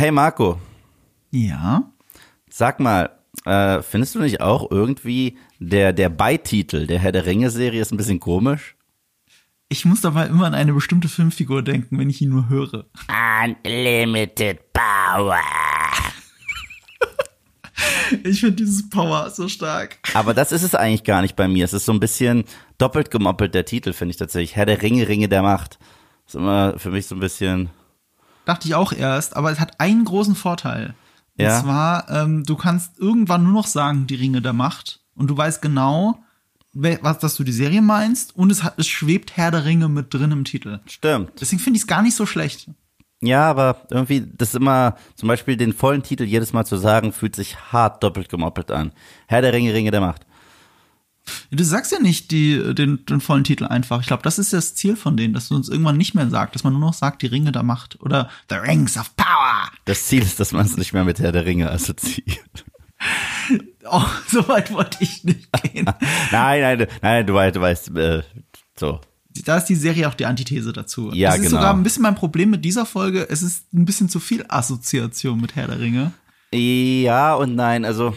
Hey 0.00 0.10
Marco, 0.10 0.58
Ja. 1.30 1.92
sag 2.48 2.80
mal, 2.80 3.10
äh, 3.44 3.82
findest 3.82 4.14
du 4.14 4.20
nicht 4.20 4.40
auch 4.40 4.70
irgendwie 4.70 5.36
der, 5.58 5.92
der 5.92 6.08
Beititel 6.08 6.86
der 6.86 6.98
Herr 6.98 7.12
der 7.12 7.26
Ringe-Serie 7.26 7.82
ist 7.82 7.92
ein 7.92 7.98
bisschen 7.98 8.18
komisch? 8.18 8.76
Ich 9.68 9.84
muss 9.84 10.00
dabei 10.00 10.28
immer 10.28 10.46
an 10.46 10.54
eine 10.54 10.72
bestimmte 10.72 11.08
Filmfigur 11.10 11.62
denken, 11.62 11.98
wenn 11.98 12.08
ich 12.08 12.22
ihn 12.22 12.30
nur 12.30 12.48
höre. 12.48 12.86
Unlimited 13.44 14.72
Power. 14.72 15.36
Ich 18.24 18.40
finde 18.40 18.56
dieses 18.56 18.88
Power 18.88 19.28
so 19.28 19.48
stark. 19.48 19.98
Aber 20.14 20.32
das 20.32 20.50
ist 20.50 20.62
es 20.62 20.74
eigentlich 20.74 21.04
gar 21.04 21.20
nicht 21.20 21.36
bei 21.36 21.46
mir. 21.46 21.66
Es 21.66 21.74
ist 21.74 21.84
so 21.84 21.92
ein 21.92 22.00
bisschen 22.00 22.44
doppelt 22.78 23.10
gemoppelt, 23.10 23.54
der 23.54 23.66
Titel, 23.66 23.92
finde 23.92 24.12
ich 24.12 24.16
tatsächlich. 24.16 24.56
Herr 24.56 24.64
der 24.64 24.80
Ringe, 24.80 25.06
Ringe 25.06 25.28
der 25.28 25.42
Macht. 25.42 25.78
Ist 26.26 26.36
immer 26.36 26.78
für 26.78 26.90
mich 26.90 27.06
so 27.06 27.16
ein 27.16 27.20
bisschen. 27.20 27.68
Dachte 28.50 28.66
ich 28.66 28.74
auch 28.74 28.92
erst, 28.92 29.36
aber 29.36 29.52
es 29.52 29.60
hat 29.60 29.78
einen 29.78 30.04
großen 30.04 30.34
Vorteil. 30.34 30.94
Und 31.38 31.44
Ja. 31.44 31.60
zwar, 31.62 32.10
ähm, 32.10 32.42
du 32.42 32.56
kannst 32.56 32.98
irgendwann 32.98 33.44
nur 33.44 33.52
noch 33.52 33.68
sagen, 33.68 34.08
die 34.08 34.16
Ringe 34.16 34.42
der 34.42 34.52
Macht. 34.52 34.98
Und 35.14 35.28
du 35.28 35.36
weißt 35.36 35.62
genau, 35.62 36.18
was, 36.72 37.20
dass 37.20 37.36
du 37.36 37.44
die 37.44 37.52
Serie 37.52 37.80
meinst. 37.80 38.34
Und 38.34 38.50
es, 38.50 38.64
hat, 38.64 38.74
es 38.76 38.88
schwebt 38.88 39.36
Herr 39.36 39.52
der 39.52 39.64
Ringe 39.64 39.88
mit 39.88 40.12
drin 40.12 40.32
im 40.32 40.42
Titel. 40.44 40.80
Stimmt. 40.86 41.30
Deswegen 41.40 41.60
finde 41.62 41.76
ich 41.76 41.82
es 41.82 41.86
gar 41.86 42.02
nicht 42.02 42.16
so 42.16 42.26
schlecht. 42.26 42.68
Ja, 43.22 43.48
aber 43.48 43.82
irgendwie, 43.90 44.26
das 44.36 44.48
ist 44.48 44.54
immer, 44.56 44.96
zum 45.14 45.28
Beispiel 45.28 45.56
den 45.56 45.72
vollen 45.72 46.02
Titel 46.02 46.24
jedes 46.24 46.52
Mal 46.52 46.64
zu 46.64 46.76
sagen, 46.76 47.12
fühlt 47.12 47.36
sich 47.36 47.56
hart 47.72 48.02
doppelt 48.02 48.28
gemoppelt 48.30 48.72
an. 48.72 48.90
Herr 49.28 49.42
der 49.42 49.52
Ringe, 49.52 49.72
Ringe 49.74 49.92
der 49.92 50.00
Macht. 50.00 50.26
Du 51.50 51.64
sagst 51.64 51.92
ja 51.92 51.98
nicht 51.98 52.30
die, 52.30 52.74
den, 52.74 53.04
den 53.06 53.20
vollen 53.20 53.44
Titel 53.44 53.64
einfach. 53.64 54.00
Ich 54.00 54.06
glaube, 54.06 54.22
das 54.22 54.38
ist 54.38 54.52
das 54.52 54.74
Ziel 54.74 54.96
von 54.96 55.16
denen, 55.16 55.34
dass 55.34 55.48
du 55.48 55.56
uns 55.56 55.68
irgendwann 55.68 55.96
nicht 55.96 56.14
mehr 56.14 56.28
sagst, 56.30 56.54
dass 56.54 56.64
man 56.64 56.72
nur 56.72 56.80
noch 56.80 56.94
sagt, 56.94 57.22
die 57.22 57.26
Ringe 57.26 57.52
der 57.52 57.62
Macht 57.62 58.00
oder 58.00 58.30
The 58.48 58.56
Rings 58.56 58.96
of 58.96 59.14
Power. 59.16 59.70
Das 59.84 60.06
Ziel 60.06 60.22
ist, 60.22 60.40
dass 60.40 60.52
man 60.52 60.66
es 60.66 60.76
nicht 60.76 60.92
mehr 60.92 61.04
mit 61.04 61.18
Herr 61.18 61.32
der 61.32 61.44
Ringe 61.44 61.70
assoziiert. 61.70 62.64
Oh, 63.90 64.04
so 64.28 64.46
weit 64.46 64.72
wollte 64.72 64.98
ich 65.00 65.24
nicht 65.24 65.50
gehen. 65.52 65.86
Nein, 66.30 66.60
nein, 66.60 66.86
nein, 67.00 67.26
du 67.26 67.32
weißt, 67.32 67.56
du 67.56 67.60
weißt, 67.60 67.96
äh, 67.96 68.22
so. 68.78 69.00
da 69.46 69.56
ist 69.56 69.64
die 69.64 69.74
Serie 69.74 70.06
auch 70.06 70.14
die 70.14 70.26
Antithese 70.26 70.72
dazu. 70.72 71.10
Ja, 71.12 71.30
das 71.30 71.38
ist 71.38 71.44
genau. 71.46 71.56
sogar 71.56 71.74
ein 71.74 71.82
bisschen 71.82 72.02
mein 72.02 72.14
Problem 72.14 72.50
mit 72.50 72.64
dieser 72.64 72.84
Folge. 72.84 73.26
Es 73.28 73.42
ist 73.42 73.72
ein 73.72 73.86
bisschen 73.86 74.10
zu 74.10 74.20
viel 74.20 74.44
Assoziation 74.48 75.40
mit 75.40 75.56
Herr 75.56 75.66
der 75.66 75.80
Ringe. 75.80 76.12
Ja 76.52 77.34
und 77.34 77.54
nein, 77.54 77.86
also, 77.86 78.14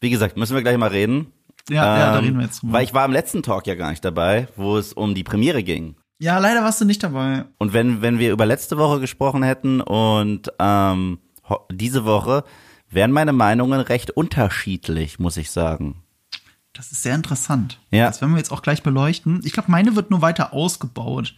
wie 0.00 0.10
gesagt, 0.10 0.36
müssen 0.36 0.54
wir 0.54 0.62
gleich 0.62 0.76
mal 0.76 0.90
reden. 0.90 1.32
Ja, 1.70 1.98
ja, 1.98 2.12
da 2.12 2.18
Ähm, 2.18 2.24
reden 2.24 2.38
wir 2.38 2.46
jetzt 2.46 2.62
drüber. 2.62 2.72
Weil 2.74 2.84
ich 2.84 2.94
war 2.94 3.04
im 3.04 3.12
letzten 3.12 3.42
Talk 3.42 3.66
ja 3.66 3.74
gar 3.74 3.90
nicht 3.90 4.04
dabei, 4.04 4.48
wo 4.56 4.76
es 4.76 4.92
um 4.92 5.14
die 5.14 5.24
Premiere 5.24 5.62
ging. 5.62 5.96
Ja, 6.18 6.38
leider 6.38 6.64
warst 6.64 6.80
du 6.80 6.84
nicht 6.84 7.02
dabei. 7.02 7.44
Und 7.58 7.72
wenn, 7.72 8.02
wenn 8.02 8.18
wir 8.18 8.32
über 8.32 8.46
letzte 8.46 8.76
Woche 8.76 9.00
gesprochen 9.00 9.42
hätten 9.42 9.80
und 9.80 10.52
ähm, 10.58 11.18
diese 11.70 12.04
Woche, 12.04 12.44
wären 12.90 13.12
meine 13.12 13.32
Meinungen 13.32 13.80
recht 13.80 14.10
unterschiedlich, 14.10 15.18
muss 15.18 15.36
ich 15.36 15.50
sagen. 15.50 16.02
Das 16.72 16.92
ist 16.92 17.02
sehr 17.02 17.14
interessant. 17.14 17.78
Ja. 17.90 18.06
Das 18.06 18.20
werden 18.20 18.32
wir 18.32 18.38
jetzt 18.38 18.52
auch 18.52 18.62
gleich 18.62 18.82
beleuchten. 18.82 19.40
Ich 19.44 19.52
glaube, 19.52 19.70
meine 19.70 19.96
wird 19.96 20.10
nur 20.10 20.22
weiter 20.22 20.52
ausgebaut. 20.52 21.34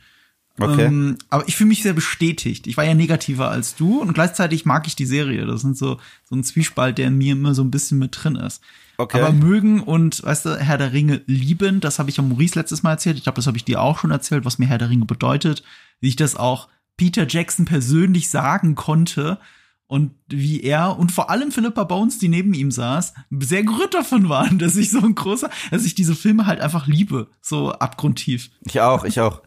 Okay. 0.58 0.86
Ähm, 0.86 1.16
aber 1.30 1.48
ich 1.48 1.56
fühle 1.56 1.68
mich 1.68 1.82
sehr 1.82 1.92
bestätigt. 1.94 2.66
Ich 2.66 2.76
war 2.76 2.84
ja 2.84 2.94
negativer 2.94 3.50
als 3.50 3.76
du 3.76 4.00
und 4.00 4.12
gleichzeitig 4.12 4.66
mag 4.66 4.86
ich 4.86 4.96
die 4.96 5.06
Serie. 5.06 5.46
Das 5.46 5.62
sind 5.62 5.76
so, 5.76 5.98
so 6.28 6.36
ein 6.36 6.44
Zwiespalt, 6.44 6.98
der 6.98 7.06
in 7.06 7.16
mir 7.18 7.32
immer 7.32 7.54
so 7.54 7.62
ein 7.62 7.70
bisschen 7.70 7.98
mit 7.98 8.18
drin 8.22 8.36
ist. 8.36 8.62
Okay. 9.00 9.20
Aber 9.20 9.32
mögen 9.32 9.80
und, 9.80 10.22
weißt 10.22 10.46
du, 10.46 10.56
Herr 10.56 10.78
der 10.78 10.92
Ringe 10.92 11.22
lieben, 11.26 11.80
das 11.80 11.98
habe 11.98 12.10
ich 12.10 12.18
ja 12.18 12.22
Maurice 12.22 12.58
letztes 12.58 12.82
Mal 12.82 12.92
erzählt. 12.92 13.16
Ich 13.16 13.22
glaube, 13.22 13.36
das 13.36 13.46
habe 13.46 13.56
ich 13.56 13.64
dir 13.64 13.80
auch 13.80 13.98
schon 13.98 14.10
erzählt, 14.10 14.44
was 14.44 14.58
mir 14.58 14.66
Herr 14.66 14.78
der 14.78 14.90
Ringe 14.90 15.06
bedeutet. 15.06 15.62
Wie 16.00 16.08
ich 16.08 16.16
das 16.16 16.36
auch 16.36 16.68
Peter 16.96 17.26
Jackson 17.26 17.64
persönlich 17.64 18.28
sagen 18.28 18.74
konnte 18.74 19.38
und 19.86 20.12
wie 20.28 20.62
er 20.62 20.98
und 20.98 21.10
vor 21.12 21.30
allem 21.30 21.50
Philippa 21.50 21.84
Bones, 21.84 22.18
die 22.18 22.28
neben 22.28 22.52
ihm 22.52 22.70
saß, 22.70 23.14
sehr 23.40 23.62
gerührt 23.62 23.94
davon 23.94 24.28
waren, 24.28 24.58
dass 24.60 24.76
ich 24.76 24.90
so 24.90 25.00
ein 25.00 25.14
großer, 25.14 25.50
dass 25.70 25.84
ich 25.84 25.94
diese 25.94 26.14
Filme 26.14 26.46
halt 26.46 26.60
einfach 26.60 26.86
liebe, 26.86 27.28
so 27.40 27.72
abgrundtief. 27.72 28.50
Ich 28.66 28.80
auch, 28.80 29.04
ich 29.04 29.20
auch. 29.20 29.42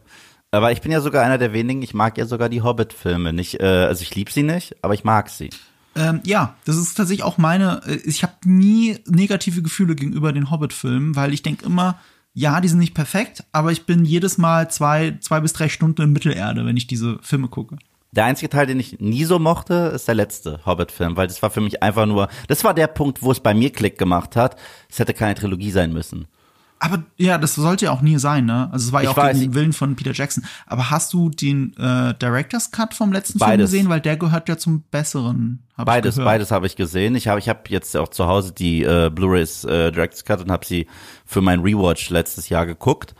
Aber 0.50 0.70
ich 0.70 0.80
bin 0.80 0.92
ja 0.92 1.00
sogar 1.00 1.24
einer 1.24 1.38
der 1.38 1.52
wenigen, 1.52 1.82
ich 1.82 1.94
mag 1.94 2.18
ja 2.18 2.26
sogar 2.26 2.48
die 2.48 2.62
Hobbit-Filme. 2.62 3.32
Nicht, 3.32 3.60
äh, 3.60 3.86
also 3.86 4.02
ich 4.02 4.14
lieb 4.14 4.30
sie 4.30 4.42
nicht, 4.42 4.76
aber 4.82 4.94
ich 4.94 5.02
mag 5.02 5.30
sie. 5.30 5.50
Ähm, 5.96 6.20
ja, 6.24 6.56
das 6.64 6.76
ist 6.76 6.94
tatsächlich 6.94 7.24
auch 7.24 7.38
meine. 7.38 7.82
äh, 7.86 7.96
Ich 8.04 8.22
habe 8.22 8.34
nie 8.44 8.98
negative 9.06 9.62
Gefühle 9.62 9.94
gegenüber 9.94 10.32
den 10.32 10.50
Hobbit-Filmen, 10.50 11.16
weil 11.16 11.32
ich 11.32 11.42
denke 11.42 11.64
immer, 11.64 11.98
ja, 12.32 12.60
die 12.60 12.68
sind 12.68 12.80
nicht 12.80 12.94
perfekt, 12.94 13.44
aber 13.52 13.70
ich 13.70 13.86
bin 13.86 14.04
jedes 14.04 14.38
Mal 14.38 14.68
zwei, 14.70 15.16
zwei 15.20 15.40
bis 15.40 15.52
drei 15.52 15.68
Stunden 15.68 16.02
in 16.02 16.12
Mittelerde, 16.12 16.66
wenn 16.66 16.76
ich 16.76 16.88
diese 16.88 17.18
Filme 17.22 17.48
gucke. 17.48 17.76
Der 18.10 18.24
einzige 18.24 18.48
Teil, 18.48 18.66
den 18.66 18.78
ich 18.78 19.00
nie 19.00 19.24
so 19.24 19.38
mochte, 19.38 19.92
ist 19.94 20.06
der 20.06 20.14
letzte 20.14 20.60
Hobbit-Film, 20.64 21.16
weil 21.16 21.26
das 21.26 21.42
war 21.42 21.50
für 21.50 21.60
mich 21.60 21.82
einfach 21.82 22.06
nur, 22.06 22.28
das 22.48 22.62
war 22.62 22.74
der 22.74 22.86
Punkt, 22.86 23.22
wo 23.22 23.32
es 23.32 23.40
bei 23.40 23.54
mir 23.54 23.70
Klick 23.70 23.98
gemacht 23.98 24.36
hat. 24.36 24.56
Es 24.88 24.98
hätte 25.00 25.14
keine 25.14 25.34
Trilogie 25.34 25.72
sein 25.72 25.92
müssen. 25.92 26.26
Aber 26.84 27.02
ja, 27.16 27.38
das 27.38 27.54
sollte 27.54 27.86
ja 27.86 27.92
auch 27.92 28.02
nie 28.02 28.18
sein, 28.18 28.44
ne? 28.44 28.68
Also 28.70 28.88
es 28.88 28.92
war 28.92 29.02
ja 29.02 29.10
Ich 29.10 29.16
auch 29.16 29.22
weiß. 29.22 29.38
gegen 29.38 29.50
den 29.52 29.54
Willen 29.54 29.72
von 29.72 29.96
Peter 29.96 30.12
Jackson. 30.12 30.44
Aber 30.66 30.90
hast 30.90 31.12
du 31.14 31.30
den 31.30 31.74
äh, 31.78 32.12
Director's 32.14 32.70
Cut 32.72 32.92
vom 32.92 33.10
letzten 33.12 33.38
Film 33.38 33.50
Beides. 33.50 33.70
gesehen? 33.70 33.88
Weil 33.88 34.00
der 34.02 34.16
gehört 34.18 34.48
ja 34.48 34.58
zum 34.58 34.82
besseren. 34.90 35.62
Beides, 35.76 36.16
beides 36.16 36.50
habe 36.50 36.66
ich 36.66 36.76
gesehen. 36.76 37.14
Ich 37.14 37.26
habe 37.28 37.38
ich 37.40 37.48
hab 37.48 37.70
jetzt 37.70 37.96
auch 37.96 38.08
zu 38.08 38.26
Hause 38.26 38.52
die 38.52 38.82
äh, 38.82 39.10
Blu-rays 39.10 39.64
äh, 39.64 39.90
Director's 39.92 40.24
Cut 40.24 40.40
und 40.42 40.50
habe 40.52 40.66
sie 40.66 40.86
für 41.24 41.40
mein 41.40 41.60
Rewatch 41.60 42.10
letztes 42.10 42.48
Jahr 42.50 42.66
geguckt. 42.66 43.14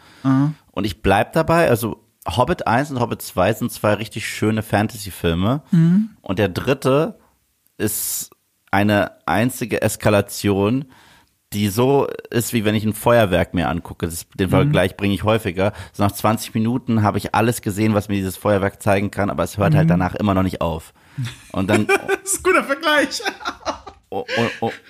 Und 0.71 0.85
ich 0.85 1.03
bleib 1.03 1.33
dabei, 1.35 1.69
also 1.69 2.05
Hobbit 2.27 2.67
1 2.67 2.91
und 2.91 3.01
Hobbit 3.01 3.21
2 3.23 3.53
sind 3.55 3.73
zwei 3.73 3.95
richtig 3.95 4.27
schöne 4.27 4.63
Fantasy-Filme. 4.63 5.63
Und 6.23 6.39
der 6.39 6.49
dritte 6.49 7.19
ist 7.77 8.31
eine 8.71 9.13
einzige 9.27 9.83
Eskalation, 9.83 10.87
die 11.55 11.69
so 11.69 12.07
ist, 12.31 12.53
wie 12.53 12.65
wenn 12.65 12.75
ich 12.75 12.85
ein 12.85 12.93
Feuerwerk 12.93 13.55
mir 13.55 13.69
angucke. 13.69 14.07
Das, 14.07 14.27
den 14.35 14.51
Vergleich 14.51 14.97
bringe 14.97 15.15
ich 15.15 15.23
häufiger. 15.23 15.73
So 15.93 16.03
nach 16.03 16.13
20 16.13 16.53
Minuten 16.55 17.03
habe 17.03 17.19
ich 17.19 17.35
alles 17.35 17.63
gesehen, 17.63 17.95
was 17.95 18.09
mir 18.09 18.17
dieses 18.17 18.37
Feuerwerk 18.37 18.83
zeigen 18.83 19.11
kann, 19.11 19.31
aber 19.31 19.45
es 19.45 19.57
hört 19.57 19.75
halt 19.75 19.89
danach 19.89 20.15
immer 20.15 20.35
noch 20.35 20.43
nicht 20.43 20.61
auf. 20.61 20.93
Und 21.53 21.71
dann 21.71 21.87
Das 22.25 22.33
ist 22.33 22.39
ein 22.39 22.43
guter 22.43 22.65
Vergleich. 22.65 23.23
und, 24.09 24.25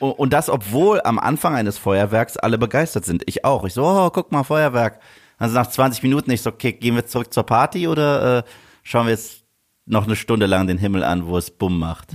und, 0.00 0.10
und 0.12 0.32
das, 0.32 0.48
obwohl 0.48 1.00
am 1.02 1.19
Anfang 1.19 1.54
eines 1.56 1.78
Feuerwerks 1.78 2.36
alle 2.36 2.58
begeistert 2.58 3.04
sind. 3.04 3.25
Ich 3.26 3.44
auch. 3.44 3.64
Ich 3.64 3.75
so, 3.75 3.84
oh, 3.84 4.10
guck 4.10 4.31
mal, 4.31 4.44
Feuerwerk. 4.44 5.00
Also 5.36 5.54
nach 5.54 5.66
20 5.66 6.02
Minuten, 6.04 6.31
ich 6.31 6.42
so, 6.42 6.50
okay, 6.50 6.72
gehen 6.72 6.94
wir 6.94 7.06
zurück 7.06 7.32
zur 7.32 7.42
Party 7.42 7.88
oder 7.88 8.38
äh, 8.38 8.42
schauen 8.84 9.06
wir 9.06 9.12
jetzt 9.12 9.44
noch 9.84 10.04
eine 10.06 10.16
Stunde 10.16 10.46
lang 10.46 10.66
den 10.66 10.78
Himmel 10.78 11.02
an, 11.02 11.26
wo 11.26 11.36
es 11.36 11.50
Bumm 11.50 11.78
macht. 11.78 12.12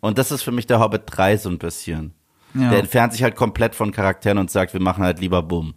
Und 0.00 0.18
das 0.18 0.32
ist 0.32 0.42
für 0.42 0.52
mich 0.52 0.66
der 0.66 0.80
Hobbit 0.80 1.02
3 1.06 1.36
so 1.36 1.50
ein 1.50 1.58
bisschen. 1.58 2.14
Ja. 2.58 2.70
Der 2.70 2.80
entfernt 2.80 3.12
sich 3.12 3.22
halt 3.22 3.36
komplett 3.36 3.74
von 3.74 3.92
Charakteren 3.92 4.38
und 4.38 4.50
sagt, 4.50 4.72
wir 4.72 4.80
machen 4.80 5.02
halt 5.04 5.20
lieber 5.20 5.42
Bumm. 5.42 5.74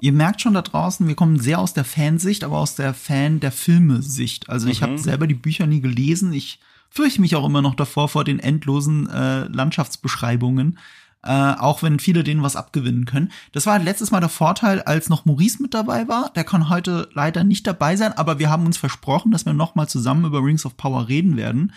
Ihr 0.00 0.12
merkt 0.12 0.40
schon 0.40 0.54
da 0.54 0.62
draußen, 0.62 1.06
wir 1.06 1.14
kommen 1.14 1.38
sehr 1.38 1.60
aus 1.60 1.74
der 1.74 1.84
Fansicht, 1.84 2.42
aber 2.42 2.58
aus 2.58 2.74
der 2.74 2.92
Fan 2.92 3.38
der 3.38 3.52
Filme-Sicht. 3.52 4.48
Also 4.48 4.68
ich 4.68 4.80
Mhm. 4.80 4.84
habe 4.84 4.98
selber 4.98 5.26
die 5.28 5.34
Bücher 5.34 5.66
nie 5.66 5.80
gelesen. 5.80 6.32
Ich 6.32 6.58
fürchte 6.90 7.20
mich 7.20 7.36
auch 7.36 7.46
immer 7.46 7.62
noch 7.62 7.76
davor 7.76 8.08
vor 8.08 8.24
den 8.24 8.40
endlosen 8.40 9.08
äh, 9.08 9.44
Landschaftsbeschreibungen. 9.44 10.78
Äh, 11.24 11.54
auch 11.56 11.84
wenn 11.84 12.00
viele 12.00 12.24
denen 12.24 12.42
was 12.42 12.56
abgewinnen 12.56 13.04
können. 13.04 13.30
Das 13.52 13.64
war 13.66 13.78
letztes 13.78 14.10
Mal 14.10 14.18
der 14.18 14.28
Vorteil, 14.28 14.82
als 14.82 15.08
noch 15.08 15.24
Maurice 15.24 15.62
mit 15.62 15.72
dabei 15.72 16.08
war. 16.08 16.32
Der 16.34 16.42
kann 16.42 16.68
heute 16.68 17.08
leider 17.14 17.44
nicht 17.44 17.64
dabei 17.64 17.94
sein, 17.94 18.12
aber 18.12 18.40
wir 18.40 18.50
haben 18.50 18.66
uns 18.66 18.76
versprochen, 18.76 19.30
dass 19.30 19.46
wir 19.46 19.52
noch 19.52 19.76
mal 19.76 19.86
zusammen 19.86 20.24
über 20.24 20.42
Rings 20.42 20.66
of 20.66 20.76
Power 20.76 21.06
reden 21.06 21.36
werden. 21.36 21.72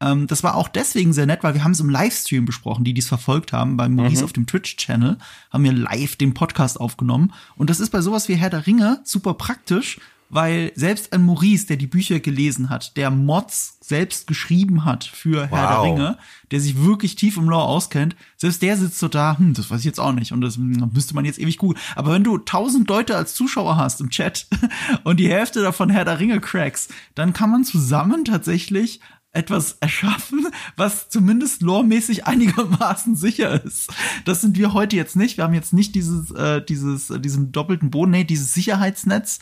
Ähm, 0.00 0.26
das 0.26 0.42
war 0.42 0.54
auch 0.54 0.68
deswegen 0.68 1.12
sehr 1.12 1.26
nett, 1.26 1.42
weil 1.42 1.54
wir 1.54 1.64
haben 1.64 1.72
es 1.72 1.80
im 1.80 1.90
Livestream 1.90 2.44
besprochen, 2.44 2.84
die 2.84 2.94
dies 2.94 3.08
verfolgt 3.08 3.52
haben, 3.52 3.76
bei 3.76 3.88
Maurice 3.88 4.24
auf 4.24 4.32
dem 4.32 4.46
Twitch-Channel, 4.46 5.18
haben 5.50 5.64
wir 5.64 5.72
live 5.72 6.16
den 6.16 6.34
Podcast 6.34 6.80
aufgenommen. 6.80 7.32
Und 7.56 7.70
das 7.70 7.80
ist 7.80 7.90
bei 7.90 8.00
sowas 8.00 8.28
wie 8.28 8.36
Herr 8.36 8.50
der 8.50 8.66
Ringe 8.66 9.00
super 9.04 9.34
praktisch, 9.34 9.98
weil 10.30 10.72
selbst 10.74 11.12
ein 11.12 11.22
Maurice, 11.22 11.66
der 11.66 11.76
die 11.76 11.86
Bücher 11.86 12.20
gelesen 12.20 12.68
hat, 12.68 12.96
der 12.96 13.10
Mods 13.10 13.78
selbst 13.80 14.26
geschrieben 14.26 14.84
hat 14.84 15.04
für 15.04 15.46
Herr 15.48 15.68
der 15.68 15.78
Wow. 15.78 15.84
Ringe, 15.86 16.18
der 16.50 16.60
sich 16.60 16.82
wirklich 16.82 17.16
tief 17.16 17.38
im 17.38 17.48
Lore 17.48 17.64
auskennt, 17.64 18.14
selbst 18.36 18.60
der 18.60 18.76
sitzt 18.76 18.98
so 18.98 19.08
da, 19.08 19.38
hm, 19.38 19.54
das 19.54 19.70
weiß 19.70 19.80
ich 19.80 19.86
jetzt 19.86 20.00
auch 20.00 20.12
nicht 20.12 20.32
und 20.32 20.42
das 20.42 20.56
hm, 20.56 20.90
müsste 20.92 21.14
man 21.14 21.24
jetzt 21.24 21.38
ewig 21.38 21.56
googeln. 21.56 21.80
Aber 21.96 22.12
wenn 22.12 22.24
du 22.24 22.38
tausend 22.38 22.88
Leute 22.88 23.16
als 23.16 23.34
Zuschauer 23.34 23.76
hast 23.76 24.00
im 24.00 24.10
Chat 24.10 24.46
und 25.04 25.18
die 25.18 25.30
Hälfte 25.30 25.62
davon 25.62 25.90
Herr 25.90 26.04
der 26.04 26.20
Ringe 26.20 26.40
Cracks, 26.40 26.88
dann 27.14 27.32
kann 27.32 27.50
man 27.50 27.64
zusammen 27.64 28.24
tatsächlich 28.24 29.00
etwas 29.38 29.78
erschaffen, 29.80 30.48
was 30.76 31.08
zumindest 31.08 31.62
loremäßig 31.62 32.26
einigermaßen 32.26 33.14
sicher 33.14 33.64
ist. 33.64 33.90
Das 34.24 34.40
sind 34.40 34.58
wir 34.58 34.74
heute 34.74 34.96
jetzt 34.96 35.14
nicht. 35.14 35.36
Wir 35.36 35.44
haben 35.44 35.54
jetzt 35.54 35.72
nicht 35.72 35.94
dieses, 35.94 36.32
äh, 36.32 36.60
dieses, 36.60 37.10
äh, 37.10 37.20
diesen 37.20 37.52
doppelten 37.52 37.90
Boden, 37.90 38.10
nee, 38.10 38.24
dieses 38.24 38.52
Sicherheitsnetz. 38.52 39.38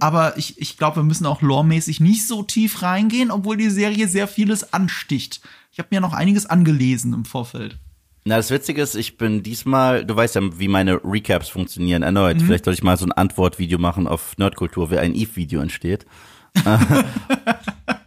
Aber 0.00 0.38
ich, 0.38 0.60
ich 0.60 0.78
glaube, 0.78 0.96
wir 0.96 1.02
müssen 1.02 1.26
auch 1.26 1.42
loremäßig 1.42 2.00
nicht 2.00 2.26
so 2.26 2.42
tief 2.42 2.82
reingehen, 2.82 3.30
obwohl 3.30 3.56
die 3.56 3.70
Serie 3.70 4.08
sehr 4.08 4.26
vieles 4.26 4.72
ansticht. 4.72 5.42
Ich 5.72 5.78
habe 5.78 5.88
mir 5.90 6.00
noch 6.00 6.14
einiges 6.14 6.46
angelesen 6.46 7.12
im 7.12 7.24
Vorfeld. 7.24 7.78
Na, 8.24 8.36
das 8.38 8.50
Witzige 8.50 8.80
ist, 8.80 8.94
ich 8.94 9.18
bin 9.18 9.42
diesmal, 9.42 10.06
du 10.06 10.16
weißt 10.16 10.36
ja, 10.36 10.40
wie 10.58 10.68
meine 10.68 10.98
Recaps 11.04 11.50
funktionieren, 11.50 12.02
erneut. 12.02 12.40
Vielleicht 12.40 12.64
sollte 12.64 12.78
ich 12.78 12.82
mal 12.82 12.96
so 12.96 13.04
ein 13.04 13.12
Antwortvideo 13.12 13.78
machen 13.78 14.06
auf 14.06 14.38
Nerdkultur, 14.38 14.90
wie 14.90 14.98
ein 14.98 15.14
Eve-Video 15.14 15.60
entsteht. 15.60 16.06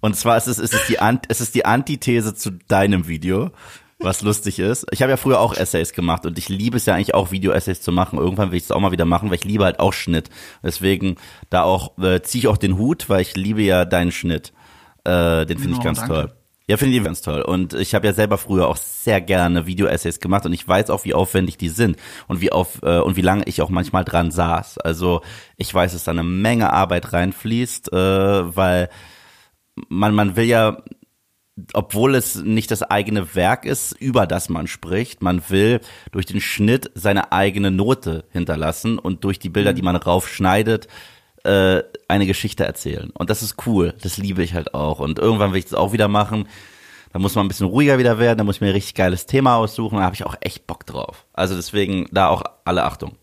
Und 0.00 0.16
zwar 0.16 0.36
ist 0.36 0.46
es, 0.46 0.58
ist 0.58 0.74
es, 0.74 0.86
die, 0.86 0.98
Ant, 0.98 1.26
es 1.28 1.40
ist 1.40 1.54
die 1.54 1.64
Antithese 1.66 2.34
zu 2.34 2.52
deinem 2.68 3.06
Video, 3.06 3.50
was 3.98 4.22
lustig 4.22 4.58
ist. 4.58 4.86
Ich 4.92 5.02
habe 5.02 5.10
ja 5.10 5.16
früher 5.18 5.40
auch 5.40 5.54
Essays 5.54 5.92
gemacht 5.92 6.24
und 6.24 6.38
ich 6.38 6.48
liebe 6.48 6.78
es 6.78 6.86
ja 6.86 6.94
eigentlich 6.94 7.14
auch, 7.14 7.30
Video-Essays 7.32 7.82
zu 7.82 7.92
machen. 7.92 8.18
Irgendwann 8.18 8.50
will 8.50 8.56
ich 8.56 8.64
es 8.64 8.70
auch 8.70 8.80
mal 8.80 8.92
wieder 8.92 9.04
machen, 9.04 9.28
weil 9.28 9.36
ich 9.36 9.44
liebe 9.44 9.64
halt 9.64 9.78
auch 9.78 9.92
Schnitt. 9.92 10.30
Deswegen 10.62 11.16
da 11.50 11.62
auch 11.64 11.98
äh, 11.98 12.22
ziehe 12.22 12.40
ich 12.40 12.48
auch 12.48 12.56
den 12.56 12.78
Hut, 12.78 13.08
weil 13.10 13.20
ich 13.20 13.36
liebe 13.36 13.60
ja 13.62 13.84
deinen 13.84 14.10
Schnitt. 14.12 14.52
Äh, 15.04 15.44
den 15.44 15.58
finde 15.58 15.74
ich 15.74 15.80
Oh, 15.80 15.84
ganz 15.84 15.98
danke. 15.98 16.14
toll. 16.14 16.32
Ja, 16.66 16.76
finde 16.76 16.96
ich 16.96 17.02
ganz 17.02 17.20
toll. 17.20 17.42
Und 17.42 17.74
ich 17.74 17.94
habe 17.96 18.06
ja 18.06 18.12
selber 18.12 18.38
früher 18.38 18.68
auch 18.68 18.76
sehr 18.76 19.20
gerne 19.20 19.66
Video-Essays 19.66 20.20
gemacht 20.20 20.46
und 20.46 20.52
ich 20.52 20.66
weiß 20.66 20.88
auch, 20.90 21.04
wie 21.04 21.14
aufwendig 21.14 21.58
die 21.58 21.68
sind 21.68 21.96
und 22.28 22.40
wie 22.40 22.52
auf 22.52 22.78
äh, 22.82 23.00
und 23.00 23.16
wie 23.16 23.22
lange 23.22 23.42
ich 23.46 23.60
auch 23.60 23.70
manchmal 23.70 24.04
dran 24.04 24.30
saß. 24.30 24.78
Also 24.78 25.20
ich 25.56 25.74
weiß, 25.74 25.92
dass 25.92 26.04
da 26.04 26.12
eine 26.12 26.22
Menge 26.22 26.72
Arbeit 26.72 27.12
reinfließt, 27.12 27.92
äh, 27.92 28.56
weil 28.56 28.88
man 29.88 30.14
man 30.14 30.36
will 30.36 30.44
ja 30.44 30.82
obwohl 31.74 32.14
es 32.14 32.36
nicht 32.36 32.70
das 32.70 32.82
eigene 32.82 33.34
Werk 33.34 33.64
ist, 33.64 33.92
über 33.92 34.26
das 34.26 34.48
man 34.48 34.66
spricht, 34.66 35.22
man 35.22 35.42
will 35.48 35.80
durch 36.12 36.26
den 36.26 36.40
Schnitt 36.40 36.90
seine 36.94 37.32
eigene 37.32 37.70
Note 37.70 38.24
hinterlassen 38.30 38.98
und 38.98 39.24
durch 39.24 39.38
die 39.38 39.50
Bilder, 39.50 39.72
die 39.72 39.82
man 39.82 39.96
raufschneidet, 39.96 40.88
äh, 41.44 41.82
eine 42.08 42.26
Geschichte 42.26 42.64
erzählen. 42.64 43.10
Und 43.10 43.30
das 43.30 43.42
ist 43.42 43.66
cool. 43.66 43.94
Das 44.02 44.16
liebe 44.18 44.42
ich 44.42 44.54
halt 44.54 44.74
auch. 44.74 45.00
Und 45.00 45.18
irgendwann 45.18 45.52
will 45.52 45.58
ich 45.58 45.64
das 45.64 45.74
auch 45.74 45.92
wieder 45.92 46.08
machen. 46.08 46.48
Da 47.12 47.18
muss 47.18 47.34
man 47.34 47.44
ein 47.44 47.48
bisschen 47.48 47.66
ruhiger 47.66 47.98
wieder 47.98 48.18
werden. 48.18 48.38
Da 48.38 48.44
muss 48.44 48.56
ich 48.56 48.60
mir 48.60 48.68
ein 48.68 48.74
richtig 48.74 48.94
geiles 48.94 49.26
Thema 49.26 49.56
aussuchen. 49.56 49.98
Da 49.98 50.04
habe 50.04 50.14
ich 50.14 50.24
auch 50.24 50.36
echt 50.40 50.66
Bock 50.66 50.86
drauf. 50.86 51.26
Also 51.32 51.56
deswegen 51.56 52.06
da 52.12 52.28
auch 52.28 52.42
alle 52.64 52.84
Achtung. 52.84 53.16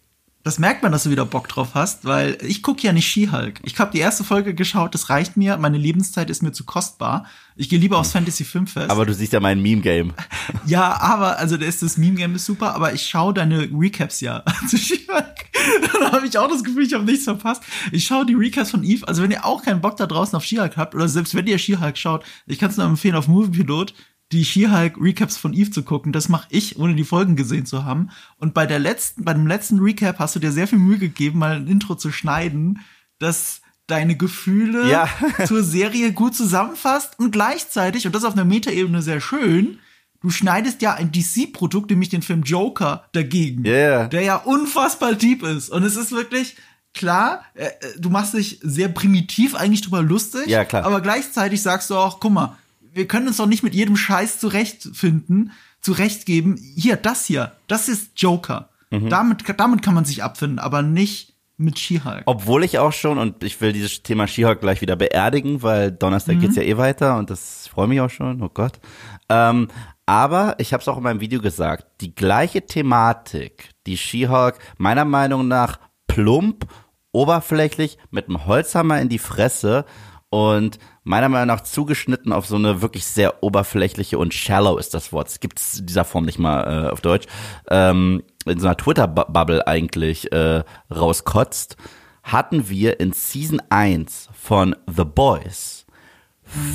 Das 0.48 0.60
merkt 0.60 0.82
man, 0.82 0.94
dass 0.94 1.04
du 1.04 1.10
wieder 1.10 1.26
Bock 1.26 1.50
drauf 1.50 1.72
hast, 1.74 2.06
weil 2.06 2.38
ich 2.42 2.64
gucke 2.64 2.82
ja 2.82 2.94
nicht 2.94 3.06
She-Hulk. 3.06 3.60
Ich 3.64 3.78
habe 3.80 3.92
die 3.92 4.00
erste 4.00 4.24
Folge 4.24 4.54
geschaut, 4.56 4.94
das 4.94 5.10
reicht 5.10 5.36
mir. 5.36 5.58
Meine 5.58 5.78
Lebenszeit 5.78 6.30
ist 6.30 6.42
mir 6.42 6.54
zu 6.54 6.64
kostbar. 6.64 7.26
Ich 7.58 7.68
gehe 7.68 7.78
lieber 7.78 7.98
aufs 7.98 8.14
Fantasy 8.14 8.46
Filmfest. 8.46 8.90
Aber 8.90 9.06
du 9.06 9.14
siehst 9.14 9.34
ja 9.34 9.42
mein 9.42 9.62
Meme-Game. 9.62 10.14
ja, 10.66 11.02
aber, 11.02 11.38
also 11.38 11.58
das, 11.58 11.80
das 11.80 11.98
Meme-Game 11.98 12.34
ist 12.36 12.46
super, 12.46 12.76
aber 12.76 12.94
ich 12.94 13.06
schaue 13.06 13.34
deine 13.34 13.68
Recaps 13.74 14.22
ja 14.22 14.46
zu 14.70 14.78
She-Hulk. 14.78 15.36
da 15.92 16.14
habe 16.14 16.26
ich 16.26 16.38
auch 16.38 16.48
das 16.48 16.64
Gefühl, 16.64 16.86
ich 16.86 16.94
habe 16.94 17.04
nichts 17.04 17.26
verpasst. 17.26 17.64
Ich 17.92 18.06
schaue 18.06 18.26
die 18.26 18.36
Recaps 18.36 18.72
von 18.72 18.86
Eve. 18.86 19.06
Also 19.06 19.22
wenn 19.22 19.32
ihr 19.32 19.44
auch 19.44 19.64
keinen 19.64 19.82
Bock 19.82 19.98
da 19.98 20.08
draußen 20.08 20.34
auf 20.38 20.46
She-Hulk 20.46 20.78
habt, 20.78 20.96
oder 20.96 21.10
selbst 21.10 21.36
wenn 21.36 21.46
ihr 21.46 21.58
She-Hulk 21.58 21.98
schaut, 21.98 22.24
ich 22.46 22.58
kann 22.58 22.70
es 22.70 22.78
nur 22.78 22.86
empfehlen, 22.86 23.16
auf 23.16 23.28
Moviepilot 23.28 23.94
die 24.32 24.44
She-Hulk-Recaps 24.44 25.38
von 25.38 25.54
Eve 25.54 25.72
zu 25.72 25.84
gucken. 25.84 26.12
Das 26.12 26.30
mache 26.30 26.48
ich, 26.50 26.78
ohne 26.78 26.96
die 26.96 27.06
Folgen 27.06 27.36
gesehen 27.36 27.66
zu 27.66 27.86
haben. 27.86 28.10
Und 28.38 28.54
bei 28.54 28.66
der 28.66 28.80
letzten, 28.80 29.24
bei 29.24 29.34
dem 29.34 29.48
letzten 29.48 29.80
Recap 29.80 30.20
hast 30.20 30.36
du 30.36 30.40
dir 30.40 30.52
sehr 30.52 30.68
viel 30.68 30.80
Mühe 30.80 30.98
gegeben, 30.98 31.40
mal 31.40 31.56
ein 31.56 31.68
Intro 31.68 31.96
zu 31.96 32.12
schneiden, 32.12 32.80
das 33.20 33.62
deine 33.88 34.18
Gefühle 34.18 34.90
Ja. 34.90 35.08
zur 35.46 35.64
Serie 35.64 36.12
gut 36.12 36.36
zusammenfasst 36.36 37.18
und 37.20 37.32
gleichzeitig, 37.32 38.06
und 38.06 38.14
das 38.14 38.26
auf 38.26 38.34
einer 38.34 38.44
Metaebene 38.44 39.02
sehr 39.02 39.22
schön, 39.22 39.80
du 40.22 40.30
schneidest 40.30 40.82
ja 40.82 40.94
ein 40.94 41.12
DC-Produkt, 41.12 41.90
nämlich 41.90 42.10
den 42.10 42.22
Film 42.22 42.44
Joker, 42.44 43.08
dagegen. 43.14 43.66
Yeah. 43.66 44.08
Der 44.08 44.24
ja 44.24 44.36
unfassbar 44.36 45.14
deep 45.14 45.44
ist. 45.44 45.70
Und 45.70 45.84
es 45.84 45.96
ist 45.96 46.12
wirklich, 46.12 46.58
klar, 46.94 47.46
äh, 47.54 47.68
äh, 47.68 47.72
du 47.98 48.10
machst 48.10 48.34
dich 48.34 48.60
sehr 48.62 48.90
primitiv 48.90 49.56
eigentlich 49.56 49.82
drüber 49.82 50.02
lustig. 50.02 50.48
Ja, 50.48 50.66
klar. 50.66 50.84
Aber 50.86 51.00
gleichzeitig 51.00 51.62
sagst 51.62 51.90
du 51.90 51.96
auch, 51.96 52.20
guck 52.20 52.34
mal, 52.34 52.58
wir 52.98 53.08
können 53.08 53.28
uns 53.28 53.38
doch 53.38 53.46
nicht 53.46 53.64
mit 53.64 53.74
jedem 53.74 53.96
Scheiß 53.96 54.40
zurechtfinden, 54.40 55.52
zurechtgeben. 55.82 56.58
Hier, 56.58 56.98
das 56.98 57.26
hier, 57.26 57.54
das 57.68 57.88
ist 57.88 58.12
Joker. 58.20 58.70
Mhm. 58.90 59.10
Damit, 59.10 59.44
damit 59.58 59.82
kann 59.82 59.94
man 59.94 60.06
sich 60.06 60.24
abfinden, 60.24 60.60
aber 60.60 60.82
nicht 60.82 61.34
mit 61.58 61.80
She-Hulk. 61.80 62.24
Obwohl 62.26 62.64
ich 62.64 62.78
auch 62.80 62.94
schon, 62.94 63.18
und 63.18 63.44
ich 63.44 63.60
will 63.62 63.74
dieses 63.74 64.04
Thema 64.04 64.28
She-Hulk 64.28 64.62
gleich 64.62 64.82
wieder 64.82 64.96
beerdigen, 64.96 65.64
weil 65.64 65.92
Donnerstag 65.92 66.40
geht's 66.40 66.56
ja 66.56 66.62
eh 66.62 66.78
weiter 66.78 67.18
und 67.18 67.30
das 67.30 67.68
freue 67.68 67.88
mich 67.88 68.00
auch 68.00 68.10
schon, 68.10 68.42
oh 68.42 68.50
Gott. 68.50 68.80
Ähm, 69.30 69.68
aber 70.06 70.56
ich 70.60 70.74
habe 70.74 70.82
es 70.82 70.88
auch 70.88 70.98
in 70.98 71.04
meinem 71.04 71.20
Video 71.20 71.42
gesagt, 71.42 71.86
die 72.02 72.14
gleiche 72.14 72.66
Thematik, 72.66 73.72
die 73.88 73.98
She-Hulk 73.98 74.58
meiner 74.78 75.06
Meinung 75.06 75.48
nach 75.48 75.80
plump, 76.08 76.68
oberflächlich, 77.12 77.98
mit 78.12 78.28
einem 78.28 78.46
Holzhammer 78.46 79.02
in 79.02 79.10
die 79.10 79.20
Fresse 79.20 79.86
und 80.30 80.78
meiner 81.08 81.30
Meinung 81.30 81.48
nach 81.48 81.62
zugeschnitten 81.62 82.34
auf 82.34 82.46
so 82.46 82.58
eine 82.58 82.82
wirklich 82.82 83.06
sehr 83.06 83.42
oberflächliche 83.42 84.18
und 84.18 84.34
shallow 84.34 84.78
ist 84.78 84.94
das 84.94 85.14
Wort. 85.14 85.30
Es 85.30 85.40
gibt 85.40 85.60
es 85.60 85.80
in 85.80 85.86
dieser 85.86 86.04
Form 86.04 86.26
nicht 86.26 86.38
mal 86.38 86.86
äh, 86.86 86.90
auf 86.90 87.02
Deutsch. 87.02 87.28
Ähm, 87.70 88.24
in 88.46 88.60
so 88.60 88.68
einer 88.68 88.78
Twitter-Bubble 88.78 89.68
eigentlich 89.68 90.32
äh, 90.32 90.64
rauskotzt, 90.94 91.78
hatten 92.24 92.70
wir 92.70 93.00
in 93.00 93.14
Season 93.14 93.62
1 93.70 94.30
von 94.34 94.76
The 94.86 95.06
Boys 95.06 95.86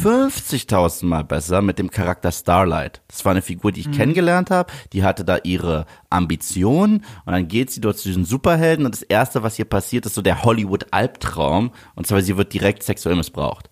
50.000 0.03 1.07
Mal 1.07 1.25
besser 1.25 1.63
mit 1.63 1.79
dem 1.79 1.91
Charakter 1.91 2.31
Starlight. 2.31 3.03
Das 3.09 3.25
war 3.25 3.33
eine 3.33 3.43
Figur, 3.43 3.73
die 3.73 3.81
ich 3.81 3.93
kennengelernt 3.93 4.51
habe. 4.51 4.73
Die 4.93 5.03
hatte 5.03 5.25
da 5.25 5.39
ihre 5.43 5.87
Ambitionen 6.11 7.05
und 7.25 7.33
dann 7.33 7.49
geht 7.49 7.71
sie 7.71 7.81
dort 7.81 7.99
zu 7.99 8.09
diesen 8.09 8.25
Superhelden 8.25 8.85
und 8.85 8.95
das 8.95 9.03
erste, 9.03 9.43
was 9.43 9.57
hier 9.57 9.65
passiert, 9.65 10.05
ist 10.07 10.15
so 10.15 10.23
der 10.23 10.43
Hollywood-Albtraum 10.43 11.73
und 11.95 12.07
zwar 12.07 12.21
sie 12.21 12.37
wird 12.37 12.53
direkt 12.53 12.83
sexuell 12.83 13.17
missbraucht. 13.17 13.71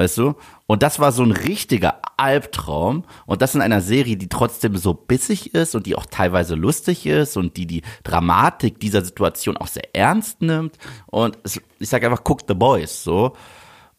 Weißt 0.00 0.16
du? 0.16 0.34
Und 0.66 0.82
das 0.82 0.98
war 0.98 1.12
so 1.12 1.22
ein 1.22 1.30
richtiger 1.30 2.00
Albtraum. 2.16 3.04
Und 3.26 3.42
das 3.42 3.54
in 3.54 3.60
einer 3.60 3.82
Serie, 3.82 4.16
die 4.16 4.30
trotzdem 4.30 4.78
so 4.78 4.94
bissig 4.94 5.54
ist 5.54 5.74
und 5.74 5.84
die 5.84 5.94
auch 5.94 6.06
teilweise 6.06 6.54
lustig 6.54 7.04
ist 7.04 7.36
und 7.36 7.58
die 7.58 7.66
die 7.66 7.82
Dramatik 8.02 8.80
dieser 8.80 9.04
Situation 9.04 9.58
auch 9.58 9.66
sehr 9.66 9.94
ernst 9.94 10.40
nimmt. 10.40 10.78
Und 11.04 11.36
es, 11.42 11.60
ich 11.78 11.88
sag 11.90 12.02
einfach, 12.02 12.24
guck 12.24 12.44
The 12.48 12.54
Boys, 12.54 13.04
so. 13.04 13.36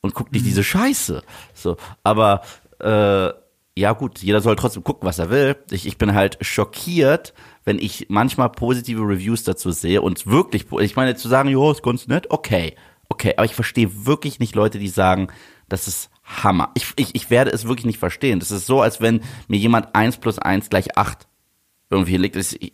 Und 0.01 0.15
guck 0.15 0.31
nicht 0.31 0.43
diese 0.43 0.63
Scheiße. 0.63 1.21
So. 1.53 1.77
Aber, 2.03 2.41
äh, 2.79 3.29
ja 3.77 3.93
gut, 3.93 4.23
jeder 4.23 4.41
soll 4.41 4.55
trotzdem 4.55 4.83
gucken, 4.83 5.07
was 5.07 5.19
er 5.19 5.29
will. 5.29 5.55
Ich, 5.69 5.85
ich 5.85 5.99
bin 5.99 6.15
halt 6.15 6.39
schockiert, 6.41 7.35
wenn 7.63 7.77
ich 7.77 8.07
manchmal 8.09 8.49
positive 8.49 9.03
Reviews 9.03 9.43
dazu 9.43 9.69
sehe 9.69 10.01
und 10.01 10.25
wirklich, 10.25 10.65
ich 10.79 10.95
meine, 10.95 11.15
zu 11.15 11.27
sagen, 11.27 11.49
jo, 11.49 11.69
ist 11.69 11.83
ganz 11.83 12.07
nett, 12.07 12.31
okay, 12.31 12.75
okay, 13.11 13.33
aber 13.35 13.45
ich 13.45 13.55
verstehe 13.55 14.05
wirklich 14.05 14.39
nicht 14.39 14.55
Leute, 14.55 14.79
die 14.79 14.87
sagen, 14.87 15.27
das 15.67 15.87
ist 15.87 16.09
Hammer. 16.23 16.71
Ich, 16.75 16.93
ich, 16.95 17.13
ich 17.13 17.29
werde 17.29 17.51
es 17.51 17.67
wirklich 17.67 17.85
nicht 17.85 17.99
verstehen. 17.99 18.39
Das 18.39 18.51
ist 18.51 18.65
so, 18.65 18.81
als 18.81 19.01
wenn 19.01 19.21
mir 19.49 19.57
jemand 19.57 19.93
eins 19.95 20.17
plus 20.17 20.39
eins 20.39 20.69
gleich 20.69 20.97
acht 20.97 21.27
irgendwie 21.89 22.15
legt. 22.15 22.37
Ich, 22.37 22.73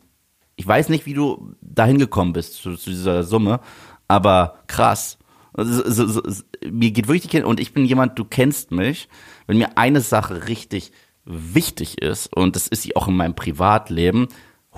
ich 0.55 0.67
weiß 0.67 0.89
nicht, 0.89 1.07
wie 1.07 1.15
du 1.15 1.55
dahin 1.61 1.97
gekommen 1.97 2.33
bist 2.33 2.53
zu, 2.53 2.75
zu 2.75 2.91
dieser 2.91 3.23
Summe, 3.23 3.61
aber 4.07 4.59
krass. 4.67 5.17
Also, 5.53 5.89
so, 5.89 6.05
so, 6.05 6.21
so, 6.23 6.43
mir 6.69 6.91
geht 6.91 7.07
wirklich 7.07 7.31
die 7.31 7.41
und 7.41 7.59
ich 7.59 7.73
bin 7.73 7.85
jemand, 7.85 8.19
du 8.19 8.25
kennst 8.25 8.69
mich, 8.69 9.09
wenn 9.47 9.57
mir 9.57 9.75
eine 9.75 10.01
Sache 10.01 10.47
richtig 10.47 10.91
wichtig 11.25 11.99
ist 11.99 12.31
und 12.35 12.55
das 12.55 12.67
ist 12.67 12.83
sie 12.83 12.95
auch 12.95 13.07
in 13.07 13.17
meinem 13.17 13.33
Privatleben, 13.33 14.27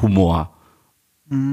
Humor. 0.02 0.56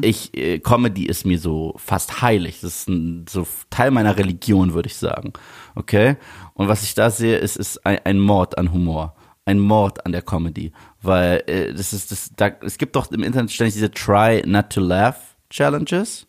Ich 0.03 0.35
äh, 0.37 0.59
Comedy 0.59 1.07
ist 1.07 1.27
mir 1.27 1.39
so 1.39 1.75
fast 1.77 2.23
heilig. 2.23 2.61
Das 2.61 2.75
ist 2.75 2.89
ein, 2.89 3.27
so 3.29 3.47
Teil 3.71 3.91
meiner 3.91 4.17
Religion, 4.17 4.75
würde 4.75 4.89
ich 4.89 4.97
sagen. 4.97 5.33
Okay? 5.75 6.17
Und 6.55 6.69
was 6.69 6.83
ich 6.83 6.95
da 6.95 7.11
sehe, 7.11 7.37
ist, 7.37 7.57
ist 7.57 7.85
ein, 7.85 7.99
ein 8.05 8.19
Mord 8.19 8.57
an 8.57 8.73
Humor. 8.73 9.15
Ein 9.45 9.59
Mord 9.59 10.05
an 10.07 10.13
der 10.13 10.23
Comedy. 10.23 10.73
Weil 11.03 11.43
äh, 11.47 11.75
das 11.75 11.93
ist 11.93 12.11
das, 12.11 12.31
da, 12.35 12.49
es 12.63 12.79
gibt 12.79 12.97
doch 12.97 13.11
im 13.11 13.23
Internet 13.23 13.53
ständig 13.53 13.75
diese 13.75 13.91
Try 13.91 14.43
Not 14.47 14.71
to 14.71 14.81
Laugh 14.81 15.37
Challenges. 15.51 16.27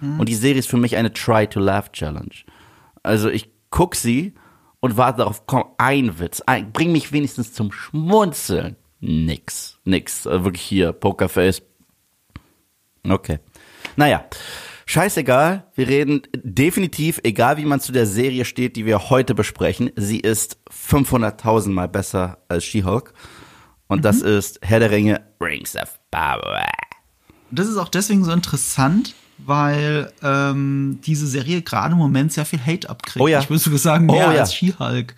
Und 0.00 0.28
die 0.28 0.34
Serie 0.34 0.58
ist 0.58 0.68
für 0.68 0.76
mich 0.76 0.96
eine 0.96 1.12
Try 1.12 1.46
to 1.46 1.60
Laugh 1.60 1.90
Challenge. 1.92 2.34
Also 3.02 3.28
ich 3.28 3.50
guck 3.70 3.96
sie 3.96 4.34
und 4.80 4.96
warte 4.96 5.18
darauf, 5.18 5.46
komm, 5.46 5.64
ein 5.78 6.18
Witz, 6.20 6.40
ein, 6.46 6.72
bring 6.72 6.92
mich 6.92 7.12
wenigstens 7.12 7.52
zum 7.52 7.72
Schmunzeln. 7.72 8.76
Nix, 9.00 9.78
nix. 9.84 10.26
Also 10.26 10.44
wirklich 10.44 10.62
hier, 10.62 10.92
Pokerface. 10.92 11.62
Okay. 13.06 13.38
Naja, 13.96 14.24
scheißegal. 14.86 15.66
Wir 15.74 15.88
reden 15.88 16.22
definitiv, 16.34 17.20
egal 17.24 17.56
wie 17.56 17.64
man 17.64 17.80
zu 17.80 17.92
der 17.92 18.06
Serie 18.06 18.44
steht, 18.44 18.76
die 18.76 18.86
wir 18.86 19.10
heute 19.10 19.34
besprechen, 19.34 19.90
sie 19.96 20.20
ist 20.20 20.58
500.000 20.70 21.70
Mal 21.70 21.88
besser 21.88 22.38
als 22.48 22.64
She-Hulk. 22.64 23.12
Und 23.86 24.04
das 24.04 24.20
ist 24.20 24.58
Herr 24.62 24.80
der 24.80 24.90
Ringe, 24.90 25.20
Rings 25.40 25.74
of 25.76 25.98
Power. 26.10 26.64
Das 27.50 27.66
ist 27.66 27.78
auch 27.78 27.88
deswegen 27.88 28.24
so 28.24 28.32
interessant, 28.32 29.14
weil 29.38 30.12
ähm, 30.22 31.00
diese 31.04 31.26
Serie 31.26 31.62
gerade 31.62 31.92
im 31.92 31.98
Moment 31.98 32.32
sehr 32.32 32.44
viel 32.44 32.60
Hate 32.64 32.90
abkriegt. 32.90 33.22
Oh 33.22 33.28
ja. 33.28 33.40
Ich 33.40 33.48
würde 33.48 33.60
sogar 33.60 33.78
sagen, 33.78 34.06
mehr 34.06 34.28
Oh 34.28 34.32
ja. 34.32 34.40
als 34.40 34.54
She-Hulk. 34.54 35.14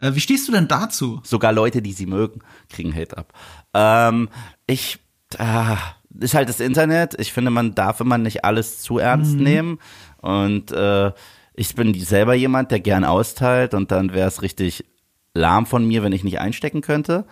Äh, 0.00 0.14
wie 0.14 0.20
stehst 0.20 0.48
du 0.48 0.52
denn 0.52 0.66
dazu? 0.66 1.20
Sogar 1.22 1.52
Leute, 1.52 1.82
die 1.82 1.92
sie 1.92 2.06
mögen, 2.06 2.40
kriegen 2.68 2.94
Hate 2.94 3.16
ab. 3.18 3.32
Ähm, 3.74 4.28
ich, 4.66 4.98
ah, 5.38 5.76
ist 6.18 6.34
halt 6.34 6.48
das 6.48 6.60
Internet. 6.60 7.14
Ich 7.18 7.32
finde, 7.32 7.50
man 7.50 7.74
darf 7.74 8.00
immer 8.00 8.18
nicht 8.18 8.44
alles 8.44 8.80
zu 8.80 8.98
ernst 8.98 9.36
nehmen. 9.36 9.78
Und 10.18 10.72
äh, 10.72 11.12
ich 11.54 11.74
bin 11.74 11.94
selber 11.94 12.34
jemand, 12.34 12.70
der 12.70 12.80
gern 12.80 13.04
austeilt 13.04 13.74
und 13.74 13.90
dann 13.90 14.12
wäre 14.12 14.28
es 14.28 14.42
richtig 14.42 14.84
lahm 15.34 15.66
von 15.66 15.86
mir, 15.86 16.02
wenn 16.02 16.12
ich 16.12 16.24
nicht 16.24 16.40
einstecken 16.40 16.80
könnte. 16.80 17.24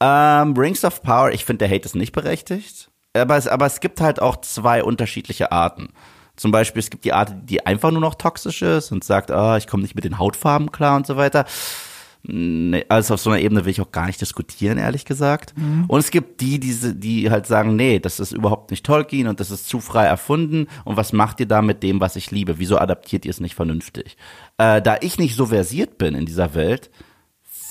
Ähm, 0.00 0.54
Rings 0.56 0.84
of 0.84 1.02
Power, 1.02 1.30
ich 1.32 1.44
finde, 1.44 1.66
der 1.66 1.76
Hate 1.76 1.86
ist 1.86 1.94
nicht 1.94 2.12
berechtigt. 2.12 2.90
Aber 3.12 3.36
es, 3.36 3.48
aber 3.48 3.66
es 3.66 3.80
gibt 3.80 4.00
halt 4.00 4.20
auch 4.20 4.36
zwei 4.40 4.84
unterschiedliche 4.84 5.52
Arten. 5.52 5.88
Zum 6.36 6.52
Beispiel, 6.52 6.80
es 6.80 6.90
gibt 6.90 7.04
die 7.04 7.12
Art, 7.12 7.34
die 7.44 7.66
einfach 7.66 7.90
nur 7.90 8.00
noch 8.00 8.14
toxisch 8.14 8.62
ist 8.62 8.92
und 8.92 9.04
sagt, 9.04 9.30
ah, 9.30 9.56
ich 9.56 9.66
komme 9.66 9.82
nicht 9.82 9.94
mit 9.94 10.04
den 10.04 10.18
Hautfarben 10.18 10.72
klar 10.72 10.96
und 10.96 11.06
so 11.06 11.16
weiter. 11.16 11.44
Nee, 12.22 12.84
also 12.88 13.14
auf 13.14 13.20
so 13.20 13.30
einer 13.30 13.40
Ebene 13.40 13.64
will 13.64 13.70
ich 13.70 13.80
auch 13.80 13.92
gar 13.92 14.06
nicht 14.06 14.20
diskutieren, 14.20 14.76
ehrlich 14.76 15.06
gesagt. 15.06 15.56
Mhm. 15.56 15.86
Und 15.88 16.00
es 16.00 16.10
gibt 16.10 16.40
die, 16.42 16.60
diese, 16.60 16.94
die 16.94 17.30
halt 17.30 17.46
sagen, 17.46 17.76
nee, 17.76 17.98
das 17.98 18.20
ist 18.20 18.32
überhaupt 18.32 18.70
nicht 18.70 18.84
Tolkien 18.84 19.26
und 19.26 19.40
das 19.40 19.50
ist 19.50 19.68
zu 19.68 19.80
frei 19.80 20.04
erfunden. 20.04 20.66
Und 20.84 20.96
was 20.96 21.12
macht 21.14 21.40
ihr 21.40 21.46
da 21.46 21.62
mit 21.62 21.82
dem, 21.82 22.00
was 22.00 22.16
ich 22.16 22.30
liebe? 22.30 22.58
Wieso 22.58 22.78
adaptiert 22.78 23.24
ihr 23.24 23.30
es 23.30 23.40
nicht 23.40 23.54
vernünftig? 23.54 24.18
Äh, 24.58 24.82
da 24.82 24.98
ich 25.00 25.18
nicht 25.18 25.34
so 25.34 25.46
versiert 25.46 25.96
bin 25.96 26.14
in 26.14 26.26
dieser 26.26 26.54
Welt, 26.54 26.90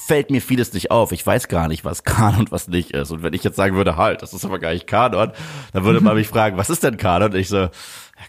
fällt 0.10 0.32
mir 0.32 0.42
vieles 0.42 0.74
nicht 0.74 0.90
auf. 0.90 1.12
Ich 1.12 1.26
weiß 1.26 1.48
gar 1.48 1.68
nicht, 1.68 1.86
was 1.86 2.04
Kanon 2.04 2.40
und 2.40 2.52
was 2.52 2.68
nicht 2.68 2.92
ist. 2.92 3.12
Und 3.12 3.22
wenn 3.22 3.34
ich 3.34 3.44
jetzt 3.44 3.56
sagen 3.56 3.76
würde, 3.76 3.98
halt, 3.98 4.24
das 4.24 4.34
ist 4.34 4.46
aber 4.46 4.58
gar 4.58 4.74
nicht 4.74 4.88
Kanon, 4.88 5.32
dann 5.74 5.84
würde 5.84 6.02
man 6.02 6.16
mich 6.16 6.28
fragen, 6.28 6.58
was 6.58 6.72
ist 6.72 6.84
denn 6.84 6.98
Kanon? 6.98 7.34
Und 7.34 7.38
ich 7.38 7.50
so, 7.50 7.58
ja, 7.58 7.70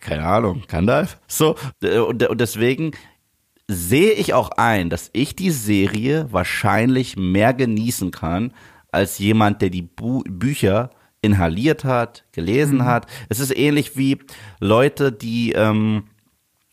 keine 0.01 0.27
Ahnung, 0.27 0.65
Gandalf? 0.69 1.19
So, 1.27 1.57
äh, 1.83 1.99
und, 1.99 2.23
und 2.29 2.41
deswegen 2.43 2.93
sehe 3.71 4.13
ich 4.13 4.35
auch 4.35 4.51
ein, 4.51 4.91
dass 4.91 5.11
ich 5.13 5.37
die 5.37 5.51
Serie 5.51 6.27
wahrscheinlich 6.31 7.17
mehr 7.17 7.55
genießen 7.55 8.11
kann, 8.11 8.53
als 8.91 9.19
jemand, 9.19 9.63
der 9.63 9.71
die 9.71 9.83
Bu 9.83 10.23
Bücher 10.29 10.91
inhaliert 11.23 11.85
hat, 11.85 12.25
gelesen 12.33 12.79
mhm. 12.79 12.85
hat. 12.85 13.07
Es 13.29 13.39
ist 13.39 13.57
ähnlich 13.57 13.97
wie 13.97 14.19
Leute, 14.59 15.13
die, 15.13 15.53
ähm, 15.53 16.05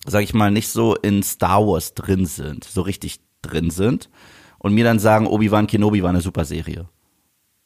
sag 0.05 0.23
ich 0.23 0.33
mal, 0.33 0.51
nicht 0.51 0.69
so 0.69 0.95
in 0.95 1.21
Star 1.21 1.65
Wars 1.67 1.93
drin 1.93 2.25
sind, 2.25 2.63
so 2.63 2.81
richtig 2.81 3.19
drin 3.41 3.69
sind 3.69 4.09
und 4.57 4.73
mir 4.73 4.83
dann 4.83 4.99
sagen, 4.99 5.27
Obi-Wan 5.27 5.67
Kenobi 5.67 6.01
war 6.01 6.09
eine 6.09 6.21
super 6.21 6.45
Serie. 6.45 6.87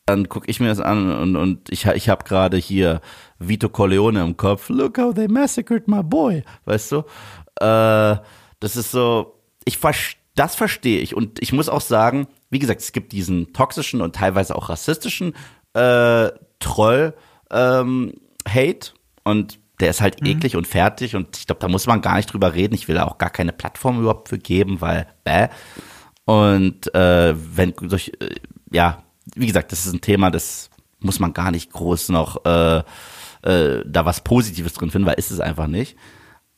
Dann 0.08 0.28
gucke 0.28 0.50
ich 0.50 0.60
mir 0.60 0.68
das 0.68 0.80
an 0.82 1.12
und, 1.16 1.36
und 1.36 1.70
ich, 1.70 1.86
ich 1.86 2.10
habe 2.10 2.26
gerade 2.26 2.58
hier 2.58 3.00
Vito 3.40 3.70
Corleone 3.70 4.24
im 4.24 4.36
Kopf. 4.36 4.68
Look 4.70 4.98
how 4.98 5.14
they 5.14 5.28
massacred 5.28 5.88
my 5.88 6.02
boy. 6.04 6.44
Weißt 6.66 6.92
du? 6.92 7.04
Äh, 7.62 8.18
das 8.62 8.78
ist 8.78 8.92
so, 8.92 9.36
ich 9.66 9.78
das 10.36 10.56
verstehe 10.56 11.02
ich. 11.02 11.14
Und 11.14 11.42
ich 11.42 11.52
muss 11.52 11.68
auch 11.68 11.82
sagen, 11.82 12.28
wie 12.50 12.60
gesagt, 12.60 12.80
es 12.80 12.94
gibt 12.94 13.12
diesen 13.12 13.52
toxischen 13.52 14.02
und 14.02 14.16
teilweise 14.16 14.56
auch 14.56 14.70
rassistischen 14.70 15.34
äh, 15.74 16.30
Troll 16.60 17.14
ähm, 17.50 18.14
und 19.24 19.60
der 19.80 19.90
ist 19.90 20.02
halt 20.02 20.22
mhm. 20.22 20.28
eklig 20.28 20.56
und 20.56 20.68
fertig 20.68 21.16
und 21.16 21.38
ich 21.38 21.48
glaube, 21.48 21.60
da 21.60 21.68
muss 21.68 21.88
man 21.88 22.02
gar 22.02 22.16
nicht 22.16 22.32
drüber 22.32 22.54
reden. 22.54 22.76
Ich 22.76 22.88
will 22.88 22.96
da 22.96 23.06
auch 23.06 23.18
gar 23.18 23.32
keine 23.32 23.52
Plattform 23.52 24.00
überhaupt 24.00 24.30
für 24.30 24.38
geben, 24.38 24.80
weil 24.80 25.08
bäh. 25.24 25.48
Und 26.26 26.94
äh, 26.94 27.34
wenn 27.36 27.74
durch, 27.74 28.12
äh, 28.20 28.36
ja, 28.72 29.04
wie 29.36 29.48
gesagt, 29.48 29.72
das 29.72 29.86
ist 29.86 29.94
ein 29.94 30.02
Thema, 30.02 30.30
das 30.30 30.70
muss 31.00 31.20
man 31.20 31.34
gar 31.34 31.52
nicht 31.52 31.72
groß 31.72 32.10
noch 32.10 32.46
äh, 32.46 32.84
äh, 33.44 33.84
da 33.86 34.06
was 34.06 34.24
Positives 34.24 34.74
drin 34.74 34.92
finden, 34.92 35.08
weil 35.08 35.16
ist 35.16 35.32
es 35.32 35.40
einfach 35.40 35.68
nicht. 35.68 35.98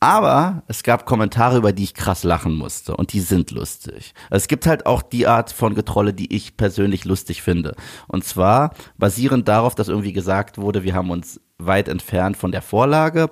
Aber 0.04 0.64
es 0.68 0.84
gab 0.84 1.06
Kommentare, 1.06 1.56
über 1.56 1.72
die 1.72 1.86
ich 1.86 1.94
krass 1.94 2.26
lachen 2.26 2.56
musste 2.56 2.98
und 2.98 3.14
die 3.14 3.22
sind 3.22 3.52
lustig. 3.52 4.14
Es 4.30 4.50
gibt 4.50 4.68
halt 4.68 4.86
auch 4.86 5.02
die 5.02 5.28
Art 5.28 5.50
von 5.50 5.76
Getrolle, 5.76 6.14
die 6.14 6.36
ich 6.36 6.58
persönlich 6.58 7.06
lustig 7.06 7.42
finde. 7.42 7.74
Und 8.10 8.26
zwar 8.26 8.74
basierend 8.98 9.48
darauf, 9.48 9.76
dass 9.76 9.88
irgendwie 9.88 10.12
gesagt 10.12 10.58
wurde, 10.58 10.84
wir 10.84 10.94
haben 10.94 11.10
uns 11.10 11.40
weit 11.58 11.88
entfernt 11.88 12.36
von 12.36 12.52
der 12.52 12.62
Vorlage, 12.62 13.32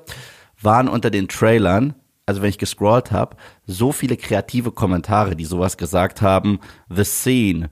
waren 0.61 0.87
unter 0.87 1.09
den 1.09 1.27
Trailern, 1.27 1.93
also 2.25 2.41
wenn 2.41 2.49
ich 2.51 2.57
gescrollt 2.57 3.11
habe, 3.11 3.35
so 3.65 3.91
viele 3.91 4.15
kreative 4.15 4.71
Kommentare, 4.71 5.35
die 5.35 5.43
sowas 5.43 5.75
gesagt 5.75 6.21
haben, 6.21 6.61
The 6.87 7.03
Scene, 7.03 7.69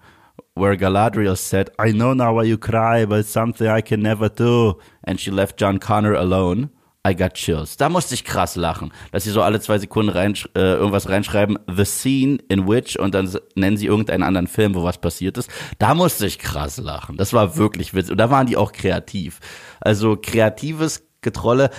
where 0.55 0.75
Galadriel 0.75 1.37
said, 1.37 1.71
I 1.81 1.93
know 1.93 2.13
now 2.13 2.35
why 2.35 2.43
you 2.43 2.57
cry, 2.57 3.05
but 3.05 3.19
it's 3.19 3.31
something 3.31 3.65
I 3.65 3.81
can 3.81 4.01
never 4.01 4.27
do. 4.27 4.77
And 5.03 5.21
she 5.21 5.31
left 5.31 5.57
John 5.57 5.79
Connor 5.79 6.15
alone. 6.15 6.71
I 7.07 7.15
got 7.15 7.33
chills. 7.33 7.77
Da 7.77 7.87
musste 7.87 8.13
ich 8.13 8.25
krass 8.25 8.55
lachen, 8.55 8.91
dass 9.11 9.23
sie 9.23 9.31
so 9.31 9.41
alle 9.41 9.61
zwei 9.61 9.79
Sekunden 9.79 10.11
rein, 10.11 10.33
äh, 10.55 10.73
irgendwas 10.73 11.07
reinschreiben, 11.07 11.57
the 11.73 11.85
scene 11.85 12.39
in 12.49 12.67
which, 12.67 12.99
und 12.99 13.15
dann 13.15 13.31
nennen 13.55 13.77
sie 13.77 13.85
irgendeinen 13.85 14.23
anderen 14.23 14.47
Film, 14.47 14.75
wo 14.75 14.83
was 14.83 14.97
passiert 14.97 15.37
ist. 15.37 15.49
Da 15.77 15.95
musste 15.95 16.25
ich 16.25 16.39
krass 16.39 16.77
lachen. 16.77 17.15
Das 17.15 17.31
war 17.31 17.55
wirklich 17.55 17.93
witzig. 17.93 18.11
Und 18.11 18.17
da 18.17 18.29
waren 18.29 18.47
die 18.47 18.57
auch 18.57 18.73
kreativ. 18.73 19.39
Also 19.79 20.17
kreatives 20.21 21.05
Getrolle 21.21 21.69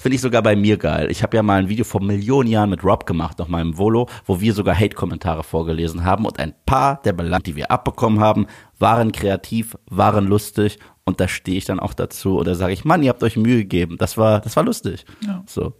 Finde 0.00 0.14
ich 0.14 0.22
sogar 0.22 0.40
bei 0.40 0.56
mir 0.56 0.78
geil. 0.78 1.10
Ich 1.10 1.22
habe 1.22 1.36
ja 1.36 1.42
mal 1.42 1.58
ein 1.58 1.68
Video 1.68 1.84
vor 1.84 2.02
Millionen 2.02 2.48
Jahren 2.48 2.70
mit 2.70 2.82
Rob 2.82 3.04
gemacht, 3.04 3.36
mal 3.48 3.60
im 3.60 3.76
Volo, 3.76 4.08
wo 4.24 4.40
wir 4.40 4.54
sogar 4.54 4.74
Hate-Kommentare 4.74 5.42
vorgelesen 5.42 6.06
haben 6.06 6.24
und 6.24 6.38
ein 6.38 6.54
paar 6.64 7.02
der 7.02 7.12
Belange, 7.12 7.42
die 7.42 7.54
wir 7.54 7.70
abbekommen 7.70 8.18
haben, 8.18 8.46
waren 8.78 9.12
kreativ, 9.12 9.76
waren 9.90 10.26
lustig 10.26 10.78
und 11.10 11.20
da 11.20 11.28
stehe 11.28 11.58
ich 11.58 11.64
dann 11.64 11.80
auch 11.80 11.92
dazu 11.92 12.38
oder 12.38 12.54
sage 12.54 12.72
ich, 12.72 12.84
Mann, 12.84 13.02
ihr 13.02 13.10
habt 13.10 13.22
euch 13.22 13.36
Mühe 13.36 13.58
gegeben. 13.58 13.96
Das 13.98 14.16
war, 14.16 14.40
das 14.40 14.56
war 14.56 14.62
lustig. 14.62 15.04
Ja. 15.26 15.42
So. 15.46 15.74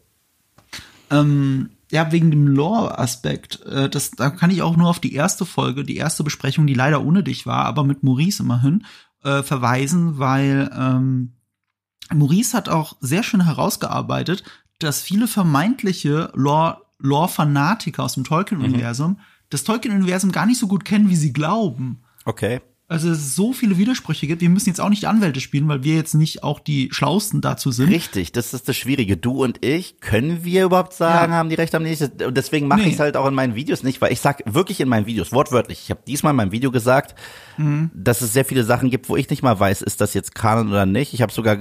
Ähm, 1.11 1.71
ja, 1.91 2.13
wegen 2.13 2.31
dem 2.31 2.47
Lore-Aspekt, 2.47 3.65
äh, 3.65 3.89
das, 3.89 4.11
da 4.11 4.31
kann 4.31 4.51
ich 4.51 4.63
auch 4.63 4.77
nur 4.77 4.89
auf 4.89 5.01
die 5.01 5.15
erste 5.15 5.47
Folge, 5.47 5.85
die 5.85 5.97
erste 5.97 6.25
Besprechung, 6.25 6.67
die 6.67 6.75
leider 6.75 7.05
ohne 7.05 7.23
dich 7.23 7.47
war, 7.47 7.65
aber 7.65 7.85
mit 7.85 8.03
Maurice 8.03 8.43
immerhin, 8.43 8.85
äh, 9.23 9.43
verweisen, 9.43 10.19
weil 10.19 10.71
ähm, 10.77 11.33
Maurice 12.13 12.57
hat 12.57 12.69
auch 12.69 12.97
sehr 13.01 13.23
schön 13.23 13.45
herausgearbeitet, 13.45 14.45
dass 14.79 15.03
viele 15.03 15.29
vermeintliche 15.29 16.33
Lore, 16.35 16.79
Lore-Fanatiker 16.99 18.03
aus 18.03 18.15
dem 18.15 18.25
Tolkien-Universum 18.25 19.13
mhm. 19.13 19.19
das 19.51 19.65
Tolkien-Universum 19.65 20.33
gar 20.33 20.47
nicht 20.47 20.59
so 20.59 20.67
gut 20.67 20.85
kennen, 20.85 21.09
wie 21.09 21.17
sie 21.17 21.33
glauben. 21.33 22.03
Okay. 22.25 22.61
Also 22.90 23.09
es 23.09 23.37
so 23.37 23.52
viele 23.52 23.78
Widersprüche 23.78 24.26
gibt. 24.26 24.40
Wir 24.40 24.49
müssen 24.49 24.68
jetzt 24.68 24.80
auch 24.80 24.88
nicht 24.88 25.06
Anwälte 25.06 25.38
spielen, 25.38 25.68
weil 25.68 25.85
wir 25.85 25.94
jetzt 25.94 26.14
nicht 26.14 26.42
auch 26.42 26.59
die 26.59 26.88
Schlausten 26.90 27.40
dazu 27.40 27.70
sind. 27.70 27.88
Richtig, 27.88 28.32
das 28.32 28.52
ist 28.52 28.68
das 28.68 28.76
Schwierige. 28.76 29.16
Du 29.16 29.44
und 29.44 29.64
ich, 29.64 30.00
können 30.00 30.42
wir 30.42 30.64
überhaupt 30.64 30.92
sagen, 30.94 31.30
ja. 31.30 31.38
haben 31.38 31.50
die 31.50 31.54
Recht, 31.54 31.73
die 31.73 31.78
nicht? 31.78 32.02
Und 32.02 32.37
deswegen 32.37 32.66
mache 32.66 32.80
nee. 32.80 32.88
ich 32.88 32.94
es 32.94 32.99
halt 32.99 33.16
auch 33.16 33.28
in 33.28 33.35
meinen 33.35 33.54
Videos 33.54 33.85
nicht, 33.85 34.00
weil 34.00 34.12
ich 34.12 34.20
sag 34.20 34.42
wirklich 34.44 34.80
in 34.80 34.88
meinen 34.88 35.06
Videos, 35.06 35.30
wortwörtlich, 35.30 35.82
ich 35.85 35.90
habe 35.90 36.00
diesmal 36.04 36.32
in 36.32 36.38
meinem 36.38 36.50
Video 36.50 36.73
gesagt, 36.73 37.14
mhm. 37.59 37.92
dass 37.94 38.23
es 38.23 38.32
sehr 38.32 38.44
viele 38.44 38.64
Sachen 38.64 38.90
gibt, 38.90 39.09
wo 39.09 39.14
ich 39.14 39.30
nicht 39.30 39.44
mal 39.44 39.61
weiß, 39.61 39.82
ist 39.82 40.00
das 40.00 40.12
jetzt 40.12 40.35
Kanon 40.35 40.66
oder 40.66 40.85
nicht. 40.85 41.14
Ich 41.14 41.23
habe 41.23 41.32
sogar 41.32 41.59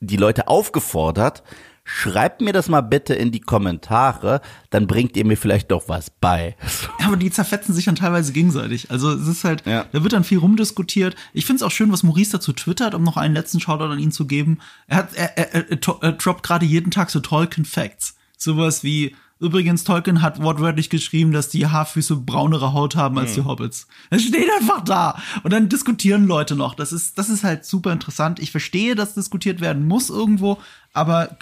die 0.00 0.16
Leute 0.18 0.48
aufgefordert, 0.48 1.44
Schreibt 1.90 2.42
mir 2.42 2.52
das 2.52 2.68
mal 2.68 2.82
bitte 2.82 3.14
in 3.14 3.32
die 3.32 3.40
Kommentare, 3.40 4.42
dann 4.68 4.86
bringt 4.86 5.16
ihr 5.16 5.24
mir 5.24 5.38
vielleicht 5.38 5.70
doch 5.70 5.88
was 5.88 6.10
bei. 6.10 6.54
Ja, 7.00 7.06
aber 7.06 7.16
die 7.16 7.30
zerfetzen 7.30 7.74
sich 7.74 7.86
dann 7.86 7.94
teilweise 7.94 8.34
gegenseitig. 8.34 8.90
Also 8.90 9.10
es 9.10 9.26
ist 9.26 9.42
halt, 9.42 9.64
ja. 9.64 9.86
da 9.90 10.02
wird 10.02 10.12
dann 10.12 10.22
viel 10.22 10.36
rumdiskutiert. 10.36 11.16
Ich 11.32 11.46
finde 11.46 11.56
es 11.56 11.62
auch 11.62 11.70
schön, 11.70 11.90
was 11.90 12.02
Maurice 12.02 12.32
dazu 12.32 12.52
twittert, 12.52 12.94
um 12.94 13.02
noch 13.04 13.16
einen 13.16 13.32
letzten 13.32 13.58
Shoutout 13.58 13.84
an 13.84 13.98
ihn 13.98 14.12
zu 14.12 14.26
geben. 14.26 14.58
Er 14.86 14.98
hat, 14.98 15.14
er, 15.14 15.38
er, 15.38 15.54
er, 15.54 15.96
er 16.02 16.12
droppt 16.12 16.42
gerade 16.42 16.66
jeden 16.66 16.90
Tag 16.90 17.08
so 17.08 17.20
Tolkien 17.20 17.64
Facts. 17.64 18.16
Sowas 18.36 18.84
wie, 18.84 19.16
Übrigens, 19.40 19.84
Tolkien 19.84 20.20
hat 20.20 20.42
wortwörtlich 20.42 20.90
geschrieben, 20.90 21.32
dass 21.32 21.48
die 21.48 21.66
Haarfüße 21.66 22.16
braunere 22.16 22.72
Haut 22.72 22.96
haben 22.96 23.18
als 23.18 23.36
hm. 23.36 23.42
die 23.42 23.48
Hobbits. 23.48 23.86
Es 24.10 24.22
steht 24.22 24.48
einfach 24.58 24.82
da. 24.82 25.20
Und 25.44 25.52
dann 25.52 25.68
diskutieren 25.68 26.26
Leute 26.26 26.56
noch. 26.56 26.74
Das 26.74 26.92
ist, 26.92 27.18
das 27.18 27.28
ist 27.28 27.44
halt 27.44 27.64
super 27.64 27.92
interessant. 27.92 28.40
Ich 28.40 28.50
verstehe, 28.50 28.96
dass 28.96 29.14
diskutiert 29.14 29.60
werden 29.60 29.86
muss 29.86 30.10
irgendwo, 30.10 30.58
aber 30.92 31.36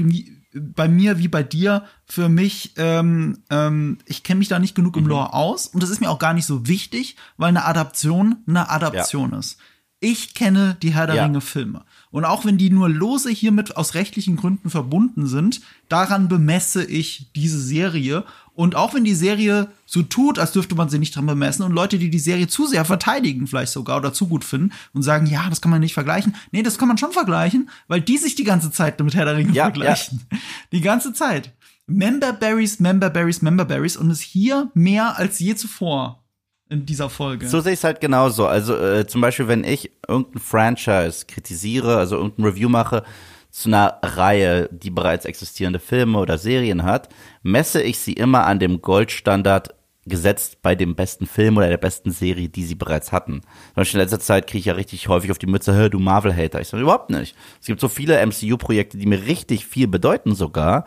bei 0.53 0.89
mir 0.89 1.19
wie 1.19 1.29
bei 1.29 1.43
dir, 1.43 1.85
für 2.07 2.29
mich, 2.29 2.73
ähm, 2.77 3.43
ähm, 3.51 3.99
ich 4.07 4.23
kenne 4.23 4.39
mich 4.39 4.49
da 4.49 4.59
nicht 4.59 4.75
genug 4.75 4.97
im 4.97 5.05
mhm. 5.05 5.11
Lore 5.11 5.33
aus 5.35 5.67
und 5.67 5.83
das 5.83 5.91
ist 5.91 6.01
mir 6.01 6.11
auch 6.11 6.19
gar 6.19 6.35
nicht 6.35 6.47
so 6.47 6.67
wichtig, 6.67 7.17
weil 7.37 7.49
eine 7.49 7.65
Adaption 7.65 8.37
eine 8.47 8.71
Adaption 8.71 9.33
ja. 9.33 9.39
ist. 9.39 9.59
Ich 10.01 10.35
kenne 10.35 10.77
die 10.83 10.95
Herr 10.95 11.07
der 11.07 11.17
ja. 11.17 11.25
Ringe 11.25 11.41
Filme. 11.41 11.85
Und 12.17 12.25
auch 12.25 12.47
wenn 12.47 12.57
die 12.57 12.71
nur 12.71 12.89
lose 12.89 13.29
hiermit 13.29 13.77
aus 13.77 13.93
rechtlichen 13.93 14.37
Gründen 14.37 14.71
verbunden 14.71 15.27
sind, 15.27 15.61
daran 15.91 16.29
bemesse 16.29 16.83
ich 16.83 17.31
diese 17.37 17.61
Serie. 17.61 18.25
Und 18.55 18.75
auch 18.75 18.95
wenn 18.95 19.05
die 19.05 19.15
Serie 19.15 19.69
so 19.85 20.03
tut, 20.03 20.39
als 20.39 20.53
dürfte 20.53 20.75
man 20.75 20.89
sie 20.89 20.99
nicht 20.99 21.15
dran 21.15 21.27
bemessen 21.27 21.63
und 21.63 21.73
Leute, 21.73 21.99
die 21.99 22.09
die 22.09 22.19
Serie 22.19 22.49
zu 22.49 22.67
sehr 22.67 22.87
verteidigen, 22.87 23.47
vielleicht 23.47 23.71
sogar 23.71 23.99
oder 23.99 24.15
zu 24.15 24.29
gut 24.29 24.45
finden 24.45 24.73
und 24.95 25.03
sagen, 25.03 25.27
ja, 25.27 25.51
das 25.51 25.61
kann 25.61 25.71
man 25.71 25.81
nicht 25.81 25.93
vergleichen. 25.93 26.35
Nee, 26.53 26.63
das 26.63 26.79
kann 26.79 26.89
man 26.89 26.97
schon 26.97 27.13
vergleichen, 27.13 27.69
weil 27.87 28.01
die 28.01 28.17
sich 28.17 28.35
die 28.35 28.45
ganze 28.45 28.71
Zeit 28.71 28.99
mit 28.99 29.15
Herr 29.15 29.27
der 29.27 29.37
Ringe 29.37 29.53
ja, 29.53 29.65
vergleichen. 29.65 30.23
Ja. 30.33 30.39
Die 30.73 30.81
ganze 30.81 31.13
Zeit. 31.13 31.53
Member 31.87 32.33
Berries, 32.33 32.81
Member 32.81 33.11
Berries, 33.11 33.43
Member 33.43 33.67
Berries 33.67 33.99
und 33.99 34.09
ist 34.09 34.23
hier 34.23 34.71
mehr 34.73 35.19
als 35.19 35.39
je 35.39 35.55
zuvor 35.55 36.25
in 36.69 36.85
dieser 36.85 37.09
Folge. 37.09 37.49
So 37.49 37.61
sehe 37.61 37.73
ich 37.73 37.79
es 37.79 37.85
halt 37.85 38.01
genauso. 38.01 38.47
Also 38.47 38.77
äh, 38.77 39.07
zum 39.07 39.21
Beispiel, 39.21 39.49
wenn 39.49 39.65
ich 39.65 39.91
irgendein 40.09 40.41
Franchise 40.41 41.27
kritisiere, 41.27 41.97
also 41.97 42.17
irgendein 42.17 42.45
Review 42.47 42.69
mache 42.69 43.05
zu 43.51 43.69
einer 43.69 43.99
Reihe, 44.03 44.69
die 44.73 44.91
bereits 44.91 45.25
existierende 45.25 45.79
Filme 45.79 46.19
oder 46.19 46.39
Serien 46.39 46.83
hat, 46.83 47.09
messe 47.43 47.83
ich 47.83 47.99
sie 47.99 48.13
immer 48.13 48.47
an 48.47 48.59
dem 48.59 48.83
Goldstandard 48.83 49.75
gesetzt 50.05 50.63
bei 50.63 50.75
dem 50.75 50.95
besten 50.95 51.27
Film 51.27 51.57
oder 51.57 51.69
der 51.69 51.79
besten 51.79 52.13
Serie, 52.13 52.49
die 52.49 52.65
sie 52.65 52.77
bereits 52.77 53.13
hatten. 53.13 53.41
Zum 53.41 53.75
Beispiel 53.75 54.01
in 54.01 54.05
letzter 54.05 54.21
Zeit 54.21 54.47
kriege 54.47 54.61
ich 54.61 54.67
ja 54.67 54.75
richtig 54.75 55.09
häufig 55.09 55.31
auf 55.31 55.39
die 55.39 55.47
Mütze, 55.47 55.75
hör 55.75 55.89
du 55.89 55.99
Marvel-Hater. 55.99 56.61
Ich 56.61 56.69
sage 56.69 56.83
überhaupt 56.83 57.11
nicht. 57.11 57.35
Es 57.61 57.67
gibt 57.67 57.81
so 57.81 57.89
viele 57.89 58.25
MCU-Projekte, 58.25 58.99
die 58.99 59.07
mir 59.07 59.27
richtig 59.27 59.67
viel 59.67 59.89
bedeuten 59.89 60.35
sogar, 60.35 60.85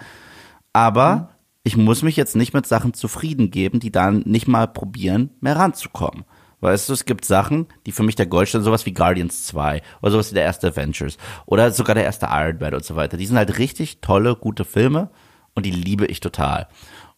aber 0.74 1.16
mhm 1.16 1.39
ich 1.64 1.78
muss 1.78 2.02
mich 2.02 2.16
jetzt 2.16 2.36
nicht 2.36 2.54
mit 2.54 2.66
Sachen 2.66 2.94
zufrieden 2.94 3.52
geben, 3.52 3.80
die 3.80 3.92
dann 3.92 4.20
nicht 4.26 4.48
mal 4.48 4.68
probieren, 4.68 5.32
mehr 5.42 5.56
ranzukommen. 5.56 6.26
Weißt 6.62 6.90
du, 6.90 6.94
es 6.94 7.06
gibt 7.06 7.24
Sachen, 7.24 7.68
die 7.86 7.94
für 7.94 8.04
mich 8.04 8.16
der 8.16 8.26
Goldstern, 8.26 8.64
sowas 8.64 8.86
wie 8.86 8.94
Guardians 8.94 9.46
2 9.48 9.82
oder 10.02 10.12
sowas 10.12 10.32
wie 10.32 10.36
der 10.36 10.44
erste 10.44 10.68
Avengers 10.68 11.18
oder 11.46 11.72
sogar 11.72 11.96
der 11.96 12.04
erste 12.04 12.28
Iron 12.30 12.58
Man 12.60 12.74
und 12.74 12.84
so 12.84 12.96
weiter. 12.96 13.16
Die 13.16 13.26
sind 13.26 13.38
halt 13.38 13.58
richtig 13.60 14.02
tolle, 14.02 14.36
gute 14.36 14.66
Filme 14.66 15.10
und 15.56 15.66
die 15.66 15.72
liebe 15.72 16.06
ich 16.06 16.20
total. 16.20 16.68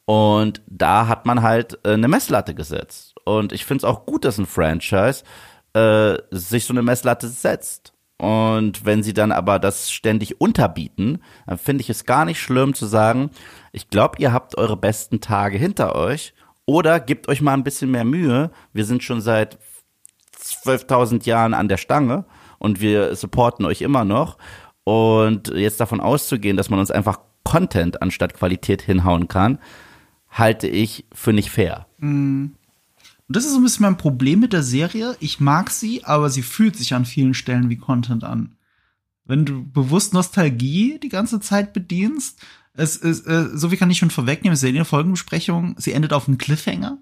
Und 0.06 0.62
da 0.68 1.08
hat 1.08 1.26
man 1.26 1.42
halt 1.42 1.80
äh, 1.84 1.94
eine 1.94 2.08
Messlatte 2.08 2.54
gesetzt. 2.54 3.16
Und 3.26 3.52
ich 3.52 3.66
finde 3.66 3.80
es 3.80 3.84
auch 3.84 4.06
gut, 4.06 4.26
dass 4.26 4.38
ein 4.38 4.46
Franchise 4.46 5.24
äh, 5.74 6.18
sich 6.32 6.66
so 6.66 6.74
eine 6.74 6.82
Messlatte 6.82 7.28
setzt. 7.28 7.94
Und 8.18 8.86
wenn 8.86 9.02
sie 9.02 9.14
dann 9.14 9.32
aber 9.32 9.58
das 9.58 9.92
ständig 9.92 10.40
unterbieten, 10.40 11.24
dann 11.48 11.58
finde 11.58 11.82
ich 11.82 11.90
es 11.90 12.06
gar 12.06 12.26
nicht 12.26 12.40
schlimm 12.40 12.76
zu 12.76 12.86
sagen, 12.86 13.32
ich 13.72 13.90
glaube, 13.90 14.18
ihr 14.20 14.34
habt 14.34 14.58
eure 14.58 14.78
besten 14.78 15.22
Tage 15.22 15.58
hinter 15.58 15.96
euch 15.96 16.34
oder 16.66 17.00
gebt 17.00 17.28
euch 17.28 17.42
mal 17.42 17.54
ein 17.54 17.64
bisschen 17.64 17.92
mehr 17.92 18.06
Mühe. 18.06 18.52
Wir 18.74 18.86
sind 18.86 19.04
schon 19.04 19.22
seit 19.22 19.60
12.000 20.38 21.26
Jahren 21.26 21.54
an 21.54 21.68
der 21.68 21.78
Stange 21.78 22.26
und 22.60 22.82
wir 22.82 23.16
supporten 23.16 23.66
euch 23.66 23.82
immer 23.82 24.06
noch. 24.06 24.38
Und 24.84 25.50
jetzt 25.50 25.80
davon 25.80 26.02
auszugehen, 26.02 26.58
dass 26.58 26.70
man 26.70 26.80
uns 26.80 26.92
einfach 26.92 27.20
Content 27.44 28.02
anstatt 28.02 28.34
Qualität 28.34 28.82
hinhauen 28.82 29.28
kann, 29.28 29.60
halte 30.30 30.68
ich 30.68 31.06
für 31.14 31.34
nicht 31.34 31.52
fair. 31.52 31.88
Und 32.00 32.56
das 33.28 33.46
ist 33.46 33.54
so 33.54 33.60
ein 33.60 33.64
bisschen 33.64 33.84
mein 33.84 33.98
Problem 33.98 34.40
mit 34.40 34.54
der 34.54 34.64
Serie. 34.64 35.16
Ich 35.20 35.40
mag 35.40 35.70
sie, 35.70 36.04
aber 36.04 36.30
sie 36.30 36.42
fühlt 36.42 36.76
sich 36.76 36.94
an 36.94 37.06
vielen 37.06 37.34
Stellen 37.34 37.70
wie 37.70 37.78
Content 37.78 38.24
an. 38.24 38.58
Wenn 39.24 39.46
du 39.46 39.66
bewusst 39.72 40.14
Nostalgie 40.14 41.00
die 41.00 41.10
ganze 41.10 41.40
Zeit 41.40 41.74
bedienst, 41.74 42.42
es 42.74 42.96
ist, 42.96 43.28
äh, 43.28 43.50
so 43.54 43.70
viel 43.70 43.78
kann 43.78 43.92
ich 43.92 43.98
schon 43.98 44.12
vorwegnehmen, 44.12 44.54
es 44.54 44.60
ist 44.60 44.64
ja 44.64 44.70
in 44.70 44.76
der 44.76 44.86
Folgenbesprechung, 44.86 45.76
sie 45.78 45.94
endet 45.94 46.14
auf 46.14 46.28
einem 46.28 46.38
Cliffhanger. 46.38 46.98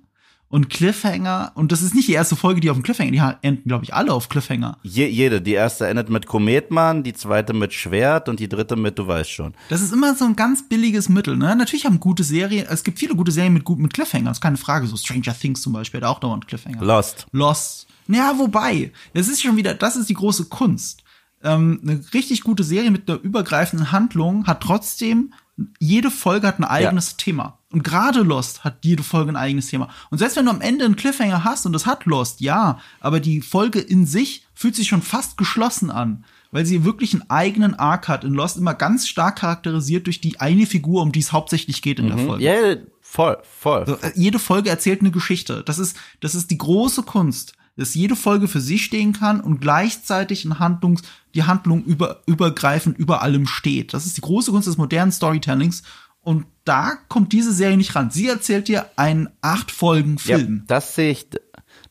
Und 0.51 0.71
Cliffhanger, 0.71 1.51
und 1.53 1.71
das 1.71 1.83
ist 1.83 1.93
nicht 1.93 2.07
die 2.07 2.13
erste 2.13 2.35
Folge, 2.35 2.59
die 2.59 2.71
auf 2.71 2.77
dem 2.77 2.81
Cliffhanger, 2.81 3.11
die 3.11 3.47
enden, 3.47 3.67
glaube 3.67 3.83
ich, 3.83 3.93
alle 3.93 4.11
auf 4.11 4.29
Cliffhanger. 4.29 4.79
Je, 4.81 5.05
jede. 5.05 5.43
Die 5.43 5.53
erste 5.53 5.85
endet 5.87 6.09
mit 6.09 6.25
Kometmann, 6.25 7.03
die 7.03 7.13
zweite 7.13 7.53
mit 7.53 7.71
Schwert 7.71 8.27
und 8.27 8.39
die 8.39 8.49
dritte 8.49 8.75
mit 8.75 8.97
Du 8.97 9.05
weißt 9.05 9.29
schon. 9.29 9.53
Das 9.69 9.81
ist 9.81 9.93
immer 9.93 10.15
so 10.15 10.25
ein 10.25 10.35
ganz 10.35 10.67
billiges 10.67 11.07
Mittel, 11.07 11.37
ne? 11.37 11.55
Natürlich 11.55 11.85
haben 11.85 11.99
gute 11.99 12.23
Serien, 12.23 12.65
es 12.67 12.83
gibt 12.83 12.97
viele 12.97 13.15
gute 13.15 13.31
Serien 13.31 13.53
mit 13.53 13.63
gut 13.63 13.77
mit 13.77 13.93
Cliffhanger, 13.93 14.31
ist 14.31 14.41
keine 14.41 14.57
Frage. 14.57 14.87
So 14.87 14.97
Stranger 14.97 15.37
Things 15.37 15.61
zum 15.61 15.73
Beispiel, 15.73 16.01
hat 16.01 16.07
auch 16.07 16.19
dauernd 16.19 16.47
Cliffhanger. 16.47 16.83
Lost. 16.83 17.27
Lost. 17.31 17.85
Ja, 18.07 18.33
wobei, 18.39 18.91
das 19.13 19.27
ist 19.27 19.43
schon 19.43 19.55
wieder, 19.55 19.75
das 19.75 19.95
ist 19.95 20.09
die 20.09 20.15
große 20.15 20.45
Kunst. 20.45 21.03
Ähm, 21.43 21.79
eine 21.83 22.01
richtig 22.15 22.41
gute 22.41 22.63
Serie 22.63 22.89
mit 22.89 23.07
einer 23.07 23.19
übergreifenden 23.21 23.91
Handlung 23.91 24.47
hat 24.47 24.61
trotzdem, 24.61 25.31
jede 25.79 26.11
Folge 26.11 26.47
hat 26.47 26.59
ein 26.59 26.63
eigenes 26.63 27.17
Thema. 27.17 27.57
Und 27.71 27.83
gerade 27.83 28.21
Lost 28.21 28.63
hat 28.63 28.83
jede 28.83 29.03
Folge 29.03 29.31
ein 29.31 29.35
eigenes 29.35 29.67
Thema. 29.67 29.89
Und 30.09 30.17
selbst 30.17 30.37
wenn 30.37 30.45
du 30.45 30.51
am 30.51 30.61
Ende 30.61 30.85
einen 30.85 30.95
Cliffhanger 30.95 31.43
hast 31.43 31.65
und 31.65 31.73
das 31.73 31.85
hat 31.85 32.05
Lost, 32.05 32.41
ja, 32.41 32.79
aber 32.99 33.19
die 33.19 33.41
Folge 33.41 33.79
in 33.79 34.07
sich 34.07 34.45
fühlt 34.55 34.75
sich 34.75 34.87
schon 34.87 35.03
fast 35.03 35.37
geschlossen 35.37 35.91
an, 35.91 36.25
weil 36.51 36.65
sie 36.65 36.83
wirklich 36.83 37.13
einen 37.13 37.29
eigenen 37.29 37.75
Arc 37.75 38.07
hat. 38.07 38.23
In 38.23 38.33
Lost 38.33 38.57
immer 38.57 38.73
ganz 38.73 39.07
stark 39.07 39.37
charakterisiert 39.37 40.07
durch 40.07 40.19
die 40.19 40.39
eine 40.39 40.65
Figur, 40.65 41.03
um 41.03 41.11
die 41.11 41.19
es 41.19 41.31
hauptsächlich 41.31 41.83
geht 41.83 41.99
in 41.99 42.07
der 42.07 42.17
Folge. 42.17 42.43
Ja, 42.43 42.75
voll, 43.01 43.37
voll. 43.43 43.85
So, 43.85 43.95
äh, 43.95 44.11
jede 44.15 44.39
Folge 44.39 44.71
erzählt 44.71 45.01
eine 45.01 45.11
Geschichte. 45.11 45.63
Das 45.63 45.77
ist, 45.77 45.95
das 46.21 46.33
ist 46.33 46.49
die 46.49 46.57
große 46.57 47.03
Kunst, 47.03 47.53
dass 47.79 47.95
jede 47.95 48.17
Folge 48.17 48.47
für 48.49 48.59
sich 48.59 48.83
stehen 48.83 49.13
kann 49.13 49.39
und 49.39 49.61
gleichzeitig 49.61 50.43
ein 50.43 50.59
Handlungs, 50.59 51.01
die 51.33 51.43
Handlung 51.43 51.83
über, 51.85 52.21
übergreifend 52.25 52.97
über 52.97 53.21
allem 53.21 53.47
steht. 53.47 53.93
Das 53.93 54.05
ist 54.05 54.17
die 54.17 54.21
große 54.21 54.51
Kunst 54.51 54.67
des 54.67 54.77
modernen 54.77 55.13
Storytellings. 55.13 55.83
Und 56.19 56.45
da 56.65 56.97
kommt 57.07 57.31
diese 57.31 57.53
Serie 57.53 57.77
nicht 57.77 57.95
ran. 57.95 58.11
Sie 58.11 58.27
erzählt 58.27 58.67
dir 58.67 58.87
einen 58.97 59.29
acht 59.41 59.71
Folgen 59.71 60.17
Film. 60.17 60.57
Ja, 60.57 60.63
das 60.67 60.95
sehe 60.95 61.11
ich, 61.11 61.27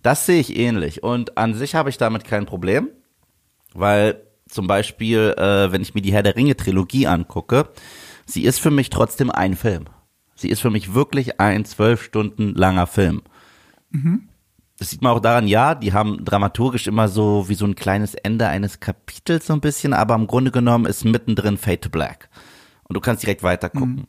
das 0.02 0.26
sehe 0.26 0.40
ich 0.40 0.56
ähnlich. 0.56 1.02
Und 1.02 1.38
an 1.38 1.54
sich 1.54 1.74
habe 1.74 1.88
ich 1.88 1.96
damit 1.96 2.24
kein 2.24 2.44
Problem, 2.44 2.88
weil 3.72 4.22
zum 4.46 4.66
Beispiel, 4.66 5.34
äh, 5.38 5.72
wenn 5.72 5.80
ich 5.80 5.94
mir 5.94 6.02
die 6.02 6.12
Herr 6.12 6.22
der 6.22 6.36
Ringe 6.36 6.56
Trilogie 6.56 7.06
angucke, 7.06 7.70
sie 8.26 8.44
ist 8.44 8.60
für 8.60 8.70
mich 8.70 8.90
trotzdem 8.90 9.30
ein 9.30 9.56
Film. 9.56 9.86
Sie 10.34 10.50
ist 10.50 10.60
für 10.60 10.70
mich 10.70 10.92
wirklich 10.92 11.40
ein 11.40 11.64
zwölf 11.64 12.02
Stunden 12.02 12.54
langer 12.54 12.86
Film. 12.86 13.22
Das 14.78 14.90
sieht 14.90 15.02
man 15.02 15.12
auch 15.12 15.20
daran, 15.20 15.48
ja, 15.48 15.74
die 15.74 15.92
haben 15.92 16.24
dramaturgisch 16.24 16.86
immer 16.86 17.08
so 17.08 17.48
wie 17.48 17.54
so 17.54 17.66
ein 17.66 17.74
kleines 17.74 18.14
Ende 18.14 18.46
eines 18.46 18.78
Kapitels 18.78 19.46
so 19.46 19.52
ein 19.52 19.60
bisschen, 19.60 19.92
aber 19.92 20.14
im 20.14 20.28
Grunde 20.28 20.52
genommen 20.52 20.86
ist 20.86 21.04
mittendrin 21.04 21.58
Fade 21.58 21.80
to 21.80 21.90
Black. 21.90 22.28
Und 22.84 22.94
du 22.94 23.00
kannst 23.00 23.22
direkt 23.22 23.42
weiter 23.42 23.70
gucken. 23.70 24.06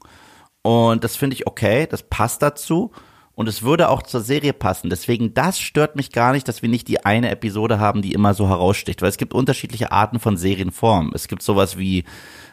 Und 0.62 1.03
das 1.03 1.15
finde 1.15 1.36
ich 1.36 1.47
okay, 1.47 1.88
das 1.88 2.03
passt 2.03 2.41
dazu. 2.41 2.91
Und 3.34 3.47
es 3.47 3.63
würde 3.63 3.88
auch 3.88 4.03
zur 4.03 4.19
Serie 4.19 4.51
passen. 4.51 4.89
Deswegen, 4.89 5.34
das 5.34 5.60
stört 5.60 5.95
mich 5.95 6.12
gar 6.12 6.34
nicht, 6.34 6.47
dass 6.49 6.62
wir 6.62 6.67
nicht 6.67 6.89
die 6.89 7.05
eine 7.05 7.29
Episode 7.29 7.79
haben, 7.79 8.01
die 8.01 8.12
immer 8.12 8.34
so 8.34 8.49
heraussticht. 8.49 9.01
Weil 9.01 9.08
es 9.08 9.17
gibt 9.17 9.34
unterschiedliche 9.34 9.93
Arten 9.93 10.19
von 10.19 10.36
Serienformen. 10.36 11.13
Es 11.15 11.29
gibt 11.29 11.41
sowas 11.41 11.77
wie 11.77 12.03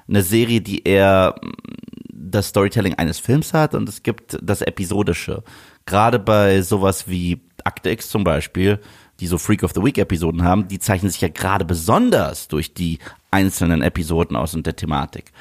eine 0.09 0.23
Serie, 0.23 0.61
die 0.61 0.85
eher 0.85 1.35
mm, 1.43 1.51
das 2.13 2.49
Storytelling 2.49 2.95
eines 2.95 3.19
Films 3.19 3.53
hat 3.53 3.75
und 3.75 3.89
es 3.89 4.03
gibt 4.05 4.39
das 4.41 4.63
Episodische. 4.63 5.43
Gerade 5.87 6.19
bei 6.19 6.63
sowas 6.63 7.09
wie 7.09 7.41
Akte 7.65 7.91
X 7.91 8.11
zum 8.11 8.25
Beispiel, 8.25 8.81
die 9.21 9.27
so 9.27 9.39
Freak 9.39 9.63
of 9.63 9.73
the 9.75 9.83
Week 9.83 9.97
Episoden 9.99 10.43
haben, 10.43 10.69
die 10.69 10.79
zeichnen 10.79 11.11
sich 11.11 11.21
ja 11.21 11.29
gerade 11.29 11.65
besonders 11.65 12.49
durch 12.49 12.75
die 12.75 12.99
einzelnen 13.31 13.83
Episoden 13.83 14.37
aus 14.37 14.55
und 14.55 14.67
der 14.67 14.77
Thematik. 14.77 15.33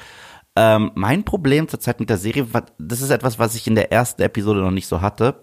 Ähm, 0.54 0.92
mein 0.94 1.24
Problem 1.24 1.68
zurzeit 1.68 2.00
mit 2.00 2.08
der 2.08 2.16
Serie, 2.16 2.46
das 2.78 3.02
ist 3.02 3.10
etwas, 3.10 3.38
was 3.38 3.54
ich 3.54 3.66
in 3.66 3.74
der 3.74 3.92
ersten 3.92 4.22
Episode 4.22 4.60
noch 4.60 4.70
nicht 4.70 4.86
so 4.86 5.02
hatte, 5.02 5.42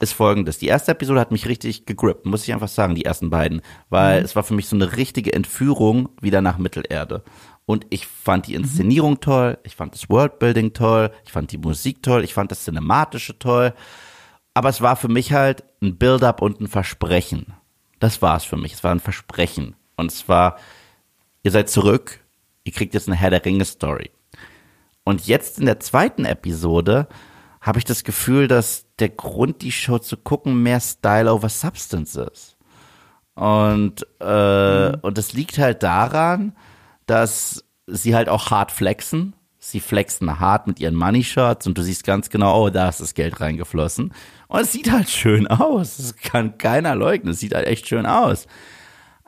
ist 0.00 0.12
folgendes. 0.14 0.58
Die 0.58 0.66
erste 0.66 0.92
Episode 0.92 1.20
hat 1.20 1.30
mich 1.30 1.46
richtig 1.46 1.86
gegrippt, 1.86 2.26
muss 2.26 2.42
ich 2.42 2.52
einfach 2.52 2.68
sagen, 2.68 2.94
die 2.94 3.04
ersten 3.04 3.30
beiden. 3.30 3.60
Weil 3.90 4.24
es 4.24 4.34
war 4.34 4.42
für 4.42 4.54
mich 4.54 4.66
so 4.66 4.74
eine 4.74 4.96
richtige 4.96 5.32
Entführung 5.32 6.08
wieder 6.20 6.40
nach 6.40 6.58
Mittelerde. 6.58 7.22
Und 7.66 7.86
ich 7.90 8.06
fand 8.06 8.46
die 8.46 8.54
Inszenierung 8.54 9.20
toll, 9.20 9.58
ich 9.62 9.76
fand 9.76 9.94
das 9.94 10.08
Worldbuilding 10.08 10.72
toll, 10.72 11.12
ich 11.24 11.32
fand 11.32 11.52
die 11.52 11.58
Musik 11.58 12.02
toll, 12.02 12.24
ich 12.24 12.34
fand 12.34 12.50
das 12.50 12.64
Cinematische 12.64 13.38
toll. 13.38 13.74
Aber 14.60 14.68
es 14.68 14.82
war 14.82 14.94
für 14.94 15.08
mich 15.08 15.32
halt 15.32 15.64
ein 15.80 15.96
Build-up 15.96 16.42
und 16.42 16.60
ein 16.60 16.68
Versprechen. 16.68 17.54
Das 17.98 18.20
war 18.20 18.36
es 18.36 18.44
für 18.44 18.58
mich. 18.58 18.74
Es 18.74 18.84
war 18.84 18.90
ein 18.90 19.00
Versprechen. 19.00 19.74
Und 19.96 20.12
es 20.12 20.28
war, 20.28 20.58
ihr 21.42 21.50
seid 21.50 21.70
zurück, 21.70 22.20
ihr 22.64 22.72
kriegt 22.72 22.92
jetzt 22.92 23.08
eine 23.08 23.16
Herr 23.16 23.30
der 23.30 23.42
Ringe-Story. 23.42 24.10
Und 25.02 25.26
jetzt 25.26 25.60
in 25.60 25.64
der 25.64 25.80
zweiten 25.80 26.26
Episode 26.26 27.08
habe 27.62 27.78
ich 27.78 27.86
das 27.86 28.04
Gefühl, 28.04 28.48
dass 28.48 28.84
der 28.98 29.08
Grund, 29.08 29.62
die 29.62 29.72
Show 29.72 29.98
zu 29.98 30.18
gucken, 30.18 30.62
mehr 30.62 30.80
Style 30.80 31.32
over 31.32 31.48
Substance 31.48 32.20
ist. 32.20 32.58
Und, 33.36 34.06
äh, 34.20 34.92
und 35.00 35.16
das 35.16 35.32
liegt 35.32 35.56
halt 35.56 35.82
daran, 35.82 36.54
dass 37.06 37.64
sie 37.86 38.14
halt 38.14 38.28
auch 38.28 38.50
hart 38.50 38.72
flexen. 38.72 39.32
Sie 39.62 39.80
flexen 39.80 40.40
hart 40.40 40.66
mit 40.66 40.80
ihren 40.80 40.94
Money 40.94 41.22
Shots 41.22 41.66
und 41.66 41.76
du 41.76 41.82
siehst 41.82 42.04
ganz 42.04 42.30
genau, 42.30 42.64
oh, 42.64 42.70
da 42.70 42.88
ist 42.88 43.00
das 43.00 43.12
Geld 43.12 43.40
reingeflossen. 43.40 44.14
Und 44.48 44.60
es 44.60 44.72
sieht 44.72 44.90
halt 44.90 45.10
schön 45.10 45.46
aus. 45.46 45.98
Das 45.98 46.16
kann 46.16 46.56
keiner 46.56 46.94
leugnen. 46.94 47.32
Es 47.32 47.40
sieht 47.40 47.54
halt 47.54 47.66
echt 47.66 47.86
schön 47.86 48.06
aus. 48.06 48.46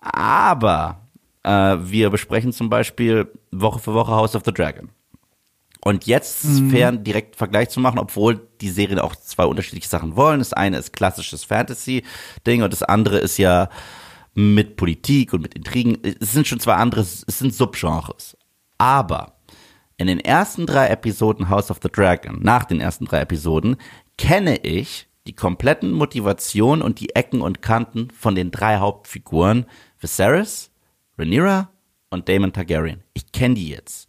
Aber 0.01 1.03
äh, 1.42 1.77
wir 1.81 2.09
besprechen 2.09 2.53
zum 2.53 2.71
Beispiel 2.71 3.31
Woche 3.51 3.79
für 3.79 3.92
Woche 3.92 4.12
House 4.12 4.35
of 4.35 4.42
the 4.47 4.53
Dragon. 4.53 4.88
Und 5.85 6.07
jetzt 6.07 6.47
fair 6.71 6.92
direkt 6.92 7.35
Vergleich 7.35 7.68
zu 7.68 7.81
machen, 7.81 7.99
obwohl 7.99 8.40
die 8.61 8.71
Serien 8.71 9.01
auch 9.01 9.16
zwei 9.16 9.45
unterschiedliche 9.45 9.88
Sachen 9.88 10.14
wollen. 10.14 10.38
Das 10.38 10.53
eine 10.53 10.79
ist 10.79 10.92
klassisches 10.92 11.45
Fantasy-Ding 11.45 12.62
und 12.62 12.73
das 12.73 12.85
andere 12.85 13.18
ist 13.18 13.37
ja 13.37 13.68
mit 14.33 14.77
Politik 14.77 15.33
und 15.33 15.42
mit 15.42 15.55
Intrigen. 15.55 15.99
Es 16.21 16.33
sind 16.33 16.47
schon 16.47 16.61
zwei 16.61 16.75
andere, 16.75 17.01
es 17.01 17.25
sind 17.27 17.53
Subgenres. 17.53 18.37
Aber 18.79 19.35
in 19.96 20.07
den 20.07 20.20
ersten 20.20 20.66
drei 20.66 20.88
Episoden 20.88 21.48
House 21.48 21.70
of 21.70 21.81
the 21.83 21.90
Dragon, 21.90 22.38
nach 22.40 22.64
den 22.64 22.81
ersten 22.81 23.05
drei 23.05 23.20
Episoden, 23.20 23.76
kenne 24.18 24.59
ich 24.59 25.09
die 25.26 25.35
kompletten 25.35 25.92
Motivationen 25.92 26.83
und 26.83 27.00
die 27.00 27.14
Ecken 27.14 27.40
und 27.40 27.62
Kanten 27.62 28.11
von 28.11 28.35
den 28.35 28.50
drei 28.50 28.78
Hauptfiguren 28.78 29.66
Viserys, 29.98 30.70
Rhaenyra 31.18 31.70
und 32.11 32.28
Daemon 32.28 32.52
Targaryen. 32.52 33.02
Ich 33.14 33.31
kenne 33.33 33.55
die 33.55 33.68
jetzt. 33.68 34.09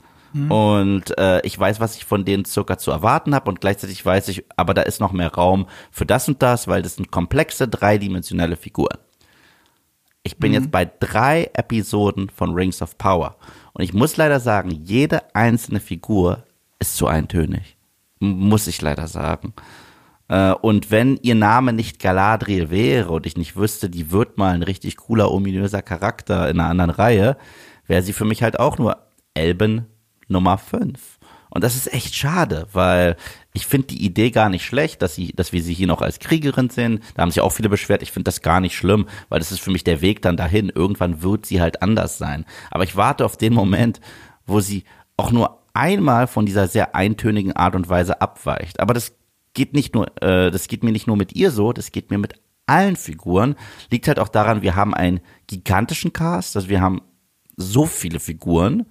Und 0.50 1.16
äh, 1.20 1.42
ich 1.46 1.60
weiß, 1.60 1.80
was 1.80 1.96
ich 1.96 2.06
von 2.06 2.26
denen 2.26 2.44
circa 2.44 2.80
zu 2.80 2.90
erwarten 2.90 3.36
habe 3.36 3.50
und 3.50 3.62
gleichzeitig 3.62 4.04
weiß 4.04 4.30
ich, 4.30 4.44
aber 4.58 4.74
da 4.74 4.82
ist 4.82 5.00
noch 5.00 5.12
mehr 5.12 5.32
Raum 5.32 5.68
für 5.92 6.08
das 6.08 6.28
und 6.28 6.42
das, 6.42 6.68
weil 6.68 6.82
das 6.82 6.96
sind 6.96 7.12
komplexe, 7.12 7.68
dreidimensionale 7.68 8.56
Figuren. 8.56 8.98
Ich 10.24 10.38
bin 10.38 10.54
jetzt 10.54 10.72
bei 10.72 10.86
drei 10.86 11.52
Episoden 11.54 12.30
von 12.30 12.54
Rings 12.54 12.82
of 12.82 12.98
Power. 12.98 13.36
Und 13.74 13.84
ich 13.84 13.94
muss 13.94 14.18
leider 14.18 14.40
sagen, 14.40 14.72
jede 14.72 15.36
einzelne 15.36 15.80
Figur 15.80 16.44
ist 16.80 16.96
zu 16.96 17.08
eintönig. 17.08 17.78
Muss 18.20 18.68
ich 18.68 18.82
leider 18.82 19.08
sagen. 19.08 19.54
Äh, 20.28 20.52
Und 20.62 20.92
wenn 20.92 21.18
ihr 21.18 21.36
Name 21.36 21.74
nicht 21.74 22.00
Galadriel 22.00 22.70
wäre 22.70 23.12
und 23.12 23.26
ich 23.26 23.36
nicht 23.38 23.56
wüsste, 23.56 23.90
die 23.90 24.12
wird 24.12 24.38
mal 24.38 24.54
ein 24.54 24.64
richtig 24.64 24.98
cooler, 24.98 25.32
ominöser 25.32 25.82
Charakter 25.82 26.50
in 26.50 26.60
einer 26.60 26.70
anderen 26.70 26.92
Reihe, 26.92 27.38
wäre 27.88 28.02
sie 28.04 28.14
für 28.14 28.26
mich 28.26 28.44
halt 28.44 28.60
auch 28.60 28.78
nur 28.78 28.98
Elben 29.34 29.88
Nummer 30.28 30.58
5. 30.58 31.13
Und 31.54 31.64
das 31.64 31.76
ist 31.76 31.94
echt 31.94 32.16
schade, 32.16 32.68
weil 32.74 33.16
ich 33.54 33.68
finde 33.68 33.88
die 33.88 34.04
Idee 34.04 34.32
gar 34.32 34.50
nicht 34.50 34.66
schlecht, 34.66 35.04
dass 35.04 35.14
sie, 35.14 35.34
dass 35.34 35.54
wir 35.54 35.62
sie 35.62 35.76
hier 35.76 35.86
noch 35.86 36.02
als 36.02 36.18
Kriegerin 36.18 36.72
sehen. 36.72 37.02
Da 37.14 37.22
haben 37.22 37.30
sich 37.30 37.42
auch 37.42 37.52
viele 37.52 37.70
beschwert. 37.70 38.02
Ich 38.02 38.12
finde 38.12 38.24
das 38.24 38.42
gar 38.42 38.60
nicht 38.60 38.76
schlimm, 38.76 39.08
weil 39.30 39.38
das 39.38 39.52
ist 39.52 39.62
für 39.62 39.70
mich 39.70 39.84
der 39.84 40.02
Weg 40.02 40.24
dann 40.24 40.36
dahin. 40.36 40.70
Irgendwann 40.74 41.22
wird 41.22 41.46
sie 41.46 41.62
halt 41.62 41.84
anders 41.84 42.18
sein. 42.18 42.46
Aber 42.72 42.84
ich 42.86 42.96
warte 42.96 43.24
auf 43.24 43.38
den 43.38 43.54
Moment, 43.54 44.02
wo 44.48 44.62
sie 44.62 44.84
auch 45.16 45.32
nur 45.32 45.62
einmal 45.76 46.26
von 46.26 46.48
dieser 46.48 46.68
sehr 46.68 46.96
eintönigen 46.96 47.54
Art 47.54 47.76
und 47.76 47.88
Weise 47.88 48.20
abweicht. 48.20 48.80
Aber 48.80 48.96
das 48.96 49.14
geht 49.54 49.76
nicht 49.76 49.94
nur, 49.94 50.08
äh, 50.24 50.50
das 50.50 50.68
geht 50.68 50.84
mir 50.84 50.92
nicht 50.92 51.06
nur 51.06 51.18
mit 51.18 51.36
ihr 51.36 51.52
so, 51.52 51.72
das 51.72 51.92
geht 51.92 52.10
mir 52.10 52.18
mit 52.18 52.34
allen 52.66 52.96
Figuren 52.96 53.56
liegt 53.92 54.08
halt 54.08 54.20
auch 54.20 54.30
daran, 54.30 54.62
wir 54.62 54.76
haben 54.76 54.94
einen 54.94 55.20
gigantischen 55.48 56.14
Cast, 56.14 56.56
also 56.56 56.70
wir 56.70 56.82
haben 56.82 57.02
so 57.58 57.86
viele 57.86 58.20
Figuren 58.20 58.86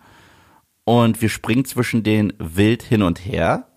und 0.85 1.23
wir 1.23 1.29
springen 1.29 1.65
zwischen 1.65 2.03
den 2.03 2.33
wild 2.39 2.83
hin 2.83 3.03
und 3.03 3.25
her. 3.25 3.69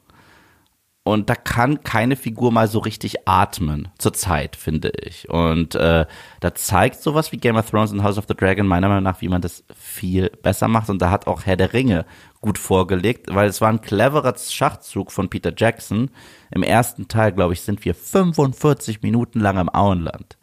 Und 1.08 1.30
da 1.30 1.36
kann 1.36 1.84
keine 1.84 2.16
Figur 2.16 2.52
mal 2.52 2.68
so 2.68 2.80
richtig 2.80 3.28
atmen, 3.28 3.90
zur 4.00 4.14
Zeit, 4.14 4.56
finde 4.56 4.90
ich. 4.90 5.30
Und 5.30 5.76
äh, 5.76 6.08
da 6.40 6.56
zeigt 6.56 7.00
sowas 7.00 7.32
wie 7.32 7.38
Game 7.38 7.58
of 7.58 7.70
Thrones 7.70 7.92
und 7.92 8.02
House 8.02 8.18
of 8.18 8.26
the 8.28 8.34
Dragon 8.34 8.66
meiner 8.66 8.88
Meinung 8.88 9.04
nach, 9.04 9.22
wie 9.22 9.30
man 9.30 9.40
das 9.40 9.64
viel 9.78 10.32
besser 10.42 10.68
macht. 10.68 10.90
Und 10.90 11.00
da 11.04 11.12
hat 11.12 11.28
auch 11.28 11.46
Herr 11.46 11.58
der 11.58 11.74
Ringe 11.74 12.08
gut 12.42 12.58
vorgelegt, 12.58 13.28
weil 13.30 13.48
es 13.48 13.62
war 13.62 13.70
ein 13.70 13.82
cleverer 13.82 14.34
Schachzug 14.36 15.12
von 15.12 15.30
Peter 15.30 15.54
Jackson. 15.56 16.10
Im 16.50 16.64
ersten 16.64 17.08
Teil, 17.08 17.34
glaube 17.34 17.54
ich, 17.54 17.62
sind 17.62 17.86
wir 17.86 17.94
45 17.94 19.04
Minuten 19.04 19.40
lang 19.40 19.60
im 19.60 19.70
Auenland. 19.70 20.40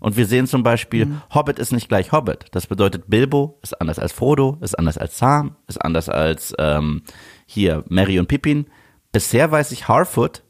Und 0.00 0.16
wir 0.16 0.26
sehen 0.26 0.46
zum 0.46 0.62
Beispiel, 0.62 1.06
mhm. 1.06 1.22
Hobbit 1.34 1.58
ist 1.58 1.72
nicht 1.72 1.88
gleich 1.88 2.12
Hobbit. 2.12 2.46
Das 2.52 2.66
bedeutet, 2.66 3.04
Bilbo 3.08 3.58
ist 3.62 3.80
anders 3.80 3.98
als 3.98 4.12
Frodo, 4.12 4.58
ist 4.60 4.78
anders 4.78 4.98
als 4.98 5.18
Sam, 5.18 5.56
ist 5.66 5.78
anders 5.78 6.08
als 6.08 6.54
ähm, 6.58 7.02
hier 7.46 7.84
Mary 7.88 8.18
und 8.18 8.28
Pippin. 8.28 8.66
Bisher 9.12 9.50
weiß 9.50 9.72
ich, 9.72 9.88
Harfoot 9.88 10.42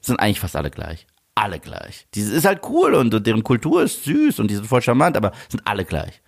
sind 0.00 0.20
eigentlich 0.20 0.40
fast 0.40 0.56
alle 0.56 0.70
gleich. 0.70 1.06
Alle 1.34 1.60
gleich. 1.60 2.06
Die 2.14 2.20
ist 2.20 2.46
halt 2.46 2.62
cool 2.68 2.94
und, 2.94 3.12
und 3.12 3.26
deren 3.26 3.42
Kultur 3.42 3.82
ist 3.82 4.04
süß 4.04 4.40
und 4.40 4.50
die 4.50 4.54
sind 4.54 4.66
voll 4.66 4.80
charmant, 4.80 5.16
aber 5.16 5.32
sind 5.50 5.66
alle 5.66 5.84
gleich. 5.84 6.22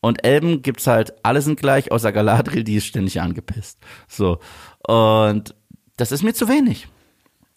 Und 0.00 0.24
Elben 0.24 0.62
gibt's 0.62 0.86
halt, 0.86 1.14
alle 1.22 1.40
sind 1.40 1.58
gleich, 1.58 1.90
außer 1.90 2.12
Galadriel, 2.12 2.62
die 2.64 2.76
ist 2.76 2.86
ständig 2.86 3.20
angepisst. 3.20 3.78
So. 4.06 4.38
Und 4.86 5.54
das 5.96 6.12
ist 6.12 6.22
mir 6.22 6.34
zu 6.34 6.48
wenig. 6.48 6.88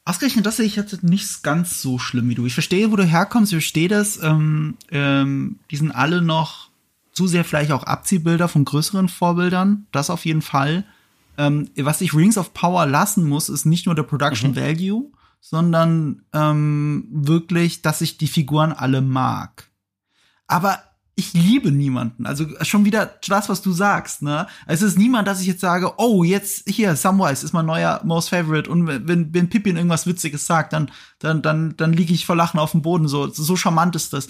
Ausgerechnet 0.07 0.45
das 0.45 0.55
sehe 0.55 0.65
ich 0.65 0.77
jetzt 0.77 1.03
nicht 1.03 1.43
ganz 1.43 1.81
so 1.81 1.99
schlimm 1.99 2.29
wie 2.29 2.35
du. 2.35 2.45
Ich 2.45 2.53
verstehe, 2.53 2.93
wo 2.93 2.95
du 2.95 3.03
herkommst, 3.03 3.51
ich 3.51 3.57
verstehe 3.57 3.89
das. 3.89 4.23
Ähm, 4.23 4.77
ähm, 4.89 5.59
die 5.69 5.75
sind 5.75 5.91
alle 5.91 6.21
noch 6.21 6.69
zu 7.11 7.27
sehr 7.27 7.43
vielleicht 7.43 7.73
auch 7.73 7.83
Abziehbilder 7.83 8.47
von 8.47 8.63
größeren 8.63 9.09
Vorbildern. 9.09 9.85
Das 9.91 10.09
auf 10.09 10.25
jeden 10.25 10.41
Fall. 10.41 10.85
Ähm, 11.37 11.69
was 11.75 11.99
sich 11.99 12.13
Rings 12.13 12.37
of 12.37 12.53
Power 12.53 12.85
lassen 12.85 13.27
muss, 13.27 13.49
ist 13.49 13.65
nicht 13.65 13.85
nur 13.85 13.95
der 13.95 14.03
Production 14.03 14.51
mhm. 14.51 14.55
Value, 14.55 15.11
sondern 15.41 16.21
ähm, 16.31 17.09
wirklich, 17.11 17.81
dass 17.81 17.99
ich 17.99 18.17
die 18.17 18.29
Figuren 18.29 18.71
alle 18.71 19.01
mag. 19.01 19.69
Aber 20.47 20.79
ich 21.19 21.33
liebe 21.33 21.71
niemanden. 21.71 22.27
Also 22.27 22.45
schon 22.61 22.85
wieder 22.85 23.11
das, 23.27 23.49
was 23.49 23.63
du 23.63 23.71
sagst, 23.71 24.21
ne? 24.21 24.45
Es 24.67 24.83
ist 24.83 24.99
niemand, 24.99 25.27
dass 25.27 25.41
ich 25.41 25.47
jetzt 25.47 25.61
sage, 25.61 25.93
oh, 25.97 26.23
jetzt 26.23 26.69
hier, 26.69 26.95
Samwise 26.95 27.43
ist 27.43 27.53
mein 27.53 27.65
neuer 27.65 28.01
Most 28.03 28.29
Favorite 28.29 28.69
und 28.69 28.85
wenn, 28.85 29.33
wenn 29.33 29.49
Pippin 29.49 29.77
irgendwas 29.77 30.05
Witziges 30.05 30.45
sagt, 30.45 30.73
dann, 30.73 30.91
dann, 31.17 31.41
dann, 31.41 31.75
dann 31.75 31.91
liege 31.91 32.13
ich 32.13 32.27
vor 32.27 32.35
Lachen 32.35 32.59
auf 32.59 32.71
dem 32.71 32.83
Boden. 32.83 33.07
So, 33.07 33.27
so 33.27 33.55
charmant 33.55 33.95
ist 33.95 34.13
das. 34.13 34.27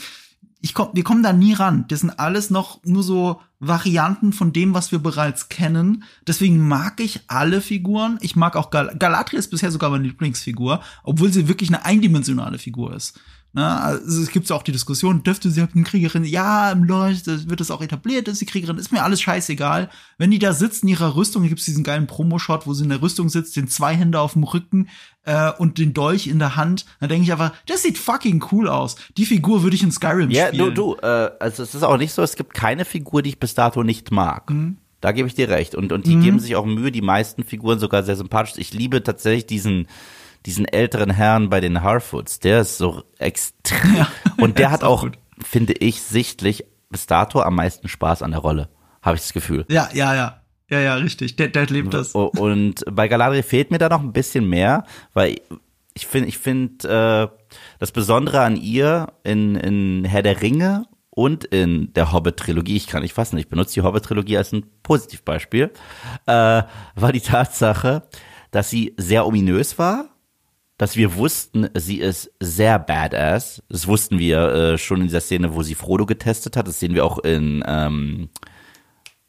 Ich 0.62 0.74
komm, 0.74 0.92
wir 0.94 1.04
kommen 1.04 1.24
da 1.24 1.34
nie 1.34 1.52
ran. 1.52 1.84
Das 1.90 2.00
sind 2.00 2.12
alles 2.12 2.52
noch 2.52 2.82
nur 2.86 3.04
so 3.04 3.42
Varianten 3.60 4.32
von 4.32 4.54
dem, 4.54 4.74
was 4.74 4.94
wir 4.94 5.00
bereits 5.00 5.50
kennen. 5.50 6.06
Deswegen 6.26 6.66
mag 6.70 7.02
ich 7.02 7.20
alle 7.28 7.60
Figuren. 7.60 8.18
Ich 8.22 8.38
mag 8.38 8.56
auch 8.56 8.70
Gal 8.70 8.96
Galadriel 8.98 9.40
ist 9.40 9.52
bisher 9.52 9.72
sogar 9.72 9.90
meine 9.90 10.06
Lieblingsfigur, 10.06 10.82
obwohl 11.04 11.34
sie 11.34 11.50
wirklich 11.50 11.70
eine 11.70 11.84
eindimensionale 11.84 12.60
Figur 12.60 12.96
ist. 12.96 13.20
Ne? 13.58 13.82
Also 13.82 14.22
es 14.22 14.30
gibt 14.30 14.48
ja 14.48 14.56
auch 14.56 14.62
die 14.62 14.72
Diskussion, 14.72 15.24
dürfte 15.24 15.50
sie 15.50 15.62
eine 15.62 15.84
Kriegerin? 15.84 16.24
Ja, 16.24 16.72
im 16.72 16.84
Leucht 16.84 17.26
wird 17.26 17.60
es 17.60 17.72
auch 17.72 17.82
etabliert, 17.82 18.28
dass 18.28 18.38
sie 18.38 18.46
Kriegerin 18.46 18.78
ist 18.78 18.92
mir 18.92 19.02
alles 19.02 19.20
scheißegal. 19.20 19.90
Wenn 20.20 20.30
die 20.30 20.38
da 20.38 20.54
sitzt 20.54 20.84
in 20.84 20.90
ihrer 20.90 21.16
Rüstung, 21.16 21.42
gibt 21.42 21.58
es 21.58 21.66
diesen 21.66 21.84
geilen 21.84 22.06
Promo-Shot, 22.06 22.68
wo 22.68 22.76
sie 22.76 22.84
in 22.84 22.90
der 22.90 23.02
Rüstung 23.02 23.30
sitzt, 23.30 23.56
den 23.56 23.68
zwei 23.68 23.96
Hände 23.96 24.20
auf 24.20 24.34
dem 24.34 24.44
Rücken 24.44 24.90
äh, 25.24 25.52
und 25.54 25.80
den 25.80 25.96
Dolch 25.96 26.28
in 26.28 26.38
der 26.38 26.56
Hand, 26.56 26.86
dann 27.00 27.10
denke 27.10 27.24
ich 27.24 27.32
einfach, 27.32 27.52
das 27.66 27.82
sieht 27.82 27.98
fucking 27.98 28.46
cool 28.52 28.68
aus. 28.68 28.96
Die 29.18 29.26
Figur 29.26 29.64
würde 29.64 29.76
ich 29.76 29.82
in 29.82 29.92
Skyrim 29.92 30.30
ja, 30.30 30.50
spielen. 30.50 30.68
Ja, 30.68 30.70
du, 30.70 30.94
du, 30.94 31.02
äh, 31.02 31.32
also 31.40 31.64
es 31.64 31.74
ist 31.74 31.82
auch 31.82 31.98
nicht 31.98 32.14
so, 32.14 32.22
es 32.22 32.36
gibt 32.36 32.54
keine 32.54 32.86
Figur, 32.86 33.24
die 33.24 33.30
ich 33.30 33.40
bis 33.40 33.56
dato 33.56 33.82
nicht 33.82 34.12
mag. 34.12 34.52
Mhm. 34.52 34.78
Da 35.02 35.14
gebe 35.14 35.28
ich 35.28 35.34
dir 35.34 35.50
recht. 35.50 35.74
Und, 35.74 35.92
und 35.92 36.06
die 36.06 36.16
mhm. 36.16 36.22
geben 36.22 36.40
sich 36.40 36.56
auch 36.56 36.66
Mühe, 36.68 36.92
die 36.92 37.02
meisten 37.02 37.44
Figuren 37.44 37.80
sogar 37.80 38.04
sehr 38.04 38.18
sympathisch. 38.18 38.54
Ich 38.58 38.72
liebe 38.72 39.02
tatsächlich 39.02 39.48
diesen, 39.48 39.88
diesen 40.46 40.66
älteren 40.66 41.10
Herrn 41.10 41.50
bei 41.50 41.60
den 41.60 41.82
Harfoots, 41.82 42.40
der 42.40 42.62
ist 42.62 42.78
so 42.78 43.04
extrem. 43.18 43.96
Ja, 43.98 44.08
und 44.38 44.60
der 44.60 44.72
hat 44.72 44.84
auch, 44.84 45.02
gut. 45.04 45.18
finde 45.44 45.74
ich, 45.74 46.02
sichtlich 46.02 46.66
bis 46.90 47.06
dato 47.08 47.42
am 47.42 47.56
meisten 47.56 47.88
Spaß 47.88 48.22
an 48.22 48.32
der 48.32 48.40
Rolle. 48.40 48.70
Habe 49.02 49.16
ich 49.16 49.22
das 49.24 49.34
Gefühl. 49.34 49.66
Ja, 49.70 49.90
ja, 49.94 50.16
ja. 50.16 50.42
Ja, 50.70 50.80
ja, 50.82 50.96
richtig. 50.96 51.38
Der, 51.38 51.48
der 51.48 51.66
lebt 51.68 51.94
das. 51.94 52.14
Und 52.14 52.84
bei 52.92 53.08
Galadriel 53.08 53.44
fehlt 53.44 53.72
mir 53.72 53.78
da 53.78 53.88
noch 53.88 54.02
ein 54.02 54.12
bisschen 54.12 54.50
mehr, 54.50 54.84
weil 55.14 55.40
ich 55.94 56.08
finde, 56.08 56.28
ich 56.28 56.38
finde 56.38 57.32
äh, 57.34 57.48
das 57.80 57.92
Besondere 57.92 58.42
an 58.42 58.58
ihr 58.58 59.14
in, 59.24 59.56
in 59.56 60.06
Herr 60.06 60.24
der 60.24 60.42
Ringe 60.42 60.86
und 61.10 61.46
in 61.46 61.94
der 61.94 62.12
Hobbit-Trilogie, 62.12 62.76
ich 62.76 62.88
kann 62.88 63.02
nicht 63.02 63.14
fassen, 63.14 63.38
ich 63.38 63.50
benutze 63.50 63.76
die 63.76 63.82
Hobbit-Trilogie 63.82 64.38
als 64.38 64.52
ein 64.52 64.66
Positivbeispiel, 64.84 65.72
äh, 66.26 66.64
war 66.96 67.12
die 67.14 67.22
Tatsache, 67.22 68.04
dass 68.52 68.70
sie 68.70 68.94
sehr 68.98 69.26
ominös 69.26 69.80
war 69.80 70.10
dass 70.78 70.96
wir 70.96 71.16
wussten, 71.16 71.70
sie 71.74 71.98
ist 71.98 72.32
sehr 72.40 72.78
badass. 72.78 73.64
Das 73.68 73.88
wussten 73.88 74.20
wir 74.20 74.54
äh, 74.54 74.78
schon 74.78 75.02
in 75.02 75.08
dieser 75.08 75.22
Szene, 75.22 75.56
wo 75.56 75.64
sie 75.64 75.76
Frodo 75.76 76.06
getestet 76.06 76.56
hat. 76.56 76.68
Das 76.68 76.80
sehen 76.80 76.94
wir 76.94 77.04
auch 77.04 77.20
in 77.20 77.64
ähm, 77.66 78.30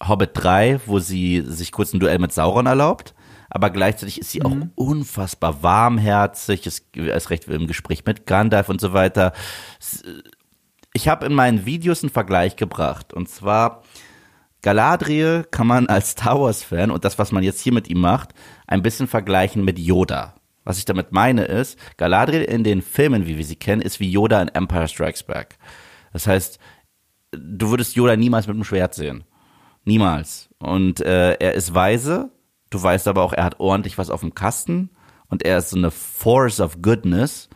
Hobbit 0.07 0.31
3, 0.35 0.81
wo 0.87 0.99
sie 0.99 1.43
sich 1.47 1.73
kurz 1.73 1.95
ein 1.95 2.01
Duell 2.01 2.19
mit 2.19 2.33
Sauron 2.33 2.67
erlaubt. 2.67 3.15
Aber 3.51 3.71
gleichzeitig 3.71 4.21
ist 4.21 4.31
sie 4.31 4.41
mhm. 4.41 4.47
auch 4.77 4.85
unfassbar 4.87 5.63
warmherzig, 5.63 6.67
ist 6.67 6.85
erst 6.95 7.31
recht 7.31 7.49
im 7.49 7.67
Gespräch 7.67 8.05
mit 8.05 8.27
Gandalf 8.27 8.69
und 8.69 8.81
so 8.81 8.93
weiter. 8.93 9.33
Ich 10.93 11.09
habe 11.09 11.25
in 11.25 11.33
meinen 11.33 11.65
Videos 11.65 12.03
einen 12.03 12.11
Vergleich 12.11 12.57
gebracht. 12.57 13.15
Und 13.15 13.31
zwar, 13.31 13.85
Galadriel 14.61 15.47
kann 15.51 15.67
man 15.67 15.87
als 15.87 16.11
Star 16.11 16.39
Wars-Fan 16.39 16.91
und 16.91 17.07
das, 17.07 17.19
was 17.19 17.33
man 17.33 17.43
jetzt 17.43 17.61
hier 17.61 17.73
mit 17.73 17.89
ihm 17.89 18.01
macht, 18.01 18.35
ein 18.67 18.83
bisschen 18.83 19.07
vergleichen 19.07 19.65
mit 19.65 19.79
Yoda. 19.79 20.35
Was 20.68 20.76
ich 20.76 20.85
damit 20.85 21.12
meine 21.12 21.46
ist, 21.46 21.78
Galadriel 21.96 22.42
in 22.42 22.62
den 22.62 22.83
Filmen, 22.83 23.26
wie 23.26 23.38
wir 23.38 23.44
sie 23.46 23.57
kennen, 23.57 23.81
ist 23.81 24.00
wie 24.00 24.11
Yoda 24.11 24.42
in 24.42 24.48
Empire 24.48 24.87
Strikes 24.87 25.22
Back. 25.22 25.57
Das 26.12 26.26
heißt, 26.26 26.59
du 27.31 27.70
würdest 27.70 27.96
Yoda 27.96 28.16
niemals 28.16 28.46
mit 28.46 28.54
dem 28.54 28.64
Schwert 28.64 28.92
sehen. 28.92 29.24
Niemals. 29.87 30.50
Und 30.59 31.00
äh, 31.00 31.37
er 31.37 31.54
ist 31.54 31.72
weise, 31.72 32.31
du 32.68 32.83
weißt 32.83 33.09
aber 33.09 33.22
auch, 33.22 33.33
er 33.33 33.44
hat 33.44 33.61
ordentlich 33.61 33.96
was 33.96 34.11
auf 34.11 34.20
dem 34.20 34.35
Kasten 34.35 34.90
und 35.28 35.42
er 35.42 35.57
ist 35.57 35.70
so 35.70 35.78
eine 35.78 35.90
Force 35.90 36.61
of 36.61 36.83
Goodness. 36.83 37.48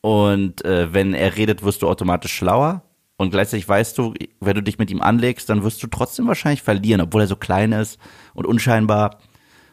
Und 0.00 0.64
äh, 0.64 0.92
wenn 0.92 1.14
er 1.14 1.36
redet, 1.36 1.62
wirst 1.62 1.82
du 1.82 1.88
automatisch 1.88 2.34
schlauer. 2.34 2.82
Und 3.18 3.30
gleichzeitig 3.30 3.68
weißt 3.68 3.96
du, 3.98 4.14
wenn 4.40 4.56
du 4.56 4.64
dich 4.64 4.78
mit 4.78 4.90
ihm 4.90 5.00
anlegst, 5.00 5.48
dann 5.48 5.62
wirst 5.62 5.80
du 5.80 5.86
trotzdem 5.86 6.26
wahrscheinlich 6.26 6.62
verlieren, 6.62 7.02
obwohl 7.02 7.20
er 7.20 7.28
so 7.28 7.36
klein 7.36 7.70
ist 7.70 8.00
und 8.34 8.48
unscheinbar. 8.48 9.20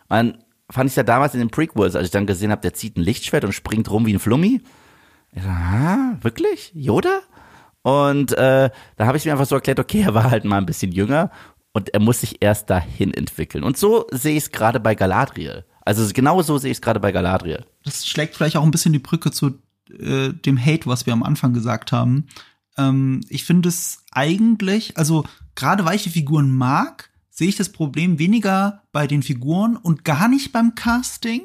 Und 0.07 0.37
fand 0.69 0.89
ich 0.89 0.95
ja 0.95 1.03
damals 1.03 1.33
in 1.33 1.39
den 1.39 1.49
Prequels, 1.49 1.95
als 1.95 2.05
ich 2.05 2.11
dann 2.11 2.25
gesehen 2.25 2.51
habe, 2.51 2.61
der 2.61 2.73
zieht 2.73 2.97
ein 2.97 3.03
Lichtschwert 3.03 3.45
und 3.45 3.53
springt 3.53 3.89
rum 3.89 4.05
wie 4.05 4.13
ein 4.13 4.19
Flummi. 4.19 4.61
Ich 5.31 5.43
so, 5.43 5.49
ah, 5.49 6.17
wirklich? 6.21 6.71
Yoda? 6.73 7.21
Und 7.83 8.31
äh, 8.31 8.71
da 8.95 9.05
habe 9.05 9.17
ich 9.17 9.25
mir 9.25 9.31
einfach 9.31 9.45
so 9.45 9.55
erklärt, 9.55 9.79
okay, 9.79 10.01
er 10.01 10.13
war 10.13 10.31
halt 10.31 10.43
mal 10.43 10.57
ein 10.57 10.65
bisschen 10.65 10.91
jünger 10.91 11.29
und 11.71 11.93
er 11.93 11.99
muss 11.99 12.21
sich 12.21 12.41
erst 12.41 12.69
dahin 12.69 13.13
entwickeln. 13.13 13.63
Und 13.63 13.77
so 13.77 14.07
sehe 14.11 14.35
ich 14.35 14.45
es 14.45 14.51
gerade 14.51 14.79
bei 14.79 14.95
Galadriel. 14.95 15.65
Also 15.81 16.09
genau 16.13 16.41
so 16.41 16.57
sehe 16.57 16.71
ich 16.71 16.77
es 16.77 16.81
gerade 16.81 16.99
bei 16.99 17.11
Galadriel. 17.11 17.65
Das 17.83 18.07
schlägt 18.07 18.35
vielleicht 18.35 18.57
auch 18.57 18.63
ein 18.63 18.71
bisschen 18.71 18.93
die 18.93 18.99
Brücke 18.99 19.29
zu 19.29 19.59
äh, 19.91 20.29
dem 20.29 20.57
Hate, 20.57 20.87
was 20.87 21.05
wir 21.05 21.13
am 21.13 21.21
Anfang 21.21 21.53
gesagt 21.53 21.91
haben. 21.91 22.27
Ähm, 22.77 23.21
ich 23.29 23.43
finde 23.45 23.69
es 23.69 24.03
eigentlich, 24.11 24.97
also 24.97 25.25
gerade 25.53 25.85
weil 25.85 25.95
ich 25.95 26.03
die 26.03 26.09
Figuren 26.09 26.49
mag, 26.49 27.11
sehe 27.35 27.49
ich 27.49 27.57
das 27.57 27.69
Problem 27.69 28.17
weniger 28.17 28.81
bei 28.91 29.07
den 29.07 29.21
Figuren 29.21 29.75
und 29.75 30.05
gar 30.05 30.27
nicht 30.29 30.53
beim 30.53 30.73
Casting, 30.73 31.41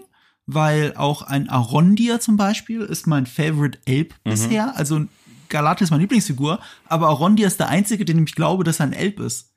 weil 0.46 0.94
auch 0.96 1.22
ein 1.22 1.48
Arondir 1.48 2.20
zum 2.20 2.36
Beispiel 2.36 2.82
ist 2.82 3.06
mein 3.06 3.26
Favorite 3.26 3.78
Elb 3.84 4.14
mhm. 4.24 4.30
bisher. 4.30 4.76
Also 4.76 5.04
Galadriel 5.48 5.84
ist 5.84 5.90
meine 5.90 6.02
Lieblingsfigur, 6.02 6.60
aber 6.86 7.08
Arondir 7.08 7.48
ist 7.48 7.58
der 7.58 7.68
einzige, 7.68 8.04
den 8.04 8.24
ich 8.24 8.36
glaube, 8.36 8.62
dass 8.62 8.78
er 8.80 8.86
ein 8.86 8.92
Elb 8.92 9.18
ist. 9.18 9.50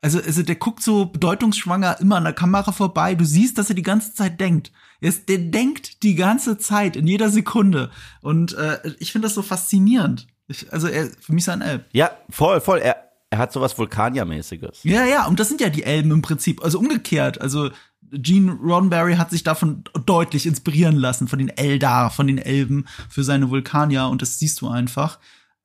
Also, 0.00 0.20
also 0.20 0.42
der 0.42 0.56
guckt 0.56 0.82
so 0.82 1.06
bedeutungsschwanger 1.06 2.00
immer 2.00 2.16
an 2.16 2.24
der 2.24 2.32
Kamera 2.32 2.72
vorbei. 2.72 3.14
Du 3.14 3.24
siehst, 3.24 3.58
dass 3.58 3.68
er 3.68 3.74
die 3.74 3.82
ganze 3.82 4.14
Zeit 4.14 4.40
denkt. 4.40 4.72
Er 5.00 5.10
ist, 5.10 5.28
der 5.28 5.38
denkt 5.38 6.02
die 6.02 6.14
ganze 6.14 6.58
Zeit, 6.58 6.96
in 6.96 7.06
jeder 7.06 7.28
Sekunde. 7.28 7.90
Und 8.22 8.54
äh, 8.54 8.80
ich 8.98 9.12
finde 9.12 9.26
das 9.26 9.34
so 9.34 9.42
faszinierend. 9.42 10.26
Ich, 10.46 10.70
also 10.72 10.88
er, 10.88 11.10
für 11.20 11.32
mich 11.32 11.44
ist 11.44 11.48
er 11.48 11.54
ein 11.54 11.62
Elb. 11.62 11.86
Ja, 11.92 12.10
voll, 12.30 12.60
voll. 12.60 12.80
Er, 12.80 12.96
er 13.34 13.38
hat 13.38 13.52
sowas 13.52 13.76
Vulkanier-mäßiges. 13.76 14.84
Ja, 14.84 15.04
ja, 15.04 15.26
und 15.26 15.40
das 15.40 15.48
sind 15.48 15.60
ja 15.60 15.68
die 15.68 15.82
Elben 15.82 16.12
im 16.12 16.22
Prinzip. 16.22 16.62
Also 16.62 16.78
umgekehrt. 16.78 17.40
Also 17.40 17.70
Gene 18.12 18.52
Roddenberry 18.52 19.16
hat 19.16 19.30
sich 19.30 19.42
davon 19.42 19.82
deutlich 20.06 20.46
inspirieren 20.46 20.96
lassen, 20.96 21.26
von 21.26 21.40
den 21.40 21.48
Eldar, 21.48 22.10
von 22.10 22.28
den 22.28 22.38
Elben 22.38 22.86
für 23.08 23.24
seine 23.24 23.50
Vulkanier. 23.50 24.06
Und 24.06 24.22
das 24.22 24.38
siehst 24.38 24.60
du 24.60 24.68
einfach. 24.68 25.18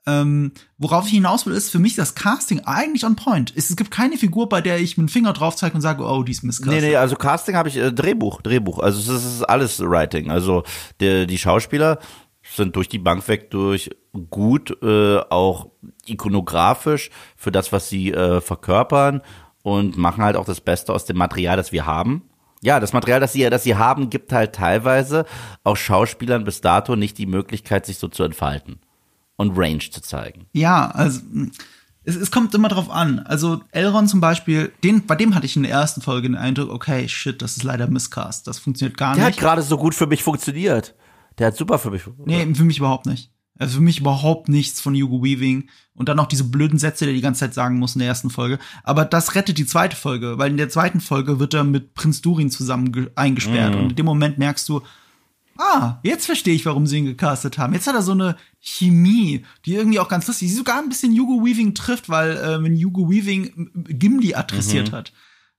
Ähm, 0.07 0.53
worauf 0.79 1.05
ich 1.05 1.11
hinaus 1.11 1.45
will, 1.45 1.53
ist 1.53 1.69
für 1.69 1.77
mich 1.77 1.93
das 1.93 2.15
Casting 2.15 2.61
eigentlich 2.61 3.05
on 3.05 3.15
point. 3.15 3.53
Es, 3.55 3.69
es 3.69 3.75
gibt 3.75 3.91
keine 3.91 4.17
Figur, 4.17 4.49
bei 4.49 4.61
der 4.61 4.79
ich 4.79 4.97
mit 4.97 5.07
dem 5.07 5.11
Finger 5.11 5.33
drauf 5.33 5.55
zeige 5.55 5.75
und 5.75 5.81
sage, 5.81 6.03
oh, 6.03 6.23
die 6.23 6.31
ist 6.31 6.41
misscastet. 6.41 6.81
Nee, 6.81 6.89
nee, 6.89 6.95
also 6.95 7.15
Casting 7.15 7.55
habe 7.55 7.69
ich 7.69 7.77
äh, 7.77 7.91
Drehbuch, 7.91 8.41
Drehbuch. 8.41 8.79
Also 8.79 9.13
es 9.13 9.23
ist 9.23 9.43
alles 9.43 9.79
Writing. 9.79 10.31
Also 10.31 10.63
die, 11.01 11.27
die 11.27 11.37
Schauspieler 11.37 11.99
sind 12.55 12.75
durch 12.75 12.89
die 12.89 12.99
Bank 12.99 13.27
weg 13.27 13.51
durch 13.51 13.89
gut, 14.29 14.77
äh, 14.81 15.17
auch 15.29 15.67
ikonografisch 16.05 17.09
für 17.35 17.51
das, 17.51 17.71
was 17.71 17.89
sie 17.89 18.11
äh, 18.11 18.41
verkörpern 18.41 19.21
und 19.63 19.97
machen 19.97 20.23
halt 20.23 20.35
auch 20.35 20.45
das 20.45 20.61
Beste 20.61 20.93
aus 20.93 21.05
dem 21.05 21.17
Material, 21.17 21.57
das 21.57 21.71
wir 21.71 21.85
haben. 21.85 22.23
Ja, 22.61 22.79
das 22.79 22.91
Material, 22.91 23.19
das 23.19 23.33
sie, 23.33 23.49
das 23.49 23.63
sie 23.63 23.75
haben, 23.75 24.09
gibt 24.09 24.33
halt 24.33 24.53
teilweise 24.53 25.25
auch 25.63 25.77
Schauspielern 25.77 26.43
bis 26.43 26.61
dato 26.61 26.95
nicht 26.95 27.17
die 27.17 27.25
Möglichkeit, 27.25 27.85
sich 27.85 27.97
so 27.97 28.07
zu 28.07 28.23
entfalten 28.23 28.79
und 29.37 29.57
Range 29.57 29.79
zu 29.79 30.01
zeigen. 30.01 30.47
Ja, 30.51 30.89
also 30.91 31.21
es, 32.03 32.17
es 32.17 32.31
kommt 32.31 32.53
immer 32.53 32.67
drauf 32.67 32.89
an. 32.89 33.19
Also 33.19 33.61
Elrond 33.71 34.09
zum 34.09 34.19
Beispiel, 34.19 34.73
den, 34.83 35.05
bei 35.05 35.15
dem 35.15 35.35
hatte 35.35 35.45
ich 35.45 35.55
in 35.55 35.63
der 35.63 35.71
ersten 35.71 36.01
Folge 36.01 36.27
den 36.27 36.35
Eindruck, 36.35 36.69
okay, 36.69 37.07
shit, 37.07 37.41
das 37.41 37.55
ist 37.55 37.63
leider 37.63 37.87
Misscast. 37.87 38.47
Das 38.47 38.59
funktioniert 38.59 38.97
gar 38.97 39.15
Der 39.15 39.25
nicht. 39.25 39.37
hat 39.37 39.41
gerade 39.41 39.61
so 39.61 39.77
gut 39.77 39.95
für 39.95 40.07
mich 40.07 40.23
funktioniert. 40.23 40.95
Der 41.37 41.47
hat 41.47 41.55
super 41.57 41.79
für 41.79 41.91
mich. 41.91 42.03
Nee, 42.25 42.53
für 42.55 42.63
mich 42.65 42.77
überhaupt 42.79 43.05
nicht. 43.05 43.31
Also 43.57 43.75
für 43.75 43.83
mich 43.83 43.99
überhaupt 43.99 44.47
nichts 44.47 44.79
von 44.79 44.95
Hugo 44.95 45.21
Weaving. 45.23 45.69
Und 45.93 46.07
dann 46.09 46.17
noch 46.17 46.27
diese 46.27 46.45
blöden 46.45 46.79
Sätze, 46.79 47.05
die 47.05 47.11
er 47.11 47.15
die 47.15 47.21
ganze 47.21 47.41
Zeit 47.41 47.53
sagen 47.53 47.77
muss 47.77 47.95
in 47.95 47.99
der 47.99 48.07
ersten 48.07 48.29
Folge. 48.29 48.57
Aber 48.83 49.03
das 49.05 49.35
rettet 49.35 49.57
die 49.57 49.65
zweite 49.65 49.95
Folge, 49.97 50.37
weil 50.37 50.51
in 50.51 50.57
der 50.57 50.69
zweiten 50.69 51.01
Folge 51.01 51.39
wird 51.39 51.53
er 51.53 51.65
mit 51.65 51.93
Prinz 51.93 52.21
Durin 52.21 52.49
zusammen 52.51 52.91
ge- 52.93 53.11
eingesperrt. 53.15 53.75
Und 53.75 53.89
in 53.91 53.95
dem 53.97 54.05
Moment 54.05 54.37
merkst 54.37 54.67
du, 54.69 54.81
ah, 55.57 55.99
jetzt 56.03 56.25
verstehe 56.25 56.55
ich, 56.55 56.65
warum 56.65 56.87
sie 56.87 56.99
ihn 56.99 57.05
gecastet 57.05 57.57
haben. 57.57 57.73
Jetzt 57.73 57.85
hat 57.87 57.95
er 57.95 58.01
so 58.01 58.13
eine 58.13 58.37
Chemie, 58.61 59.43
die 59.65 59.73
irgendwie 59.75 59.99
auch 59.99 60.07
ganz 60.07 60.25
lustig 60.27 60.47
ist, 60.47 60.53
die 60.53 60.57
sogar 60.57 60.79
ein 60.81 60.87
bisschen 60.87 61.11
Hugo 61.19 61.45
Weaving 61.45 61.73
trifft, 61.73 62.07
weil 62.07 62.37
äh, 62.37 62.63
wenn 62.63 62.81
Hugo 62.81 63.09
Weaving 63.09 63.73
äh, 63.89 63.93
Gimli 63.93 64.35
adressiert 64.35 64.93
hat, 64.93 65.11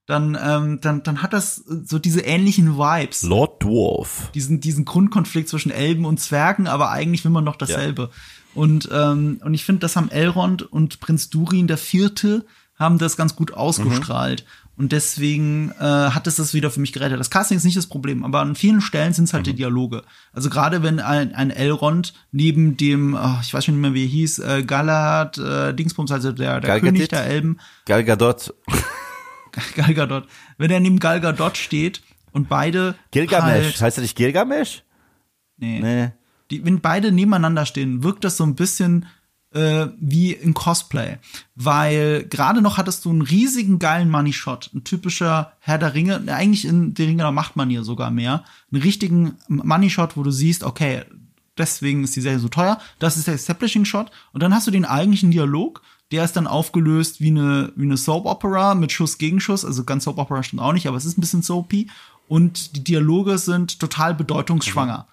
dann, 0.05 0.37
ähm, 0.41 0.79
dann, 0.81 1.03
dann 1.03 1.21
hat 1.21 1.33
das 1.33 1.59
äh, 1.59 1.81
so 1.85 1.99
diese 1.99 2.21
ähnlichen 2.21 2.77
Vibes 2.77 3.23
Lord 3.23 3.63
Dwarf. 3.63 4.31
diesen, 4.33 4.59
diesen 4.59 4.85
Grundkonflikt 4.85 5.49
zwischen 5.49 5.71
Elben 5.71 6.05
und 6.05 6.19
Zwergen, 6.19 6.67
aber 6.67 6.91
eigentlich 6.91 7.23
will 7.23 7.31
man 7.31 7.45
doch 7.45 7.55
dasselbe. 7.55 8.09
Und, 8.53 8.89
ähm, 8.91 9.39
und 9.43 9.53
ich 9.53 9.63
finde, 9.63 9.79
das 9.79 9.95
haben 9.95 10.09
Elrond 10.09 10.63
und 10.63 10.99
Prinz 10.99 11.29
Durin, 11.29 11.67
der 11.67 11.77
Vierte, 11.77 12.45
haben 12.75 12.97
das 12.97 13.15
ganz 13.15 13.35
gut 13.35 13.53
ausgestrahlt. 13.53 14.43
Und 14.75 14.91
deswegen 14.91 15.71
äh, 15.79 15.83
hat 15.83 16.25
es 16.25 16.37
das 16.37 16.53
wieder 16.55 16.71
für 16.71 16.79
mich 16.79 16.91
gerettet. 16.91 17.19
Das 17.19 17.29
Casting 17.29 17.57
ist 17.57 17.63
nicht 17.63 17.77
das 17.77 17.85
Problem, 17.85 18.25
aber 18.25 18.39
an 18.39 18.55
vielen 18.55 18.81
Stellen 18.81 19.13
sind 19.13 19.25
es 19.25 19.33
halt 19.33 19.45
die 19.45 19.53
Dialoge. 19.53 20.01
Also 20.33 20.49
gerade 20.49 20.81
wenn 20.81 20.99
ein, 20.99 21.35
ein 21.35 21.51
Elrond 21.51 22.13
neben 22.31 22.77
dem, 22.77 23.13
oh, 23.13 23.35
ich 23.43 23.53
weiß 23.53 23.65
schon 23.65 23.75
nicht 23.75 23.81
mehr, 23.81 23.93
wie 23.93 24.05
er 24.05 24.09
hieß, 24.09 24.39
äh, 24.39 24.63
Galad, 24.63 25.37
äh, 25.37 25.73
Dingsbums, 25.73 26.11
also 26.11 26.31
der, 26.31 26.61
der 26.61 26.79
König 26.79 27.09
der 27.09 27.25
Elben, 27.25 27.59
Gal 27.85 28.03
Gadot. 28.03 28.55
Gal 29.75 29.93
Gadot, 29.93 30.27
wenn 30.57 30.71
er 30.71 30.79
neben 30.79 30.99
Gal 30.99 31.21
Gadot 31.21 31.57
steht 31.57 32.01
und 32.31 32.49
beide 32.49 32.95
Gilgamesh. 33.11 33.65
halt, 33.65 33.81
Heißt 33.81 33.97
er 33.97 34.01
nicht 34.03 34.15
Gilgamesh? 34.17 34.83
nee, 35.57 35.79
Nee. 35.81 36.11
die, 36.49 36.63
wenn 36.65 36.79
beide 36.81 37.11
nebeneinander 37.11 37.65
stehen, 37.65 38.03
wirkt 38.03 38.23
das 38.23 38.37
so 38.37 38.43
ein 38.43 38.55
bisschen 38.55 39.05
äh, 39.53 39.87
wie 39.99 40.31
in 40.31 40.53
Cosplay. 40.53 41.17
Weil 41.55 42.23
gerade 42.29 42.61
noch 42.61 42.77
hattest 42.77 43.03
du 43.05 43.09
einen 43.09 43.21
riesigen 43.21 43.79
geilen 43.79 44.09
Money 44.09 44.31
Shot, 44.33 44.69
ein 44.73 44.83
typischer 44.83 45.53
Herr 45.59 45.77
der 45.77 45.93
Ringe, 45.93 46.23
eigentlich 46.33 46.65
in 46.65 46.93
der 46.93 47.07
Ringe 47.07 47.23
der 47.23 47.31
Machtmanier 47.31 47.83
sogar 47.83 48.11
mehr, 48.11 48.45
einen 48.71 48.81
richtigen 48.81 49.37
Money 49.49 49.89
Shot, 49.89 50.15
wo 50.15 50.23
du 50.23 50.31
siehst, 50.31 50.63
okay, 50.63 51.03
deswegen 51.57 52.05
ist 52.05 52.15
die 52.15 52.21
Serie 52.21 52.39
so 52.39 52.47
teuer, 52.47 52.79
das 52.99 53.17
ist 53.17 53.27
der 53.27 53.33
Establishing 53.33 53.83
Shot 53.85 54.09
und 54.31 54.41
dann 54.41 54.53
hast 54.53 54.67
du 54.67 54.71
den 54.71 54.85
eigentlichen 54.85 55.31
Dialog, 55.31 55.81
der 56.11 56.25
ist 56.25 56.35
dann 56.35 56.47
aufgelöst 56.47 57.21
wie 57.21 57.29
eine, 57.29 57.71
wie 57.75 57.85
eine 57.85 57.97
Soap 57.97 58.25
Opera 58.25 58.75
mit 58.75 58.91
Schuss 58.91 59.17
gegen 59.17 59.39
Schuss, 59.39 59.63
also 59.63 59.83
ganz 59.83 60.03
Soap 60.03 60.17
Opera 60.17 60.43
stimmt 60.43 60.61
auch 60.61 60.73
nicht, 60.73 60.87
aber 60.87 60.97
es 60.97 61.05
ist 61.05 61.17
ein 61.17 61.21
bisschen 61.21 61.41
soapy 61.41 61.89
und 62.27 62.75
die 62.75 62.83
Dialoge 62.83 63.37
sind 63.37 63.79
total 63.79 64.13
bedeutungsschwanger. 64.13 65.07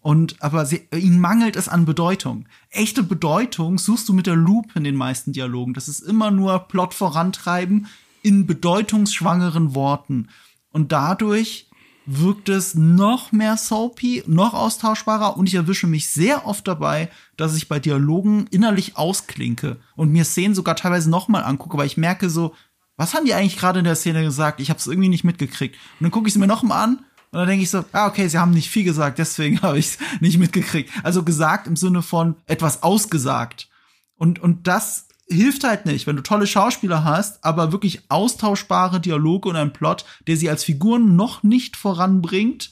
Und 0.00 0.42
aber 0.42 0.66
sie, 0.66 0.88
ihnen 0.92 1.20
mangelt 1.20 1.54
es 1.54 1.68
an 1.68 1.84
Bedeutung. 1.84 2.46
Echte 2.70 3.04
Bedeutung 3.04 3.78
suchst 3.78 4.08
du 4.08 4.12
mit 4.12 4.26
der 4.26 4.34
Loop 4.34 4.74
in 4.74 4.82
den 4.82 4.96
meisten 4.96 5.32
Dialogen. 5.32 5.74
Das 5.74 5.86
ist 5.86 6.00
immer 6.00 6.32
nur 6.32 6.58
Plot 6.58 6.92
vorantreiben 6.92 7.86
in 8.22 8.46
bedeutungsschwangeren 8.46 9.76
Worten. 9.76 10.28
Und 10.72 10.90
dadurch 10.90 11.68
wirkt 12.06 12.48
es 12.48 12.74
noch 12.74 13.32
mehr 13.32 13.56
soapy, 13.56 14.22
noch 14.26 14.54
austauschbarer 14.54 15.36
und 15.36 15.46
ich 15.46 15.54
erwische 15.54 15.86
mich 15.86 16.08
sehr 16.08 16.46
oft 16.46 16.66
dabei, 16.66 17.10
dass 17.36 17.56
ich 17.56 17.68
bei 17.68 17.78
Dialogen 17.78 18.46
innerlich 18.50 18.96
ausklinke 18.96 19.78
und 19.96 20.10
mir 20.10 20.24
Szenen 20.24 20.54
sogar 20.54 20.76
teilweise 20.76 21.10
nochmal 21.10 21.44
angucke, 21.44 21.78
weil 21.78 21.86
ich 21.86 21.96
merke 21.96 22.28
so, 22.28 22.54
was 22.96 23.14
haben 23.14 23.24
die 23.24 23.34
eigentlich 23.34 23.58
gerade 23.58 23.78
in 23.78 23.84
der 23.84 23.96
Szene 23.96 24.22
gesagt? 24.22 24.60
Ich 24.60 24.68
habe 24.68 24.78
es 24.78 24.86
irgendwie 24.86 25.08
nicht 25.08 25.24
mitgekriegt. 25.24 25.76
Und 25.98 26.04
dann 26.04 26.10
gucke 26.10 26.28
ich 26.28 26.34
es 26.34 26.38
mir 26.38 26.46
nochmal 26.46 26.84
an 26.84 26.96
und 27.32 27.38
dann 27.38 27.48
denke 27.48 27.62
ich 27.62 27.70
so, 27.70 27.84
ah, 27.92 28.06
okay, 28.06 28.28
sie 28.28 28.38
haben 28.38 28.52
nicht 28.52 28.70
viel 28.70 28.84
gesagt, 28.84 29.18
deswegen 29.18 29.60
habe 29.62 29.78
ich 29.78 29.86
es 29.86 29.98
nicht 30.20 30.38
mitgekriegt. 30.38 30.90
Also 31.02 31.22
gesagt 31.22 31.66
im 31.66 31.76
Sinne 31.76 32.02
von 32.02 32.36
etwas 32.46 32.82
ausgesagt. 32.82 33.68
Und, 34.16 34.38
und 34.38 34.66
das 34.66 35.08
hilft 35.32 35.64
halt 35.64 35.86
nicht, 35.86 36.06
wenn 36.06 36.16
du 36.16 36.22
tolle 36.22 36.46
Schauspieler 36.46 37.04
hast, 37.04 37.44
aber 37.44 37.72
wirklich 37.72 38.02
austauschbare 38.08 39.00
Dialoge 39.00 39.48
und 39.48 39.56
einen 39.56 39.72
Plot, 39.72 40.04
der 40.26 40.36
sie 40.36 40.48
als 40.48 40.64
Figuren 40.64 41.16
noch 41.16 41.42
nicht 41.42 41.76
voranbringt, 41.76 42.70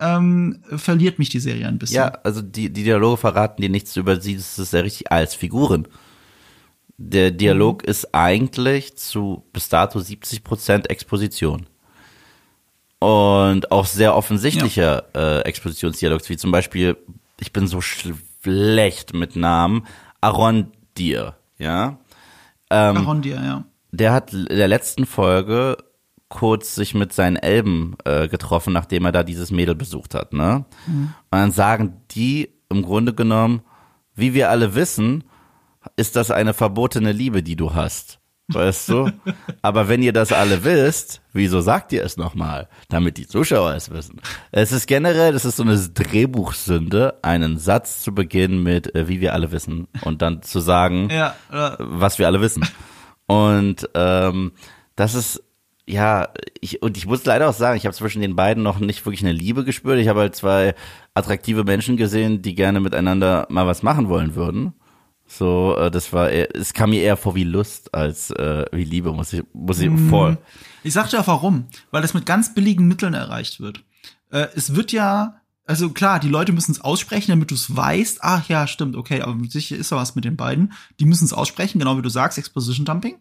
ähm, 0.00 0.62
verliert 0.76 1.18
mich 1.18 1.28
die 1.28 1.40
Serie 1.40 1.66
ein 1.66 1.78
bisschen. 1.78 1.96
Ja, 1.96 2.08
also 2.22 2.42
die, 2.42 2.72
die 2.72 2.84
Dialoge 2.84 3.16
verraten 3.16 3.62
dir 3.62 3.68
nichts 3.68 3.96
über 3.96 4.20
sie, 4.20 4.36
das 4.36 4.58
ist 4.58 4.72
ja 4.72 4.80
richtig 4.80 5.10
als 5.10 5.34
Figuren. 5.34 5.88
Der 6.96 7.30
Dialog 7.30 7.84
ist 7.84 8.14
eigentlich 8.14 8.96
zu 8.96 9.44
bis 9.52 9.68
dato 9.68 10.00
70 10.00 10.42
Prozent 10.42 10.90
Exposition. 10.90 11.66
Und 12.98 13.70
auch 13.70 13.86
sehr 13.86 14.16
offensichtlicher 14.16 15.04
äh, 15.14 15.40
Expositionsdialog, 15.42 16.28
wie 16.28 16.36
zum 16.36 16.50
Beispiel, 16.50 16.96
ich 17.38 17.52
bin 17.52 17.68
so 17.68 17.80
schlecht 17.80 19.14
mit 19.14 19.36
Namen, 19.36 19.86
Arondir, 20.20 21.37
ja. 21.58 21.98
Arondir, 22.96 23.36
ja. 23.36 23.64
der 23.92 24.12
hat 24.12 24.32
in 24.32 24.46
der 24.46 24.68
letzten 24.68 25.06
Folge 25.06 25.76
kurz 26.28 26.74
sich 26.74 26.94
mit 26.94 27.12
seinen 27.12 27.36
Elben 27.36 27.96
äh, 28.04 28.28
getroffen, 28.28 28.72
nachdem 28.72 29.06
er 29.06 29.12
da 29.12 29.22
dieses 29.22 29.50
Mädel 29.50 29.74
besucht 29.74 30.14
hat, 30.14 30.32
ne? 30.32 30.66
Und 30.86 31.14
dann 31.30 31.52
sagen 31.52 32.02
die 32.10 32.50
im 32.68 32.82
Grunde 32.82 33.14
genommen, 33.14 33.62
wie 34.14 34.34
wir 34.34 34.50
alle 34.50 34.74
wissen, 34.74 35.24
ist 35.96 36.16
das 36.16 36.30
eine 36.30 36.52
verbotene 36.52 37.12
Liebe, 37.12 37.42
die 37.42 37.56
du 37.56 37.74
hast. 37.74 38.17
Weißt 38.48 38.88
du? 38.88 39.10
Aber 39.60 39.88
wenn 39.88 40.02
ihr 40.02 40.12
das 40.14 40.32
alle 40.32 40.64
wisst, 40.64 41.20
wieso 41.32 41.60
sagt 41.60 41.92
ihr 41.92 42.02
es 42.02 42.16
nochmal? 42.16 42.68
Damit 42.88 43.18
die 43.18 43.26
Zuschauer 43.26 43.74
es 43.74 43.90
wissen. 43.90 44.20
Es 44.52 44.72
ist 44.72 44.86
generell, 44.86 45.32
das 45.32 45.44
ist 45.44 45.56
so 45.56 45.62
eine 45.62 45.76
Drehbuchsünde, 45.78 47.18
einen 47.22 47.58
Satz 47.58 48.02
zu 48.02 48.14
beginnen 48.14 48.62
mit, 48.62 48.94
äh, 48.94 49.06
wie 49.06 49.20
wir 49.20 49.34
alle 49.34 49.52
wissen. 49.52 49.86
Und 50.02 50.22
dann 50.22 50.42
zu 50.42 50.60
sagen, 50.60 51.10
Ja, 51.10 51.34
was 51.78 52.18
wir 52.18 52.26
alle 52.26 52.40
wissen. 52.40 52.66
Und 53.26 53.88
ähm, 53.94 54.52
das 54.96 55.14
ist 55.14 55.42
ja, 55.86 56.28
ich 56.60 56.82
und 56.82 56.96
ich 56.98 57.06
muss 57.06 57.24
leider 57.24 57.48
auch 57.48 57.54
sagen, 57.54 57.76
ich 57.76 57.86
habe 57.86 57.96
zwischen 57.96 58.20
den 58.20 58.36
beiden 58.36 58.62
noch 58.62 58.78
nicht 58.78 59.04
wirklich 59.06 59.22
eine 59.22 59.32
Liebe 59.32 59.64
gespürt. 59.64 59.98
Ich 59.98 60.08
habe 60.08 60.20
halt 60.20 60.36
zwei 60.36 60.74
attraktive 61.14 61.64
Menschen 61.64 61.96
gesehen, 61.96 62.42
die 62.42 62.54
gerne 62.54 62.80
miteinander 62.80 63.46
mal 63.48 63.66
was 63.66 63.82
machen 63.82 64.08
wollen 64.08 64.34
würden. 64.34 64.74
So, 65.28 65.76
äh, 65.76 65.90
das 65.90 66.12
war, 66.12 66.30
eher, 66.30 66.56
es 66.56 66.72
kam 66.72 66.90
mir 66.90 67.02
eher 67.02 67.18
vor 67.18 67.34
wie 67.34 67.44
Lust 67.44 67.94
als 67.94 68.30
äh, 68.30 68.64
wie 68.72 68.84
Liebe, 68.84 69.12
muss 69.12 69.32
ich, 69.32 69.42
muss 69.52 69.78
ich 69.78 69.90
voll. 70.08 70.38
Ich 70.82 70.94
sag 70.94 71.10
dir 71.10 71.20
auch 71.20 71.26
warum. 71.26 71.66
Weil 71.90 72.02
das 72.02 72.14
mit 72.14 72.24
ganz 72.24 72.54
billigen 72.54 72.88
Mitteln 72.88 73.12
erreicht 73.12 73.60
wird. 73.60 73.84
Äh, 74.30 74.46
es 74.56 74.74
wird 74.74 74.90
ja, 74.90 75.42
also 75.66 75.90
klar, 75.90 76.18
die 76.18 76.30
Leute 76.30 76.52
müssen 76.52 76.72
es 76.72 76.80
aussprechen, 76.80 77.30
damit 77.30 77.50
du 77.50 77.54
es 77.54 77.76
weißt. 77.76 78.20
Ach 78.22 78.48
ja, 78.48 78.66
stimmt, 78.66 78.96
okay, 78.96 79.20
aber 79.20 79.36
sicher 79.48 79.76
ist 79.76 79.92
da 79.92 79.96
was 79.96 80.14
mit 80.14 80.24
den 80.24 80.36
beiden. 80.36 80.72
Die 80.98 81.04
müssen 81.04 81.26
es 81.26 81.34
aussprechen, 81.34 81.78
genau 81.78 81.98
wie 81.98 82.02
du 82.02 82.08
sagst, 82.08 82.38
Exposition 82.38 82.86
Dumping. 82.86 83.16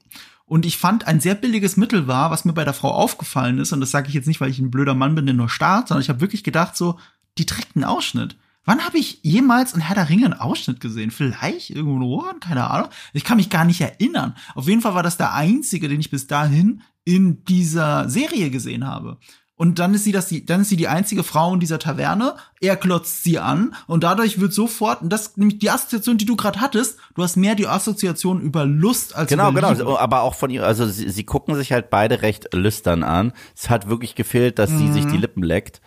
Und 0.46 0.66
ich 0.66 0.78
fand, 0.78 1.08
ein 1.08 1.20
sehr 1.20 1.36
billiges 1.36 1.76
Mittel 1.76 2.08
war, 2.08 2.32
was 2.32 2.46
mir 2.46 2.54
bei 2.54 2.64
der 2.64 2.74
Frau 2.74 2.92
aufgefallen 2.92 3.60
ist, 3.60 3.74
und 3.74 3.82
das 3.82 3.92
sage 3.92 4.08
ich 4.08 4.14
jetzt 4.14 4.28
nicht, 4.28 4.40
weil 4.40 4.50
ich 4.50 4.60
ein 4.60 4.72
blöder 4.72 4.96
Mann 4.96 5.14
bin, 5.14 5.26
der 5.26 5.36
nur 5.36 5.50
starrt, 5.50 5.90
sondern 5.90 6.02
ich 6.02 6.10
habe 6.10 6.22
wirklich 6.22 6.46
gedacht, 6.46 6.78
so, 6.78 6.98
die 7.38 7.46
trägt 7.46 7.76
einen 7.76 7.84
Ausschnitt. 7.84 8.38
Wann 8.68 8.86
habe 8.86 8.98
ich 8.98 9.20
jemals 9.24 9.74
in 9.74 9.80
Herr 9.80 9.96
der 9.96 10.10
Ringe 10.10 10.26
einen 10.26 10.34
Ausschnitt 10.34 10.82
gesehen? 10.82 11.10
Vielleicht 11.10 11.70
irgendwo 11.70 11.96
in 11.96 12.02
Ohren? 12.02 12.42
Keine 12.42 12.70
Ahnung. 12.70 12.90
Ich 13.14 13.24
kann 13.24 13.38
mich 13.38 13.50
gar 13.50 13.64
nicht 13.64 13.80
erinnern. 13.80 14.36
Auf 14.56 14.68
jeden 14.68 14.82
Fall 14.82 14.94
war 14.94 15.04
das 15.04 15.16
der 15.16 15.34
einzige, 15.34 15.88
den 15.88 16.02
ich 16.02 16.12
bis 16.12 16.28
dahin 16.28 16.82
in 17.06 17.46
dieser 17.46 18.10
Serie 18.10 18.50
gesehen 18.50 18.86
habe. 18.86 19.20
Und 19.56 19.80
dann 19.80 19.94
ist 19.94 20.04
sie 20.04 20.12
das, 20.12 20.28
die, 20.28 20.46
dann 20.46 20.62
ist 20.62 20.70
sie 20.70 20.76
die 20.76 20.90
einzige 20.90 21.24
Frau 21.24 21.54
in 21.54 21.62
dieser 21.62 21.80
Taverne. 21.80 22.36
Er 22.60 22.76
klotzt 22.76 23.24
sie 23.24 23.40
an 23.40 23.74
und 23.88 24.04
dadurch 24.04 24.42
wird 24.42 24.52
sofort, 24.52 25.02
und 25.02 25.14
das 25.14 25.38
nämlich 25.38 25.60
die 25.60 25.70
Assoziation, 25.70 26.18
die 26.18 26.26
du 26.26 26.36
gerade 26.36 26.60
hattest, 26.60 27.00
du 27.16 27.24
hast 27.24 27.38
mehr 27.38 27.56
die 27.56 27.68
Assoziation 27.68 28.42
über 28.42 28.66
Lust 28.66 29.16
als 29.16 29.30
Genau, 29.30 29.50
über 29.50 29.62
genau. 29.62 29.72
Liebe. 29.72 30.00
Aber 30.02 30.24
auch 30.24 30.36
von 30.36 30.50
ihr, 30.50 30.66
also 30.66 30.86
sie, 30.86 31.10
sie 31.10 31.24
gucken 31.24 31.56
sich 31.56 31.72
halt 31.72 31.90
beide 31.90 32.22
recht 32.22 32.54
lüstern 32.54 33.04
an. 33.04 33.32
Es 33.56 33.70
hat 33.70 33.88
wirklich 33.88 34.16
gefehlt, 34.16 34.60
dass 34.60 34.72
sie 34.72 34.92
sich 34.92 35.06
die 35.06 35.18
Lippen 35.18 35.42
leckt. 35.42 35.80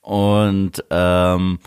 Und 0.00 0.82
ähm, 0.88 1.58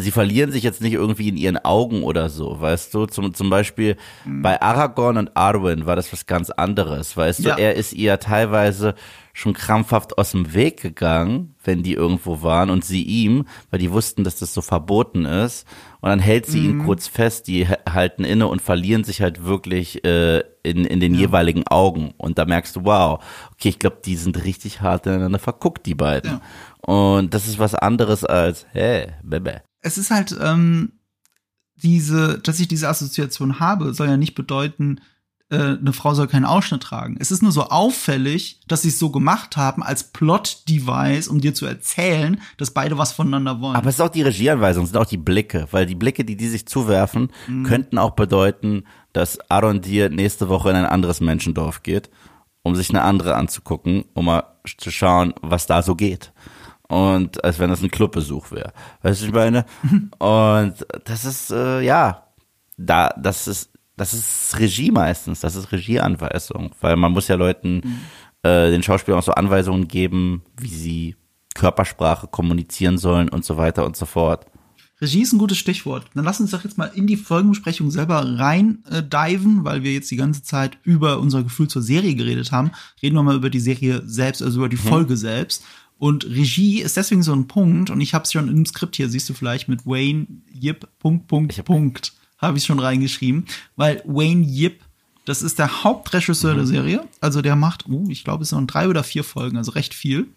sie 0.00 0.10
verlieren 0.10 0.50
sich 0.52 0.62
jetzt 0.62 0.80
nicht 0.80 0.92
irgendwie 0.94 1.28
in 1.28 1.36
ihren 1.36 1.58
Augen 1.58 2.02
oder 2.02 2.28
so, 2.28 2.60
weißt 2.60 2.92
du? 2.94 3.06
Zum, 3.06 3.34
zum 3.34 3.50
Beispiel 3.50 3.96
bei 4.24 4.60
Aragorn 4.60 5.16
und 5.16 5.36
Arwen 5.36 5.86
war 5.86 5.96
das 5.96 6.12
was 6.12 6.26
ganz 6.26 6.50
anderes, 6.50 7.16
weißt 7.16 7.40
Ja. 7.40 7.54
du? 7.56 7.62
Er 7.62 7.74
ist 7.74 7.92
ihr 7.92 8.18
teilweise 8.20 8.94
schon 9.32 9.52
krampfhaft 9.54 10.18
aus 10.18 10.32
dem 10.32 10.52
Weg 10.52 10.82
gegangen, 10.82 11.54
wenn 11.62 11.82
die 11.84 11.92
irgendwo 11.92 12.42
waren 12.42 12.70
und 12.70 12.84
sie 12.84 13.02
ihm, 13.04 13.46
weil 13.70 13.78
die 13.78 13.92
wussten, 13.92 14.24
dass 14.24 14.36
das 14.40 14.52
so 14.52 14.62
verboten 14.62 15.24
ist. 15.26 15.64
Und 16.00 16.08
dann 16.08 16.18
hält 16.18 16.46
sie 16.46 16.64
ihn 16.64 16.84
kurz 16.84 17.06
fest, 17.08 17.46
die 17.46 17.66
halten 17.68 18.24
inne 18.24 18.48
und 18.48 18.62
verlieren 18.62 19.04
sich 19.04 19.20
halt 19.22 19.44
wirklich 19.44 20.04
äh, 20.04 20.42
in, 20.64 20.84
in 20.84 20.98
den 21.00 21.14
jeweiligen 21.14 21.66
Augen. 21.68 22.14
Und 22.16 22.38
da 22.38 22.44
merkst 22.46 22.74
du, 22.76 22.84
wow, 22.84 23.22
okay, 23.52 23.68
ich 23.68 23.78
glaube, 23.78 23.98
die 24.04 24.16
sind 24.16 24.44
richtig 24.44 24.80
hart 24.80 25.06
ineinander 25.06 25.38
verguckt, 25.38 25.86
die 25.86 25.94
beiden. 25.94 26.40
Und 26.80 27.32
das 27.34 27.46
ist 27.46 27.58
was 27.60 27.74
anderes 27.76 28.24
als, 28.24 28.66
hey, 28.72 29.08
bebe. 29.22 29.62
Es 29.80 29.98
ist 29.98 30.10
halt 30.10 30.36
ähm, 30.40 30.92
diese, 31.76 32.38
dass 32.38 32.60
ich 32.60 32.68
diese 32.68 32.88
Assoziation 32.88 33.60
habe, 33.60 33.94
soll 33.94 34.08
ja 34.08 34.16
nicht 34.16 34.34
bedeuten, 34.34 35.00
äh, 35.50 35.56
eine 35.56 35.92
Frau 35.92 36.14
soll 36.14 36.26
keinen 36.26 36.44
Ausschnitt 36.44 36.82
tragen. 36.82 37.16
Es 37.20 37.30
ist 37.30 37.42
nur 37.42 37.52
so 37.52 37.64
auffällig, 37.64 38.60
dass 38.68 38.82
sie 38.82 38.88
es 38.88 38.98
so 38.98 39.10
gemacht 39.10 39.56
haben 39.56 39.82
als 39.82 40.04
Plot-Device, 40.04 41.28
um 41.28 41.40
dir 41.40 41.54
zu 41.54 41.66
erzählen, 41.66 42.40
dass 42.58 42.72
beide 42.72 42.98
was 42.98 43.12
voneinander 43.12 43.60
wollen. 43.60 43.76
Aber 43.76 43.88
es 43.88 43.94
ist 43.94 44.00
auch 44.00 44.10
die 44.10 44.22
Regieanweisung, 44.22 44.84
es 44.84 44.90
sind 44.90 45.00
auch 45.00 45.06
die 45.06 45.16
Blicke, 45.16 45.66
weil 45.70 45.86
die 45.86 45.94
Blicke, 45.94 46.24
die 46.24 46.36
die 46.36 46.48
sich 46.48 46.66
zuwerfen, 46.66 47.30
könnten 47.64 47.96
auch 47.98 48.10
bedeuten, 48.10 48.84
dass 49.12 49.38
Aaron 49.50 49.80
Dir 49.80 50.10
nächste 50.10 50.48
Woche 50.48 50.70
in 50.70 50.76
ein 50.76 50.86
anderes 50.86 51.20
Menschendorf 51.20 51.82
geht, 51.82 52.10
um 52.62 52.74
sich 52.74 52.90
eine 52.90 53.02
andere 53.02 53.34
anzugucken, 53.34 54.04
um 54.12 54.26
mal 54.26 54.44
zu 54.76 54.90
schauen, 54.90 55.32
was 55.40 55.66
da 55.66 55.82
so 55.82 55.94
geht. 55.94 56.32
Und 56.88 57.44
als 57.44 57.58
wenn 57.58 57.70
das 57.70 57.82
ein 57.82 57.90
Clubbesuch 57.90 58.50
wäre. 58.50 58.72
Weißt 59.02 59.22
du, 59.22 59.26
ich 59.26 59.32
meine? 59.32 59.66
Und 60.18 60.74
das 61.04 61.24
ist, 61.24 61.50
äh, 61.50 61.82
ja, 61.82 62.28
da, 62.78 63.10
das 63.20 63.46
ist, 63.46 63.70
das 63.96 64.14
ist 64.14 64.58
Regie 64.58 64.90
meistens, 64.90 65.40
das 65.40 65.54
ist 65.54 65.70
Regieanweisung, 65.72 66.70
weil 66.80 66.96
man 66.96 67.12
muss 67.12 67.28
ja 67.28 67.34
Leuten, 67.34 67.82
äh, 68.42 68.70
den 68.70 68.82
Schauspielern 68.82 69.18
auch 69.18 69.24
so 69.24 69.32
Anweisungen 69.32 69.88
geben, 69.88 70.42
wie 70.58 70.68
sie 70.68 71.16
Körpersprache 71.54 72.28
kommunizieren 72.28 72.96
sollen 72.96 73.28
und 73.28 73.44
so 73.44 73.56
weiter 73.56 73.84
und 73.84 73.96
so 73.96 74.06
fort. 74.06 74.46
Regie 75.00 75.22
ist 75.22 75.32
ein 75.32 75.38
gutes 75.38 75.58
Stichwort. 75.58 76.06
Dann 76.14 76.24
lass 76.24 76.40
uns 76.40 76.50
doch 76.50 76.64
jetzt 76.64 76.76
mal 76.76 76.90
in 76.94 77.06
die 77.06 77.16
Folgenbesprechung 77.16 77.90
selber 77.90 78.38
rein 78.38 78.82
äh, 78.90 79.02
diven, 79.02 79.64
weil 79.64 79.84
wir 79.84 79.92
jetzt 79.92 80.10
die 80.10 80.16
ganze 80.16 80.42
Zeit 80.42 80.78
über 80.82 81.20
unser 81.20 81.44
Gefühl 81.44 81.68
zur 81.68 81.82
Serie 81.82 82.14
geredet 82.16 82.50
haben. 82.50 82.72
Reden 83.00 83.14
wir 83.14 83.22
mal 83.22 83.36
über 83.36 83.50
die 83.50 83.60
Serie 83.60 84.02
selbst, 84.04 84.42
also 84.42 84.58
über 84.58 84.68
die 84.68 84.76
Folge 84.76 85.16
selbst. 85.16 85.62
Und 85.98 86.24
Regie 86.26 86.80
ist 86.80 86.96
deswegen 86.96 87.22
so 87.22 87.32
ein 87.32 87.48
Punkt, 87.48 87.90
und 87.90 88.00
ich 88.00 88.14
habe 88.14 88.24
es 88.24 88.32
schon 88.32 88.48
im 88.48 88.64
Skript 88.64 88.96
hier, 88.96 89.08
siehst 89.08 89.28
du 89.28 89.34
vielleicht, 89.34 89.68
mit 89.68 89.84
Wayne 89.84 90.26
Yip, 90.52 90.86
Punkt, 91.00 91.26
Punkt, 91.26 91.64
Punkt, 91.64 92.12
habe 92.38 92.56
ich 92.56 92.64
schon 92.64 92.78
reingeschrieben, 92.78 93.46
weil 93.74 94.02
Wayne 94.06 94.46
Yip, 94.46 94.80
das 95.24 95.42
ist 95.42 95.58
der 95.58 95.82
Hauptregisseur 95.82 96.54
der 96.54 96.66
Serie, 96.66 97.06
also 97.20 97.42
der 97.42 97.56
macht, 97.56 97.88
uh, 97.88 98.08
ich 98.08 98.22
glaube, 98.22 98.44
es 98.44 98.50
sind 98.50 98.72
drei 98.72 98.88
oder 98.88 99.02
vier 99.02 99.24
Folgen, 99.24 99.56
also 99.56 99.72
recht 99.72 99.92
viel. 99.92 100.28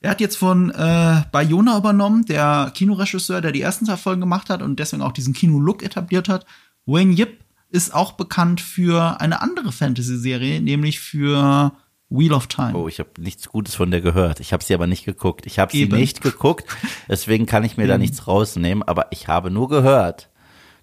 Er 0.00 0.10
hat 0.10 0.20
jetzt 0.20 0.36
von 0.36 0.70
äh, 0.70 1.22
Bayona 1.32 1.78
übernommen, 1.78 2.26
der 2.26 2.70
Kinoregisseur, 2.74 3.40
der 3.40 3.52
die 3.52 3.62
ersten 3.62 3.86
zwei 3.86 3.96
Folgen 3.96 4.20
gemacht 4.20 4.50
hat 4.50 4.60
und 4.60 4.78
deswegen 4.78 5.02
auch 5.02 5.12
diesen 5.12 5.32
Kino-Look 5.32 5.82
etabliert 5.82 6.28
hat. 6.28 6.44
Wayne 6.84 7.14
Yip 7.14 7.38
ist 7.70 7.94
auch 7.94 8.12
bekannt 8.12 8.60
für 8.60 9.20
eine 9.20 9.40
andere 9.40 9.72
Fantasy-Serie, 9.72 10.60
nämlich 10.60 11.00
für 11.00 11.72
Wheel 12.16 12.32
of 12.32 12.46
Time. 12.46 12.76
Oh, 12.76 12.88
ich 12.88 12.98
habe 12.98 13.10
nichts 13.18 13.48
Gutes 13.48 13.74
von 13.74 13.90
der 13.90 14.00
gehört. 14.00 14.40
Ich 14.40 14.52
habe 14.52 14.62
sie 14.62 14.74
aber 14.74 14.86
nicht 14.86 15.04
geguckt. 15.04 15.46
Ich 15.46 15.58
habe 15.58 15.72
sie 15.72 15.82
Eben. 15.82 15.96
nicht 15.96 16.20
geguckt, 16.20 16.64
deswegen 17.08 17.46
kann 17.46 17.64
ich 17.64 17.76
mir 17.76 17.86
da 17.86 17.98
nichts 17.98 18.26
rausnehmen. 18.26 18.82
Aber 18.82 19.06
ich 19.10 19.28
habe 19.28 19.50
nur 19.50 19.68
gehört, 19.68 20.30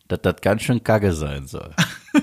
dass 0.07 0.21
das 0.21 0.35
ganz 0.41 0.63
schön 0.63 0.83
kacke 0.83 1.13
sein 1.13 1.47
soll. 1.47 1.73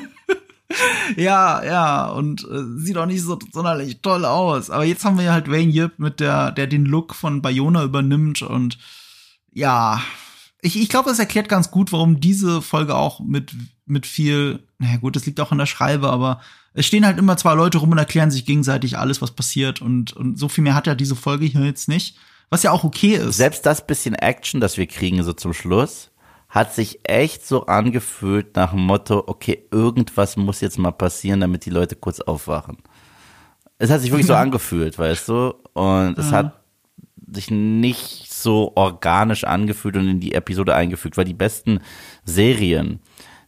Ja, 1.17 1.65
ja, 1.65 2.07
und 2.07 2.45
äh, 2.45 2.63
sieht 2.77 2.99
auch 2.99 3.07
nicht 3.07 3.23
so 3.23 3.39
sonderlich 3.53 4.03
toll 4.03 4.27
aus. 4.27 4.69
Aber 4.69 4.85
jetzt 4.85 5.05
haben 5.05 5.17
wir 5.17 5.25
ja 5.25 5.33
halt 5.33 5.51
Wayne 5.51 5.73
Yip 5.73 5.99
mit 5.99 6.21
der, 6.21 6.53
der 6.53 6.67
den 6.67 6.85
Look 6.85 7.15
von 7.15 7.41
Bayona 7.41 7.83
übernimmt 7.83 8.43
und 8.43 8.79
ja, 9.53 10.03
ich, 10.61 10.81
ich 10.81 10.89
glaube, 10.89 11.09
das 11.09 11.19
erklärt 11.19 11.49
ganz 11.49 11.71
gut, 11.71 11.93
warum 11.93 12.21
diese 12.21 12.63
Folge 12.63 12.95
auch 12.95 13.21
mit, 13.21 13.55
mit 13.87 14.07
viel, 14.07 14.67
naja 14.79 14.99
gut, 14.99 15.17
das 15.17 15.25
liegt 15.25 15.41
auch 15.41 15.53
an 15.53 15.59
der 15.59 15.67
Schreibe, 15.67 16.11
aber 16.11 16.41
es 16.75 16.87
stehen 16.87 17.07
halt 17.07 17.19
immer 17.19 17.37
zwei 17.37 17.55
Leute 17.55 17.79
rum 17.79 17.91
und 17.93 17.99
erklären 17.99 18.31
sich 18.31 18.45
gegenseitig 18.45 18.99
alles, 18.99 19.21
was 19.23 19.33
passiert 19.33 19.81
und, 19.81 20.13
und 20.13 20.39
so 20.39 20.49
viel 20.49 20.65
mehr 20.65 20.75
hat 20.75 20.87
ja 20.87 20.95
diese 20.95 21.17
Folge 21.17 21.47
hier 21.47 21.65
jetzt 21.65 21.89
nicht, 21.89 22.17
was 22.51 22.63
ja 22.63 22.71
auch 22.71 22.85
okay 22.85 23.15
ist. 23.15 23.37
Selbst 23.37 23.67
das 23.67 23.87
bisschen 23.87 24.15
Action, 24.15 24.61
das 24.61 24.77
wir 24.77 24.87
kriegen 24.87 25.23
so 25.23 25.33
zum 25.33 25.53
Schluss, 25.55 26.11
hat 26.49 26.75
sich 26.75 27.01
echt 27.03 27.47
so 27.47 27.67
angefühlt 27.67 28.57
nach 28.57 28.71
dem 28.71 28.81
Motto, 28.81 29.23
okay, 29.27 29.65
irgendwas 29.71 30.37
muss 30.37 30.61
jetzt 30.61 30.79
mal 30.79 30.93
passieren, 30.93 31.41
damit 31.41 31.67
die 31.67 31.71
Leute 31.71 31.97
kurz 31.97 32.21
aufwachen. 32.21 32.79
Es 33.79 33.91
hat 33.91 34.01
sich 34.01 34.11
wirklich 34.11 34.27
so 34.27 34.35
angefühlt, 34.37 34.99
weißt 34.99 35.29
du? 35.29 35.55
Und 35.75 36.19
es 36.19 36.33
hat 36.33 36.59
sich 37.31 37.51
nicht 37.51 38.33
so 38.33 38.73
organisch 38.75 39.45
angefühlt 39.45 39.97
und 39.97 40.09
in 40.09 40.21
die 40.21 40.35
Episode 40.35 40.75
eingefügt, 40.75 41.17
weil 41.17 41.25
die 41.25 41.35
besten 41.35 41.81
Serien, 42.25 43.01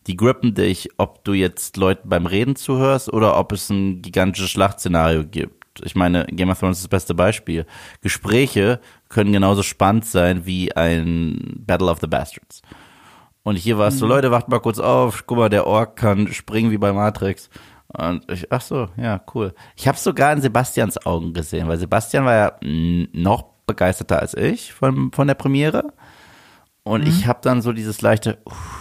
die 0.06 0.16
grippen 0.16 0.54
dich, 0.54 0.88
ob 0.96 1.24
du 1.24 1.32
jetzt 1.32 1.76
Leuten 1.76 2.08
beim 2.08 2.26
Reden 2.26 2.56
zuhörst 2.56 3.12
oder 3.12 3.38
ob 3.38 3.52
es 3.52 3.70
ein 3.70 4.02
gigantisches 4.02 4.50
Schlachtszenario 4.50 5.24
gibt. 5.24 5.84
Ich 5.84 5.94
meine, 5.94 6.26
Game 6.26 6.50
of 6.50 6.58
Thrones 6.58 6.78
ist 6.78 6.84
das 6.84 6.90
beste 6.90 7.14
Beispiel. 7.14 7.66
Gespräche 8.00 8.80
können 9.08 9.32
genauso 9.32 9.62
spannend 9.62 10.06
sein 10.06 10.46
wie 10.46 10.74
ein 10.74 11.54
Battle 11.66 11.90
of 11.90 12.00
the 12.00 12.06
Bastards. 12.06 12.62
Und 13.42 13.56
hier 13.56 13.78
war 13.78 13.88
es 13.88 13.98
so, 13.98 14.06
Leute, 14.06 14.30
wacht 14.30 14.48
mal 14.48 14.58
kurz 14.58 14.78
auf, 14.78 15.26
guck 15.26 15.38
mal, 15.38 15.48
der 15.48 15.66
Ork 15.66 15.96
kann 15.96 16.32
springen 16.32 16.70
wie 16.70 16.78
bei 16.78 16.92
Matrix. 16.92 17.48
Und 17.88 18.30
ich, 18.30 18.50
ach 18.52 18.60
so, 18.60 18.88
ja, 18.96 19.20
cool. 19.34 19.54
Ich 19.76 19.88
habe 19.88 19.98
sogar 19.98 20.32
in 20.32 20.40
Sebastians 20.40 21.04
Augen 21.06 21.32
gesehen, 21.32 21.66
weil 21.66 21.78
Sebastian 21.78 22.24
war 22.24 22.34
ja 22.34 22.52
noch 22.62 23.44
begeisterter 23.66 24.20
als 24.20 24.34
ich 24.34 24.72
von, 24.72 25.10
von 25.12 25.26
der 25.26 25.34
Premiere. 25.34 25.92
Und 26.82 27.06
ich 27.06 27.26
habe 27.26 27.40
dann 27.42 27.62
so 27.62 27.72
dieses 27.72 28.02
leichte 28.02 28.38
Uff 28.44 28.79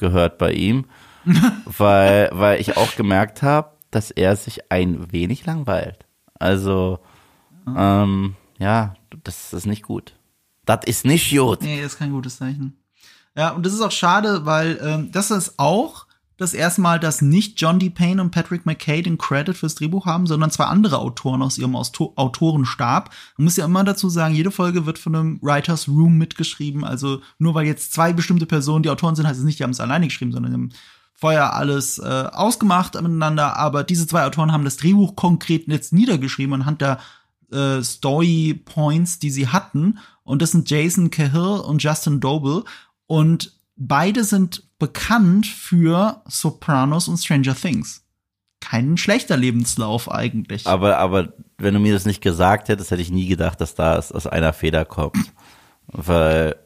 gehört 0.00 0.38
bei 0.38 0.52
ihm, 0.52 0.86
weil, 1.64 2.30
weil 2.32 2.60
ich 2.60 2.76
auch 2.76 2.96
gemerkt 2.96 3.42
habe, 3.42 3.70
dass 3.90 4.10
er 4.10 4.34
sich 4.36 4.72
ein 4.72 5.12
wenig 5.12 5.46
langweilt. 5.46 6.06
Also, 6.38 6.98
ähm, 7.76 8.34
ja, 8.58 8.94
das 9.24 9.52
ist 9.52 9.66
nicht 9.66 9.82
gut. 9.82 10.14
Das 10.64 10.80
ist 10.86 11.04
nicht 11.04 11.30
gut. 11.30 11.62
Nee, 11.62 11.82
ist 11.82 11.98
kein 11.98 12.12
gutes 12.12 12.38
Zeichen. 12.38 12.76
Ja, 13.36 13.50
und 13.50 13.64
das 13.64 13.72
ist 13.72 13.80
auch 13.80 13.92
schade, 13.92 14.44
weil 14.44 14.78
ähm, 14.82 15.12
das 15.12 15.30
ist 15.30 15.58
auch 15.58 16.06
das 16.40 16.54
erste 16.54 16.80
Mal, 16.80 16.98
dass 16.98 17.20
nicht 17.20 17.60
John 17.60 17.78
D. 17.78 17.90
Payne 17.90 18.22
und 18.22 18.30
Patrick 18.30 18.64
McKay 18.64 19.02
den 19.02 19.18
Credit 19.18 19.54
fürs 19.54 19.74
Drehbuch 19.74 20.06
haben, 20.06 20.26
sondern 20.26 20.50
zwei 20.50 20.64
andere 20.64 20.98
Autoren 20.98 21.42
aus 21.42 21.58
ihrem 21.58 21.76
Austo 21.76 22.14
Autorenstab. 22.16 23.10
Man 23.36 23.44
muss 23.44 23.58
ja 23.58 23.66
immer 23.66 23.84
dazu 23.84 24.08
sagen, 24.08 24.34
jede 24.34 24.50
Folge 24.50 24.86
wird 24.86 24.98
von 24.98 25.14
einem 25.14 25.38
Writers 25.42 25.86
Room 25.86 26.16
mitgeschrieben. 26.16 26.82
Also 26.82 27.20
nur 27.38 27.54
weil 27.54 27.66
jetzt 27.66 27.92
zwei 27.92 28.14
bestimmte 28.14 28.46
Personen 28.46 28.82
die 28.82 28.88
Autoren 28.88 29.16
sind, 29.16 29.26
heißt 29.26 29.38
es 29.38 29.44
nicht, 29.44 29.58
die 29.58 29.64
haben 29.64 29.70
es 29.72 29.80
alleine 29.80 30.06
geschrieben, 30.06 30.32
sondern 30.32 30.54
haben 30.54 30.70
vorher 31.12 31.54
alles 31.54 31.98
äh, 31.98 32.24
ausgemacht 32.32 32.94
miteinander. 32.94 33.58
Aber 33.58 33.84
diese 33.84 34.06
zwei 34.06 34.24
Autoren 34.24 34.50
haben 34.50 34.64
das 34.64 34.78
Drehbuch 34.78 35.16
konkret 35.16 35.68
jetzt 35.68 35.92
niedergeschrieben 35.92 36.54
anhand 36.54 36.80
der 36.80 37.00
äh, 37.52 37.82
Story 37.82 38.58
Points, 38.64 39.18
die 39.18 39.30
sie 39.30 39.48
hatten. 39.48 39.98
Und 40.22 40.40
das 40.40 40.52
sind 40.52 40.70
Jason 40.70 41.10
Cahill 41.10 41.60
und 41.60 41.82
Justin 41.82 42.18
Doble. 42.18 42.64
Und 43.06 43.59
beide 43.80 44.22
sind 44.22 44.62
bekannt 44.78 45.46
für 45.46 46.22
Sopranos 46.28 47.08
und 47.08 47.16
Stranger 47.16 47.56
Things. 47.56 48.04
Kein 48.60 48.98
schlechter 48.98 49.36
Lebenslauf 49.36 50.10
eigentlich. 50.10 50.66
Aber, 50.66 50.98
aber 50.98 51.32
wenn 51.58 51.74
du 51.74 51.80
mir 51.80 51.94
das 51.94 52.04
nicht 52.04 52.20
gesagt 52.20 52.68
hättest, 52.68 52.90
hätte 52.90 53.02
ich 53.02 53.10
nie 53.10 53.26
gedacht, 53.26 53.60
dass 53.60 53.74
da 53.74 53.96
aus 53.96 54.26
einer 54.26 54.52
Feder 54.52 54.84
kommt. 54.84 55.32
Weil 55.86 56.56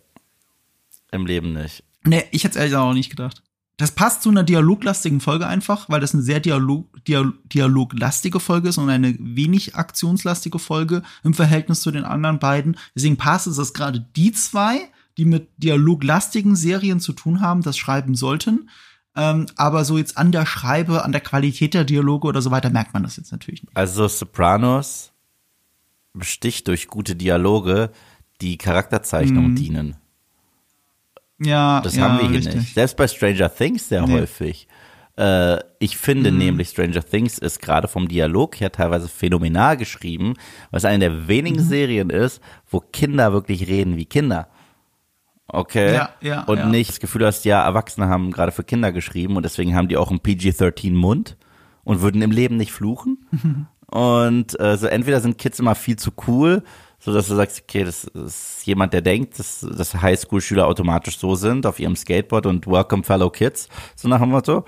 im 1.12 1.24
Leben 1.24 1.52
nicht. 1.52 1.84
Nee, 2.04 2.24
ich 2.32 2.44
hätte 2.44 2.52
es 2.52 2.56
ehrlich 2.56 2.72
gesagt 2.72 2.88
auch 2.88 2.94
nicht 2.94 3.10
gedacht. 3.10 3.42
Das 3.76 3.92
passt 3.92 4.22
zu 4.22 4.28
einer 4.28 4.44
dialoglastigen 4.44 5.20
Folge 5.20 5.46
einfach, 5.46 5.88
weil 5.88 6.00
das 6.00 6.14
eine 6.14 6.22
sehr 6.22 6.38
Dialog, 6.38 6.86
Dial 7.06 7.32
dialoglastige 7.44 8.38
Folge 8.38 8.68
ist 8.68 8.78
und 8.78 8.88
eine 8.88 9.16
wenig 9.18 9.74
aktionslastige 9.74 10.58
Folge 10.60 11.02
im 11.24 11.34
Verhältnis 11.34 11.80
zu 11.80 11.90
den 11.90 12.04
anderen 12.04 12.38
beiden. 12.38 12.76
Deswegen 12.94 13.16
passt 13.16 13.46
es, 13.46 13.56
dass 13.56 13.74
gerade 13.74 14.00
die 14.14 14.32
zwei, 14.32 14.88
die 15.18 15.24
mit 15.24 15.48
dialoglastigen 15.58 16.56
Serien 16.56 17.00
zu 17.00 17.12
tun 17.12 17.40
haben, 17.40 17.62
das 17.62 17.76
schreiben 17.78 18.14
sollten. 18.14 18.68
Ähm, 19.16 19.46
aber 19.56 19.84
so 19.84 19.96
jetzt 19.96 20.18
an 20.18 20.32
der 20.32 20.44
Schreibe, 20.44 21.04
an 21.04 21.12
der 21.12 21.20
Qualität 21.20 21.72
der 21.74 21.84
Dialoge 21.84 22.26
oder 22.26 22.42
so 22.42 22.50
weiter 22.50 22.70
merkt 22.70 22.94
man 22.94 23.04
das 23.04 23.16
jetzt 23.16 23.30
natürlich 23.30 23.62
nicht. 23.62 23.76
Also 23.76 24.08
Sopranos 24.08 25.12
besticht 26.14 26.66
durch 26.68 26.88
gute 26.88 27.14
Dialoge, 27.14 27.90
die 28.40 28.58
Charakterzeichnung 28.58 29.50
Mhm. 29.50 29.56
dienen. 29.56 29.96
Ja, 31.40 31.80
Das 31.80 31.96
ja, 31.96 32.02
haben 32.04 32.18
wir 32.18 32.28
hier 32.28 32.38
richtig. 32.38 32.54
nicht. 32.56 32.74
Selbst 32.74 32.96
bei 32.96 33.08
Stranger 33.08 33.52
Things 33.54 33.88
sehr 33.88 34.06
Nee. 34.06 34.12
häufig. 34.20 34.68
Äh, 35.16 35.58
ich 35.78 35.96
finde 35.96 36.32
Mhm. 36.32 36.38
nämlich, 36.38 36.68
Stranger 36.70 37.04
Things 37.04 37.38
ist 37.38 37.60
gerade 37.60 37.86
vom 37.88 38.08
Dialog 38.08 38.58
her 38.60 38.72
teilweise 38.72 39.08
phänomenal 39.08 39.76
geschrieben, 39.76 40.34
es 40.72 40.84
eine 40.84 40.98
der 41.10 41.28
wenigen 41.28 41.58
Mhm. 41.62 41.68
Serien 41.68 42.10
ist, 42.10 42.40
wo 42.68 42.80
Kinder 42.80 43.32
wirklich 43.32 43.68
reden 43.68 43.96
wie 43.96 44.06
Kinder. 44.06 44.48
Okay. 45.46 45.94
Ja, 45.94 46.10
ja, 46.20 46.42
und 46.44 46.58
ja. 46.58 46.66
nicht 46.66 46.90
das 46.90 47.00
Gefühl 47.00 47.26
hast, 47.26 47.44
ja, 47.44 47.62
Erwachsene 47.62 48.08
haben 48.08 48.30
gerade 48.30 48.52
für 48.52 48.64
Kinder 48.64 48.92
geschrieben 48.92 49.36
und 49.36 49.44
deswegen 49.44 49.74
haben 49.76 49.88
die 49.88 49.96
auch 49.96 50.10
einen 50.10 50.20
PG-13 50.20 50.94
Mund 50.94 51.36
und 51.84 52.00
würden 52.00 52.22
im 52.22 52.30
Leben 52.30 52.56
nicht 52.56 52.72
fluchen. 52.72 53.26
Und 53.86 54.58
äh, 54.58 54.76
so 54.76 54.86
entweder 54.86 55.20
sind 55.20 55.38
Kids 55.38 55.60
immer 55.60 55.74
viel 55.74 55.96
zu 55.96 56.10
cool, 56.26 56.64
so 56.98 57.12
dass 57.12 57.28
du 57.28 57.36
sagst, 57.36 57.62
okay, 57.62 57.84
das 57.84 58.04
ist 58.04 58.66
jemand, 58.66 58.92
der 58.92 59.02
denkt, 59.02 59.38
dass, 59.38 59.60
dass 59.60 59.94
Highschool-Schüler 59.94 60.66
automatisch 60.66 61.18
so 61.18 61.36
sind 61.36 61.66
auf 61.66 61.78
ihrem 61.78 61.94
Skateboard 61.94 62.46
und 62.46 62.66
Welcome 62.66 63.04
Fellow 63.04 63.30
Kids, 63.30 63.68
so 63.94 64.08
nach 64.08 64.20
dem 64.20 64.30
Motto. 64.30 64.64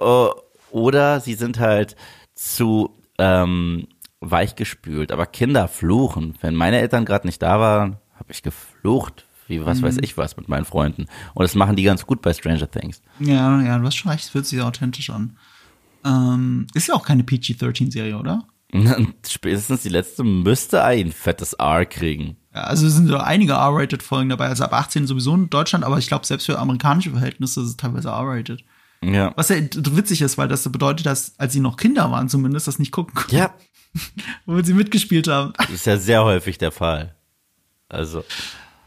Äh, 0.00 0.28
oder 0.70 1.20
sie 1.20 1.34
sind 1.34 1.58
halt 1.58 1.96
zu 2.34 2.96
ähm, 3.18 3.88
weichgespült. 4.20 5.12
Aber 5.12 5.26
Kinder 5.26 5.68
fluchen. 5.68 6.36
Wenn 6.40 6.54
meine 6.54 6.78
Eltern 6.78 7.04
gerade 7.04 7.26
nicht 7.26 7.42
da 7.42 7.60
waren, 7.60 7.96
habe 8.14 8.32
ich 8.32 8.42
geflucht. 8.42 9.25
Wie 9.48 9.64
was 9.64 9.82
weiß 9.82 9.98
ich 10.02 10.16
was 10.16 10.36
mit 10.36 10.48
meinen 10.48 10.64
Freunden. 10.64 11.06
Und 11.34 11.42
das 11.42 11.54
machen 11.54 11.76
die 11.76 11.82
ganz 11.82 12.06
gut 12.06 12.22
bei 12.22 12.32
Stranger 12.32 12.70
Things. 12.70 13.00
Ja, 13.20 13.60
ja, 13.62 13.78
du 13.78 13.86
hast 13.86 13.96
schon 13.96 14.10
recht, 14.10 14.24
es 14.24 14.30
fühlt 14.30 14.46
sich 14.46 14.60
authentisch 14.60 15.10
an. 15.10 15.36
Ähm, 16.04 16.66
ist 16.74 16.88
ja 16.88 16.94
auch 16.94 17.04
keine 17.04 17.24
PG-13-Serie, 17.24 18.18
oder? 18.18 18.44
Spätestens 19.28 19.82
die 19.82 19.88
letzte 19.88 20.24
müsste 20.24 20.82
ein 20.84 21.12
fettes 21.12 21.54
R 21.54 21.86
kriegen. 21.86 22.36
Ja, 22.54 22.62
also 22.62 22.86
es 22.86 22.94
sind 22.94 23.08
so 23.08 23.18
einige 23.18 23.52
R-Rated-Folgen 23.52 24.30
dabei, 24.30 24.46
also 24.46 24.64
ab 24.64 24.72
18 24.72 25.06
sowieso 25.06 25.34
in 25.34 25.50
Deutschland, 25.50 25.84
aber 25.84 25.98
ich 25.98 26.08
glaube, 26.08 26.26
selbst 26.26 26.46
für 26.46 26.58
amerikanische 26.58 27.10
Verhältnisse 27.10 27.60
ist 27.60 27.68
es 27.68 27.76
teilweise 27.76 28.08
R-Rated. 28.08 28.64
Ja. 29.02 29.32
Was 29.36 29.50
ja 29.50 29.56
witzig 29.56 30.22
ist, 30.22 30.38
weil 30.38 30.48
das 30.48 30.70
bedeutet, 30.70 31.06
dass, 31.06 31.38
als 31.38 31.52
sie 31.52 31.60
noch 31.60 31.76
Kinder 31.76 32.10
waren, 32.10 32.28
zumindest 32.28 32.66
das 32.66 32.78
nicht 32.78 32.92
gucken 32.92 33.14
konnten. 33.14 33.36
Ja. 33.36 33.54
Womit 34.46 34.66
sie 34.66 34.74
mitgespielt 34.74 35.28
haben. 35.28 35.52
Das 35.56 35.70
ist 35.70 35.86
ja 35.86 35.96
sehr 35.96 36.24
häufig 36.24 36.58
der 36.58 36.72
Fall. 36.72 37.14
Also. 37.88 38.24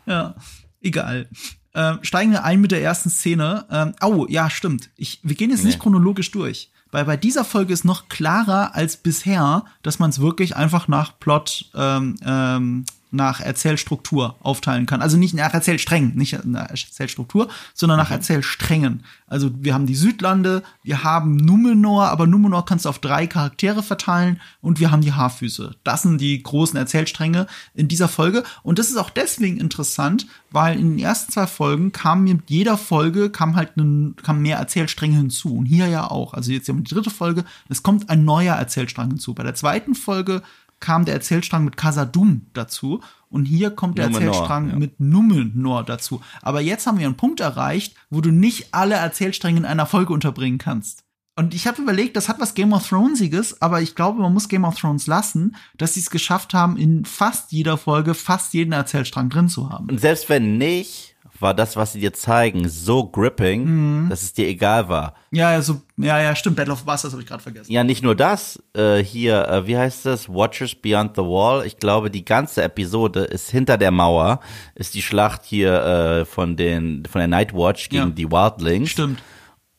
Ja, 0.09 0.35
egal. 0.81 1.29
Ähm, 1.75 1.99
steigen 2.01 2.31
wir 2.31 2.43
ein 2.43 2.59
mit 2.61 2.71
der 2.71 2.81
ersten 2.81 3.09
Szene. 3.09 3.65
Ähm, 3.69 3.93
oh, 4.01 4.25
ja, 4.27 4.49
stimmt. 4.49 4.89
Ich, 4.95 5.19
wir 5.23 5.35
gehen 5.35 5.51
jetzt 5.51 5.63
nicht 5.63 5.75
Nee. 5.77 5.83
chronologisch 5.83 6.31
durch. 6.31 6.71
Weil 6.91 7.05
bei 7.05 7.15
dieser 7.15 7.45
Folge 7.45 7.71
ist 7.71 7.85
noch 7.85 8.09
klarer 8.09 8.73
als 8.75 8.97
bisher, 8.97 9.63
dass 9.83 9.99
man 9.99 10.09
es 10.09 10.19
wirklich 10.19 10.55
einfach 10.55 10.87
nach 10.87 11.19
Plot, 11.19 11.69
ähm, 11.75 12.15
ähm, 12.25 12.85
nach 13.11 13.41
Erzählstruktur 13.41 14.35
aufteilen 14.41 14.85
kann. 14.85 15.01
Also 15.01 15.17
nicht 15.17 15.33
nach 15.33 15.53
Erzählsträngen, 15.53 16.15
nicht 16.15 16.45
nach 16.45 16.69
Erzählstruktur, 16.69 17.49
sondern 17.73 17.97
nach 17.97 18.11
Erzählsträngen. 18.11 19.03
Also 19.27 19.51
wir 19.59 19.73
haben 19.73 19.87
die 19.87 19.95
Südlande, 19.95 20.63
wir 20.83 21.03
haben 21.03 21.35
Numenor, 21.35 22.07
aber 22.07 22.27
Numenor 22.27 22.65
kannst 22.65 22.85
du 22.85 22.89
auf 22.89 22.99
drei 22.99 23.27
Charaktere 23.27 23.83
verteilen 23.83 24.39
und 24.61 24.79
wir 24.79 24.91
haben 24.91 25.01
die 25.01 25.13
Haarfüße. 25.13 25.75
Das 25.83 26.03
sind 26.03 26.19
die 26.21 26.41
großen 26.41 26.77
Erzählstränge 26.77 27.47
in 27.73 27.87
dieser 27.87 28.07
Folge. 28.07 28.43
Und 28.63 28.79
das 28.79 28.89
ist 28.89 28.97
auch 28.97 29.09
deswegen 29.09 29.57
interessant, 29.57 30.27
weil 30.51 30.79
in 30.79 30.91
den 30.91 30.99
ersten 30.99 31.31
zwei 31.31 31.47
Folgen 31.47 31.91
kam 31.91 32.23
mit 32.23 32.49
jeder 32.49 32.77
Folge 32.77 33.29
kam 33.29 33.55
halt 33.55 33.77
ein, 33.77 34.15
kam 34.21 34.41
mehr 34.41 34.57
Erzählstränge 34.57 35.17
hinzu. 35.17 35.57
Und 35.57 35.65
hier 35.65 35.87
ja 35.87 36.09
auch. 36.09 36.33
Also 36.33 36.51
jetzt 36.51 36.69
haben 36.69 36.77
wir 36.77 36.83
die 36.83 36.93
dritte 36.93 37.09
Folge, 37.09 37.43
es 37.69 37.83
kommt 37.83 38.09
ein 38.09 38.25
neuer 38.25 38.55
Erzählstrang 38.55 39.09
hinzu. 39.09 39.33
Bei 39.33 39.43
der 39.43 39.55
zweiten 39.55 39.95
Folge 39.95 40.41
kam 40.79 41.05
der 41.05 41.15
Erzählstrang 41.15 41.65
mit 41.65 41.77
Casadum 41.77 42.47
dazu 42.53 43.01
und 43.29 43.45
hier 43.45 43.71
kommt 43.71 43.97
der 43.97 44.09
Numenor, 44.09 44.27
Erzählstrang 44.27 44.69
ja. 44.69 44.75
mit 44.75 44.99
Numenor 44.99 45.83
dazu. 45.83 46.21
Aber 46.41 46.61
jetzt 46.61 46.87
haben 46.87 46.99
wir 46.99 47.05
einen 47.05 47.17
Punkt 47.17 47.39
erreicht, 47.39 47.95
wo 48.09 48.21
du 48.21 48.31
nicht 48.31 48.73
alle 48.73 48.95
Erzählstränge 48.95 49.59
in 49.59 49.65
einer 49.65 49.85
Folge 49.85 50.13
unterbringen 50.13 50.57
kannst. 50.57 51.03
Und 51.35 51.53
ich 51.53 51.67
habe 51.67 51.81
überlegt, 51.81 52.17
das 52.17 52.27
hat 52.27 52.41
was 52.41 52.53
Game 52.53 52.73
of 52.73 52.85
Thronesiges, 52.85 53.61
aber 53.61 53.81
ich 53.81 53.95
glaube, 53.95 54.21
man 54.21 54.33
muss 54.33 54.49
Game 54.49 54.65
of 54.65 54.77
Thrones 54.77 55.07
lassen, 55.07 55.55
dass 55.77 55.93
sie 55.93 56.01
es 56.01 56.09
geschafft 56.09 56.53
haben, 56.53 56.75
in 56.75 57.05
fast 57.05 57.53
jeder 57.53 57.77
Folge 57.77 58.13
fast 58.13 58.53
jeden 58.53 58.73
Erzählstrang 58.73 59.29
drin 59.29 59.47
zu 59.47 59.69
haben. 59.69 59.89
Und 59.89 60.01
selbst 60.01 60.27
wenn 60.27 60.57
nicht, 60.57 61.08
war 61.41 61.53
das, 61.53 61.75
was 61.77 61.93
sie 61.93 61.99
dir 61.99 62.13
zeigen, 62.13 62.67
so 62.69 63.05
gripping, 63.07 64.07
dass 64.09 64.21
es 64.23 64.33
dir 64.33 64.47
egal 64.47 64.89
war. 64.89 65.15
Ja, 65.31 65.51
ja, 65.53 65.61
so, 65.61 65.81
ja, 65.97 66.19
ja, 66.21 66.35
stimmt. 66.35 66.55
Battle 66.57 66.73
of 66.73 66.83
Bastards 66.83 67.13
habe 67.13 67.21
ich 67.21 67.27
gerade 67.29 67.41
vergessen. 67.43 67.71
Ja, 67.71 67.83
nicht 67.83 68.03
nur 68.03 68.15
das, 68.15 68.61
äh, 68.75 68.97
hier, 68.97 69.47
äh, 69.47 69.67
wie 69.67 69.77
heißt 69.77 70.05
das? 70.05 70.27
Watchers 70.29 70.75
Beyond 70.75 71.15
the 71.15 71.21
Wall. 71.21 71.65
Ich 71.65 71.77
glaube, 71.77 72.09
die 72.11 72.25
ganze 72.25 72.63
Episode 72.63 73.21
ist 73.21 73.49
hinter 73.51 73.77
der 73.77 73.91
Mauer, 73.91 74.39
ist 74.75 74.93
die 74.95 75.01
Schlacht 75.01 75.43
hier 75.45 75.73
äh, 75.83 76.25
von 76.25 76.57
den 76.57 77.05
von 77.05 77.19
der 77.19 77.27
Night 77.27 77.53
Watch 77.53 77.89
gegen 77.89 78.03
Ja. 78.09 78.09
die 78.09 78.29
Wildlings. 78.31 78.89
Stimmt. 78.89 79.21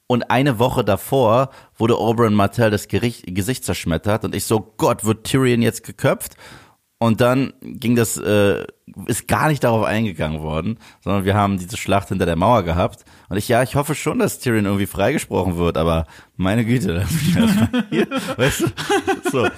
Und 0.06 0.28
eine 0.30 0.58
Woche 0.58 0.82
davor 0.84 1.50
wurde 1.76 1.96
Oberyn 2.00 2.34
Martell 2.34 2.70
das 2.70 2.88
Gericht, 2.88 3.24
Gesicht 3.28 3.64
zerschmettert 3.64 4.24
und 4.24 4.34
ich 4.34 4.44
so, 4.44 4.74
Gott, 4.76 5.04
wird 5.04 5.22
Tyrion 5.24 5.62
jetzt 5.62 5.84
geköpft? 5.84 6.34
Und 7.02 7.22
dann 7.22 7.54
ging 7.62 7.96
das, 7.96 8.18
äh, 8.18 8.66
ist 9.06 9.26
gar 9.26 9.48
nicht 9.48 9.64
darauf 9.64 9.86
eingegangen 9.86 10.42
worden, 10.42 10.78
sondern 11.02 11.24
wir 11.24 11.34
haben 11.34 11.58
diese 11.58 11.78
Schlacht 11.78 12.08
hinter 12.08 12.26
der 12.26 12.36
Mauer 12.36 12.62
gehabt. 12.62 13.06
Und 13.30 13.38
ich, 13.38 13.48
ja, 13.48 13.62
ich 13.62 13.74
hoffe 13.74 13.94
schon, 13.94 14.18
dass 14.18 14.38
Tyrion 14.38 14.66
irgendwie 14.66 14.84
freigesprochen 14.84 15.56
wird, 15.56 15.78
aber 15.78 16.06
meine 16.36 16.62
Güte, 16.62 16.92
lass 16.98 17.10
mich 17.10 17.34
erstmal 17.34 17.86
hier, 17.88 18.06
weißt 18.36 18.60
du, 18.60 18.66
so. 19.32 19.48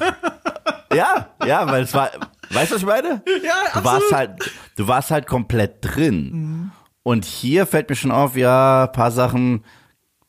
Ja, 0.94 1.30
ja, 1.44 1.66
weil 1.66 1.82
es 1.82 1.92
war, 1.94 2.10
weißt 2.50 2.70
du, 2.70 2.74
was 2.76 2.82
ich 2.82 2.86
meine? 2.86 3.22
Ja, 3.42 3.80
Du 3.80 3.84
warst 3.84 4.12
halt, 4.12 4.52
du 4.76 4.86
warst 4.86 5.10
halt 5.10 5.26
komplett 5.26 5.78
drin. 5.80 6.70
Und 7.02 7.24
hier 7.24 7.66
fällt 7.66 7.90
mir 7.90 7.96
schon 7.96 8.12
auf, 8.12 8.36
ja, 8.36 8.86
paar 8.86 9.10
Sachen, 9.10 9.64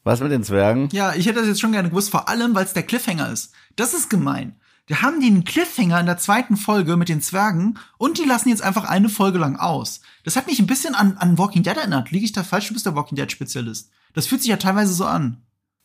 was 0.03 0.19
mit 0.19 0.31
den 0.31 0.43
Zwergen? 0.43 0.89
Ja, 0.91 1.13
ich 1.13 1.27
hätte 1.27 1.41
das 1.41 1.47
jetzt 1.47 1.61
schon 1.61 1.73
gerne 1.73 1.89
gewusst, 1.89 2.09
vor 2.09 2.27
allem, 2.27 2.55
weil 2.55 2.65
es 2.65 2.73
der 2.73 2.83
Cliffhanger 2.83 3.31
ist. 3.31 3.53
Das 3.75 3.93
ist 3.93 4.09
gemein. 4.09 4.55
Wir 4.85 5.01
haben 5.01 5.21
den 5.21 5.45
Cliffhanger 5.45 6.01
in 6.01 6.05
der 6.05 6.17
zweiten 6.17 6.57
Folge 6.57 6.97
mit 6.97 7.07
den 7.07 7.21
Zwergen 7.21 7.79
und 7.97 8.17
die 8.17 8.27
lassen 8.27 8.49
jetzt 8.49 8.61
einfach 8.61 8.83
eine 8.83 9.07
Folge 9.07 9.37
lang 9.37 9.55
aus. 9.55 10.01
Das 10.25 10.35
hat 10.35 10.47
mich 10.47 10.59
ein 10.59 10.67
bisschen 10.67 10.93
an, 10.93 11.15
an 11.17 11.37
Walking 11.37 11.63
Dead 11.63 11.77
erinnert. 11.77 12.11
Liege 12.11 12.25
ich 12.25 12.33
da 12.33 12.43
falsch? 12.43 12.67
Du 12.67 12.73
bist 12.73 12.85
der 12.85 12.95
Walking 12.95 13.15
Dead 13.15 13.31
Spezialist. 13.31 13.91
Das 14.13 14.27
fühlt 14.27 14.41
sich 14.41 14.49
ja 14.49 14.57
teilweise 14.57 14.93
so 14.93 15.05
an. 15.05 15.37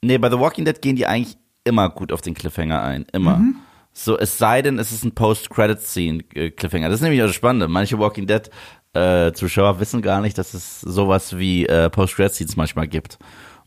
Nee, 0.03 0.19
bei 0.19 0.31
The 0.31 0.39
Walking 0.39 0.65
Dead 0.65 0.83
gehen 0.83 0.97
die 0.97 1.07
eigentlich 1.07 1.37
immer 1.63 1.89
gut 1.91 2.11
auf 2.11 2.23
den 2.23 2.35
Cliffhanger 2.35 2.83
ein. 2.83 3.07
Immer. 3.13 3.41
So, 3.93 4.19
es 4.19 4.37
sei 4.37 4.63
denn, 4.63 4.79
es 4.79 4.91
ist 4.91 5.05
ein 5.05 5.15
Post-Credit-Scene-Cliffhanger. 5.15 6.89
Das 6.89 6.97
ist 6.97 7.03
nämlich 7.03 7.23
auch 7.23 7.27
das 7.27 7.35
Spannende. 7.37 7.69
Manche 7.69 7.99
Walking 7.99 8.27
Dead 8.27 8.51
äh, 8.95 9.33
Zuschauer 9.33 9.79
wissen 9.81 10.03
gar 10.03 10.21
nicht, 10.21 10.39
dass 10.39 10.55
es 10.55 10.81
sowas 10.81 11.37
wie 11.37 11.67
äh, 11.67 11.89
Post-Credit-Scenes 11.91 12.57
manchmal 12.57 12.89
gibt. 12.89 13.19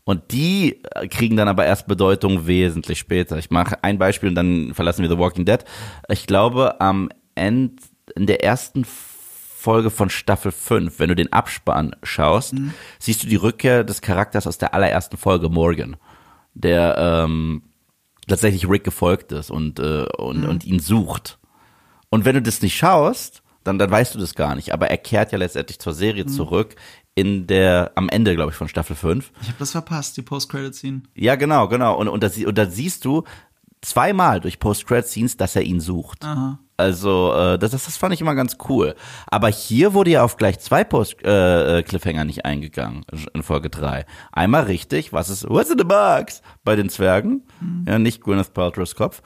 Und 0.04 0.32
die 0.32 0.82
äh, 0.94 1.06
kriegen 1.06 1.36
dann 1.36 1.48
aber 1.48 1.64
erst 1.64 1.86
Bedeutung 1.86 2.46
wesentlich 2.46 2.98
später. 2.98 3.38
Ich 3.38 3.50
mache 3.50 3.82
ein 3.82 3.98
Beispiel 3.98 4.28
und 4.28 4.34
dann 4.34 4.74
verlassen 4.74 5.02
wir 5.02 5.08
The 5.08 5.18
Walking 5.18 5.44
Dead. 5.44 5.64
Ich 6.08 6.26
glaube, 6.26 6.80
am 6.80 7.08
Ende, 7.34 7.82
in 8.16 8.26
der 8.26 8.42
ersten 8.42 8.84
Folge 8.84 9.90
von 9.90 10.10
Staffel 10.10 10.50
5, 10.50 10.98
wenn 10.98 11.08
du 11.08 11.14
den 11.14 11.32
Abspann 11.32 11.94
schaust, 12.02 12.54
siehst 12.98 13.22
du 13.22 13.28
die 13.28 13.36
Rückkehr 13.36 13.84
des 13.84 14.02
Charakters 14.02 14.48
aus 14.48 14.58
der 14.58 14.74
allerersten 14.74 15.16
Folge, 15.16 15.48
Morgan, 15.48 15.96
der 16.54 16.96
ähm, 16.98 17.62
tatsächlich 18.26 18.68
Rick 18.68 18.82
gefolgt 18.82 19.30
ist 19.30 19.52
und, 19.52 19.78
äh, 19.78 20.06
und, 20.18 20.44
und 20.44 20.64
ihn 20.64 20.80
sucht. 20.80 21.38
Und 22.10 22.24
wenn 22.24 22.34
du 22.34 22.42
das 22.42 22.60
nicht 22.60 22.76
schaust, 22.76 23.42
dann, 23.62 23.78
dann 23.78 23.90
weißt 23.90 24.16
du 24.16 24.18
das 24.18 24.34
gar 24.34 24.56
nicht. 24.56 24.74
Aber 24.74 24.90
er 24.90 24.98
kehrt 24.98 25.30
ja 25.30 25.38
letztendlich 25.38 25.78
zur 25.78 25.92
Serie 25.92 26.26
zurück 26.26 26.74
in 27.14 27.46
der, 27.46 27.92
am 27.94 28.08
Ende, 28.08 28.34
glaube 28.34 28.52
ich, 28.52 28.56
von 28.56 28.68
Staffel 28.68 28.96
5. 28.96 29.32
Ich 29.42 29.48
habe 29.48 29.58
das 29.58 29.72
verpasst, 29.72 30.16
die 30.16 30.22
Post-Credit-Scene. 30.22 31.02
Ja, 31.14 31.34
genau, 31.34 31.68
genau. 31.68 31.96
Und, 31.98 32.08
und, 32.08 32.22
das, 32.22 32.38
und 32.38 32.56
da 32.56 32.66
siehst 32.66 33.04
du 33.04 33.24
zweimal 33.82 34.40
durch 34.40 34.58
Post-Credit-Scenes, 34.58 35.36
dass 35.36 35.56
er 35.56 35.62
ihn 35.62 35.80
sucht. 35.80 36.24
Aha. 36.24 36.58
Also, 36.78 37.32
äh, 37.34 37.58
das, 37.58 37.72
das, 37.72 37.84
das 37.84 37.96
fand 37.96 38.14
ich 38.14 38.20
immer 38.20 38.34
ganz 38.34 38.56
cool. 38.68 38.94
Aber 39.26 39.48
hier 39.48 39.92
wurde 39.92 40.10
ja 40.10 40.24
auf 40.24 40.36
gleich 40.36 40.58
zwei 40.58 40.84
Post-Cliffhanger 40.84 42.24
nicht 42.24 42.44
eingegangen 42.44 43.04
in 43.34 43.42
Folge 43.42 43.68
3. 43.68 44.06
Einmal 44.32 44.64
richtig, 44.64 45.12
was 45.12 45.28
ist, 45.28 45.48
what's 45.48 45.70
in 45.70 45.78
the 45.78 45.84
box? 45.84 46.42
Bei 46.64 46.76
den 46.76 46.88
Zwergen. 46.88 47.42
Ja, 47.86 47.98
nicht 47.98 48.22
Gwyneth 48.22 48.54
Paltrow's 48.54 48.94
Kopf. 48.94 49.22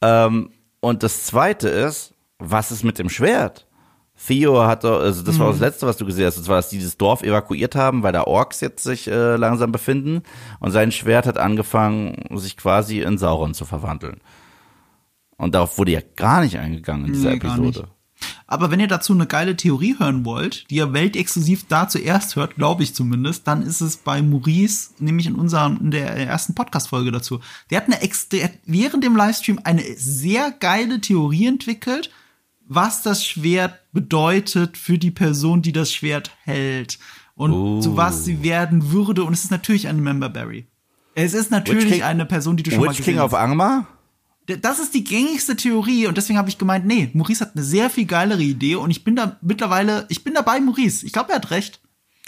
Ähm, 0.00 0.50
und 0.80 1.02
das 1.02 1.26
zweite 1.26 1.68
ist, 1.68 2.14
was 2.38 2.70
ist 2.70 2.82
mit 2.82 2.98
dem 2.98 3.08
Schwert? 3.08 3.65
Theo 4.26 4.66
hat 4.66 4.84
doch, 4.84 5.00
also 5.00 5.22
das 5.22 5.38
war 5.38 5.50
das 5.50 5.60
Letzte, 5.60 5.86
was 5.86 5.96
du 5.96 6.04
gesehen 6.04 6.26
hast, 6.26 6.38
und 6.38 6.44
zwar, 6.44 6.56
dass 6.56 6.68
die 6.68 6.78
dieses 6.78 6.96
Dorf 6.96 7.22
evakuiert 7.22 7.76
haben, 7.76 8.02
weil 8.02 8.12
da 8.12 8.24
Orks 8.24 8.60
jetzt 8.60 8.82
sich 8.82 9.06
äh, 9.08 9.36
langsam 9.36 9.70
befinden. 9.70 10.22
Und 10.58 10.72
sein 10.72 10.90
Schwert 10.90 11.26
hat 11.26 11.38
angefangen, 11.38 12.24
sich 12.36 12.56
quasi 12.56 13.00
in 13.00 13.18
Sauron 13.18 13.54
zu 13.54 13.64
verwandeln. 13.64 14.20
Und 15.36 15.54
darauf 15.54 15.78
wurde 15.78 15.92
ja 15.92 16.00
gar 16.16 16.40
nicht 16.40 16.58
eingegangen 16.58 17.06
in 17.06 17.12
dieser 17.12 17.30
Nee, 17.30 17.36
Episode. 17.36 17.88
Aber 18.46 18.70
wenn 18.70 18.80
ihr 18.80 18.88
dazu 18.88 19.12
eine 19.12 19.26
geile 19.26 19.56
Theorie 19.56 19.96
hören 19.98 20.24
wollt, 20.24 20.70
die 20.70 20.76
ihr 20.76 20.92
weltexklusiv 20.92 21.66
da 21.68 21.88
zuerst 21.88 22.36
hört, 22.36 22.54
glaube 22.54 22.82
ich 22.82 22.94
zumindest, 22.94 23.46
dann 23.46 23.62
ist 23.62 23.80
es 23.80 23.96
bei 23.96 24.22
Maurice, 24.22 24.90
nämlich 24.98 25.26
in 25.26 25.34
unserem, 25.34 25.78
in 25.80 25.90
der 25.90 26.16
ersten 26.16 26.54
Podcast-Folge 26.54 27.12
dazu. 27.12 27.40
Der 27.70 27.78
hat 27.78 27.86
eine 27.86 27.98
der 28.32 28.44
hat 28.44 28.52
während 28.64 29.04
dem 29.04 29.16
Livestream 29.16 29.60
eine 29.64 29.82
sehr 29.96 30.50
geile 30.50 31.00
Theorie 31.00 31.46
entwickelt, 31.46 32.10
was 32.68 33.02
das 33.02 33.24
Schwert 33.24 33.74
bedeutet 33.92 34.76
für 34.76 34.98
die 34.98 35.10
Person, 35.10 35.62
die 35.62 35.72
das 35.72 35.92
Schwert 35.92 36.30
hält. 36.44 36.98
Und 37.34 37.52
Oh. 37.52 37.80
zu 37.80 37.96
was 37.96 38.24
sie 38.24 38.42
werden 38.42 38.90
würde. 38.92 39.22
Und 39.24 39.34
es 39.34 39.44
ist 39.44 39.50
natürlich 39.50 39.88
eine 39.88 40.00
Memberberry. 40.00 40.66
Es 41.14 41.34
ist 41.34 41.50
natürlich 41.50 41.92
King- 41.94 42.02
eine 42.02 42.24
Person, 42.26 42.56
die 42.56 42.62
du 42.62 42.70
schon 42.70 42.80
mal 42.80 42.88
Witch 42.90 42.98
gesehen 42.98 43.14
King 43.14 43.22
hast. 43.22 43.32
auf 43.32 43.34
Angmar? 43.34 43.86
Das 44.60 44.78
ist 44.78 44.94
die 44.94 45.02
gängigste 45.02 45.56
Theorie 45.56 46.06
und 46.06 46.16
deswegen 46.16 46.38
habe 46.38 46.48
ich 46.48 46.56
gemeint, 46.56 46.86
nee, 46.86 47.10
Maurice 47.14 47.40
hat 47.44 47.56
eine 47.56 47.64
sehr 47.64 47.90
viel 47.90 48.04
geilere 48.06 48.42
Idee 48.42 48.76
und 48.76 48.90
ich 48.92 49.02
bin 49.02 49.16
da 49.16 49.36
mittlerweile, 49.42 50.06
ich 50.08 50.22
bin 50.22 50.34
dabei, 50.34 50.60
Maurice. 50.60 51.04
Ich 51.04 51.12
glaube, 51.12 51.30
er 51.30 51.36
hat 51.36 51.50
recht. 51.50 51.80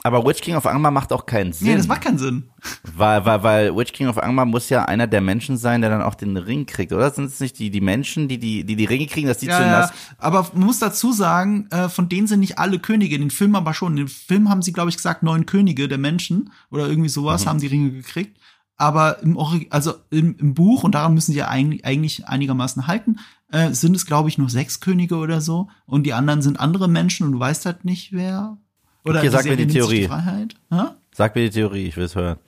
Aber 0.09 0.27
Witch 0.27 0.41
King 0.41 0.57
of 0.57 0.67
Angmar 0.67 0.91
macht 0.91 1.13
auch 1.13 1.25
keinen 1.27 1.53
Sinn. 1.53 1.69
Nee, 1.69 1.77
das 1.77 1.87
macht 1.87 2.01
keinen 2.03 2.19
Sinn. 2.19 2.51
Weil, 2.97 3.25
weil, 3.25 3.43
weil 3.43 3.77
Witch 3.77 3.93
King 3.93 4.09
of 4.09 4.19
Angmar 4.19 4.45
muss 4.45 4.69
ja 4.69 4.85
einer 4.85 5.07
der 5.07 5.21
Menschen 5.21 5.57
sein, 5.57 5.81
der 5.81 5.91
dann 5.91 6.03
auch 6.03 6.15
den 6.17 6.37
Ring 6.37 6.67
kriegt, 6.67 6.93
oder? 6.93 7.11
Sind 7.11 7.27
es 7.27 7.39
nicht 7.39 7.59
die, 7.59 7.71
die 7.71 7.81
Menschen, 7.81 8.27
die, 8.29 8.39
die, 8.39 8.65
die 8.65 8.75
die 8.75 8.85
Ringe 8.85 9.07
kriegen, 9.07 9.29
dass 9.29 9.39
die 9.39 9.47
Ja, 9.47 9.57
zu 9.57 9.63
ja, 9.63 9.91
aber 10.19 10.49
man 10.55 10.67
muss 10.67 10.79
dazu 10.81 11.13
sagen, 11.13 11.69
äh, 11.71 11.89
von 11.89 12.09
denen 12.09 12.27
sind 12.27 12.41
nicht 12.41 12.59
alle 12.59 12.79
Könige, 12.79 13.15
in 13.15 13.21
den 13.21 13.31
Film 13.31 13.55
aber 13.55 13.75
schon. 13.75 13.93
In 13.93 14.07
dem 14.07 14.09
Film 14.09 14.49
haben 14.49 14.63
sie, 14.63 14.73
glaube 14.73 14.91
ich, 14.91 14.97
gesagt, 14.97 15.23
neun 15.23 15.47
Könige 15.47 15.87
der 15.87 15.99
Menschen 15.99 16.51
oder 16.71 16.89
irgendwie 16.89 17.09
sowas 17.09 17.45
Mhm. 17.45 17.49
haben 17.49 17.61
die 17.61 17.67
Ringe 17.69 17.91
gekriegt. 17.93 18.39
Aber 18.81 19.23
im, 19.23 19.37
also 19.71 19.95
im, 20.11 20.37
im 20.39 20.55
Buch, 20.55 20.85
und 20.85 20.95
daran 20.95 21.13
müssen 21.13 21.33
sie 21.33 21.39
ja 21.39 21.49
eigentlich, 21.49 21.85
eigentlich 21.85 22.29
einigermaßen 22.29 22.87
halten, 22.87 23.19
äh, 23.51 23.73
sind 23.73 23.97
es, 23.97 24.07
glaube 24.07 24.29
ich, 24.29 24.39
nur 24.39 24.49
sechs 24.49 24.79
Könige 24.81 25.17
oder 25.17 25.41
so. 25.41 25.69
Und 25.85 26.05
die 26.05 26.13
anderen 26.13 26.43
sind 26.43 26.61
andere 26.61 26.89
Menschen 26.89 27.27
und 27.27 27.33
du 27.33 27.41
weißt 27.41 27.67
halt 27.67 27.85
nicht, 27.85 28.13
wer. 28.13 28.57
Oder 29.05 29.21
Okay, 29.21 29.29
sag 29.31 29.45
mir 29.45 29.57
die 29.57 29.67
Theorie. 29.67 30.07
Freiheit. 30.07 30.55
Ha? 30.71 30.95
Sag 31.13 31.35
mir 31.35 31.43
die 31.43 31.51
Theorie, 31.51 31.87
ich 31.87 31.97
will 31.97 32.05
es 32.05 32.15
hören. 32.15 32.39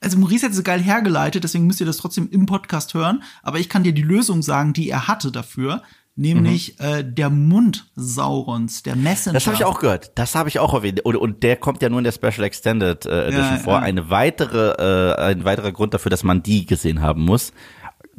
also 0.00 0.18
Maurice 0.18 0.44
hat 0.44 0.50
es 0.52 0.56
so 0.56 0.62
geil 0.62 0.80
hergeleitet, 0.80 1.42
deswegen 1.44 1.66
müsst 1.66 1.80
ihr 1.80 1.86
das 1.86 1.96
trotzdem 1.96 2.28
im 2.30 2.46
Podcast 2.46 2.94
hören. 2.94 3.22
Aber 3.42 3.58
ich 3.58 3.68
kann 3.68 3.82
dir 3.84 3.92
die 3.92 4.02
Lösung 4.02 4.42
sagen, 4.42 4.72
die 4.72 4.90
er 4.90 5.08
hatte 5.08 5.32
dafür, 5.32 5.82
nämlich 6.14 6.78
äh, 6.80 7.02
der 7.04 7.30
Mund 7.30 7.86
Saurons, 7.96 8.82
der 8.82 8.96
Messenger. 8.96 9.32
Mhm. 9.32 9.34
Das 9.34 9.46
habe 9.46 9.56
ich 9.56 9.64
auch 9.64 9.80
gehört. 9.80 10.12
Das 10.16 10.34
habe 10.34 10.48
ich 10.48 10.58
auch 10.58 10.74
erwähnt. 10.74 11.00
Und, 11.00 11.16
und 11.16 11.42
der 11.42 11.56
kommt 11.56 11.80
ja 11.82 11.88
nur 11.88 11.98
in 11.98 12.04
der 12.04 12.12
Special 12.12 12.42
Extended 12.44 13.06
äh, 13.06 13.26
Edition 13.28 13.44
Ja, 13.44 13.56
vor. 13.58 13.74
ja. 13.74 13.80
Eine 13.80 14.10
weitere, 14.10 14.72
äh, 14.72 15.14
ein 15.30 15.44
weiterer 15.44 15.72
Grund 15.72 15.94
dafür, 15.94 16.10
dass 16.10 16.24
man 16.24 16.42
die 16.42 16.66
gesehen 16.66 17.00
haben 17.00 17.24
muss. 17.24 17.52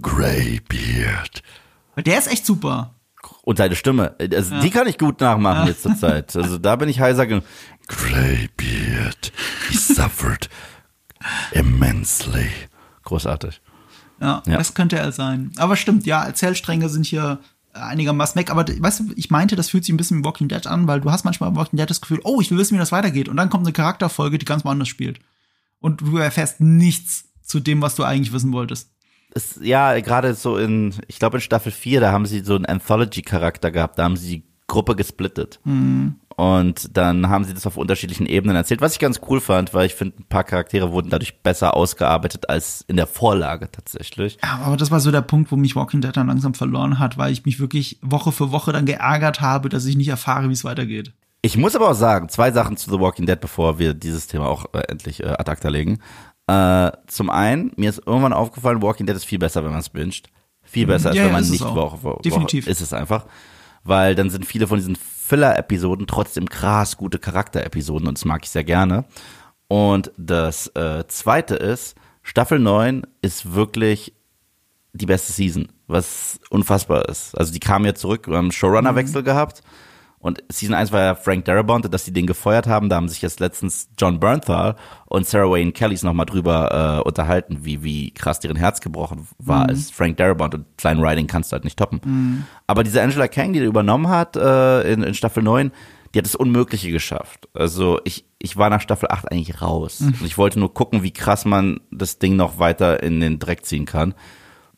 Greybeard. 0.01 1.43
Der 1.97 2.17
ist 2.17 2.31
echt 2.31 2.45
super. 2.45 2.95
Und 3.49 3.57
seine 3.57 3.75
Stimme, 3.75 4.15
also 4.19 4.59
die 4.59 4.69
kann 4.69 4.85
ich 4.85 4.99
gut 4.99 5.21
nachmachen 5.21 5.65
jetzt 5.65 5.81
zur 5.81 5.95
Zeit. 5.95 6.35
Also 6.35 6.59
da 6.59 6.75
bin 6.75 6.87
ich 6.87 6.99
heiser 6.99 7.25
genug. 7.25 7.43
Greybeard, 7.87 9.31
he 9.71 9.75
suffered 9.95 10.47
immensely. 11.51 12.47
Großartig. 13.05 13.59
Ja, 14.21 14.43
Ja. 14.45 14.57
das 14.57 14.75
könnte 14.75 14.99
er 14.99 15.11
sein. 15.11 15.51
Aber 15.57 15.75
stimmt, 15.77 16.05
ja, 16.05 16.23
Erzählstränge 16.25 16.89
sind 16.89 17.07
hier 17.07 17.39
einigermaßen 17.73 18.39
weg. 18.39 18.51
Aber 18.51 18.65
weißt 18.67 18.99
du, 18.99 19.13
ich 19.15 19.31
meinte, 19.31 19.55
das 19.55 19.69
fühlt 19.71 19.83
sich 19.83 19.95
ein 19.95 19.97
bisschen 19.97 20.19
wie 20.19 20.25
Walking 20.25 20.47
Dead 20.47 20.67
an, 20.67 20.85
weil 20.85 21.01
du 21.01 21.11
hast 21.11 21.25
manchmal 21.25 21.49
bei 21.49 21.57
Walking 21.61 21.77
Dead 21.77 21.89
das 21.89 22.01
Gefühl, 22.01 22.21
oh, 22.23 22.41
ich 22.41 22.51
will 22.51 22.59
wissen, 22.59 22.75
wie 22.75 22.79
das 22.79 22.91
weitergeht. 22.91 23.29
Und 23.29 23.37
dann 23.37 23.49
kommt 23.49 23.65
eine 23.65 23.73
Charakterfolge, 23.73 24.37
die 24.37 24.45
ganz 24.45 24.63
woanders 24.63 24.89
spielt. 24.89 25.21
Und 25.79 26.01
du 26.01 26.17
erfährst 26.17 26.61
nichts 26.61 27.23
zu 27.41 27.59
dem, 27.59 27.81
was 27.81 27.95
du 27.95 28.03
eigentlich 28.03 28.31
wissen 28.31 28.51
wolltest. 28.53 28.91
Es, 29.33 29.59
ja, 29.61 29.99
gerade 29.99 30.33
so 30.33 30.57
in, 30.57 30.93
ich 31.07 31.19
glaube 31.19 31.37
in 31.37 31.41
Staffel 31.41 31.71
4, 31.71 32.01
da 32.01 32.11
haben 32.11 32.25
sie 32.25 32.39
so 32.39 32.55
einen 32.55 32.65
Anthology-Charakter 32.65 33.71
gehabt, 33.71 33.99
da 33.99 34.03
haben 34.03 34.17
sie 34.17 34.37
die 34.37 34.43
Gruppe 34.67 34.95
gesplittet. 34.95 35.59
Und 36.39 36.95
dann 36.95 37.27
haben 37.27 37.43
sie 37.43 37.53
das 37.53 37.67
auf 37.67 37.75
unterschiedlichen 37.75 38.25
Ebenen 38.25 38.55
erzählt, 38.55 38.79
was 38.79 38.93
ich 38.93 38.99
ganz 38.99 39.19
cool 39.27 39.41
fand, 39.41 39.73
weil 39.73 39.87
ich 39.87 39.93
finde, 39.93 40.21
ein 40.21 40.23
paar 40.23 40.45
Charaktere 40.45 40.93
wurden 40.93 41.09
dadurch 41.09 41.41
besser 41.41 41.75
ausgearbeitet 41.75 42.49
als 42.49 42.85
in 42.87 42.95
der 42.95 43.07
Vorlage 43.07 43.69
tatsächlich. 43.69 44.37
Ja, 44.41 44.61
aber 44.63 44.77
das 44.77 44.89
war 44.89 45.01
so 45.01 45.11
der 45.11 45.21
Punkt, 45.21 45.51
wo 45.51 45.57
mich 45.57 45.75
Walking 45.75 45.99
Dead 45.99 46.15
dann 46.15 46.27
langsam 46.27 46.53
verloren 46.53 46.97
hat, 46.97 47.17
weil 47.17 47.33
ich 47.33 47.45
mich 47.45 47.59
wirklich 47.59 47.99
Woche 48.01 48.31
für 48.31 48.51
Woche 48.53 48.71
dann 48.71 48.85
geärgert 48.85 49.41
habe, 49.41 49.67
dass 49.67 49.85
ich 49.85 49.97
nicht 49.97 50.07
erfahre, 50.07 50.47
wie 50.47 50.53
es 50.53 50.63
weitergeht. 50.63 51.11
Ich 51.41 51.57
muss 51.57 51.75
aber 51.75 51.89
auch 51.89 51.95
sagen, 51.95 52.29
zwei 52.29 52.51
Sachen 52.51 52.77
zu 52.77 52.89
The 52.89 52.99
Walking 52.99 53.25
Dead, 53.25 53.39
bevor 53.39 53.79
wir 53.79 53.93
dieses 53.93 54.27
Thema 54.27 54.47
auch 54.47 54.73
äh, 54.73 54.79
endlich 54.89 55.23
äh, 55.23 55.27
ad 55.27 55.49
acta 55.49 55.69
legen. 55.69 55.99
Äh, 56.49 56.91
zum 57.05 57.29
einen, 57.29 57.71
mir 57.75 57.91
ist 57.91 58.01
irgendwann 58.07 58.33
aufgefallen, 58.33 58.81
Walking 58.81 59.05
Dead 59.05 59.15
ist 59.15 59.25
viel 59.25 59.37
besser, 59.37 59.63
wenn 59.63 59.69
man 59.69 59.81
es 59.81 59.89
binget. 59.89 60.23
Viel 60.63 60.87
besser, 60.87 61.09
als 61.09 61.17
Ja, 61.17 61.25
wenn 61.25 61.33
man 61.33 61.47
nicht. 61.47 61.63
Woche, 61.63 62.01
Woche, 62.01 62.21
Definitiv. 62.23 62.65
Ist 62.65 62.81
es 62.81 62.91
einfach. 62.91 63.27
Weil 63.83 64.15
dann 64.15 64.31
sind 64.31 64.47
viele 64.47 64.65
von 64.65 64.77
diesen 64.79 64.95
Filler-Episoden 64.95 66.07
trotzdem 66.07 66.49
krass 66.49 66.97
gute 66.97 67.19
Charakter-Episoden 67.19 68.07
und 68.07 68.17
das 68.17 68.25
mag 68.25 68.41
ich 68.43 68.49
sehr 68.49 68.63
gerne. 68.63 69.05
Und 69.67 70.11
das 70.17 70.67
äh, 70.75 71.05
zweite 71.07 71.55
ist, 71.55 71.95
Staffel 72.23 72.57
9 72.57 73.03
ist 73.21 73.53
wirklich 73.53 74.15
die 74.93 75.05
beste 75.05 75.31
Season, 75.31 75.71
was 75.85 76.39
unfassbar 76.49 77.07
ist. 77.09 77.37
Also 77.37 77.53
die 77.53 77.59
kamen 77.59 77.85
ja 77.85 77.93
zurück, 77.93 78.27
wir 78.27 78.37
haben 78.37 78.45
einen 78.45 78.51
Showrunner-Wechsel 78.51 79.21
gehabt 79.21 79.61
und 80.19 80.43
Season 80.49 80.75
1 80.75 80.91
war 80.91 81.01
ja 81.01 81.15
Frank 81.15 81.45
Darabont, 81.45 81.91
dass 81.93 82.03
die 82.03 82.11
den 82.11 82.27
gefeuert 82.27 82.67
haben, 82.67 82.89
da 82.89 82.97
haben 82.97 83.07
sich 83.07 83.21
jetzt 83.21 83.39
letztens 83.39 83.89
John 83.97 84.19
Bernthal 84.19 84.75
und 85.05 85.25
Sarah 85.25 85.49
Wayne 85.49 85.71
Kellys 85.71 86.03
nochmal 86.03 86.25
drüber 86.25 86.99
äh, 86.99 87.07
unterhalten, 87.07 87.59
wie, 87.61 87.83
wie 87.83 88.11
krass 88.11 88.39
deren 88.39 88.57
Herz 88.57 88.81
gebrochen 88.81 89.27
war 89.37 89.69
als 89.69 89.91
Frank 89.91 90.17
Darabont 90.17 90.55
und 90.55 90.65
Klein 90.77 90.99
Riding 90.99 91.27
kannst 91.27 91.51
du 91.51 91.53
halt 91.53 91.63
nicht 91.63 91.79
toppen. 91.79 92.45
Aber 92.67 92.83
diese 92.83 93.01
Angela 93.01 93.27
Kang, 93.27 93.53
die 93.53 93.59
übernommen 93.59 94.09
hat 94.09 94.35
äh, 94.35 94.91
in, 94.91 95.03
in 95.03 95.13
Staffel 95.13 95.41
9, 95.41 95.71
die 96.13 96.19
hat 96.19 96.25
das 96.25 96.35
Unmögliche 96.35 96.91
geschafft. 96.91 97.47
Also 97.53 97.99
ich, 98.03 98.25
ich 98.39 98.57
war 98.57 98.69
nach 98.69 98.81
Staffel 98.81 99.09
8 99.09 99.31
eigentlich 99.31 99.61
raus. 99.61 100.01
Und 100.01 100.25
ich 100.25 100.37
wollte 100.37 100.59
nur 100.59 100.73
gucken, 100.73 101.03
wie 101.03 101.11
krass 101.11 101.45
man 101.45 101.79
das 101.91 102.19
Ding 102.19 102.35
noch 102.35 102.57
weiter 102.59 103.03
in 103.03 103.19
den 103.19 103.39
Dreck 103.39 103.65
ziehen 103.65 103.85
kann. 103.85 104.15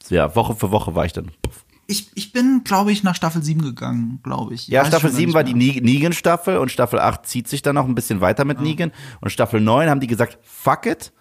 Ja, 0.10 0.36
Woche 0.36 0.56
für 0.56 0.72
Woche 0.72 0.94
war 0.94 1.06
ich 1.06 1.14
dann. 1.14 1.32
Puff. 1.42 1.64
Ich, 1.92 2.10
ich 2.16 2.32
bin, 2.32 2.64
glaube 2.64 2.92
ich, 2.92 3.04
nach 3.04 3.16
Staffel 3.16 3.44
7 3.44 3.62
gegangen, 3.62 4.20
glaube 4.24 4.54
ich. 4.54 4.68
Ja, 4.68 4.82
Weiß 4.82 4.88
Staffel 4.88 5.10
schon 5.10 5.12
gar 5.12 5.18
7 5.20 5.28
nicht 5.28 5.36
war 5.36 5.44
die. 5.44 5.54
Ne- 5.54 5.82
Negan-Staffel 5.82 6.58
und 6.58 6.72
Staffel 6.72 7.00
8 7.00 7.26
zieht 7.28 7.48
sich 7.48 7.62
dann 7.62 7.76
noch 7.76 7.86
ein 7.86 7.96
bisschen 7.96 8.22
weiter 8.22 8.46
mit 8.46 8.60
Negan. 8.62 8.92
Und 9.20 9.30
Staffel 9.32 9.60
9 9.62 9.90
haben 9.90 10.00
die 10.00 10.08
gesagt, 10.08 10.40
fuck 10.44 10.86
it, 10.86 11.12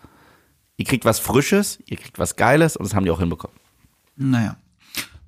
ihr 0.76 0.84
kriegt 0.84 1.04
was 1.04 1.18
Frisches, 1.18 1.78
ihr 1.86 1.96
kriegt 1.96 2.18
was 2.18 2.36
Geiles 2.36 2.76
und 2.76 2.84
das 2.86 2.94
haben 2.94 3.04
die 3.04 3.10
auch 3.10 3.18
hinbekommen. 3.20 3.56
Naja. 4.16 4.56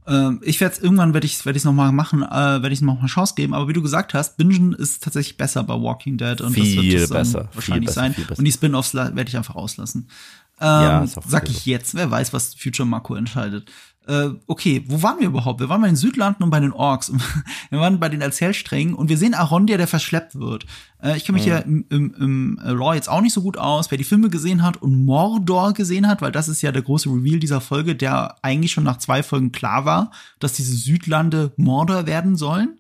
Ähm, 0.07 0.40
ich 0.43 0.61
werde 0.61 0.80
irgendwann 0.80 1.14
werde 1.14 1.26
ich 1.26 1.45
werde 1.47 1.57
ich 1.57 1.64
noch 1.64 1.72
mal 1.72 1.93
machen, 1.93 2.22
äh, 2.24 2.28
werde 2.30 2.72
ich 2.72 2.80
noch 2.82 2.95
mal 2.95 3.01
eine 3.01 3.09
Chance 3.09 3.34
geben. 3.36 3.55
Aber 3.55 3.68
wie 3.68 3.72
du 3.72 3.82
gesagt 3.82 4.14
hast, 4.14 4.36
Bingen 4.36 4.72
ist 4.72 5.03
tatsächlich 5.05 5.36
besser 5.36 5.62
bei 5.62 5.74
Walking 5.74 6.18
Dead 6.18 6.40
und 6.40 6.57
das 6.59 6.64
Viel 6.64 6.82
wird 6.82 7.03
es 7.03 7.09
dann 7.09 7.18
besser, 7.18 7.49
wahrscheinlich 7.55 7.86
besser, 7.86 8.01
sein. 8.01 8.14
Und 8.36 8.45
die 8.45 8.53
Spin-offs 8.53 8.95
werde 8.95 9.24
ich 9.28 9.36
einfach 9.36 9.55
auslassen. 9.55 10.09
Ähm, 10.61 10.66
Ja, 10.68 11.07
sag 11.07 11.43
okay 11.45 11.53
ich 11.53 11.66
jetzt. 11.66 11.95
Wer 11.95 12.11
weiß, 12.11 12.32
was 12.32 12.55
Future 12.55 12.86
Marco 12.86 13.14
entscheidet. 13.14 13.70
Äh, 14.09 14.30
okay, 14.48 14.84
wo 14.88 15.03
waren 15.03 15.20
wir 15.20 15.28
überhaupt? 15.28 15.61
Wir 15.61 15.68
waren 15.68 15.80
bei 15.80 15.86
den 15.86 15.96
Südlanden 15.96 16.42
und 16.42 16.50
bei 16.50 16.59
den 16.59 16.72
Orks. 16.72 17.12
wir 17.70 17.78
waren 17.78 18.00
bei 18.00 18.09
den 18.09 18.20
Erzählsträngen 18.20 18.94
und 18.94 19.09
wir 19.09 19.16
sehen 19.16 19.34
Arondir, 19.34 19.78
der 19.78 19.86
verschleppt 19.86 20.34
wird. 20.38 20.66
Äh, 21.00 21.16
ich 21.16 21.24
kenne 21.24 21.38
mich 21.38 21.46
ja 21.46 21.59
im, 21.59 21.84
im, 21.88 22.14
im 22.14 22.61
äh, 22.64 22.70
Lore 22.72 22.96
jetzt 22.96 23.09
auch 23.09 23.20
nicht 23.20 23.32
so 23.32 23.42
gut 23.42 23.57
aus. 23.57 23.90
Wer 23.90 23.98
die 23.98 24.05
Filme 24.05 24.28
gesehen 24.28 24.62
hat 24.62 24.82
und 24.82 25.05
Mordor 25.05 25.72
gesehen 25.72 26.09
hat, 26.09 26.20
weil 26.20 26.32
das 26.32 26.48
ist 26.48 26.62
ja 26.62 26.72
der 26.72 26.82
große 26.82 27.09
Reveal 27.09 27.38
dieser 27.38 27.61
Folge, 27.61 27.94
der 27.94 28.36
eigentlich 28.42 28.72
schon 28.72 28.84
nach 28.84 28.98
zwei 28.98 29.22
Folgen 29.22 29.53
klar 29.53 29.84
war, 29.84 30.11
dass 30.40 30.55
diese 30.55 30.74
Südlande 30.74 31.53
Mordor 31.57 32.07
werden 32.07 32.34
sollen. 32.36 32.78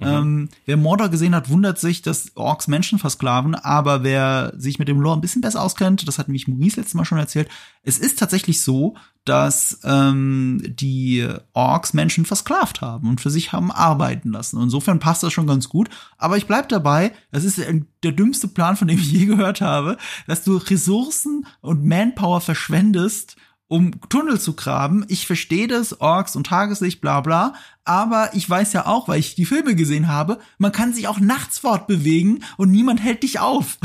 Ähm, 0.00 0.48
wer 0.66 0.76
Mordor 0.76 1.08
gesehen 1.08 1.34
hat, 1.34 1.50
wundert 1.50 1.78
sich, 1.78 2.02
dass 2.02 2.36
Orks 2.36 2.68
Menschen 2.68 2.98
versklaven, 2.98 3.54
aber 3.54 4.02
wer 4.02 4.52
sich 4.56 4.78
mit 4.78 4.88
dem 4.88 5.00
Lore 5.00 5.18
ein 5.18 5.20
bisschen 5.20 5.42
besser 5.42 5.62
auskennt, 5.62 6.06
das 6.06 6.18
hat 6.18 6.28
nämlich 6.28 6.48
Maurice 6.48 6.80
letztes 6.80 6.94
Mal 6.94 7.04
schon 7.04 7.18
erzählt, 7.18 7.48
es 7.82 7.98
ist 7.98 8.18
tatsächlich 8.18 8.62
so, 8.62 8.94
dass 9.24 9.80
ähm, 9.84 10.62
die 10.64 11.26
Orks 11.52 11.92
Menschen 11.92 12.24
versklavt 12.24 12.80
haben 12.80 13.08
und 13.08 13.20
für 13.20 13.30
sich 13.30 13.52
haben 13.52 13.70
arbeiten 13.70 14.30
lassen. 14.30 14.60
Insofern 14.60 14.98
passt 14.98 15.22
das 15.22 15.32
schon 15.32 15.46
ganz 15.46 15.68
gut. 15.68 15.88
Aber 16.16 16.36
ich 16.36 16.46
bleib 16.46 16.68
dabei, 16.70 17.12
das 17.30 17.44
ist 17.44 17.58
der 17.58 18.12
dümmste 18.12 18.48
Plan, 18.48 18.76
von 18.76 18.88
dem 18.88 18.98
ich 18.98 19.12
je 19.12 19.26
gehört 19.26 19.60
habe, 19.60 19.98
dass 20.26 20.42
du 20.42 20.56
Ressourcen 20.56 21.46
und 21.60 21.84
Manpower 21.84 22.40
verschwendest, 22.40 23.36
um 23.70 23.92
Tunnel 24.08 24.40
zu 24.40 24.54
graben. 24.54 25.04
Ich 25.08 25.26
verstehe 25.28 25.68
das, 25.68 26.00
Orks 26.00 26.34
und 26.34 26.48
Tageslicht, 26.48 27.00
bla 27.00 27.20
bla. 27.20 27.54
Aber 27.84 28.30
ich 28.34 28.50
weiß 28.50 28.72
ja 28.72 28.86
auch, 28.86 29.06
weil 29.06 29.20
ich 29.20 29.36
die 29.36 29.44
Filme 29.46 29.76
gesehen 29.76 30.08
habe, 30.08 30.38
man 30.58 30.72
kann 30.72 30.92
sich 30.92 31.06
auch 31.06 31.20
nachts 31.20 31.60
fortbewegen 31.60 32.42
und 32.56 32.72
niemand 32.72 33.00
hält 33.02 33.22
dich 33.22 33.38
auf. 33.38 33.78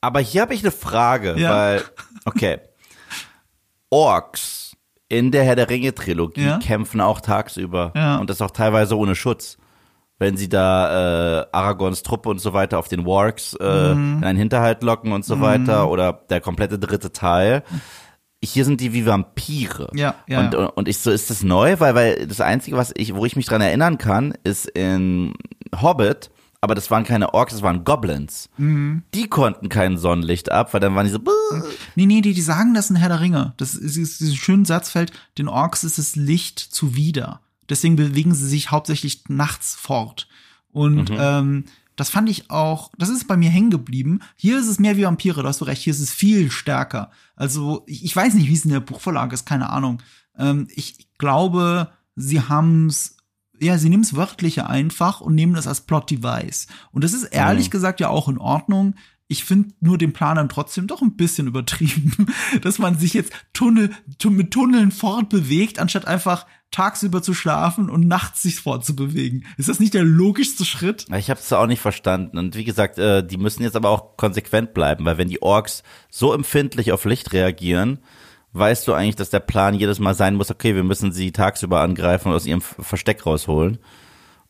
Aber 0.00 0.20
hier 0.20 0.42
habe 0.42 0.54
ich 0.54 0.60
eine 0.62 0.70
Frage, 0.70 1.34
Ja. 1.36 1.50
weil, 1.50 1.84
okay, 2.26 2.58
Orks 3.90 4.76
in 5.08 5.30
der 5.30 5.44
Herr 5.44 5.56
der 5.56 5.68
Ringe 5.70 5.94
Trilogie 5.94 6.44
Ja. 6.46 6.58
kämpfen 6.58 7.00
auch 7.00 7.20
tagsüber 7.20 7.92
Ja. 7.94 8.16
und 8.18 8.30
das 8.30 8.40
auch 8.40 8.50
teilweise 8.50 8.96
ohne 8.96 9.14
Schutz. 9.14 9.56
Wenn 10.18 10.36
sie 10.36 10.48
da 10.48 11.40
äh, 11.42 11.46
Aragons 11.52 12.02
Truppe 12.02 12.28
und 12.30 12.38
so 12.38 12.52
weiter 12.54 12.78
auf 12.78 12.88
den 12.88 13.04
Wargs 13.04 13.54
äh, 13.60 13.94
Mhm. 13.94 14.18
in 14.18 14.24
einen 14.24 14.38
Hinterhalt 14.38 14.82
locken 14.82 15.12
und 15.12 15.24
so 15.24 15.40
weiter 15.40 15.88
oder 15.90 16.12
der 16.30 16.40
komplette 16.40 16.78
dritte 16.78 17.12
Teil. 17.12 17.62
Hier 18.46 18.64
sind 18.64 18.80
die 18.80 18.92
wie 18.92 19.06
Vampire. 19.06 19.90
Ja, 19.94 20.14
ja, 20.26 20.40
und, 20.40 20.54
und 20.54 20.88
ich 20.88 20.98
so, 20.98 21.10
ist 21.10 21.30
das 21.30 21.42
neu? 21.42 21.78
Weil, 21.78 21.94
weil 21.94 22.26
das 22.26 22.40
Einzige, 22.40 22.76
was 22.76 22.92
ich, 22.96 23.14
wo 23.14 23.24
ich 23.24 23.36
mich 23.36 23.46
dran 23.46 23.60
erinnern 23.60 23.98
kann, 23.98 24.34
ist 24.44 24.66
in 24.66 25.34
Hobbit, 25.80 26.30
aber 26.60 26.74
das 26.74 26.90
waren 26.90 27.04
keine 27.04 27.34
Orks, 27.34 27.52
das 27.52 27.62
waren 27.62 27.84
Goblins. 27.84 28.48
Mhm. 28.56 29.02
Die 29.14 29.28
konnten 29.28 29.68
kein 29.68 29.98
Sonnenlicht 29.98 30.50
ab, 30.50 30.74
weil 30.74 30.80
dann 30.80 30.94
waren 30.94 31.06
die 31.06 31.12
so. 31.12 31.20
Nee, 31.94 32.06
nee, 32.06 32.20
die, 32.20 32.34
die 32.34 32.42
sagen 32.42 32.74
das 32.74 32.90
in 32.90 32.96
Herr 32.96 33.08
der 33.08 33.20
Ringe. 33.20 33.54
Das 33.56 33.74
ist, 33.74 33.96
ist 33.96 34.20
diesen 34.20 34.36
schönen 34.36 34.64
Satz 34.64 34.90
fällt, 34.90 35.12
den 35.38 35.48
Orks 35.48 35.84
ist 35.84 35.98
das 35.98 36.16
Licht 36.16 36.58
zuwider. 36.58 37.40
Deswegen 37.68 37.96
bewegen 37.96 38.34
sie 38.34 38.48
sich 38.48 38.70
hauptsächlich 38.70 39.28
nachts 39.28 39.74
fort. 39.74 40.28
Und 40.72 41.10
ähm, 41.10 41.64
das 41.96 42.10
fand 42.10 42.28
ich 42.28 42.50
auch, 42.50 42.92
das 42.98 43.08
ist 43.08 43.26
bei 43.26 43.36
mir 43.36 43.50
hängen 43.50 43.70
geblieben. 43.70 44.20
Hier 44.36 44.58
ist 44.58 44.68
es 44.68 44.78
mehr 44.78 44.96
wie 44.96 45.04
Vampire, 45.04 45.42
da 45.42 45.48
hast 45.48 45.60
du 45.60 45.64
recht, 45.64 45.82
hier 45.82 45.92
ist 45.92 46.00
es 46.00 46.12
viel 46.12 46.50
stärker. 46.50 47.10
Also, 47.34 47.82
ich, 47.86 48.04
ich 48.04 48.14
weiß 48.14 48.34
nicht, 48.34 48.48
wie 48.48 48.54
es 48.54 48.64
in 48.64 48.70
der 48.70 48.80
Buchvorlage 48.80 49.34
ist, 49.34 49.46
keine 49.46 49.70
Ahnung. 49.70 50.02
Ähm, 50.38 50.68
ich 50.74 51.08
glaube, 51.18 51.90
sie 52.14 52.40
haben's 52.40 53.16
ja, 53.60 53.78
sie 53.78 53.88
nehmen 53.88 54.02
es 54.02 54.16
wörtliche 54.16 54.68
einfach 54.68 55.20
und 55.20 55.34
nehmen 55.34 55.54
das 55.54 55.66
als 55.66 55.82
Plot-Device. 55.82 56.66
Und 56.92 57.04
das 57.04 57.12
ist 57.12 57.24
ehrlich 57.24 57.70
gesagt 57.70 58.00
ja 58.00 58.08
auch 58.08 58.28
in 58.28 58.38
Ordnung. 58.38 58.94
Ich 59.28 59.44
finde 59.44 59.70
nur 59.80 59.98
den 59.98 60.12
Plan 60.12 60.36
dann 60.36 60.48
trotzdem 60.48 60.86
doch 60.86 61.02
ein 61.02 61.16
bisschen 61.16 61.46
übertrieben, 61.46 62.12
dass 62.62 62.78
man 62.78 62.98
sich 62.98 63.14
jetzt 63.14 63.32
Tunnel, 63.52 63.90
mit 64.24 64.50
Tunneln 64.50 64.92
fortbewegt, 64.92 65.78
anstatt 65.78 66.06
einfach 66.06 66.46
tagsüber 66.70 67.22
zu 67.22 67.32
schlafen 67.32 67.88
und 67.88 68.06
nachts 68.06 68.42
sich 68.42 68.60
fortzubewegen. 68.60 69.46
Ist 69.56 69.68
das 69.68 69.80
nicht 69.80 69.94
der 69.94 70.04
logischste 70.04 70.64
Schritt? 70.64 71.06
Ich 71.16 71.30
habe 71.30 71.40
es 71.40 71.52
auch 71.52 71.66
nicht 71.66 71.80
verstanden. 71.80 72.38
Und 72.38 72.54
wie 72.56 72.64
gesagt, 72.64 72.98
äh, 72.98 73.26
die 73.26 73.38
müssen 73.38 73.62
jetzt 73.62 73.76
aber 73.76 73.90
auch 73.90 74.16
konsequent 74.16 74.74
bleiben, 74.74 75.04
weil 75.04 75.18
wenn 75.18 75.28
die 75.28 75.42
Orks 75.42 75.82
so 76.10 76.32
empfindlich 76.32 76.92
auf 76.92 77.04
Licht 77.04 77.32
reagieren, 77.32 78.00
weißt 78.52 78.86
du 78.88 78.92
eigentlich, 78.92 79.16
dass 79.16 79.30
der 79.30 79.40
Plan 79.40 79.74
jedes 79.74 79.98
Mal 79.98 80.14
sein 80.14 80.34
muss, 80.34 80.50
okay, 80.50 80.74
wir 80.74 80.84
müssen 80.84 81.12
sie 81.12 81.32
tagsüber 81.32 81.80
angreifen 81.80 82.28
und 82.28 82.34
aus 82.34 82.46
ihrem 82.46 82.60
Versteck 82.60 83.24
rausholen. 83.24 83.78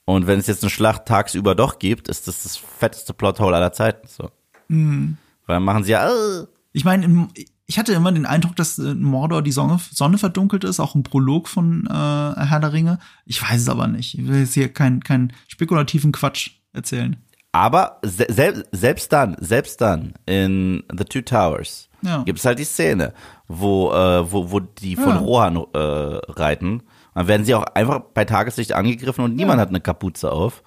Und 0.05 0.27
wenn 0.27 0.39
es 0.39 0.47
jetzt 0.47 0.63
eine 0.63 0.71
Schlacht 0.71 1.07
tagsüber 1.07 1.55
doch 1.55 1.79
gibt, 1.79 2.09
ist 2.09 2.29
das 2.29 2.45
das 2.45 2.57
fetteste 2.57 3.13
Plothole 3.13 3.57
aller 3.57 3.73
Zeiten. 3.73 4.07
So. 4.07 4.31
Mhm. 4.69 5.19
Weil 5.47 5.61
machen 5.61 5.85
sie 5.85 5.93
ja. 5.93 6.09
Äh. 6.09 6.47
Ich 6.73 6.85
meine, 6.85 7.29
ich 7.67 7.79
hatte 7.79 7.93
immer 7.93 8.13
den 8.13 8.27
Eindruck, 8.27 8.55
dass 8.57 8.79
in 8.79 9.03
Mordor 9.03 9.43
die 9.43 9.51
Sonne, 9.51 9.79
Sonne 9.91 10.19
verdunkelt 10.19 10.65
ist, 10.65 10.79
auch 10.79 10.95
im 10.95 11.03
Prolog 11.03 11.49
von 11.49 11.87
äh, 11.87 11.91
Herr 11.93 12.61
der 12.61 12.73
Ringe. 12.73 12.99
Ich 13.25 13.43
weiß 13.43 13.61
es 13.61 13.69
aber 13.69 13.89
nicht. 13.89 14.19
Ich 14.19 14.27
will 14.29 14.41
jetzt 14.41 14.55
hier 14.55 14.73
keinen 14.73 15.03
kein 15.03 15.33
spekulativen 15.49 16.13
Quatsch 16.13 16.51
erzählen. 16.73 17.17
Aber 17.51 18.01
se 18.03 18.65
selbst 18.71 19.13
dann, 19.13 19.37
selbst 19.41 19.81
dann 19.81 20.15
in 20.27 20.85
The 20.97 21.05
Two 21.05 21.23
Towers 21.23 21.89
ja. 22.03 22.23
gibt 22.23 22.39
es 22.39 22.45
halt 22.45 22.59
die 22.59 22.65
Szene, 22.65 23.15
wo, 23.49 23.91
äh, 23.93 24.31
wo, 24.31 24.51
wo 24.51 24.61
die 24.61 24.95
von 24.95 25.09
ja. 25.09 25.19
Rohan 25.19 25.57
äh, 25.57 25.79
reiten. 25.79 26.83
Dann 27.15 27.29
werden 27.29 27.47
sie 27.47 27.55
auch 27.55 27.65
einfach 27.75 28.01
bei 28.13 28.27
Tageslicht 28.27 28.75
angegriffen 28.75 29.25
und 29.25 29.35
niemand 29.35 29.57
ja. 29.57 29.63
hat 29.63 29.71
eine 29.71 29.81
Kapuze 29.81 30.31
auf. 30.31 30.63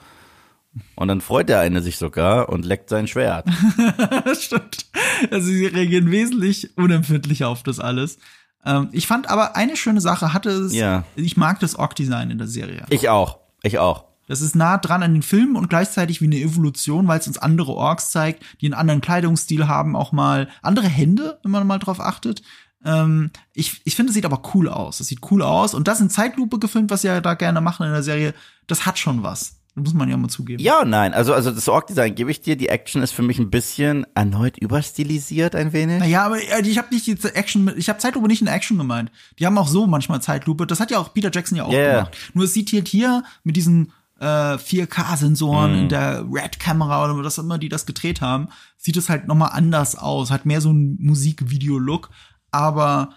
Und 0.95 1.07
dann 1.07 1.21
freut 1.21 1.49
der 1.49 1.59
eine 1.59 1.81
sich 1.81 1.97
sogar 1.97 2.49
und 2.49 2.65
leckt 2.65 2.89
sein 2.89 3.07
Schwert. 3.07 3.47
Stimmt. 4.39 4.85
Also 5.31 5.47
sie 5.47 5.65
reagieren 5.65 6.11
wesentlich 6.11 6.77
unempfindlicher 6.77 7.47
auf 7.47 7.63
das 7.63 7.79
alles. 7.79 8.17
Ähm, 8.65 8.89
ich 8.91 9.07
fand 9.07 9.29
aber 9.29 9.55
eine 9.55 9.75
schöne 9.75 10.01
Sache 10.01 10.33
hatte 10.33 10.49
es. 10.49 10.73
Ja. 10.73 11.03
Ich 11.15 11.37
mag 11.37 11.59
das 11.59 11.75
Ork-Design 11.75 12.31
in 12.31 12.37
der 12.37 12.47
Serie. 12.47 12.85
Ich 12.89 13.09
auch. 13.09 13.39
Ich 13.63 13.79
auch. 13.79 14.05
Das 14.27 14.41
ist 14.41 14.55
nah 14.55 14.77
dran 14.77 15.01
an 15.01 15.13
den 15.13 15.23
Filmen 15.23 15.55
und 15.55 15.69
gleichzeitig 15.69 16.21
wie 16.21 16.25
eine 16.25 16.37
Evolution, 16.37 17.07
weil 17.07 17.19
es 17.19 17.27
uns 17.27 17.39
andere 17.39 17.73
Orks 17.73 18.11
zeigt, 18.11 18.43
die 18.61 18.67
einen 18.67 18.75
anderen 18.75 19.01
Kleidungsstil 19.01 19.67
haben, 19.67 19.95
auch 19.95 20.11
mal 20.11 20.49
andere 20.61 20.87
Hände, 20.87 21.39
wenn 21.41 21.51
man 21.51 21.65
mal 21.65 21.79
drauf 21.79 21.99
achtet. 21.99 22.43
Ähm, 22.85 23.31
ich 23.53 23.81
ich 23.85 23.95
finde, 23.95 24.11
es 24.11 24.13
sieht 24.13 24.25
aber 24.25 24.41
cool 24.53 24.69
aus. 24.69 24.99
Es 24.99 25.07
sieht 25.07 25.31
cool 25.31 25.41
aus 25.41 25.73
und 25.73 25.87
das 25.87 25.99
in 25.99 26.11
Zeitlupe 26.11 26.59
gefilmt, 26.59 26.91
was 26.91 27.01
sie 27.01 27.21
da 27.21 27.33
gerne 27.33 27.59
machen 27.59 27.87
in 27.87 27.91
der 27.91 28.03
Serie, 28.03 28.35
das 28.67 28.85
hat 28.85 28.99
schon 28.99 29.23
was. 29.23 29.58
Muss 29.75 29.93
man 29.93 30.09
ja 30.09 30.17
mal 30.17 30.29
zugeben. 30.29 30.61
Ja 30.61 30.83
nein. 30.83 31.13
Also, 31.13 31.33
also 31.33 31.51
das 31.51 31.67
Org-Design 31.69 32.15
gebe 32.15 32.31
ich 32.31 32.41
dir. 32.41 32.55
Die 32.55 32.69
Action 32.69 33.01
ist 33.01 33.11
für 33.11 33.21
mich 33.21 33.39
ein 33.39 33.49
bisschen 33.49 34.05
erneut 34.15 34.57
überstilisiert, 34.57 35.55
ein 35.55 35.73
wenig. 35.73 35.99
Naja, 35.99 36.25
aber 36.25 36.37
äh, 36.37 36.61
ich 36.63 36.77
habe 36.77 36.93
nicht 36.93 37.07
die 37.07 37.17
Action, 37.33 37.71
ich 37.77 37.87
habe 37.87 37.99
Zeitlupe 37.99 38.27
nicht 38.27 38.41
in 38.41 38.47
Action 38.47 38.77
gemeint. 38.77 39.11
Die 39.37 39.45
haben 39.45 39.57
auch 39.57 39.67
so 39.67 39.87
manchmal 39.87 40.21
Zeitlupe. 40.21 40.67
Das 40.67 40.79
hat 40.79 40.91
ja 40.91 40.99
auch 40.99 41.13
Peter 41.13 41.29
Jackson 41.31 41.57
ja 41.57 41.65
auch 41.65 41.71
yeah. 41.71 41.93
gemacht. 41.93 42.17
Nur 42.33 42.45
es 42.45 42.53
sieht 42.53 42.73
halt 42.73 42.87
hier 42.87 43.23
mit 43.43 43.55
diesen 43.55 43.93
äh, 44.19 44.25
4K-Sensoren 44.25 45.71
mm. 45.71 45.79
in 45.79 45.89
der 45.89 46.25
Red-Kamera 46.29 47.05
oder 47.05 47.23
was 47.23 47.37
immer 47.37 47.57
die 47.57 47.69
das 47.69 47.85
gedreht 47.85 48.21
haben, 48.21 48.49
sieht 48.75 48.97
es 48.97 49.07
halt 49.07 49.27
nochmal 49.27 49.51
anders 49.53 49.95
aus. 49.95 50.31
Hat 50.31 50.45
mehr 50.45 50.61
so 50.61 50.71
ein 50.71 50.97
Musikvideo-Look. 50.99 52.09
Aber 52.51 53.11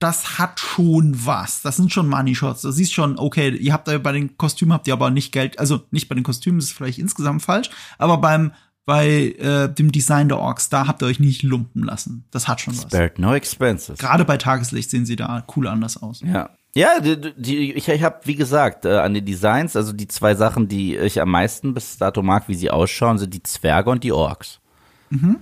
das 0.00 0.38
hat 0.38 0.58
schon 0.58 1.14
was. 1.24 1.62
Das 1.62 1.76
sind 1.76 1.92
schon 1.92 2.08
Money 2.08 2.34
Shots. 2.34 2.62
Das 2.62 2.78
ist 2.78 2.92
schon, 2.92 3.18
okay, 3.18 3.50
ihr 3.50 3.72
habt 3.72 3.86
da 3.86 3.96
bei 3.98 4.12
den 4.12 4.36
Kostümen 4.36 4.72
habt 4.72 4.88
ihr 4.88 4.94
aber 4.94 5.10
nicht 5.10 5.30
Geld, 5.30 5.58
also 5.58 5.82
nicht 5.90 6.08
bei 6.08 6.14
den 6.14 6.24
Kostümen, 6.24 6.58
das 6.58 6.70
ist 6.70 6.76
vielleicht 6.76 6.98
insgesamt 6.98 7.42
falsch, 7.42 7.70
aber 7.98 8.18
beim 8.18 8.52
bei 8.86 9.36
äh, 9.38 9.72
dem 9.72 9.92
Design 9.92 10.28
der 10.28 10.38
Orks, 10.38 10.68
da 10.68 10.88
habt 10.88 11.02
ihr 11.02 11.06
euch 11.06 11.20
nicht 11.20 11.44
lumpen 11.44 11.84
lassen. 11.84 12.24
Das 12.32 12.48
hat 12.48 12.60
schon 12.60 12.74
Spared 12.74 13.12
was. 13.12 13.18
no 13.20 13.34
expenses. 13.34 13.98
Gerade 13.98 14.24
bei 14.24 14.36
Tageslicht 14.36 14.90
sehen 14.90 15.06
sie 15.06 15.14
da 15.14 15.44
cool 15.54 15.68
anders 15.68 16.02
aus. 16.02 16.22
Ja. 16.22 16.50
Ja, 16.74 17.00
die, 17.00 17.34
die, 17.36 17.72
ich, 17.72 17.88
ich 17.88 18.02
habe, 18.02 18.20
wie 18.24 18.36
gesagt, 18.36 18.84
äh, 18.84 18.96
an 18.98 19.12
den 19.12 19.24
Designs, 19.24 19.76
also 19.76 19.92
die 19.92 20.06
zwei 20.06 20.34
Sachen, 20.34 20.68
die 20.68 20.96
ich 20.96 21.20
am 21.20 21.30
meisten 21.30 21.74
bis 21.74 21.98
dato 21.98 22.22
mag, 22.22 22.48
wie 22.48 22.54
sie 22.54 22.70
ausschauen, 22.70 23.18
sind 23.18 23.34
die 23.34 23.42
Zwerge 23.42 23.90
und 23.90 24.04
die 24.04 24.12
Orks. 24.12 24.60
Mhm. 25.10 25.38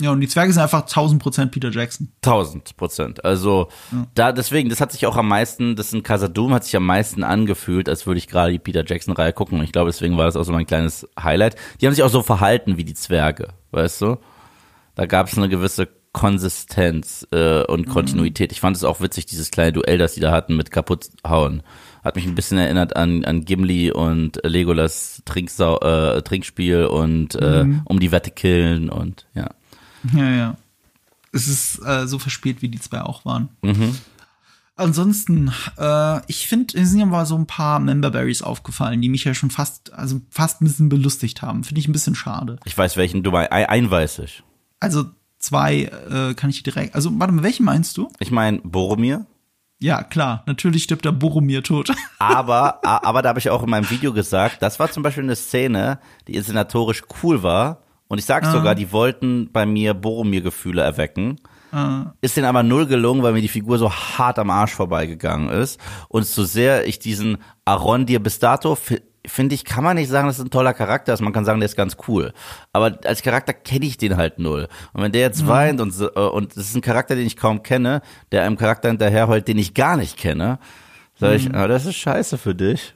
Ja, 0.00 0.10
und 0.10 0.20
die 0.20 0.28
Zwerge 0.28 0.52
sind 0.52 0.62
einfach 0.62 0.82
1000 0.82 1.22
Prozent 1.22 1.52
Peter 1.52 1.70
Jackson. 1.70 2.12
1000 2.22 2.76
Prozent. 2.76 3.24
Also, 3.24 3.68
ja. 3.92 4.06
da, 4.14 4.32
deswegen, 4.32 4.68
das 4.68 4.80
hat 4.80 4.92
sich 4.92 5.06
auch 5.06 5.16
am 5.16 5.28
meisten, 5.28 5.74
das 5.74 5.92
in 5.92 6.02
Casadum 6.02 6.52
hat 6.52 6.64
sich 6.64 6.76
am 6.76 6.84
meisten 6.84 7.24
angefühlt, 7.24 7.88
als 7.88 8.06
würde 8.06 8.18
ich 8.18 8.28
gerade 8.28 8.52
die 8.52 8.58
Peter 8.58 8.84
Jackson-Reihe 8.86 9.32
gucken. 9.32 9.58
Und 9.58 9.64
ich 9.64 9.72
glaube, 9.72 9.90
deswegen 9.90 10.18
war 10.18 10.26
das 10.26 10.36
auch 10.36 10.44
so 10.44 10.52
mein 10.52 10.66
kleines 10.66 11.08
Highlight. 11.18 11.56
Die 11.80 11.86
haben 11.86 11.94
sich 11.94 12.04
auch 12.04 12.10
so 12.10 12.22
verhalten 12.22 12.76
wie 12.76 12.84
die 12.84 12.94
Zwerge, 12.94 13.48
weißt 13.70 14.02
du? 14.02 14.18
Da 14.96 15.06
gab 15.06 15.28
es 15.28 15.38
eine 15.38 15.48
gewisse 15.48 15.88
Konsistenz 16.12 17.26
äh, 17.30 17.62
und 17.64 17.86
mhm. 17.86 17.90
Kontinuität. 17.90 18.52
Ich 18.52 18.60
fand 18.60 18.76
es 18.76 18.84
auch 18.84 19.00
witzig, 19.00 19.26
dieses 19.26 19.50
kleine 19.50 19.72
Duell, 19.72 19.98
das 19.98 20.14
die 20.14 20.20
da 20.20 20.32
hatten 20.32 20.56
mit 20.56 20.70
kaputthauen. 20.70 21.62
Hat 22.02 22.16
mich 22.16 22.26
ein 22.26 22.34
bisschen 22.34 22.56
erinnert 22.58 22.96
an, 22.96 23.24
an 23.24 23.44
Gimli 23.44 23.92
und 23.92 24.40
Legolas 24.42 25.22
Trinksau, 25.24 25.78
äh, 25.80 26.22
Trinkspiel 26.22 26.86
und 26.86 27.34
äh, 27.34 27.64
mhm. 27.64 27.82
um 27.84 28.00
die 28.00 28.12
Wette 28.12 28.30
killen 28.30 28.88
und 28.90 29.26
ja. 29.34 29.48
Ja, 30.14 30.30
ja. 30.30 30.56
Es 31.32 31.48
ist 31.48 31.84
äh, 31.84 32.06
so 32.06 32.18
verspielt, 32.18 32.62
wie 32.62 32.68
die 32.68 32.80
zwei 32.80 33.02
auch 33.02 33.24
waren. 33.24 33.48
Mhm. 33.62 33.96
Ansonsten, 34.78 35.52
äh, 35.78 36.20
ich 36.26 36.46
finde, 36.48 36.78
es 36.78 36.90
sind 36.90 37.00
ja 37.00 37.06
mal 37.06 37.24
so 37.24 37.36
ein 37.36 37.46
paar 37.46 37.78
Memberberries 37.78 38.42
aufgefallen, 38.42 39.00
die 39.00 39.08
mich 39.08 39.24
ja 39.24 39.32
schon 39.32 39.50
fast, 39.50 39.92
also 39.94 40.20
fast 40.30 40.60
ein 40.60 40.66
bisschen 40.66 40.90
belustigt 40.90 41.40
haben. 41.40 41.64
Finde 41.64 41.80
ich 41.80 41.88
ein 41.88 41.92
bisschen 41.92 42.14
schade. 42.14 42.58
Ich 42.64 42.76
weiß, 42.76 42.98
welchen 42.98 43.22
du 43.22 43.30
meinst. 43.30 43.52
Ein 43.52 43.90
weiß 43.90 44.18
ich. 44.20 44.42
Also 44.78 45.06
zwei 45.38 45.84
äh, 46.10 46.34
kann 46.34 46.50
ich 46.50 46.62
direkt. 46.62 46.94
Also, 46.94 47.10
warte 47.18 47.32
mal, 47.32 47.42
welchen 47.42 47.64
meinst 47.64 47.96
du? 47.96 48.10
Ich 48.18 48.30
meine 48.30 48.58
Boromir. 48.58 49.24
Ja, 49.78 50.02
klar, 50.02 50.42
natürlich 50.46 50.84
stirbt 50.84 51.04
der 51.04 51.12
Boromir 51.12 51.62
tot. 51.62 51.92
aber, 52.18 52.84
aber 52.84 53.22
da 53.22 53.30
habe 53.30 53.38
ich 53.38 53.50
auch 53.50 53.62
in 53.62 53.70
meinem 53.70 53.88
Video 53.90 54.12
gesagt, 54.12 54.62
das 54.62 54.78
war 54.78 54.90
zum 54.90 55.02
Beispiel 55.02 55.24
eine 55.24 55.36
Szene, 55.36 55.98
die 56.28 56.34
inszenatorisch 56.34 57.02
cool 57.22 57.42
war, 57.42 57.82
und 58.08 58.18
ich 58.18 58.24
sag's 58.24 58.48
ah. 58.48 58.52
sogar, 58.52 58.74
die 58.74 58.92
wollten 58.92 59.50
bei 59.52 59.66
mir 59.66 59.94
Boromir-Gefühle 59.94 60.82
erwecken. 60.82 61.40
Ah. 61.72 62.12
Ist 62.20 62.36
denen 62.36 62.46
aber 62.46 62.62
null 62.62 62.86
gelungen, 62.86 63.22
weil 63.22 63.32
mir 63.32 63.42
die 63.42 63.48
Figur 63.48 63.78
so 63.78 63.92
hart 63.92 64.38
am 64.38 64.50
Arsch 64.50 64.72
vorbeigegangen 64.72 65.48
ist. 65.48 65.80
Und 66.08 66.26
so 66.26 66.44
sehr 66.44 66.86
ich 66.86 66.98
diesen 66.98 67.38
Arondir 67.64 68.20
bis 68.20 68.38
dato 68.38 68.78
finde 69.28 69.54
ich, 69.56 69.64
kann 69.64 69.82
man 69.82 69.96
nicht 69.96 70.08
sagen, 70.08 70.28
dass 70.28 70.38
es 70.38 70.44
ein 70.44 70.50
toller 70.50 70.72
Charakter 70.72 71.12
ist. 71.12 71.20
Man 71.20 71.32
kann 71.32 71.44
sagen, 71.44 71.58
der 71.58 71.68
ist 71.68 71.76
ganz 71.76 71.96
cool. 72.06 72.32
Aber 72.72 72.98
als 73.04 73.22
Charakter 73.22 73.52
kenne 73.52 73.84
ich 73.84 73.98
den 73.98 74.16
halt 74.16 74.38
null. 74.38 74.68
Und 74.92 75.02
wenn 75.02 75.12
der 75.12 75.22
jetzt 75.22 75.42
mhm. 75.42 75.48
weint 75.48 75.80
und, 75.80 75.92
äh, 76.00 76.20
und 76.20 76.56
das 76.56 76.68
ist 76.68 76.76
ein 76.76 76.80
Charakter, 76.80 77.16
den 77.16 77.26
ich 77.26 77.36
kaum 77.36 77.64
kenne, 77.64 78.02
der 78.30 78.44
einem 78.44 78.56
Charakter 78.56 78.88
hinterherheult, 78.88 79.48
den 79.48 79.58
ich 79.58 79.74
gar 79.74 79.96
nicht 79.96 80.16
kenne, 80.16 80.60
sage 81.18 81.32
mhm. 81.32 81.40
ich, 81.40 81.54
ah, 81.54 81.66
das 81.66 81.86
ist 81.86 81.96
scheiße 81.96 82.38
für 82.38 82.54
dich 82.54 82.95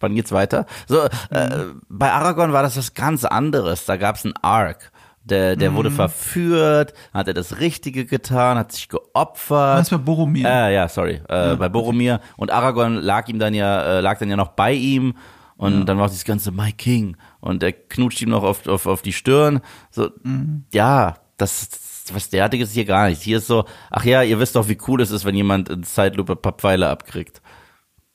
wann 0.00 0.14
geht's 0.14 0.32
weiter? 0.32 0.66
So, 0.86 1.04
äh, 1.30 1.64
bei 1.88 2.12
Aragorn 2.12 2.52
war 2.52 2.62
das 2.62 2.76
was 2.76 2.94
ganz 2.94 3.24
anderes. 3.24 3.84
Da 3.84 3.96
gab's 3.96 4.24
einen 4.24 4.34
Arc. 4.42 4.92
Der, 5.24 5.56
der 5.56 5.72
mhm. 5.72 5.76
wurde 5.76 5.90
verführt, 5.90 6.94
hat 7.12 7.26
er 7.26 7.34
das 7.34 7.58
Richtige 7.58 8.06
getan, 8.06 8.58
hat 8.58 8.70
sich 8.70 8.88
geopfert. 8.88 9.80
Was 9.80 9.90
bei 9.90 9.96
Boromir? 9.96 10.48
Äh, 10.48 10.74
ja, 10.74 10.88
sorry, 10.88 11.20
äh, 11.28 11.48
ja, 11.48 11.54
bei 11.56 11.68
Boromir. 11.68 12.20
Und 12.36 12.52
Aragorn 12.52 12.94
lag 12.94 13.26
ihm 13.28 13.40
dann 13.40 13.52
ja, 13.52 13.98
äh, 13.98 14.00
lag 14.00 14.20
dann 14.20 14.30
ja 14.30 14.36
noch 14.36 14.50
bei 14.50 14.72
ihm. 14.72 15.14
Und 15.56 15.78
ja. 15.80 15.84
dann 15.84 15.98
war 15.98 16.08
dieses 16.08 16.24
ganze 16.24 16.52
My 16.52 16.70
King. 16.70 17.16
Und 17.40 17.64
er 17.64 17.72
knutscht 17.72 18.22
ihm 18.22 18.28
noch 18.28 18.44
auf, 18.44 18.68
auf, 18.68 18.86
auf 18.86 19.02
die 19.02 19.12
Stirn. 19.12 19.60
So, 19.90 20.10
mhm. 20.22 20.64
ja, 20.72 21.16
das, 21.38 21.70
was 22.12 22.30
derartiges 22.30 22.70
hier 22.70 22.84
gar 22.84 23.08
nicht. 23.08 23.22
Hier 23.22 23.38
ist 23.38 23.48
so, 23.48 23.64
ach 23.90 24.04
ja, 24.04 24.22
ihr 24.22 24.38
wisst 24.38 24.54
doch, 24.54 24.68
wie 24.68 24.78
cool 24.86 25.00
es 25.00 25.10
ist, 25.10 25.24
wenn 25.24 25.34
jemand 25.34 25.68
in 25.68 25.82
Zeitlupe 25.82 26.34
ein 26.34 26.42
paar 26.42 26.52
Pfeile 26.52 26.88
abkriegt. 26.88 27.42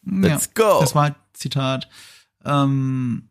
Let's 0.03 0.49
ja, 0.57 0.63
go. 0.63 0.81
Das 0.81 0.95
war 0.95 1.15
Zitat. 1.33 1.89
Ähm, 2.45 3.29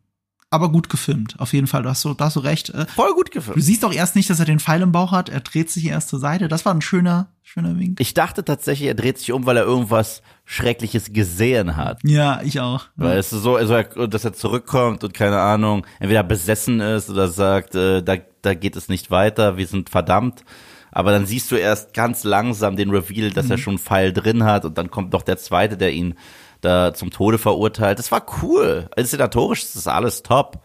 aber 0.52 0.72
gut 0.72 0.88
gefilmt, 0.88 1.38
auf 1.38 1.52
jeden 1.52 1.68
Fall. 1.68 1.84
Da 1.84 1.90
hast 1.90 2.04
du, 2.04 2.12
da 2.12 2.24
hast 2.24 2.34
du 2.34 2.40
recht. 2.40 2.70
Äh, 2.70 2.86
Voll 2.86 3.14
gut 3.14 3.30
gefilmt. 3.30 3.56
Du 3.56 3.62
siehst 3.62 3.84
auch 3.84 3.92
erst 3.92 4.16
nicht, 4.16 4.28
dass 4.30 4.40
er 4.40 4.46
den 4.46 4.58
Pfeil 4.58 4.82
im 4.82 4.90
Bauch 4.90 5.12
hat. 5.12 5.28
Er 5.28 5.40
dreht 5.40 5.70
sich 5.70 5.86
erst 5.86 6.08
zur 6.08 6.18
Seite. 6.18 6.48
Das 6.48 6.64
war 6.64 6.74
ein 6.74 6.80
schöner, 6.80 7.28
schöner 7.44 7.78
Wink. 7.78 8.00
Ich 8.00 8.14
dachte 8.14 8.44
tatsächlich, 8.44 8.88
er 8.88 8.94
dreht 8.94 9.18
sich 9.18 9.30
um, 9.30 9.46
weil 9.46 9.56
er 9.56 9.62
irgendwas 9.62 10.22
Schreckliches 10.44 11.12
gesehen 11.12 11.76
hat. 11.76 12.00
Ja, 12.02 12.40
ich 12.42 12.58
auch. 12.58 12.86
Weil 12.96 13.18
es 13.18 13.32
ist 13.32 13.44
so, 13.44 13.54
also, 13.54 13.80
dass 14.08 14.24
er 14.24 14.32
zurückkommt 14.32 15.04
und 15.04 15.14
keine 15.14 15.38
Ahnung, 15.38 15.86
entweder 16.00 16.24
besessen 16.24 16.80
ist 16.80 17.08
oder 17.08 17.28
sagt, 17.28 17.76
äh, 17.76 18.02
da, 18.02 18.16
da 18.42 18.54
geht 18.54 18.74
es 18.74 18.88
nicht 18.88 19.12
weiter, 19.12 19.56
wir 19.56 19.68
sind 19.68 19.88
verdammt. 19.88 20.42
Aber 20.90 21.12
dann 21.12 21.26
siehst 21.26 21.52
du 21.52 21.54
erst 21.54 21.94
ganz 21.94 22.24
langsam 22.24 22.74
den 22.74 22.90
Reveal, 22.90 23.30
dass 23.30 23.44
mhm. 23.44 23.50
er 23.52 23.58
schon 23.58 23.74
einen 23.74 23.78
Pfeil 23.78 24.12
drin 24.12 24.42
hat 24.42 24.64
und 24.64 24.76
dann 24.76 24.90
kommt 24.90 25.12
noch 25.12 25.22
der 25.22 25.38
zweite, 25.38 25.76
der 25.76 25.92
ihn 25.92 26.16
da 26.60 26.94
zum 26.94 27.10
Tode 27.10 27.38
verurteilt. 27.38 27.98
Das 27.98 28.12
war 28.12 28.24
cool. 28.42 28.88
Inszenatorisch 28.96 29.62
ist 29.62 29.76
das 29.76 29.86
alles 29.86 30.22
top. 30.22 30.62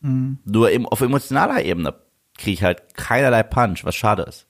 Mhm. 0.00 0.38
Nur 0.44 0.70
eben 0.70 0.86
auf 0.86 1.00
emotionaler 1.00 1.62
Ebene 1.64 1.94
kriege 2.36 2.54
ich 2.54 2.62
halt 2.62 2.94
keinerlei 2.94 3.42
Punch, 3.42 3.84
was 3.84 3.94
schade 3.94 4.22
ist. 4.22 4.46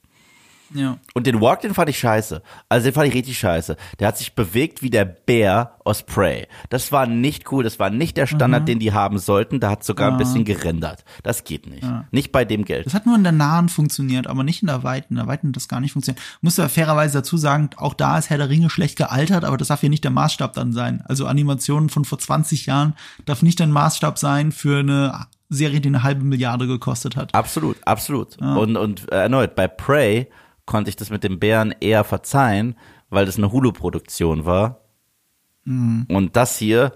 Ja. 0.72 0.98
Und 1.14 1.26
den 1.26 1.40
Walk, 1.40 1.60
den 1.60 1.74
fand 1.74 1.88
ich 1.88 1.98
scheiße. 1.98 2.42
Also 2.68 2.84
den 2.84 2.94
fand 2.94 3.08
ich 3.08 3.14
richtig 3.14 3.38
scheiße. 3.38 3.76
Der 3.98 4.08
hat 4.08 4.18
sich 4.18 4.34
bewegt 4.34 4.82
wie 4.82 4.90
der 4.90 5.04
Bär 5.04 5.76
aus 5.84 6.02
Prey. 6.02 6.46
Das 6.68 6.92
war 6.92 7.06
nicht 7.06 7.50
cool, 7.50 7.64
das 7.64 7.78
war 7.78 7.90
nicht 7.90 8.16
der 8.16 8.26
Standard, 8.26 8.68
den 8.68 8.78
die 8.78 8.92
haben 8.92 9.18
sollten. 9.18 9.60
Da 9.60 9.70
hat 9.70 9.84
sogar 9.84 10.10
ein 10.10 10.18
bisschen 10.18 10.44
gerendert. 10.44 11.04
Das 11.22 11.44
geht 11.44 11.66
nicht. 11.66 11.86
Nicht 12.10 12.32
bei 12.32 12.44
dem 12.44 12.64
Geld. 12.64 12.86
Das 12.86 12.94
hat 12.94 13.06
nur 13.06 13.16
in 13.16 13.22
der 13.22 13.32
nahen 13.32 13.68
funktioniert, 13.68 14.26
aber 14.26 14.44
nicht 14.44 14.62
in 14.62 14.68
der 14.68 14.84
weiten. 14.84 15.14
In 15.14 15.16
der 15.16 15.26
weiten 15.26 15.48
hat 15.48 15.56
das 15.56 15.68
gar 15.68 15.80
nicht 15.80 15.92
funktioniert. 15.92 16.22
Muss 16.40 16.56
ja 16.56 16.68
fairerweise 16.68 17.18
dazu 17.18 17.36
sagen, 17.36 17.70
auch 17.76 17.94
da 17.94 18.18
ist 18.18 18.30
Herr 18.30 18.38
der 18.38 18.48
Ringe 18.48 18.70
schlecht 18.70 18.96
gealtert, 18.96 19.44
aber 19.44 19.56
das 19.56 19.68
darf 19.68 19.80
hier 19.80 19.90
nicht 19.90 20.04
der 20.04 20.10
Maßstab 20.10 20.52
dann 20.54 20.72
sein. 20.72 21.02
Also 21.06 21.26
Animationen 21.26 21.88
von 21.88 22.04
vor 22.04 22.18
20 22.18 22.66
Jahren 22.66 22.94
darf 23.24 23.42
nicht 23.42 23.60
ein 23.60 23.72
Maßstab 23.72 24.18
sein 24.18 24.52
für 24.52 24.78
eine 24.78 25.26
Serie, 25.48 25.80
die 25.80 25.88
eine 25.88 26.02
halbe 26.02 26.24
Milliarde 26.24 26.66
gekostet 26.66 27.16
hat. 27.16 27.34
Absolut, 27.34 27.76
absolut. 27.84 28.38
Und, 28.38 28.76
und 28.76 29.12
äh, 29.12 29.22
erneut, 29.22 29.56
bei 29.56 29.66
Prey 29.66 30.28
konnte 30.70 30.88
ich 30.88 30.94
das 30.94 31.10
mit 31.10 31.24
dem 31.24 31.40
Bären 31.40 31.74
eher 31.80 32.04
verzeihen, 32.04 32.76
weil 33.08 33.26
das 33.26 33.38
eine 33.38 33.50
Hulu-Produktion 33.50 34.44
war. 34.44 34.84
Und 36.08 36.36
das 36.36 36.56
hier 36.56 36.92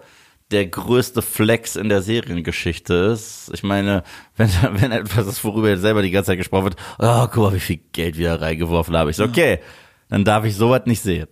der 0.52 0.66
größte 0.66 1.22
Flex 1.22 1.74
in 1.74 1.88
der 1.88 2.00
Seriengeschichte 2.00 2.94
ist. 2.94 3.50
Ich 3.52 3.64
meine, 3.64 4.04
wenn, 4.36 4.48
wenn 4.74 4.92
etwas 4.92 5.26
ist, 5.26 5.42
worüber 5.42 5.70
jetzt 5.70 5.80
selber 5.80 6.02
die 6.02 6.12
ganze 6.12 6.28
Zeit 6.28 6.38
gesprochen 6.38 6.66
wird, 6.66 6.76
oh, 7.00 7.26
guck 7.26 7.42
mal, 7.42 7.52
wie 7.52 7.60
viel 7.60 7.80
Geld 7.90 8.16
wir 8.16 8.28
da 8.28 8.36
reingeworfen 8.36 8.96
haben. 8.96 9.10
Ich 9.10 9.16
so, 9.16 9.24
okay, 9.24 9.58
dann 10.08 10.24
darf 10.24 10.44
ich 10.44 10.54
sowas 10.54 10.82
nicht 10.86 11.02
sehen. 11.02 11.26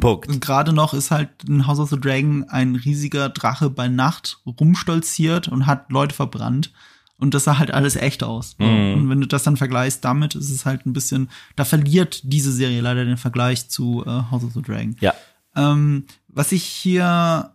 Punkt. 0.00 0.28
Und 0.28 0.40
gerade 0.40 0.72
noch 0.72 0.94
ist 0.94 1.10
halt 1.10 1.30
in 1.48 1.66
House 1.66 1.80
of 1.80 1.90
the 1.90 2.00
Dragon 2.00 2.44
ein 2.48 2.76
riesiger 2.76 3.28
Drache 3.28 3.70
bei 3.70 3.88
Nacht 3.88 4.38
rumstolziert 4.46 5.48
und 5.48 5.66
hat 5.66 5.90
Leute 5.90 6.14
verbrannt. 6.14 6.72
Und 7.18 7.32
das 7.32 7.44
sah 7.44 7.58
halt 7.58 7.70
alles 7.70 7.96
echt 7.96 8.22
aus. 8.22 8.56
Und 8.58 9.08
wenn 9.08 9.20
du 9.20 9.26
das 9.26 9.42
dann 9.42 9.56
vergleichst 9.56 10.04
damit, 10.04 10.34
ist 10.34 10.50
es 10.50 10.66
halt 10.66 10.84
ein 10.84 10.92
bisschen, 10.92 11.30
da 11.54 11.64
verliert 11.64 12.20
diese 12.24 12.52
Serie 12.52 12.82
leider 12.82 13.04
den 13.04 13.16
Vergleich 13.16 13.70
zu 13.70 14.04
äh, 14.06 14.30
House 14.30 14.44
of 14.44 14.52
the 14.52 14.60
Dragon. 14.60 14.96
Ja. 15.00 15.14
Ähm, 15.54 16.04
was 16.28 16.52
ich 16.52 16.62
hier, 16.64 17.54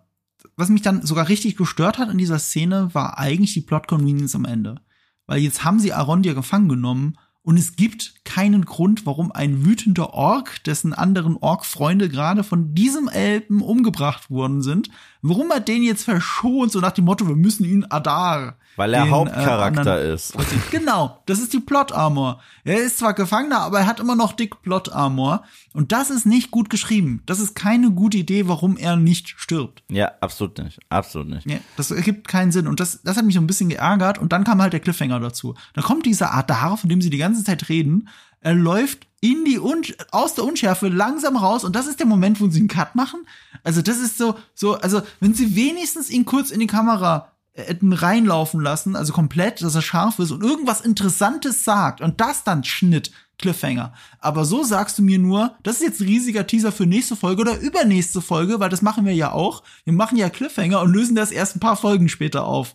was 0.55 0.69
mich 0.69 0.81
dann 0.81 1.05
sogar 1.05 1.29
richtig 1.29 1.57
gestört 1.57 1.99
hat 1.99 2.09
in 2.09 2.17
dieser 2.17 2.39
Szene, 2.39 2.89
war 2.93 3.19
eigentlich 3.19 3.53
die 3.53 3.61
Plot 3.61 3.87
Convenience 3.87 4.35
am 4.35 4.45
Ende. 4.45 4.81
Weil 5.27 5.39
jetzt 5.39 5.63
haben 5.63 5.79
sie 5.79 5.93
Arondir 5.93 6.33
gefangen 6.33 6.67
genommen 6.67 7.17
und 7.43 7.57
es 7.57 7.75
gibt 7.75 8.23
keinen 8.23 8.65
Grund, 8.65 9.05
warum 9.05 9.31
ein 9.31 9.65
wütender 9.65 10.13
Ork, 10.13 10.63
dessen 10.63 10.93
anderen 10.93 11.37
Ork-Freunde 11.37 12.09
gerade 12.09 12.43
von 12.43 12.75
diesem 12.75 13.07
Elben 13.07 13.61
umgebracht 13.61 14.29
worden 14.29 14.61
sind, 14.61 14.89
warum 15.21 15.51
er 15.51 15.59
den 15.59 15.83
jetzt 15.83 16.03
verschont, 16.03 16.71
so 16.71 16.79
nach 16.79 16.91
dem 16.91 17.05
Motto, 17.05 17.27
wir 17.27 17.35
müssen 17.35 17.65
ihn 17.65 17.85
Adar. 17.89 18.55
Weil 18.77 18.93
er 18.93 19.03
den, 19.03 19.11
Hauptcharakter 19.11 19.79
anderen- 19.81 20.13
ist. 20.13 20.33
Genau, 20.71 21.21
das 21.25 21.39
ist 21.39 21.51
die 21.51 21.59
Plot-Armor. 21.59 22.39
Er 22.63 22.77
ist 22.77 22.99
zwar 22.99 23.13
Gefangener, 23.13 23.59
aber 23.59 23.79
er 23.79 23.85
hat 23.85 23.99
immer 23.99 24.15
noch 24.15 24.31
dick 24.31 24.61
Plot-Armor. 24.61 25.43
Und 25.73 25.91
das 25.91 26.09
ist 26.09 26.25
nicht 26.25 26.51
gut 26.51 26.69
geschrieben. 26.69 27.21
Das 27.25 27.39
ist 27.41 27.53
keine 27.53 27.91
gute 27.91 28.17
Idee, 28.17 28.47
warum 28.47 28.77
er 28.77 28.95
nicht 28.95 29.35
stirbt. 29.37 29.83
Ja, 29.89 30.11
absolut 30.21 30.57
nicht. 30.57 30.79
Absolut 30.89 31.27
nicht. 31.29 31.49
Ja, 31.49 31.57
das 31.75 31.91
ergibt 31.91 32.27
keinen 32.29 32.53
Sinn. 32.53 32.65
Und 32.67 32.79
das, 32.79 33.01
das 33.03 33.17
hat 33.17 33.25
mich 33.25 33.35
so 33.35 33.41
ein 33.41 33.47
bisschen 33.47 33.69
geärgert. 33.69 34.19
Und 34.19 34.31
dann 34.31 34.45
kam 34.45 34.61
halt 34.61 34.71
der 34.73 34.79
Cliffhanger 34.79 35.19
dazu. 35.19 35.53
Dann 35.73 35.83
kommt 35.83 36.05
dieser 36.05 36.33
Adar, 36.33 36.77
von 36.77 36.89
dem 36.89 37.01
sie 37.01 37.09
die 37.09 37.17
ganze 37.17 37.43
Zeit 37.43 37.67
reden. 37.67 38.07
Er 38.39 38.53
läuft 38.55 39.05
in 39.21 39.45
die 39.45 39.59
Un 39.59 39.83
aus 40.11 40.33
der 40.33 40.43
Unschärfe 40.43 40.89
langsam 40.89 41.37
raus. 41.37 41.63
Und 41.63 41.75
das 41.75 41.87
ist 41.87 41.99
der 41.99 42.07
Moment, 42.07 42.41
wo 42.41 42.49
sie 42.49 42.59
einen 42.59 42.67
Cut 42.67 42.95
machen. 42.95 43.25
Also 43.63 43.81
das 43.81 43.99
ist 43.99 44.17
so, 44.17 44.35
so, 44.53 44.75
also 44.75 45.01
wenn 45.19 45.33
sie 45.33 45.55
wenigstens 45.55 46.09
ihn 46.09 46.25
kurz 46.25 46.51
in 46.51 46.59
die 46.59 46.67
Kamera 46.67 47.31
hätten 47.53 47.93
reinlaufen 47.93 48.61
lassen, 48.61 48.95
also 48.95 49.13
komplett, 49.13 49.61
dass 49.61 49.75
er 49.75 49.81
scharf 49.81 50.19
ist 50.19 50.31
und 50.31 50.43
irgendwas 50.43 50.81
Interessantes 50.81 51.63
sagt 51.63 52.01
und 52.01 52.19
das 52.19 52.43
dann 52.43 52.63
Schnitt, 52.63 53.11
Cliffhanger. 53.37 53.93
Aber 54.19 54.45
so 54.45 54.63
sagst 54.63 54.97
du 54.97 55.01
mir 55.01 55.19
nur, 55.19 55.55
das 55.63 55.77
ist 55.77 55.83
jetzt 55.83 55.99
ein 55.99 56.07
riesiger 56.07 56.47
Teaser 56.47 56.71
für 56.71 56.85
nächste 56.85 57.15
Folge 57.15 57.41
oder 57.41 57.59
übernächste 57.59 58.21
Folge, 58.21 58.59
weil 58.59 58.69
das 58.69 58.81
machen 58.81 59.05
wir 59.05 59.13
ja 59.13 59.31
auch. 59.31 59.63
Wir 59.83 59.93
machen 59.93 60.17
ja 60.17 60.29
Cliffhanger 60.29 60.81
und 60.81 60.93
lösen 60.93 61.15
das 61.15 61.31
erst 61.31 61.55
ein 61.55 61.59
paar 61.59 61.75
Folgen 61.75 62.07
später 62.07 62.45
auf. 62.45 62.73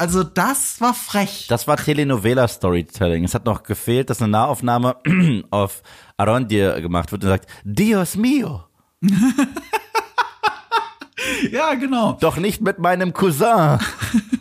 Also 0.00 0.22
das 0.22 0.80
war 0.80 0.94
frech. 0.94 1.44
Das 1.50 1.68
war 1.68 1.76
Telenovela-Storytelling. 1.76 3.22
Es 3.22 3.34
hat 3.34 3.44
noch 3.44 3.64
gefehlt, 3.64 4.08
dass 4.08 4.22
eine 4.22 4.30
Nahaufnahme 4.30 4.96
auf 5.50 5.82
Arondir 6.16 6.80
gemacht 6.80 7.12
wird 7.12 7.22
und 7.22 7.28
sagt, 7.28 7.46
Dios 7.64 8.16
mio, 8.16 8.64
ja, 11.52 11.74
genau. 11.74 12.16
doch 12.18 12.38
nicht 12.38 12.62
mit 12.62 12.78
meinem 12.78 13.12
Cousin. 13.12 13.78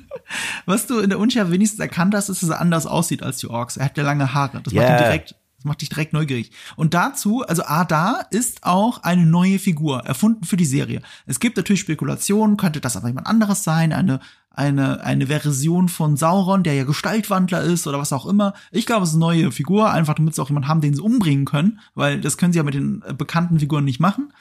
Was 0.66 0.88
du 0.88 1.00
in 1.00 1.10
der 1.10 1.20
Unschärfe 1.20 1.52
wenigstens 1.52 1.82
erkannt 1.82 2.16
hast, 2.16 2.30
ist, 2.30 2.42
dass 2.42 2.50
er 2.52 2.62
anders 2.62 2.86
aussieht 2.86 3.22
als 3.22 3.40
die 3.40 3.48
Orks. 3.48 3.76
Er 3.76 3.86
hat 3.86 3.98
ja 3.98 4.04
lange 4.04 4.34
Haare. 4.34 4.62
Das 4.64 4.74
macht 4.74 4.86
Yeah. 4.86 4.98
ihn 4.98 5.04
direkt, 5.04 5.36
das 5.60 5.66
macht 5.66 5.82
dich 5.82 5.90
direkt 5.90 6.14
neugierig. 6.14 6.52
Und 6.78 6.94
dazu, 6.94 7.44
also 7.46 7.64
Ada 7.66 8.22
ist 8.32 8.64
auch 8.64 9.04
eine 9.04 9.26
neue 9.26 9.60
Figur, 9.60 10.06
erfunden 10.06 10.46
für 10.46 10.56
die 10.56 10.64
Serie. 10.64 11.02
Es 11.26 11.42
gibt 11.42 11.58
natürlich 11.58 11.82
Spekulationen, 11.82 12.56
könnte 12.56 12.80
das 12.80 12.96
aber 12.96 13.10
jemand 13.10 13.28
anderes 13.28 13.66
sein, 13.66 13.92
eine, 13.92 14.22
eine, 14.52 15.04
eine 15.04 15.28
Version 15.28 15.90
von 15.90 16.16
Sauron, 16.16 16.64
der 16.64 16.76
ja 16.76 16.86
Gestaltwandler 16.86 17.62
ist 17.62 17.88
oder 17.88 18.00
was 18.00 18.14
auch 18.14 18.26
immer. 18.26 18.54
Ich 18.72 18.86
glaube, 18.86 19.04
es 19.04 19.10
ist 19.10 19.16
eine 19.16 19.26
neue 19.26 19.52
Figur, 19.52 19.92
einfach 19.92 20.14
damit 20.14 20.34
sie 20.34 20.42
auch 20.42 20.48
jemanden 20.48 20.70
haben, 20.70 20.80
den 20.80 20.94
sie 20.94 21.02
umbringen 21.02 21.44
können, 21.44 21.82
weil 21.94 22.22
das 22.22 22.38
können 22.38 22.54
sie 22.54 22.58
ja 22.58 22.64
mit 22.64 22.74
den 22.74 23.04
äh, 23.06 23.14
bekannten 23.14 23.60
Figuren 23.60 23.84
nicht 23.84 24.00
machen. 24.00 24.32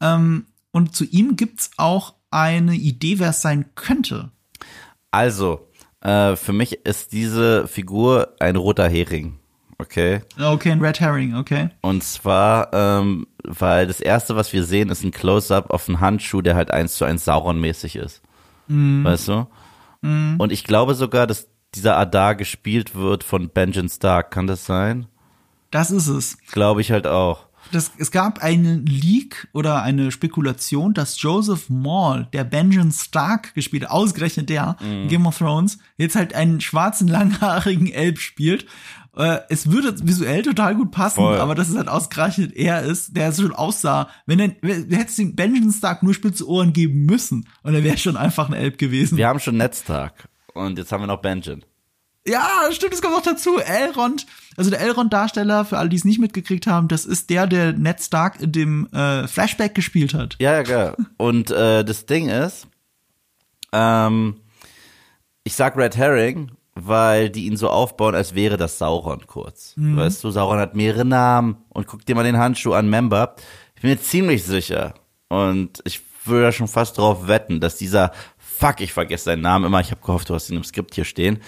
Ähm, 0.00 0.46
und 0.72 0.96
zu 0.96 1.04
ihm 1.04 1.36
gibt's 1.36 1.70
auch 1.76 2.14
eine 2.32 2.74
Idee, 2.74 3.20
wer 3.20 3.30
es 3.30 3.40
sein 3.40 3.66
könnte. 3.76 4.32
Also, 5.12 5.68
äh, 6.00 6.34
für 6.34 6.52
mich 6.52 6.84
ist 6.84 7.12
diese 7.12 7.68
Figur 7.68 8.34
ein 8.40 8.56
roter 8.56 8.88
Hering. 8.88 9.38
Okay. 9.78 10.20
Okay, 10.40 10.70
ein 10.72 10.80
Red 10.80 11.00
Herring, 11.00 11.36
okay. 11.36 11.68
Und 11.82 12.02
zwar, 12.02 12.72
ähm, 12.72 13.26
weil 13.44 13.86
das 13.86 14.00
erste, 14.00 14.34
was 14.34 14.52
wir 14.52 14.64
sehen, 14.64 14.88
ist 14.88 15.04
ein 15.04 15.10
Close-up 15.10 15.70
auf 15.70 15.88
einen 15.88 16.00
Handschuh, 16.00 16.40
der 16.40 16.56
halt 16.56 16.70
eins 16.70 16.96
zu 16.96 17.04
eins 17.04 17.24
Sauron-mäßig 17.24 17.96
ist. 17.96 18.22
Weißt 18.68 19.28
du? 19.28 19.46
Und 20.02 20.52
ich 20.52 20.64
glaube 20.64 20.94
sogar, 20.94 21.26
dass 21.26 21.48
dieser 21.74 21.96
Adar 21.96 22.34
gespielt 22.34 22.94
wird 22.94 23.24
von 23.24 23.48
Benjamin 23.48 23.88
Stark. 23.88 24.30
Kann 24.30 24.46
das 24.46 24.66
sein? 24.66 25.06
Das 25.70 25.90
ist 25.90 26.06
es. 26.08 26.38
Glaube 26.52 26.80
ich 26.80 26.90
halt 26.90 27.06
auch. 27.06 27.46
Das, 27.72 27.90
es 27.98 28.12
gab 28.12 28.42
einen 28.42 28.86
Leak 28.86 29.48
oder 29.52 29.82
eine 29.82 30.12
Spekulation, 30.12 30.94
dass 30.94 31.20
Joseph 31.20 31.68
Maul, 31.68 32.28
der 32.32 32.44
Benjamin 32.44 32.92
Stark 32.92 33.54
gespielt 33.54 33.84
hat, 33.84 33.90
ausgerechnet 33.90 34.48
der 34.48 34.76
in 34.80 35.08
Game 35.08 35.26
of 35.26 35.38
Thrones, 35.38 35.78
jetzt 35.96 36.14
halt 36.14 36.34
einen 36.34 36.60
schwarzen, 36.60 37.08
langhaarigen 37.08 37.88
Elb 37.88 38.20
spielt. 38.20 38.66
Äh, 39.16 39.40
es 39.48 39.70
würde 39.70 39.94
visuell 40.06 40.42
total 40.42 40.74
gut 40.74 40.90
passen, 40.90 41.16
Voll. 41.16 41.40
aber 41.40 41.54
dass 41.54 41.70
es 41.70 41.76
halt 41.76 41.88
ausgerechnet 41.88 42.54
er 42.54 42.82
ist, 42.82 43.16
der 43.16 43.32
schon 43.32 43.54
aussah. 43.54 44.08
Wenn 44.26 44.38
er, 44.38 44.48
du 44.48 44.96
hättest 44.96 45.18
dem 45.18 45.34
Benjamin 45.34 45.72
Stark 45.72 46.02
nur 46.02 46.12
spitze 46.12 46.46
Ohren 46.46 46.74
geben 46.74 47.06
müssen 47.06 47.48
und 47.62 47.74
er 47.74 47.82
wäre 47.82 47.96
schon 47.96 48.16
einfach 48.16 48.48
ein 48.48 48.54
Elb 48.54 48.76
gewesen. 48.76 49.16
Wir 49.16 49.28
haben 49.28 49.40
schon 49.40 49.56
Netztag. 49.56 50.28
Und 50.52 50.78
jetzt 50.78 50.92
haben 50.92 51.02
wir 51.02 51.06
noch 51.06 51.22
Benjamin. 51.22 51.64
Ja, 52.26 52.68
stimmt, 52.72 52.92
das 52.92 53.00
kommt 53.00 53.14
noch 53.14 53.22
dazu. 53.22 53.58
Elrond, 53.58 54.26
also 54.56 54.68
der 54.68 54.80
Elrond-Darsteller, 54.80 55.64
für 55.64 55.78
alle, 55.78 55.88
die 55.88 55.96
es 55.96 56.04
nicht 56.04 56.18
mitgekriegt 56.18 56.66
haben, 56.66 56.88
das 56.88 57.06
ist 57.06 57.30
der, 57.30 57.46
der 57.46 57.72
Ned 57.72 58.00
Stark 58.02 58.40
in 58.40 58.52
dem 58.52 58.86
äh, 58.92 59.28
Flashback 59.28 59.74
gespielt 59.74 60.12
hat. 60.12 60.36
Ja, 60.40 60.54
ja, 60.54 60.62
geil. 60.62 60.96
Und 61.18 61.50
äh, 61.52 61.84
das 61.84 62.04
Ding 62.06 62.28
ist, 62.28 62.66
ähm, 63.72 64.40
ich 65.44 65.54
sag 65.54 65.76
Red 65.76 65.96
Herring, 65.96 66.50
weil 66.78 67.30
die 67.30 67.46
ihn 67.46 67.56
so 67.56 67.68
aufbauen, 67.70 68.14
als 68.14 68.34
wäre 68.34 68.56
das 68.56 68.78
Sauron 68.78 69.26
kurz. 69.26 69.74
Weißt 69.96 70.22
du, 70.22 70.30
Sauron 70.30 70.58
hat 70.58 70.74
mehrere 70.76 71.04
Namen 71.04 71.56
und 71.70 71.86
guck 71.86 72.04
dir 72.06 72.14
mal 72.14 72.22
den 72.24 72.36
Handschuh 72.38 72.74
an, 72.74 72.88
Member. 72.88 73.34
Ich 73.74 73.82
bin 73.82 73.90
mir 73.90 74.00
ziemlich 74.00 74.44
sicher 74.44 74.94
und 75.28 75.80
ich 75.84 76.00
würde 76.24 76.42
da 76.42 76.52
schon 76.52 76.68
fast 76.68 76.98
drauf 76.98 77.26
wetten, 77.28 77.60
dass 77.60 77.76
dieser 77.76 78.12
Fuck, 78.38 78.80
ich 78.80 78.92
vergesse 78.92 79.24
seinen 79.24 79.42
Namen 79.42 79.64
immer. 79.66 79.80
Ich 79.80 79.90
habe 79.90 80.00
gehofft, 80.00 80.28
du 80.30 80.34
hast 80.34 80.48
ihn 80.50 80.56
im 80.56 80.64
Skript 80.64 80.94
hier 80.94 81.04
stehen. 81.04 81.40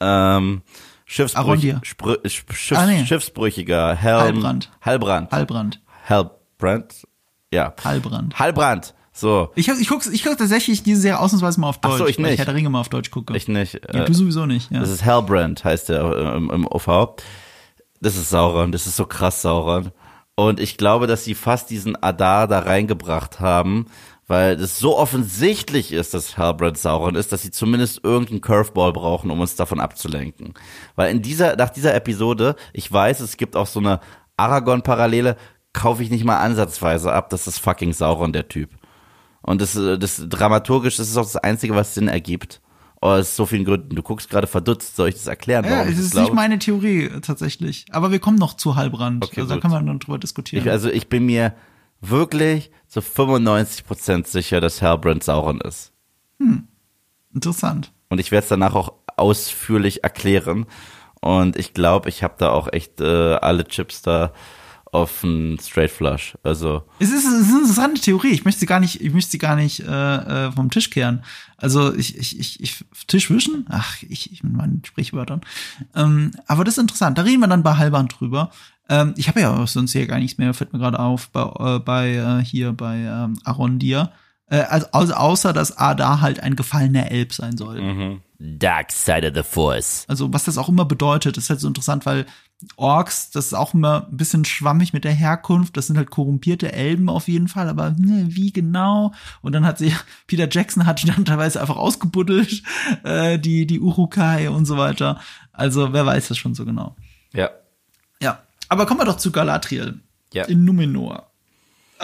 Ähm, 0.00 0.62
Schiffsbrüch. 1.06 1.60
Sprü, 1.82 2.12
Sch- 2.24 2.52
Schiffs, 2.52 2.80
Ah, 2.80 2.86
nee. 2.86 3.04
Schiffsbrüchiger, 3.04 3.94
Helm, 3.94 4.20
Halbrand. 4.20 4.70
Halbrand. 4.82 5.30
Halbrand. 5.32 5.80
Halbrand. 6.08 7.06
Ja. 7.52 7.74
Halbrand. 7.84 8.38
Halbrand. 8.38 8.94
So. 9.16 9.50
Ich, 9.54 9.68
ich 9.68 9.88
guck's, 9.88 10.08
ich 10.08 10.24
guck 10.24 10.36
tatsächlich 10.36 10.82
diese 10.82 11.00
Serie 11.00 11.20
ausnahmsweise 11.20 11.60
mal 11.60 11.68
auf 11.68 11.78
Ach 11.82 11.90
Deutsch. 11.90 11.98
so, 11.98 12.06
ich 12.08 12.18
nicht. 12.18 12.32
Ich 12.32 12.38
Herr 12.38 12.46
der 12.46 12.54
Ringe 12.54 12.68
mal 12.68 12.80
auf 12.80 12.88
Deutsch 12.88 13.12
gucke. 13.12 13.34
Ich 13.36 13.46
nicht. 13.46 13.74
ja, 13.74 14.02
Äh, 14.02 14.04
du 14.06 14.12
sowieso 14.12 14.44
nicht. 14.44 14.72
Ja. 14.72 14.80
das 14.80 14.90
ist 14.90 15.04
Halbrand, 15.04 15.62
heißt 15.64 15.88
der 15.88 16.02
äh, 16.02 16.36
im, 16.36 16.50
im 16.50 16.66
OV. 16.66 17.14
Das 18.00 18.16
ist 18.16 18.28
Sauron. 18.30 18.72
Das 18.72 18.88
ist 18.88 18.96
so 18.96 19.06
krass 19.06 19.40
Sauron. 19.40 19.92
Und 20.34 20.58
ich 20.58 20.76
glaube, 20.76 21.06
dass 21.06 21.22
sie 21.22 21.36
fast 21.36 21.70
diesen 21.70 21.94
Adar 22.02 22.48
da 22.48 22.58
reingebracht 22.58 23.38
haben, 23.38 23.86
weil 24.26 24.54
es 24.60 24.80
so 24.80 24.98
offensichtlich 24.98 25.92
ist, 25.92 26.12
dass 26.12 26.36
Halbrand 26.36 26.76
Sauron 26.76 27.14
ist, 27.14 27.30
dass 27.30 27.42
sie 27.42 27.52
zumindest 27.52 28.02
irgendeinen 28.02 28.40
Curveball 28.40 28.92
brauchen, 28.92 29.30
um 29.30 29.38
uns 29.38 29.54
davon 29.54 29.78
abzulenken. 29.78 30.54
Weil 30.96 31.12
in 31.12 31.22
dieser, 31.22 31.54
nach 31.54 31.70
dieser 31.70 31.94
Episode, 31.94 32.56
ich 32.72 32.90
weiß, 32.90 33.20
es 33.20 33.36
gibt 33.36 33.54
auch 33.54 33.68
so 33.68 33.78
eine 33.78 34.00
Aragorn-Parallele, 34.36 35.36
kaufe 35.72 36.02
ich 36.02 36.10
nicht 36.10 36.24
mal 36.24 36.38
ansatzweise 36.38 37.12
ab, 37.12 37.30
dass 37.30 37.44
das 37.44 37.58
fucking 37.58 37.92
Sauron 37.92 38.32
der 38.32 38.48
Typ. 38.48 38.70
Und 39.44 39.60
das, 39.60 39.76
äh, 39.76 39.98
das 39.98 40.22
dramaturgisch, 40.28 40.96
das 40.96 41.08
ist 41.08 41.16
auch 41.16 41.24
das 41.24 41.36
Einzige, 41.36 41.74
was 41.74 41.94
Sinn 41.94 42.08
ergibt. 42.08 42.60
aus 43.00 43.36
so 43.36 43.44
vielen 43.44 43.64
Gründen. 43.64 43.94
Du 43.94 44.02
guckst 44.02 44.30
gerade 44.30 44.46
verdutzt, 44.46 44.96
soll 44.96 45.10
ich 45.10 45.16
das 45.16 45.26
erklären? 45.26 45.64
Ja, 45.64 45.84
es 45.84 45.98
ist 45.98 46.12
glaube? 46.12 46.28
nicht 46.28 46.34
meine 46.34 46.58
Theorie 46.58 47.10
tatsächlich. 47.20 47.84
Aber 47.90 48.10
wir 48.10 48.18
kommen 48.18 48.38
noch 48.38 48.54
zu 48.54 48.76
Halbrand. 48.76 49.22
Okay, 49.22 49.40
also 49.40 49.50
da 49.50 49.54
gut. 49.56 49.62
kann 49.62 49.70
man 49.70 49.86
dann 49.86 49.98
drüber 49.98 50.18
diskutieren. 50.18 50.64
Ich, 50.64 50.70
also 50.70 50.88
ich 50.88 51.08
bin 51.08 51.26
mir 51.26 51.54
wirklich 52.00 52.70
zu 52.88 53.00
95% 53.00 54.26
sicher, 54.26 54.60
dass 54.62 54.80
Halbrand 54.80 55.22
Sauron 55.22 55.60
ist. 55.60 55.92
Interessant. 57.34 57.92
Und 58.08 58.20
ich 58.20 58.30
werde 58.30 58.44
es 58.44 58.48
danach 58.48 58.74
auch 58.74 58.94
ausführlich 59.16 60.04
erklären. 60.04 60.66
Und 61.20 61.56
ich 61.56 61.74
glaube, 61.74 62.08
ich 62.08 62.22
habe 62.22 62.34
da 62.38 62.50
auch 62.50 62.72
echt 62.72 63.00
äh, 63.00 63.34
alle 63.34 63.64
Chips 63.66 64.02
da 64.02 64.32
auf 64.94 65.24
einen 65.24 65.58
Straight 65.58 65.90
Flush. 65.90 66.36
Also 66.42 66.82
Es 67.00 67.10
ist, 67.10 67.26
es 67.26 67.40
ist 67.40 67.48
eine 67.48 67.60
interessante 67.60 68.00
Theorie. 68.00 68.30
Ich 68.30 68.44
möchte 68.44 68.60
sie 68.60 68.66
gar 68.66 68.80
nicht, 68.80 69.00
ich 69.00 69.12
möchte 69.12 69.30
sie 69.30 69.38
gar 69.38 69.56
nicht 69.56 69.80
äh, 69.80 69.86
äh, 70.46 70.52
vom 70.52 70.70
Tisch 70.70 70.90
kehren. 70.90 71.24
Also 71.56 71.94
ich, 71.94 72.16
ich, 72.16 72.38
ich, 72.38 72.60
ich 72.62 72.84
Tisch 73.06 73.30
wischen? 73.30 73.66
Ach, 73.68 73.96
ich, 74.02 74.32
ich 74.32 74.42
mit 74.44 74.52
meinen 74.52 74.82
Sprichwörtern. 74.84 75.40
Ähm, 75.94 76.30
aber 76.46 76.64
das 76.64 76.74
ist 76.74 76.82
interessant. 76.82 77.18
Da 77.18 77.22
reden 77.22 77.40
wir 77.40 77.48
dann 77.48 77.62
bei 77.62 77.76
Halband 77.76 78.14
drüber. 78.18 78.50
Ähm, 78.88 79.14
ich 79.16 79.28
habe 79.28 79.40
ja 79.40 79.56
auch 79.56 79.68
sonst 79.68 79.92
hier 79.92 80.06
gar 80.06 80.18
nichts 80.18 80.38
mehr, 80.38 80.54
fällt 80.54 80.72
mir 80.72 80.78
gerade 80.78 80.98
auf, 80.98 81.30
bei, 81.30 81.42
äh, 81.42 81.78
bei 81.80 82.14
äh, 82.14 82.44
hier 82.44 82.72
bei 82.72 82.98
ähm, 82.98 83.38
Arondir. 83.44 84.12
Äh, 84.46 84.60
also, 84.60 84.86
also 84.92 85.14
außer 85.14 85.52
dass 85.52 85.76
Ada 85.76 86.20
halt 86.20 86.40
ein 86.40 86.54
gefallener 86.54 87.10
Elb 87.10 87.32
sein 87.32 87.56
soll. 87.56 88.20
Dark 88.38 88.92
Side 88.92 89.26
of 89.26 89.34
the 89.34 89.42
Force. 89.42 90.04
Also 90.06 90.32
was 90.32 90.44
das 90.44 90.58
auch 90.58 90.68
immer 90.68 90.84
bedeutet, 90.84 91.36
ist 91.36 91.50
halt 91.50 91.60
so 91.60 91.68
interessant, 91.68 92.04
weil 92.04 92.26
Orks, 92.76 93.30
das 93.30 93.46
ist 93.46 93.54
auch 93.54 93.74
immer 93.74 94.06
ein 94.10 94.16
bisschen 94.16 94.44
schwammig 94.44 94.92
mit 94.92 95.04
der 95.04 95.12
Herkunft. 95.12 95.76
Das 95.76 95.86
sind 95.86 95.96
halt 95.96 96.10
korrumpierte 96.10 96.72
Elben 96.72 97.08
auf 97.08 97.28
jeden 97.28 97.48
Fall, 97.48 97.68
aber 97.68 97.90
ne, 97.90 98.26
wie 98.28 98.52
genau? 98.52 99.12
Und 99.42 99.52
dann 99.52 99.66
hat 99.66 99.78
sich 99.78 99.94
Peter 100.26 100.48
Jackson 100.50 100.86
hat 100.86 101.02
die 101.02 101.06
dann 101.06 101.24
teilweise 101.24 101.60
einfach 101.60 101.76
ausgebuddelt, 101.76 102.62
äh, 103.04 103.38
die 103.38 103.66
die 103.66 103.80
Urukai 103.80 104.48
und 104.50 104.66
so 104.66 104.76
weiter. 104.76 105.20
Also 105.52 105.92
wer 105.92 106.06
weiß 106.06 106.28
das 106.28 106.38
schon 106.38 106.54
so 106.54 106.64
genau. 106.64 106.96
Ja. 107.32 107.50
Ja, 108.20 108.42
aber 108.68 108.86
kommen 108.86 109.00
wir 109.00 109.04
doch 109.06 109.16
zu 109.18 109.30
Galadriel 109.32 110.00
Ja. 110.32 110.44
in 110.44 110.64
Numenor. 110.64 111.30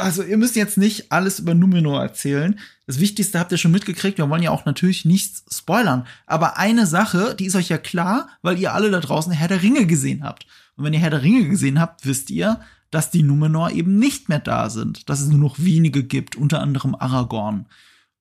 Also 0.01 0.23
ihr 0.23 0.37
müsst 0.37 0.57
jetzt 0.57 0.79
nicht 0.79 1.13
alles 1.13 1.39
über 1.39 1.55
Numenor 1.55 2.03
erzählen. 2.03 2.59
Das 2.87 2.99
Wichtigste 2.99 3.39
habt 3.39 3.53
ihr 3.53 3.59
schon 3.59 3.71
mitgekriegt. 3.71 4.19
Wir 4.19 4.29
wollen 4.29 4.43
ja 4.43 4.51
auch 4.51 4.65
natürlich 4.65 5.05
nichts 5.05 5.45
spoilern. 5.55 6.07
Aber 6.27 6.57
eine 6.57 6.87
Sache, 6.87 7.35
die 7.39 7.47
ist 7.47 7.55
euch 7.55 7.69
ja 7.69 7.79
klar, 7.79 8.29
weil 8.43 8.59
ihr 8.59 8.75
alle 8.75 8.91
da 8.91 9.01
draußen 9.01 9.33
Herr 9.33 9.49
der 9.49 9.63
Ringe 9.63 9.87
gesehen 9.87 10.25
habt. 10.25 10.47
Und 10.77 10.85
wenn 10.85 10.93
ihr 10.93 11.01
Herr 11.01 11.11
der 11.11 11.23
Ringe 11.23 11.49
gesehen 11.49 11.81
habt, 11.81 12.07
wisst 12.07 12.31
ihr, 12.31 12.61
dass 12.91 13.11
die 13.11 13.23
Numenor 13.23 13.71
eben 13.71 13.97
nicht 13.97 14.29
mehr 14.29 14.41
da 14.41 14.71
sind. 14.71 15.09
Dass 15.09 15.21
es 15.21 15.29
nur 15.29 15.39
noch 15.39 15.59
wenige 15.59 16.03
gibt, 16.03 16.37
unter 16.37 16.61
anderem 16.61 16.95
Aragorn. 16.95 17.67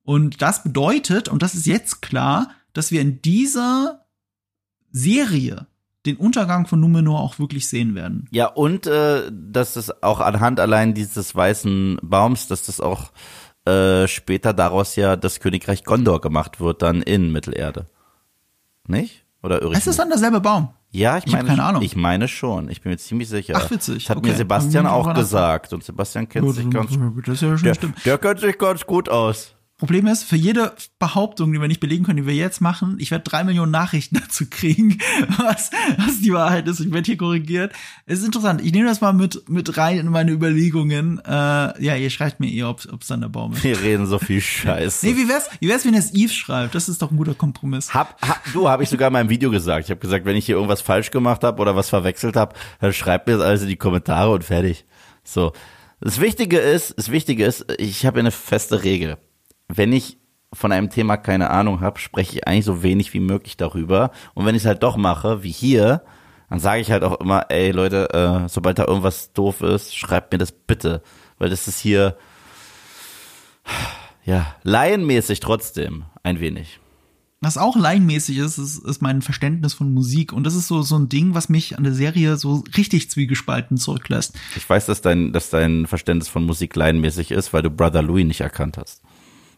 Und 0.03 0.41
das 0.41 0.63
bedeutet, 0.63 1.29
und 1.29 1.41
das 1.41 1.55
ist 1.55 1.65
jetzt 1.65 2.01
klar, 2.01 2.51
dass 2.73 2.91
wir 2.91 3.01
in 3.01 3.21
dieser 3.21 4.05
Serie 4.91 5.67
den 6.05 6.15
Untergang 6.17 6.65
von 6.65 6.79
Numenor 6.79 7.19
auch 7.19 7.39
wirklich 7.39 7.67
sehen 7.67 7.93
werden. 7.95 8.27
Ja, 8.31 8.47
und 8.47 8.87
äh, 8.87 9.29
dass 9.31 9.75
es 9.75 10.01
auch 10.01 10.19
anhand 10.21 10.59
allein 10.59 10.93
dieses 10.93 11.35
weißen 11.35 11.99
Baums, 12.01 12.47
dass 12.47 12.63
das 12.67 12.79
auch 12.79 13.11
äh, 13.65 14.07
später 14.07 14.53
daraus 14.53 14.95
ja 14.95 15.15
das 15.15 15.39
Königreich 15.39 15.83
Gondor 15.83 16.21
gemacht 16.21 16.59
wird, 16.61 16.81
dann 16.81 17.01
in 17.01 17.31
Mittelerde. 17.31 17.87
Nicht? 18.87 19.25
Oder 19.43 19.61
irre 19.61 19.73
Es 19.73 19.87
ist 19.87 19.99
dann 19.99 20.09
derselbe 20.09 20.39
Baum. 20.41 20.69
Ja, 20.91 21.17
ich 21.17 21.25
Ich 21.27 21.31
meine, 21.31 21.47
keine 21.47 21.63
Ahnung. 21.63 21.81
ich 21.83 21.95
meine 21.95 22.27
schon. 22.27 22.69
Ich 22.69 22.81
bin 22.81 22.91
mir 22.91 22.97
ziemlich 22.97 23.29
sicher. 23.29 23.53
Ach, 23.57 23.69
witzig. 23.69 24.05
Das 24.05 24.09
hat 24.09 24.17
Okay. 24.17 24.29
mir 24.31 24.35
Sebastian 24.35 24.87
auch 24.87 25.13
gesagt. 25.13 25.71
Und 25.71 25.83
Sebastian 25.83 26.27
kennt 26.27 26.51
sich 26.55 26.69
ganz 26.69 26.91
das 27.25 27.41
ist 27.41 27.61
ja 27.63 27.73
der, 27.73 27.75
der 28.05 28.17
kennt 28.17 28.39
sich 28.39 28.57
ganz 28.57 28.85
gut 28.85 29.07
aus. 29.07 29.53
Problem 29.79 30.07
ist, 30.07 30.25
für 30.25 30.35
jede 30.35 30.73
Behauptung, 30.99 31.53
die 31.53 31.61
wir 31.61 31.69
nicht 31.69 31.79
belegen 31.79 32.03
können, 32.03 32.17
die 32.17 32.27
wir 32.27 32.35
jetzt 32.35 32.59
machen, 32.59 32.97
ich 32.99 33.11
werde 33.11 33.23
drei 33.23 33.45
Millionen 33.45 33.71
Nachrichten 33.71 34.15
dazu 34.21 34.45
kriegen, 34.49 34.97
was, 35.37 35.71
was 35.97 36.19
die 36.19 36.33
Wahrheit 36.33 36.67
ist. 36.67 36.81
Ich 36.81 36.91
werde 36.91 37.05
hier 37.05 37.15
korrigiert. 37.15 37.71
Es 38.05 38.19
ist 38.19 38.25
interessant. 38.25 38.61
Ich 38.61 38.73
nehme 38.73 38.87
das 38.87 38.99
mal 38.99 39.13
mit, 39.13 39.47
mit 39.47 39.77
rein 39.77 39.97
in 39.99 40.09
meine 40.09 40.31
Überlegungen. 40.31 41.19
Äh, 41.25 41.31
ja, 41.31 41.95
ihr 41.95 42.09
schreibt 42.09 42.41
mir 42.41 42.51
eh, 42.51 42.63
ob 42.63 42.81
es 42.81 43.07
dann 43.07 43.21
der 43.21 43.29
Baum 43.29 43.53
ist. 43.53 43.63
Wir 43.63 43.81
reden 43.81 44.05
so 44.05 44.19
viel 44.19 44.41
Scheiße. 44.41 45.05
Nee, 45.05 45.15
wie 45.15 45.29
wär's, 45.29 45.49
wie 45.61 45.69
wär's, 45.69 45.85
wenn 45.85 45.93
es 45.93 46.13
Eve 46.13 46.33
schreibt? 46.33 46.75
Das 46.75 46.89
ist 46.89 47.01
doch 47.01 47.11
ein 47.11 47.17
guter 47.17 47.33
Kompromiss. 47.33 47.93
Hab, 47.93 48.21
hab, 48.21 48.43
du, 48.51 48.67
habe 48.67 48.83
ich 48.83 48.89
sogar 48.89 49.07
in 49.07 49.13
meinem 49.13 49.29
Video 49.29 49.49
gesagt. 49.49 49.85
Ich 49.85 49.91
habe 49.91 50.01
gesagt, 50.01 50.25
wenn 50.25 50.35
ich 50.35 50.45
hier 50.45 50.55
irgendwas 50.55 50.81
falsch 50.81 51.09
gemacht 51.09 51.45
habe 51.45 51.61
oder 51.61 51.77
was 51.77 51.87
verwechselt 51.87 52.35
habe, 52.35 52.53
dann 52.81 52.91
schreibt 52.91 53.27
mir 53.27 53.37
das 53.37 53.45
alles 53.45 53.61
in 53.61 53.69
die 53.69 53.77
Kommentare 53.77 54.31
und 54.31 54.43
fertig. 54.43 54.85
So. 55.23 55.53
Das 56.01 56.19
Wichtige 56.19 56.59
ist, 56.59 56.95
das 56.97 57.11
Wichtige 57.11 57.45
ist, 57.45 57.65
ich 57.77 58.05
habe 58.05 58.19
eine 58.19 58.31
feste 58.31 58.83
Regel. 58.83 59.17
Wenn 59.69 59.93
ich 59.93 60.17
von 60.51 60.71
einem 60.71 60.89
Thema 60.89 61.17
keine 61.17 61.49
Ahnung 61.49 61.81
habe, 61.81 61.99
spreche 61.99 62.37
ich 62.37 62.47
eigentlich 62.47 62.65
so 62.65 62.83
wenig 62.83 63.13
wie 63.13 63.19
möglich 63.19 63.55
darüber. 63.55 64.11
Und 64.33 64.45
wenn 64.45 64.55
ich 64.55 64.63
es 64.63 64.67
halt 64.67 64.83
doch 64.83 64.97
mache, 64.97 65.43
wie 65.43 65.51
hier, 65.51 66.03
dann 66.49 66.59
sage 66.59 66.81
ich 66.81 66.91
halt 66.91 67.03
auch 67.03 67.19
immer, 67.19 67.45
ey 67.49 67.71
Leute, 67.71 68.09
äh, 68.13 68.49
sobald 68.49 68.79
da 68.79 68.85
irgendwas 68.85 69.31
doof 69.33 69.61
ist, 69.61 69.95
schreibt 69.95 70.31
mir 70.31 70.39
das 70.39 70.51
bitte. 70.51 71.03
Weil 71.37 71.49
das 71.49 71.67
ist 71.67 71.79
hier, 71.79 72.17
ja, 74.25 74.55
laienmäßig 74.63 75.39
trotzdem 75.39 76.05
ein 76.23 76.39
wenig. 76.39 76.79
Was 77.41 77.57
auch 77.57 77.77
laienmäßig 77.77 78.37
ist, 78.39 78.57
ist, 78.57 78.79
ist 78.79 79.01
mein 79.01 79.21
Verständnis 79.21 79.73
von 79.73 79.93
Musik. 79.93 80.33
Und 80.33 80.43
das 80.43 80.55
ist 80.55 80.67
so, 80.67 80.81
so 80.81 80.97
ein 80.97 81.07
Ding, 81.07 81.35
was 81.35 81.47
mich 81.47 81.77
an 81.77 81.85
der 81.85 81.93
Serie 81.93 82.35
so 82.35 82.65
richtig 82.75 83.09
zwiegespalten 83.09 83.77
zurücklässt. 83.77 84.35
Ich 84.57 84.69
weiß, 84.69 84.87
dass 84.87 84.99
dein, 85.01 85.31
dass 85.31 85.49
dein 85.49 85.87
Verständnis 85.87 86.27
von 86.27 86.43
Musik 86.43 86.75
laienmäßig 86.75 87.31
ist, 87.31 87.53
weil 87.53 87.61
du 87.61 87.69
Brother 87.69 88.01
Louis 88.01 88.25
nicht 88.25 88.41
erkannt 88.41 88.77
hast. 88.77 89.01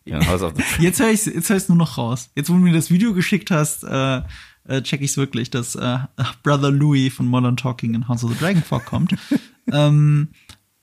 House 0.10 0.42
of 0.42 0.54
the 0.56 0.64
Jetzt 0.82 1.00
höre 1.00 1.12
ich 1.12 1.26
höre 1.26 1.58
ich's 1.58 1.70
nur 1.70 1.78
noch 1.78 1.98
raus. 1.98 2.30
Jetzt, 2.36 2.50
wo 2.50 2.54
du 2.54 2.60
mir 2.60 2.74
das 2.74 2.90
Video 2.90 3.14
geschickt 3.14 3.52
hast, 3.52 3.84
äh, 3.84 4.22
äh, 4.68 4.82
check 4.82 5.02
ich's 5.02 5.18
wirklich, 5.18 5.50
dass 5.50 5.76
äh, 5.76 6.00
Brother 6.44 6.72
Louis 6.72 7.14
von 7.14 7.28
Modern 7.28 7.58
Talking 7.58 7.94
in 7.94 8.08
House 8.08 8.24
of 8.24 8.32
the 8.32 8.38
Dragon 8.38 8.64
vorkommt. 8.64 9.16
ähm, 9.72 10.30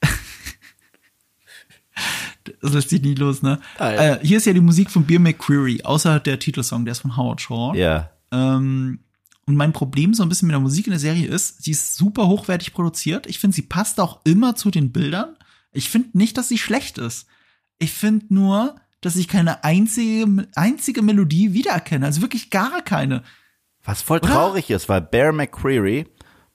das 2.61 2.73
lässt 2.73 2.91
sich 2.91 3.03
nie 3.03 3.15
los, 3.15 3.43
ne? 3.43 3.61
Nein. 3.79 3.99
Äh, 3.99 4.19
hier 4.23 4.39
ist 4.39 4.47
ja 4.47 4.53
die 4.53 4.61
Musik 4.61 4.91
von 4.91 5.05
Beer 5.05 5.21
McCreary, 5.21 5.83
außer 5.83 6.21
der 6.21 6.39
Titelsong, 6.39 6.85
der 6.85 6.93
ist 6.93 7.01
von 7.01 7.17
Howard 7.17 7.41
Shaw. 7.41 7.77
Ja. 7.77 8.11
Ähm, 8.31 9.01
und 9.47 9.57
mein 9.57 9.73
Problem 9.73 10.13
so 10.13 10.23
ein 10.23 10.29
bisschen 10.29 10.47
mit 10.49 10.53
der 10.53 10.61
Musik 10.61 10.87
in 10.87 10.91
der 10.91 11.01
Serie 11.01 11.27
ist, 11.27 11.65
sie 11.65 11.71
ist 11.71 11.97
super 11.97 12.27
hochwertig 12.27 12.75
produziert. 12.75 13.27
Ich 13.27 13.39
finde, 13.39 13.55
sie 13.55 13.63
passt 13.63 13.99
auch 13.99 14.21
immer 14.25 14.55
zu 14.57 14.71
den 14.71 14.93
Bildern. 14.93 15.37
Ich 15.73 15.89
finde 15.89 16.19
nicht, 16.19 16.37
dass 16.37 16.49
sie 16.49 16.59
schlecht 16.59 16.99
ist. 16.99 17.27
Ich 17.79 17.93
finde 17.93 18.27
nur, 18.29 18.77
dass 19.01 19.17
ich 19.17 19.29
keine 19.29 19.65
einzige, 19.65 20.49
einzige 20.55 21.03
Melodie 21.03 21.53
wiedererkenne. 21.55 22.07
Also 22.07 22.23
wirklich 22.23 22.51
gar 22.51 22.83
keine. 22.83 23.23
Was 23.85 24.03
voll 24.03 24.19
Oder? 24.19 24.29
traurig 24.29 24.71
ist, 24.71 24.89
weil 24.89 25.01
Bear 25.01 25.33
McCreary 25.33 26.07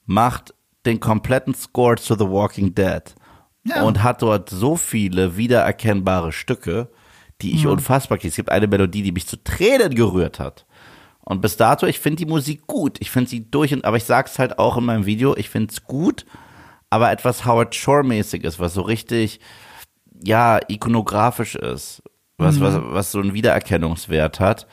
macht 0.05 0.53
den 0.85 0.99
kompletten 0.99 1.55
Score 1.55 1.95
zu 1.95 2.15
The 2.15 2.25
Walking 2.27 2.75
Dead 2.75 3.01
Ja. 3.63 3.83
und 3.83 4.03
hat 4.03 4.21
dort 4.21 4.49
so 4.49 4.75
viele 4.75 5.37
wiedererkennbare 5.37 6.31
Stücke, 6.33 6.89
die 7.41 7.53
ich 7.53 7.65
unfassbar 7.65 8.17
kriege. 8.17 8.29
Es 8.29 8.35
gibt 8.35 8.51
eine 8.51 8.67
Melodie, 8.67 9.01
die 9.01 9.11
mich 9.13 9.27
zu 9.27 9.41
Tränen 9.43 9.95
gerührt 9.95 10.39
hat. 10.39 10.65
Und 11.21 11.41
bis 11.41 11.55
dato, 11.55 11.85
ich 11.87 11.99
finde 11.99 12.17
die 12.17 12.29
Musik 12.29 12.67
gut. 12.67 12.97
Ich 12.99 13.09
finde 13.09 13.29
sie 13.29 13.49
durch 13.49 13.73
und, 13.73 13.85
aber 13.85 13.95
ich 13.97 14.03
sag's 14.03 14.37
halt 14.39 14.59
auch 14.59 14.75
in 14.77 14.83
meinem 14.85 15.05
Video, 15.05 15.35
ich 15.37 15.49
finde 15.49 15.71
es 15.71 15.83
gut, 15.85 16.25
aber 16.89 17.11
etwas 17.11 17.45
Howard 17.45 17.73
Shore-mäßiges, 17.73 18.59
was 18.59 18.73
so 18.73 18.81
richtig, 18.81 19.39
ja, 20.21 20.59
ikonografisch 20.67 21.55
ist, 21.55 22.03
was, 22.37 22.59
was, 22.59 22.75
was 22.81 23.11
so 23.11 23.19
einen 23.19 23.33
Wiedererkennungswert 23.33 24.39
hat, 24.39 24.67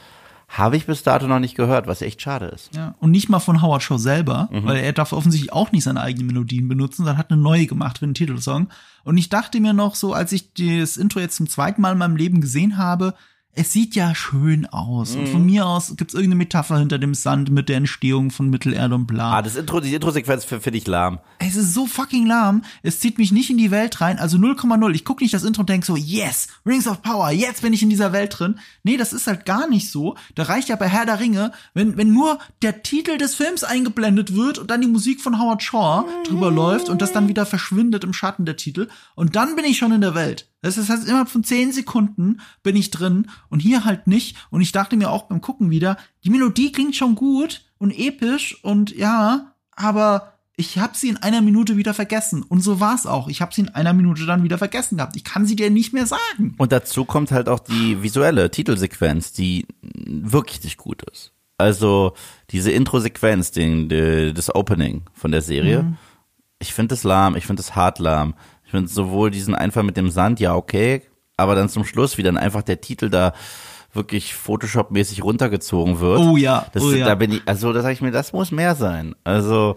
habe 0.48 0.76
ich 0.76 0.86
bis 0.86 1.04
dato 1.04 1.28
noch 1.28 1.38
nicht 1.38 1.54
gehört, 1.54 1.86
was 1.86 2.02
echt 2.02 2.20
schade 2.20 2.46
ist. 2.46 2.74
Ja. 2.74 2.96
Und 2.98 3.12
nicht 3.12 3.28
mal 3.28 3.38
von 3.38 3.62
Howard 3.62 3.84
Shaw 3.84 3.98
selber, 3.98 4.48
weil 4.50 4.78
er 4.78 4.92
darf 4.92 5.12
offensichtlich 5.12 5.52
auch 5.52 5.70
nicht 5.70 5.84
seine 5.84 6.00
eigenen 6.00 6.26
Melodien 6.26 6.66
benutzen, 6.66 7.04
sondern 7.04 7.18
hat 7.18 7.30
eine 7.30 7.40
neue 7.40 7.66
gemacht 7.66 7.98
für 7.98 8.06
den 8.06 8.14
Titelsong. 8.14 8.68
Und 9.04 9.16
ich 9.16 9.28
dachte 9.28 9.60
mir 9.60 9.72
noch 9.72 9.94
so, 9.94 10.12
als 10.12 10.32
ich 10.32 10.52
das 10.54 10.96
Intro 10.96 11.20
jetzt 11.20 11.36
zum 11.36 11.48
zweiten 11.48 11.80
Mal 11.80 11.92
in 11.92 11.98
meinem 11.98 12.16
Leben 12.16 12.40
gesehen 12.40 12.78
habe, 12.78 13.14
es 13.52 13.72
sieht 13.72 13.96
ja 13.96 14.14
schön 14.14 14.64
aus. 14.66 15.16
Und 15.16 15.28
von 15.28 15.44
mir 15.44 15.66
aus 15.66 15.94
gibt's 15.96 16.14
irgendeine 16.14 16.36
Metapher 16.36 16.78
hinter 16.78 16.98
dem 16.98 17.14
Sand 17.14 17.50
mit 17.50 17.68
der 17.68 17.78
Entstehung 17.78 18.30
von 18.30 18.48
Mittelerde 18.48 18.94
und 18.94 19.06
bla. 19.06 19.38
Ah, 19.38 19.42
das 19.42 19.56
Intro, 19.56 19.80
die 19.80 19.92
Intro-Sequenz 19.92 20.44
finde 20.44 20.78
ich 20.78 20.86
lahm. 20.86 21.18
Es 21.40 21.56
ist 21.56 21.74
so 21.74 21.86
fucking 21.86 22.26
lahm. 22.26 22.62
Es 22.82 23.00
zieht 23.00 23.18
mich 23.18 23.32
nicht 23.32 23.50
in 23.50 23.58
die 23.58 23.72
Welt 23.72 24.00
rein. 24.00 24.18
Also 24.18 24.38
0,0. 24.38 24.94
Ich 24.94 25.04
gucke 25.04 25.24
nicht 25.24 25.34
das 25.34 25.42
Intro 25.42 25.62
und 25.62 25.68
denk 25.68 25.84
so, 25.84 25.96
yes, 25.96 26.48
Rings 26.64 26.86
of 26.86 27.02
Power, 27.02 27.30
jetzt 27.30 27.62
bin 27.62 27.72
ich 27.72 27.82
in 27.82 27.90
dieser 27.90 28.12
Welt 28.12 28.38
drin. 28.38 28.60
Nee, 28.84 28.96
das 28.96 29.12
ist 29.12 29.26
halt 29.26 29.44
gar 29.46 29.68
nicht 29.68 29.90
so. 29.90 30.16
Da 30.36 30.44
reicht 30.44 30.68
ja 30.68 30.76
bei 30.76 30.88
Herr 30.88 31.04
der 31.04 31.18
Ringe, 31.18 31.52
wenn, 31.74 31.96
wenn 31.96 32.12
nur 32.12 32.38
der 32.62 32.82
Titel 32.84 33.18
des 33.18 33.34
Films 33.34 33.64
eingeblendet 33.64 34.34
wird 34.34 34.58
und 34.58 34.70
dann 34.70 34.80
die 34.80 34.86
Musik 34.86 35.20
von 35.20 35.40
Howard 35.40 35.62
Shaw 35.62 36.04
drüber 36.24 36.52
läuft 36.52 36.88
und 36.88 37.02
das 37.02 37.12
dann 37.12 37.28
wieder 37.28 37.46
verschwindet 37.46 38.04
im 38.04 38.12
Schatten 38.12 38.44
der 38.44 38.56
Titel. 38.56 38.88
Und 39.16 39.34
dann 39.34 39.56
bin 39.56 39.64
ich 39.64 39.76
schon 39.76 39.92
in 39.92 40.00
der 40.00 40.14
Welt. 40.14 40.49
Das 40.62 40.76
heißt, 40.76 41.06
innerhalb 41.08 41.28
von 41.28 41.42
10 41.44 41.72
Sekunden 41.72 42.40
bin 42.62 42.76
ich 42.76 42.90
drin 42.90 43.30
und 43.48 43.60
hier 43.60 43.84
halt 43.84 44.06
nicht. 44.06 44.36
Und 44.50 44.60
ich 44.60 44.72
dachte 44.72 44.96
mir 44.96 45.10
auch 45.10 45.22
beim 45.24 45.40
Gucken 45.40 45.70
wieder, 45.70 45.96
die 46.24 46.30
Melodie 46.30 46.70
klingt 46.72 46.94
schon 46.96 47.14
gut 47.14 47.62
und 47.78 47.90
episch 47.98 48.62
und 48.62 48.94
ja, 48.94 49.54
aber 49.72 50.34
ich 50.56 50.76
habe 50.76 50.94
sie 50.94 51.08
in 51.08 51.16
einer 51.16 51.40
Minute 51.40 51.78
wieder 51.78 51.94
vergessen. 51.94 52.42
Und 52.42 52.60
so 52.60 52.80
war's 52.80 53.06
auch. 53.06 53.28
Ich 53.28 53.40
habe 53.40 53.54
sie 53.54 53.62
in 53.62 53.70
einer 53.70 53.94
Minute 53.94 54.26
dann 54.26 54.42
wieder 54.42 54.58
vergessen 54.58 54.98
gehabt. 54.98 55.16
Ich 55.16 55.24
kann 55.24 55.46
sie 55.46 55.56
dir 55.56 55.70
nicht 55.70 55.94
mehr 55.94 56.04
sagen. 56.04 56.54
Und 56.58 56.70
dazu 56.72 57.06
kommt 57.06 57.30
halt 57.30 57.48
auch 57.48 57.60
die 57.60 58.02
visuelle 58.02 58.50
Titelsequenz, 58.50 59.32
die 59.32 59.66
wirklich 59.82 60.62
nicht 60.62 60.76
gut 60.76 61.02
ist. 61.10 61.32
Also 61.56 62.12
diese 62.50 62.70
Intro-Sequenz, 62.72 63.52
de- 63.52 64.34
das 64.34 64.54
Opening 64.54 65.02
von 65.14 65.30
der 65.30 65.40
Serie, 65.42 65.82
Mhm. 65.84 65.96
ich 66.58 66.74
finde 66.74 66.88
das 66.94 67.04
lahm, 67.04 67.36
ich 67.36 67.46
finde 67.46 67.62
das 67.62 67.74
hart 67.74 67.98
lahm. 67.98 68.34
Ich 68.70 68.72
finde 68.72 68.88
sowohl 68.88 69.32
diesen 69.32 69.56
Einfall 69.56 69.82
mit 69.82 69.96
dem 69.96 70.10
Sand, 70.10 70.38
ja 70.38 70.54
okay, 70.54 71.02
aber 71.36 71.56
dann 71.56 71.68
zum 71.68 71.84
Schluss, 71.84 72.18
wie 72.18 72.22
dann 72.22 72.36
einfach 72.36 72.62
der 72.62 72.80
Titel 72.80 73.10
da 73.10 73.32
wirklich 73.92 74.32
Photoshop-mäßig 74.32 75.24
runtergezogen 75.24 75.98
wird. 75.98 76.20
Oh 76.20 76.36
ja, 76.36 76.66
das, 76.72 76.84
oh 76.84 76.92
ja. 76.92 77.04
Da 77.04 77.16
bin 77.16 77.32
ich, 77.32 77.42
also 77.46 77.72
da 77.72 77.82
sage 77.82 77.94
ich 77.94 78.00
mir, 78.00 78.12
das 78.12 78.32
muss 78.32 78.52
mehr 78.52 78.76
sein. 78.76 79.16
Also, 79.24 79.76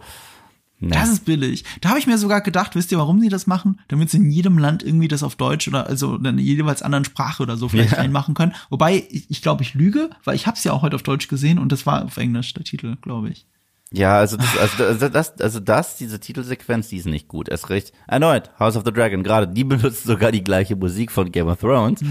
ne. 0.80 0.92
Das 0.92 1.10
ist 1.10 1.26
billig. 1.26 1.64
Da 1.82 1.90
habe 1.90 1.98
ich 1.98 2.06
mir 2.06 2.20
sogar 2.20 2.42
gedacht, 2.42 2.76
wisst 2.76 2.92
ihr, 2.92 3.00
warum 3.00 3.20
sie 3.20 3.30
das 3.30 3.48
machen? 3.48 3.80
Damit 3.88 4.12
sie 4.12 4.18
in 4.18 4.30
jedem 4.30 4.60
Land 4.60 4.84
irgendwie 4.84 5.08
das 5.08 5.24
auf 5.24 5.36
Deutsch 5.36 5.68
oder 5.68 5.88
also 5.88 6.18
in 6.18 6.38
jeweils 6.38 6.84
anderen 6.84 7.06
Sprache 7.06 7.42
oder 7.42 7.58
so 7.58 7.68
vielleicht 7.70 7.94
Ja. 7.94 7.98
reinmachen 7.98 8.36
können. 8.36 8.54
Wobei, 8.70 9.08
ich, 9.10 9.26
ich 9.32 9.42
glaube, 9.42 9.64
ich 9.64 9.74
lüge, 9.74 10.12
weil 10.24 10.36
ich 10.36 10.46
habe 10.46 10.56
es 10.56 10.64
ja 10.64 10.72
auch 10.74 10.84
heute 10.84 10.98
auf 10.98 11.04
Deutsch 11.04 11.28
gesehen 11.30 11.58
und 11.58 11.72
das 11.72 11.88
war 11.88 12.06
auf 12.06 12.18
Englisch 12.18 12.54
der 12.54 12.64
Titel, 12.64 12.98
glaube 13.02 13.30
ich. 13.30 13.48
Ja, 13.96 14.18
also 14.18 14.38
das, 14.38 14.58
also 14.58 14.84
also 14.86 15.10
das, 15.10 15.40
also 15.40 15.60
das, 15.60 15.98
diese 15.98 16.20
Titelsequenz, 16.20 16.90
die 16.90 16.98
ist 16.98 17.06
nicht 17.06 17.28
gut. 17.28 17.48
Erst 17.48 17.70
recht. 17.70 17.94
Erneut, 18.08 18.50
House 18.58 18.76
of 18.76 18.84
the 18.86 18.92
Dragon, 18.92 19.22
gerade, 19.22 19.48
die 19.48 19.64
benutzt 19.64 20.04
sogar 20.04 20.32
die 20.32 20.44
gleiche 20.44 20.76
Musik 20.76 21.12
von 21.12 21.32
Game 21.32 21.48
of 21.48 21.60
Thrones, 21.60 22.02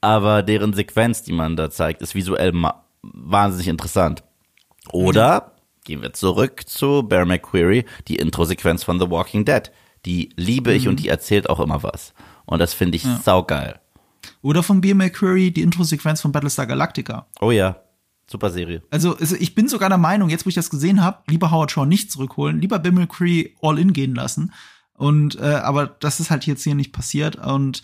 aber 0.00 0.44
deren 0.44 0.72
Sequenz, 0.74 1.22
die 1.22 1.32
man 1.32 1.56
da 1.56 1.70
zeigt, 1.70 2.02
ist 2.02 2.14
visuell 2.14 2.52
wahnsinnig 3.02 3.66
interessant. 3.66 4.22
Oder, 4.92 5.54
gehen 5.82 6.02
wir 6.02 6.12
zurück 6.12 6.68
zu 6.68 7.02
Bear 7.02 7.26
McQuarrie, 7.26 7.84
die 8.06 8.16
Intro-Sequenz 8.16 8.84
von 8.84 9.00
The 9.00 9.10
Walking 9.10 9.44
Dead. 9.44 9.72
Die 10.06 10.28
liebe 10.36 10.72
ich 10.72 10.86
und 10.86 11.00
die 11.00 11.08
erzählt 11.08 11.50
auch 11.50 11.58
immer 11.58 11.82
was. 11.82 12.14
Und 12.44 12.60
das 12.60 12.74
finde 12.74 12.96
ich 12.96 13.04
saugeil. 13.24 13.80
Oder 14.40 14.62
von 14.62 14.80
B. 14.80 14.94
McCreary 14.94 15.50
die 15.50 15.62
Introsequenz 15.62 16.20
von 16.20 16.30
Battlestar 16.30 16.66
Galactica. 16.66 17.26
Oh 17.40 17.50
ja, 17.50 17.76
super 18.26 18.50
Serie. 18.50 18.82
Also, 18.90 19.18
ich 19.20 19.54
bin 19.54 19.68
sogar 19.68 19.88
der 19.88 19.98
Meinung, 19.98 20.30
jetzt 20.30 20.46
wo 20.46 20.48
ich 20.48 20.54
das 20.54 20.70
gesehen 20.70 21.02
habe, 21.02 21.22
lieber 21.28 21.50
Howard 21.50 21.70
Shaw 21.70 21.86
nicht 21.86 22.10
zurückholen, 22.10 22.60
lieber 22.60 22.78
Bill 22.78 22.92
McCree 22.92 23.50
all 23.60 23.78
in 23.78 23.92
gehen 23.92 24.14
lassen. 24.14 24.52
Und 24.96 25.38
äh, 25.40 25.54
aber 25.54 25.86
das 25.86 26.20
ist 26.20 26.30
halt 26.30 26.46
jetzt 26.46 26.62
hier 26.62 26.74
nicht 26.74 26.92
passiert. 26.92 27.36
Und 27.36 27.82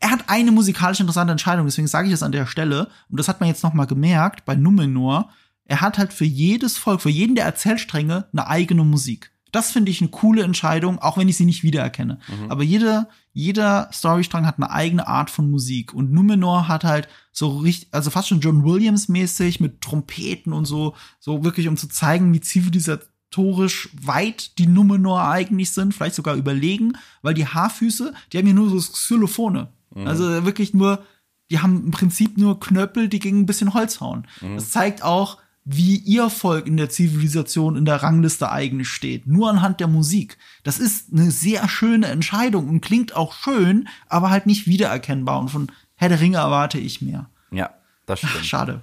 er 0.00 0.10
hat 0.10 0.24
eine 0.28 0.52
musikalisch 0.52 1.00
interessante 1.00 1.32
Entscheidung, 1.32 1.66
deswegen 1.66 1.88
sage 1.88 2.06
ich 2.08 2.12
das 2.12 2.22
an 2.22 2.32
der 2.32 2.46
Stelle. 2.46 2.88
Und 3.08 3.18
das 3.18 3.28
hat 3.28 3.40
man 3.40 3.48
jetzt 3.48 3.62
noch 3.62 3.74
mal 3.74 3.86
gemerkt 3.86 4.44
bei 4.44 4.54
Numenor. 4.54 5.30
Er 5.64 5.80
hat 5.80 5.98
halt 5.98 6.12
für 6.12 6.24
jedes 6.24 6.76
Volk, 6.76 7.00
für 7.00 7.10
jeden 7.10 7.34
der 7.34 7.44
Erzählstränge 7.44 8.26
eine 8.32 8.46
eigene 8.46 8.84
Musik. 8.84 9.30
Das 9.52 9.70
finde 9.70 9.90
ich 9.90 10.00
eine 10.00 10.10
coole 10.10 10.42
Entscheidung, 10.42 10.98
auch 10.98 11.18
wenn 11.18 11.28
ich 11.28 11.36
sie 11.36 11.44
nicht 11.44 11.62
wiedererkenne. 11.62 12.18
Aber 12.48 12.62
jeder, 12.62 13.08
jeder 13.32 13.90
Storystrang 13.92 14.46
hat 14.46 14.56
eine 14.56 14.70
eigene 14.70 15.06
Art 15.06 15.30
von 15.30 15.50
Musik. 15.50 15.92
Und 15.92 16.10
Numenor 16.10 16.68
hat 16.68 16.84
halt 16.84 17.08
so 17.32 17.58
richtig, 17.58 17.88
also 17.92 18.10
fast 18.10 18.28
schon 18.28 18.40
John 18.40 18.64
Williams 18.64 19.08
mäßig 19.08 19.58
mit 19.58 19.80
Trompeten 19.80 20.52
und 20.52 20.66
so, 20.66 20.94
so 21.18 21.42
wirklich, 21.44 21.66
um 21.66 21.76
zu 21.76 21.88
zeigen, 21.88 22.32
wie 22.34 22.40
zivilisatorisch 22.40 23.88
weit 24.00 24.58
die 24.58 24.66
Numenor 24.66 25.24
eigentlich 25.24 25.70
sind, 25.70 25.94
vielleicht 25.94 26.14
sogar 26.14 26.36
überlegen, 26.36 26.92
weil 27.22 27.34
die 27.34 27.46
Haarfüße, 27.46 28.12
die 28.32 28.38
haben 28.38 28.46
ja 28.46 28.52
nur 28.52 28.68
so 28.68 28.76
Xylophone. 28.76 29.68
Also 29.94 30.44
wirklich 30.44 30.72
nur, 30.72 31.04
die 31.50 31.58
haben 31.58 31.84
im 31.84 31.90
Prinzip 31.90 32.38
nur 32.38 32.60
Knöppel, 32.60 33.08
die 33.08 33.18
gegen 33.18 33.40
ein 33.40 33.46
bisschen 33.46 33.74
Holz 33.74 34.00
hauen. 34.00 34.26
Das 34.54 34.70
zeigt 34.70 35.02
auch, 35.02 35.38
wie 35.64 35.96
ihr 35.96 36.28
Volk 36.28 36.66
in 36.66 36.76
der 36.76 36.88
Zivilisation 36.88 37.76
in 37.76 37.84
der 37.84 38.02
Rangliste 38.02 38.50
eigentlich 38.50 38.88
steht. 38.88 39.26
Nur 39.26 39.48
anhand 39.48 39.80
der 39.80 39.86
Musik. 39.86 40.38
Das 40.64 40.78
ist 40.78 41.12
eine 41.12 41.30
sehr 41.30 41.68
schöne 41.68 42.06
Entscheidung 42.06 42.68
und 42.68 42.80
klingt 42.80 43.14
auch 43.14 43.32
schön, 43.32 43.88
aber 44.08 44.30
halt 44.30 44.46
nicht 44.46 44.66
wiedererkennbar. 44.66 45.38
Und 45.38 45.50
von 45.50 45.72
Herr 46.02 46.08
der 46.08 46.20
Ringe 46.20 46.38
erwarte 46.38 46.78
ich 46.78 47.00
mehr. 47.00 47.26
Ja, 47.52 47.70
das 48.06 48.18
stimmt. 48.18 48.44
Schade. 48.44 48.80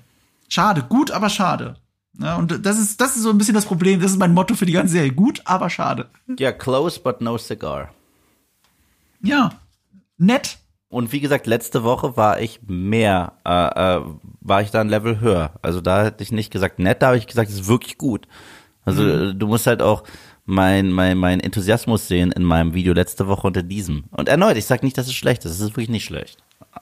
Schade. 0.47 0.84
Gut, 0.84 1.11
aber 1.11 1.30
schade. 1.30 1.76
Ja, 2.17 2.38
und 2.38 2.65
das 2.65 2.80
ist, 2.80 3.01
das 3.01 3.17
ist 3.17 3.24
so 3.24 3.30
ein 3.30 3.38
bisschen 3.38 3.55
das 3.55 3.65
Problem. 3.65 3.99
Das 3.99 4.11
ist 4.11 4.17
mein 4.17 4.34
Motto 4.34 4.55
für 4.55 4.65
die 4.65 4.72
ganze 4.72 4.93
Serie. 4.93 5.11
Gut, 5.11 5.41
aber 5.43 5.70
schade. 5.70 6.09
Ja, 6.39 6.53
close 6.53 6.97
but 6.97 7.20
no 7.20 7.38
cigar. 7.38 7.89
Ja. 9.22 9.51
Nett. 10.17 10.59
Und 10.88 11.11
wie 11.11 11.20
gesagt, 11.20 11.45
letzte 11.45 11.84
Woche 11.84 12.15
war 12.15 12.39
ich 12.39 12.61
mehr, 12.65 13.34
äh, 13.45 13.97
äh, 13.97 14.01
war 14.39 14.61
ich 14.61 14.72
da 14.72 14.80
ein 14.80 14.88
Level 14.88 15.20
höher. 15.20 15.51
Also 15.61 15.82
da 15.82 16.05
hätte 16.05 16.24
ich 16.24 16.32
nicht 16.32 16.51
gesagt 16.51 16.80
nett, 16.80 17.01
da 17.01 17.07
habe 17.07 17.17
ich 17.17 17.28
gesagt, 17.28 17.49
es 17.49 17.55
ist 17.55 17.67
wirklich 17.67 17.97
gut. 17.97 18.30
Also 18.86 19.05
äh, 19.05 19.36
du 19.36 19.45
musst 19.45 19.67
halt 19.67 19.82
auch 19.82 20.05
mein, 20.45 20.89
mein, 20.89 21.17
mein 21.17 21.41
Enthusiasmus 21.41 22.07
sehen 22.07 22.32
in 22.32 22.43
meinem 22.43 22.74
Video 22.74 22.93
letzte 22.93 23.28
Woche 23.28 23.45
unter 23.45 23.61
diesem. 23.61 24.05
Und 24.11 24.30
erneut, 24.30 24.55
ich 24.55 24.65
sage 24.65 24.86
nicht, 24.86 24.97
dass 24.97 25.07
es 25.07 25.13
schlecht 25.13 25.43
ist. 25.43 25.51
Es 25.51 25.59
ist 25.59 25.72
wirklich 25.72 25.89
nicht 25.89 26.05
schlecht. 26.05 26.38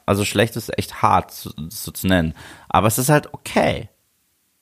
Also 0.06 0.26
schlecht 0.26 0.56
ist 0.56 0.78
echt 0.78 1.02
hart 1.02 1.32
zu, 1.32 1.52
so 1.70 1.92
zu 1.92 2.08
nennen. 2.08 2.34
Aber 2.70 2.88
es 2.88 2.98
ist 2.98 3.10
halt 3.10 3.34
okay. 3.34 3.90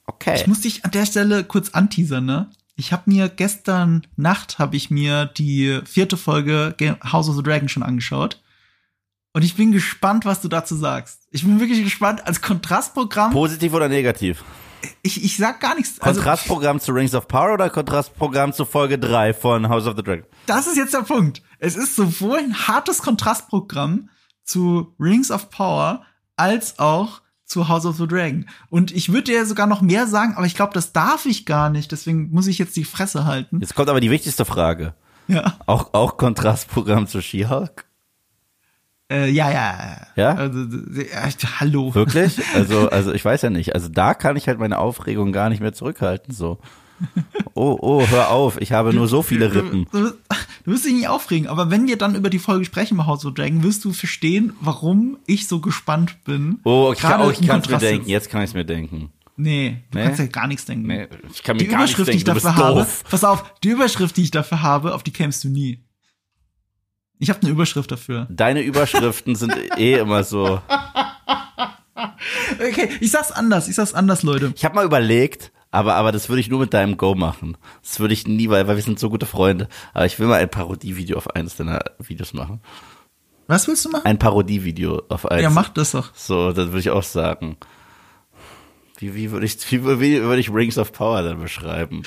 Okay. 0.07 0.36
Ich 0.36 0.47
muss 0.47 0.61
dich 0.61 0.86
an 0.86 0.91
der 0.91 1.05
Stelle 1.05 1.43
kurz 1.43 1.69
anteasern, 1.71 2.25
ne? 2.25 2.49
Ich 2.75 2.91
habe 2.91 3.03
mir 3.05 3.29
gestern 3.29 4.05
Nacht 4.17 4.59
habe 4.59 4.75
ich 4.75 4.91
mir 4.91 5.25
die 5.25 5.79
vierte 5.86 6.17
Folge 6.17 6.75
House 7.03 7.29
of 7.29 7.36
the 7.36 7.43
Dragon 7.43 7.69
schon 7.69 7.83
angeschaut. 7.83 8.41
Und 9.33 9.43
ich 9.43 9.55
bin 9.55 9.71
gespannt, 9.71 10.25
was 10.25 10.41
du 10.41 10.47
dazu 10.47 10.75
sagst. 10.75 11.27
Ich 11.31 11.43
bin 11.43 11.59
wirklich 11.59 11.83
gespannt. 11.83 12.25
Als 12.25 12.41
Kontrastprogramm, 12.41 13.31
Positiv 13.31 13.73
oder 13.73 13.89
negativ? 13.89 14.43
ich, 15.01 15.23
ich 15.23 15.38
sag 15.38 15.59
gar 15.59 15.75
nichts. 15.75 15.99
Also, 15.99 16.19
Kontrastprogramm 16.19 16.79
zu 16.79 16.91
Rings 16.91 17.15
of 17.15 17.27
Power 17.27 17.53
oder 17.53 17.69
Kontrastprogramm 17.69 18.53
zu 18.53 18.65
Folge 18.65 18.97
3 18.97 19.33
von 19.33 19.69
House 19.69 19.88
of 19.88 19.95
the 19.97 20.03
Dragon? 20.03 20.25
das 20.45 20.67
ist 20.67 20.77
jetzt 20.77 20.93
der 20.93 21.01
Punkt. 21.01 21.41
Es 21.59 21.75
ist 21.75 21.95
sowohl 21.95 22.38
ein 22.38 22.67
hartes 22.67 22.99
Kontrastprogramm 22.99 24.09
zu 24.45 24.93
Rings 24.99 25.31
of 25.31 25.49
Power 25.49 26.03
als 26.37 26.79
auch 26.79 27.21
zu 27.43 27.67
House 27.67 27.85
of 27.85 27.97
the 27.97 28.07
Dragon. 28.07 28.47
Und 28.69 28.91
ich 28.91 29.09
würde 29.09 29.31
dir 29.31 29.45
sogar 29.45 29.67
noch 29.67 29.81
mehr 29.81 30.07
sagen, 30.07 30.33
aber 30.35 30.45
ich 30.45 30.55
glaube, 30.55 30.73
das 30.73 30.93
darf 30.93 31.25
ich 31.25 31.45
gar 31.45 31.69
nicht. 31.69 31.91
Deswegen 31.91 32.31
muss 32.31 32.47
ich 32.47 32.57
jetzt 32.57 32.75
die 32.75 32.85
Fresse 32.85 33.25
halten. 33.25 33.59
Jetzt 33.59 33.75
kommt 33.75 33.89
aber 33.89 33.99
die 33.99 34.09
wichtigste 34.09 34.45
Frage. 34.45 34.95
Ja. 35.27 35.55
Auch, 35.65 35.93
auch 35.93 36.17
Kontrastprogramm 36.17 37.07
zu 37.07 37.21
She-Hulk? 37.21 37.85
Äh, 39.11 39.29
ja, 39.29 39.51
ja. 39.51 40.07
Ja? 40.15 40.35
Also, 40.35 40.59
ja, 40.59 41.29
hallo. 41.59 41.93
Wirklich? 41.93 42.41
Also, 42.55 42.89
also 42.91 43.13
ich 43.13 43.23
weiß 43.23 43.43
ja 43.43 43.49
nicht. 43.49 43.75
Also 43.75 43.89
da 43.89 44.13
kann 44.13 44.35
ich 44.35 44.47
halt 44.47 44.59
meine 44.59 44.79
Aufregung 44.79 45.31
gar 45.31 45.49
nicht 45.49 45.61
mehr 45.61 45.73
zurückhalten. 45.73 46.33
So. 46.33 46.59
Oh, 47.53 47.77
oh, 47.81 48.05
hör 48.07 48.29
auf. 48.31 48.59
Ich 48.61 48.71
habe 48.71 48.93
nur 48.93 49.07
so 49.07 49.21
viele 49.21 49.53
Rippen. 49.53 49.87
Du, 49.91 49.99
du, 50.09 50.13
du 50.63 50.71
wirst 50.71 50.85
dich 50.85 50.93
nicht 50.93 51.07
aufregen, 51.07 51.47
aber 51.47 51.69
wenn 51.71 51.87
wir 51.87 51.97
dann 51.97 52.15
über 52.15 52.29
die 52.29 52.39
Folge 52.39 52.65
sprechen 52.65 52.97
bei 52.97 53.05
House 53.05 53.25
of 53.25 53.33
Dragon, 53.33 53.63
wirst 53.63 53.83
du 53.85 53.93
verstehen, 53.93 54.53
warum 54.61 55.17
ich 55.25 55.47
so 55.47 55.59
gespannt 55.59 56.23
bin. 56.25 56.59
Oh, 56.63 56.91
ich 56.93 56.99
kann 57.01 57.21
oh, 57.21 57.29
ich 57.31 57.41
im 57.41 57.47
kann's 57.47 57.69
mir 57.69 57.77
denken. 57.77 58.09
jetzt. 58.09 58.29
Kann 58.29 58.41
ich 58.41 58.49
es 58.49 58.53
mir 58.53 58.65
denken. 58.65 59.11
Nee, 59.37 59.83
du 59.91 59.97
Nee? 59.97 60.03
kannst 60.05 60.19
ja 60.19 60.27
gar 60.27 60.47
nichts 60.47 60.65
denken. 60.65 60.87
Nee, 60.87 61.07
ich 61.31 61.43
kann 61.43 61.57
mir 61.57 61.63
Die 61.63 61.67
gar 61.69 61.81
nichts 61.81 61.95
Überschrift, 61.97 62.13
die 62.13 62.17
ich 62.17 62.23
denken. 62.23 62.41
Dafür 62.43 62.55
habe, 62.63 62.79
doof. 62.81 63.03
pass 63.09 63.23
auf, 63.25 63.53
die 63.63 63.69
Überschrift, 63.69 64.15
die 64.17 64.23
ich 64.23 64.31
dafür 64.31 64.61
habe, 64.61 64.93
auf 64.95 65.03
die 65.03 65.11
kämst 65.11 65.43
du 65.43 65.49
nie. 65.49 65.83
Ich 67.19 67.29
habe 67.29 67.41
eine 67.41 67.49
Überschrift 67.51 67.91
dafür. 67.91 68.27
Deine 68.29 68.61
Überschriften 68.61 69.35
sind 69.35 69.53
eh 69.77 69.93
immer 69.99 70.23
so. 70.23 70.61
Okay, 72.59 72.89
ich 72.99 73.11
sag's 73.11 73.31
anders, 73.31 73.67
ich 73.67 73.75
sag's 73.75 73.93
anders, 73.93 74.23
Leute. 74.23 74.51
Ich 74.55 74.65
habe 74.65 74.75
mal 74.75 74.85
überlegt, 74.85 75.51
aber, 75.76 75.95
aber 75.95 76.11
das 76.11 76.30
würde 76.30 76.39
ich 76.39 76.49
nur 76.49 76.59
mit 76.59 76.73
deinem 76.73 76.97
Go 76.97 77.13
machen. 77.15 77.57
Das 77.84 77.99
würde 77.99 78.13
ich 78.13 78.26
nie, 78.28 78.49
weil, 78.49 78.67
weil 78.67 78.76
wir 78.78 78.84
sind 78.84 78.99
so 78.99 79.09
gute 79.09 79.26
Freunde. 79.26 79.67
Aber 79.93 80.05
ich 80.05 80.17
will 80.19 80.28
mal 80.28 80.39
ein 80.39 80.49
Parodievideo 80.49 81.17
auf 81.17 81.36
eines 81.36 81.55
deiner 81.55 81.80
Videos 81.99 82.34
machen. 82.34 82.61
Was 83.47 83.67
willst 83.67 83.86
du 83.86 83.89
machen? 83.89 84.05
Ein 84.05 84.17
Parodievideo 84.17 85.03
auf 85.09 85.26
eines. 85.30 85.43
Ja, 85.43 85.49
mach 85.51 85.69
das 85.69 85.91
doch. 85.91 86.13
So, 86.15 86.51
das 86.51 86.67
würde 86.67 86.80
ich 86.80 86.89
auch 86.89 87.03
sagen. 87.03 87.57
Wie, 88.97 89.13
wie 89.13 89.32
würde 89.32 89.45
ich, 89.45 89.71
wie, 89.71 89.84
wie 89.99 90.21
würde 90.21 90.39
ich 90.39 90.49
Rings 90.51 90.78
of 90.78 90.91
Power 90.93 91.21
dann 91.21 91.39
beschreiben? 91.41 92.03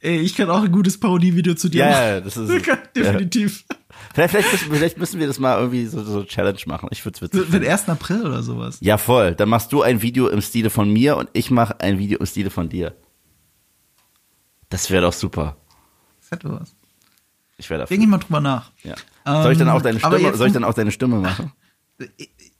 Ey, 0.00 0.18
ich 0.20 0.34
kann 0.34 0.48
auch 0.50 0.62
ein 0.62 0.72
gutes 0.72 0.98
Parodievideo 0.98 1.54
zu 1.54 1.68
dir 1.68 1.84
Ja, 1.84 1.90
machen. 1.90 2.00
ja, 2.02 2.20
das 2.20 2.36
ist, 2.36 2.66
ja. 2.66 2.76
Definitiv. 2.96 3.64
Vielleicht, 3.66 3.77
vielleicht, 4.26 4.50
müssen, 4.50 4.72
vielleicht 4.72 4.98
müssen 4.98 5.20
wir 5.20 5.26
das 5.28 5.38
mal 5.38 5.58
irgendwie 5.58 5.86
so, 5.86 6.02
so 6.02 6.24
Challenge 6.24 6.58
machen. 6.66 6.88
Ich 6.90 7.04
würde 7.04 7.14
es 7.16 7.22
witzig 7.22 7.40
Für 7.40 7.46
den 7.46 7.52
finden. 7.52 7.70
1. 7.70 7.88
April 7.90 8.26
oder 8.26 8.42
sowas. 8.42 8.78
Ja, 8.80 8.98
voll. 8.98 9.34
Dann 9.34 9.48
machst 9.48 9.70
du 9.72 9.82
ein 9.82 10.02
Video 10.02 10.28
im 10.28 10.40
Stile 10.40 10.70
von 10.70 10.90
mir 10.92 11.16
und 11.16 11.28
ich 11.34 11.50
mache 11.50 11.78
ein 11.80 11.98
Video 11.98 12.18
im 12.18 12.26
Stile 12.26 12.50
von 12.50 12.68
dir. 12.68 12.96
Das 14.70 14.90
wäre 14.90 15.02
doch 15.02 15.12
super. 15.12 15.56
Das 16.20 16.30
hätte 16.32 16.50
was. 16.50 16.74
Ich 17.58 17.68
wäre 17.70 17.80
dafür. 17.80 17.94
Denke 17.94 18.04
ich 18.04 18.10
mal 18.10 18.18
drüber 18.18 18.40
nach. 18.40 18.70
Ja. 18.82 18.94
Soll 19.42 19.52
ich 19.52 19.58
dann 19.58 19.68
auch 19.68 19.82
deine 19.82 19.98
Ähm, 19.98 20.04
aber 20.04 20.18
Stimme, 20.18 20.36
soll 20.36 20.46
ich 20.48 20.52
dann 20.52 20.64
auch 20.64 20.74
deine 20.74 20.90
Stimme 20.90 21.16
machen? 21.18 21.52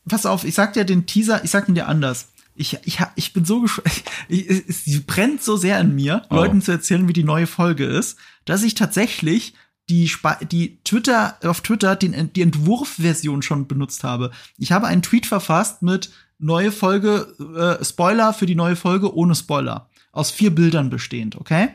Pass 0.08 0.26
auf, 0.26 0.44
ich 0.44 0.54
sag 0.54 0.72
dir 0.72 0.84
den 0.84 1.06
Teaser, 1.06 1.44
ich 1.44 1.50
sag 1.50 1.68
ihn 1.68 1.74
dir 1.74 1.86
anders. 1.86 2.28
Ich, 2.54 2.76
ich, 2.84 2.98
ich 3.14 3.32
bin 3.32 3.44
so 3.44 3.64
ich, 4.28 4.50
es, 4.50 4.84
sie 4.84 4.98
brennt 5.00 5.42
so 5.42 5.56
sehr 5.56 5.78
in 5.80 5.94
mir, 5.94 6.22
Oh. 6.30 6.34
Leuten 6.34 6.60
zu 6.60 6.72
erzählen, 6.72 7.06
wie 7.06 7.12
die 7.12 7.24
neue 7.24 7.46
Folge 7.46 7.84
ist, 7.84 8.18
dass 8.44 8.62
ich 8.64 8.74
tatsächlich 8.74 9.54
die, 9.88 10.10
die 10.50 10.78
Twitter, 10.84 11.36
auf 11.42 11.60
Twitter 11.60 11.96
den, 11.96 12.32
die 12.34 12.42
Entwurfversion 12.42 13.42
schon 13.42 13.66
benutzt 13.66 14.04
habe. 14.04 14.30
Ich 14.56 14.72
habe 14.72 14.86
einen 14.86 15.02
Tweet 15.02 15.26
verfasst 15.26 15.82
mit 15.82 16.10
neue 16.38 16.72
Folge, 16.72 17.34
äh, 17.80 17.84
Spoiler 17.84 18.32
für 18.32 18.46
die 18.46 18.54
neue 18.54 18.76
Folge 18.76 19.14
ohne 19.14 19.34
Spoiler. 19.34 19.88
Aus 20.12 20.30
vier 20.30 20.54
Bildern 20.54 20.90
bestehend, 20.90 21.36
okay? 21.36 21.68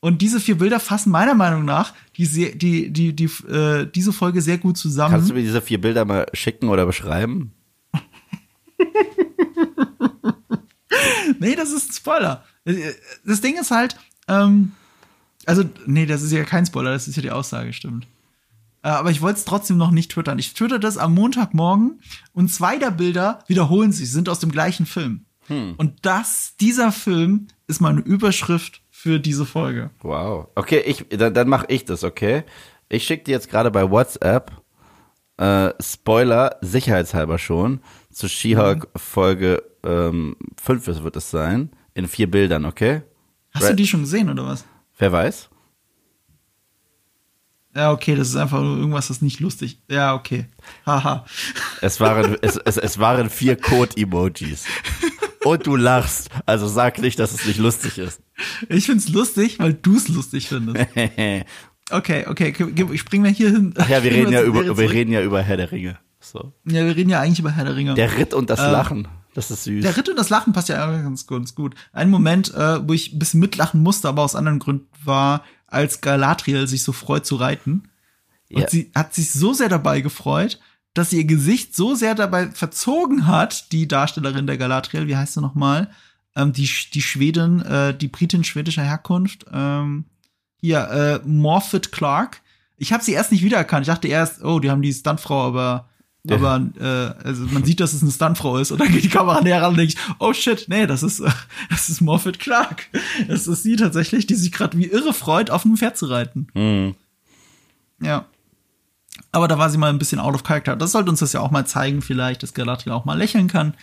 Und 0.00 0.20
diese 0.20 0.40
vier 0.40 0.58
Bilder 0.58 0.80
fassen 0.80 1.12
meiner 1.12 1.34
Meinung 1.34 1.64
nach 1.64 1.94
die, 2.16 2.26
die, 2.58 2.92
die, 2.92 3.14
die, 3.14 3.24
äh, 3.48 3.86
diese 3.86 4.12
Folge 4.12 4.42
sehr 4.42 4.58
gut 4.58 4.76
zusammen. 4.76 5.14
Kannst 5.14 5.30
du 5.30 5.34
mir 5.34 5.42
diese 5.42 5.62
vier 5.62 5.80
Bilder 5.80 6.04
mal 6.04 6.26
schicken 6.32 6.68
oder 6.68 6.86
beschreiben? 6.86 7.52
nee, 11.38 11.54
das 11.54 11.70
ist 11.70 11.90
ein 11.90 11.92
Spoiler. 11.94 12.44
Das 13.24 13.40
Ding 13.40 13.56
ist 13.58 13.70
halt, 13.70 13.96
ähm, 14.26 14.72
also, 15.46 15.64
nee, 15.86 16.06
das 16.06 16.22
ist 16.22 16.32
ja 16.32 16.44
kein 16.44 16.66
Spoiler, 16.66 16.92
das 16.92 17.08
ist 17.08 17.16
ja 17.16 17.22
die 17.22 17.30
Aussage, 17.30 17.72
stimmt. 17.72 18.06
Äh, 18.82 18.88
aber 18.88 19.10
ich 19.10 19.22
wollte 19.22 19.38
es 19.38 19.44
trotzdem 19.44 19.76
noch 19.76 19.90
nicht 19.90 20.12
twittern. 20.12 20.38
Ich 20.38 20.54
twitter 20.54 20.78
das 20.78 20.98
am 20.98 21.14
Montagmorgen 21.14 22.00
und 22.32 22.48
zwei 22.48 22.78
der 22.78 22.90
Bilder 22.90 23.40
wiederholen 23.46 23.92
sich, 23.92 24.10
sind 24.10 24.28
aus 24.28 24.40
dem 24.40 24.52
gleichen 24.52 24.86
Film. 24.86 25.24
Hm. 25.46 25.74
Und 25.76 26.04
das, 26.06 26.54
dieser 26.60 26.92
Film 26.92 27.48
ist 27.66 27.80
meine 27.80 28.00
Überschrift 28.00 28.82
für 28.90 29.18
diese 29.18 29.46
Folge. 29.46 29.90
Wow. 30.02 30.48
Okay, 30.54 30.82
ich, 30.86 31.06
dann, 31.10 31.34
dann 31.34 31.48
mache 31.48 31.66
ich 31.68 31.84
das, 31.84 32.04
okay? 32.04 32.44
Ich 32.88 33.04
schicke 33.04 33.24
dir 33.24 33.32
jetzt 33.32 33.50
gerade 33.50 33.70
bei 33.70 33.90
WhatsApp 33.90 34.52
äh, 35.38 35.70
Spoiler, 35.80 36.56
sicherheitshalber 36.60 37.38
schon, 37.38 37.80
zu 38.10 38.28
She-Hulk 38.28 38.84
mhm. 38.84 38.98
Folge 38.98 39.62
ähm, 39.84 40.36
5 40.60 41.02
wird 41.02 41.16
es 41.16 41.30
sein, 41.30 41.70
in 41.94 42.06
vier 42.06 42.30
Bildern, 42.30 42.64
okay? 42.64 43.02
Hast 43.52 43.64
Red. 43.64 43.72
du 43.72 43.76
die 43.76 43.86
schon 43.86 44.02
gesehen 44.02 44.30
oder 44.30 44.46
was? 44.46 44.64
Wer 45.02 45.10
weiß? 45.10 45.50
Ja, 47.74 47.90
okay, 47.90 48.14
das 48.14 48.28
ist 48.28 48.36
einfach 48.36 48.60
nur 48.60 48.76
irgendwas, 48.76 49.08
das 49.08 49.20
nicht 49.20 49.40
lustig. 49.40 49.82
Ja, 49.90 50.14
okay. 50.14 50.46
Haha. 50.86 51.26
es 51.80 51.98
waren, 51.98 52.36
es, 52.42 52.56
es, 52.56 52.76
es 52.76 52.98
waren 53.00 53.28
vier 53.28 53.56
Code-Emojis. 53.56 54.64
Und 55.42 55.66
du 55.66 55.74
lachst. 55.74 56.30
Also 56.46 56.68
sag 56.68 56.98
nicht, 57.00 57.18
dass 57.18 57.32
es 57.32 57.44
nicht 57.46 57.58
lustig 57.58 57.98
ist. 57.98 58.22
Ich 58.68 58.86
find's 58.86 59.08
lustig, 59.08 59.58
weil 59.58 59.74
du 59.74 59.96
es 59.96 60.06
lustig 60.06 60.46
findest. 60.46 60.86
okay, 61.90 62.26
okay, 62.28 62.54
ich 62.92 63.00
spring 63.00 63.22
mal 63.22 63.32
hier 63.32 63.50
hin. 63.50 63.74
Ach 63.78 63.88
ja, 63.88 64.04
wir 64.04 64.12
reden 64.12 64.30
ja 64.30 64.44
über, 64.44 64.78
wir 64.78 64.90
reden 64.92 65.10
ja 65.10 65.20
über 65.20 65.42
Herr 65.42 65.56
der 65.56 65.72
Ringe. 65.72 65.98
So. 66.20 66.52
Ja, 66.64 66.86
wir 66.86 66.94
reden 66.94 67.10
ja 67.10 67.18
eigentlich 67.18 67.40
über 67.40 67.50
Herr 67.50 67.64
der 67.64 67.74
Ringe. 67.74 67.94
Der 67.94 68.18
Ritt 68.18 68.34
und 68.34 68.50
das 68.50 68.60
ähm, 68.60 68.70
Lachen. 68.70 69.08
Das 69.34 69.50
ist 69.50 69.64
süß. 69.64 69.82
Der 69.82 69.96
Ritt 69.96 70.08
und 70.08 70.18
das 70.18 70.28
Lachen 70.28 70.52
passt 70.52 70.68
ja 70.68 70.86
ganz, 70.86 71.26
ganz 71.26 71.54
gut. 71.54 71.74
Ein 71.92 72.10
Moment, 72.10 72.52
äh, 72.54 72.86
wo 72.86 72.92
ich 72.92 73.12
ein 73.12 73.18
bisschen 73.18 73.40
mitlachen 73.40 73.82
musste, 73.82 74.08
aber 74.08 74.22
aus 74.22 74.34
anderen 74.34 74.58
Gründen 74.58 74.88
war, 75.04 75.44
als 75.66 76.00
Galadriel 76.00 76.66
sich 76.66 76.82
so 76.82 76.92
freut 76.92 77.24
zu 77.24 77.36
reiten. 77.36 77.88
Und 78.52 78.62
ja. 78.62 78.68
sie 78.68 78.90
hat 78.94 79.14
sich 79.14 79.32
so 79.32 79.54
sehr 79.54 79.70
dabei 79.70 80.02
gefreut, 80.02 80.60
dass 80.94 81.10
sie 81.10 81.18
ihr 81.18 81.24
Gesicht 81.24 81.74
so 81.74 81.94
sehr 81.94 82.14
dabei 82.14 82.50
verzogen 82.50 83.26
hat, 83.26 83.72
die 83.72 83.88
Darstellerin 83.88 84.46
der 84.46 84.58
Galadriel, 84.58 85.06
wie 85.06 85.16
heißt 85.16 85.34
sie 85.34 85.40
nochmal? 85.40 85.90
Ähm, 86.36 86.52
die, 86.52 86.68
die 86.92 87.02
Schwedin, 87.02 87.62
äh, 87.62 87.96
die 87.96 88.08
Britin 88.08 88.44
schwedischer 88.44 88.82
Herkunft, 88.82 89.46
ähm, 89.52 90.04
hier, 90.60 90.88
äh, 90.90 91.26
Morfitt 91.26 91.92
Clark. 91.92 92.42
Ich 92.76 92.92
habe 92.92 93.02
sie 93.02 93.12
erst 93.12 93.32
nicht 93.32 93.42
wiedererkannt. 93.42 93.86
Ich 93.86 93.92
dachte 93.92 94.08
erst, 94.08 94.44
oh, 94.44 94.60
die 94.60 94.70
haben 94.70 94.82
die 94.82 94.92
Stuntfrau, 94.92 95.46
aber 95.46 95.88
ja. 96.24 96.36
aber 96.36 96.66
äh, 96.78 97.26
also 97.26 97.44
man 97.46 97.64
sieht, 97.64 97.80
dass 97.80 97.92
es 97.92 98.02
eine 98.02 98.12
Stuntfrau 98.12 98.58
ist 98.58 98.70
und 98.70 98.80
dann 98.80 98.92
geht 98.92 99.02
die 99.02 99.08
Kamera 99.08 99.40
näher 99.40 99.62
ran 99.62 99.70
und 99.72 99.78
denkt, 99.78 99.96
oh 100.18 100.32
shit, 100.32 100.66
nee, 100.68 100.86
das 100.86 101.02
ist 101.02 101.20
äh, 101.20 101.30
das 101.70 101.88
ist 101.88 102.00
Morfitt 102.00 102.38
Clark. 102.38 102.86
Das 103.28 103.46
ist 103.46 103.62
sie 103.62 103.76
tatsächlich, 103.76 104.26
die 104.26 104.34
sich 104.34 104.52
gerade 104.52 104.78
wie 104.78 104.86
irre 104.86 105.12
freut, 105.12 105.50
auf 105.50 105.64
einem 105.64 105.76
Pferd 105.76 105.96
zu 105.96 106.06
reiten. 106.06 106.46
Mhm. 106.54 106.94
Ja. 108.00 108.26
Aber 109.30 109.48
da 109.48 109.58
war 109.58 109.70
sie 109.70 109.78
mal 109.78 109.90
ein 109.90 109.98
bisschen 109.98 110.20
out 110.20 110.34
of 110.34 110.44
character. 110.44 110.76
Das 110.76 110.92
sollte 110.92 111.10
uns 111.10 111.20
das 111.20 111.32
ja 111.32 111.40
auch 111.40 111.50
mal 111.50 111.66
zeigen, 111.66 112.02
vielleicht, 112.02 112.42
dass 112.42 112.54
Galadriel 112.54 112.92
auch 112.92 113.04
mal 113.04 113.16
lächeln 113.16 113.48
kann. 113.48 113.74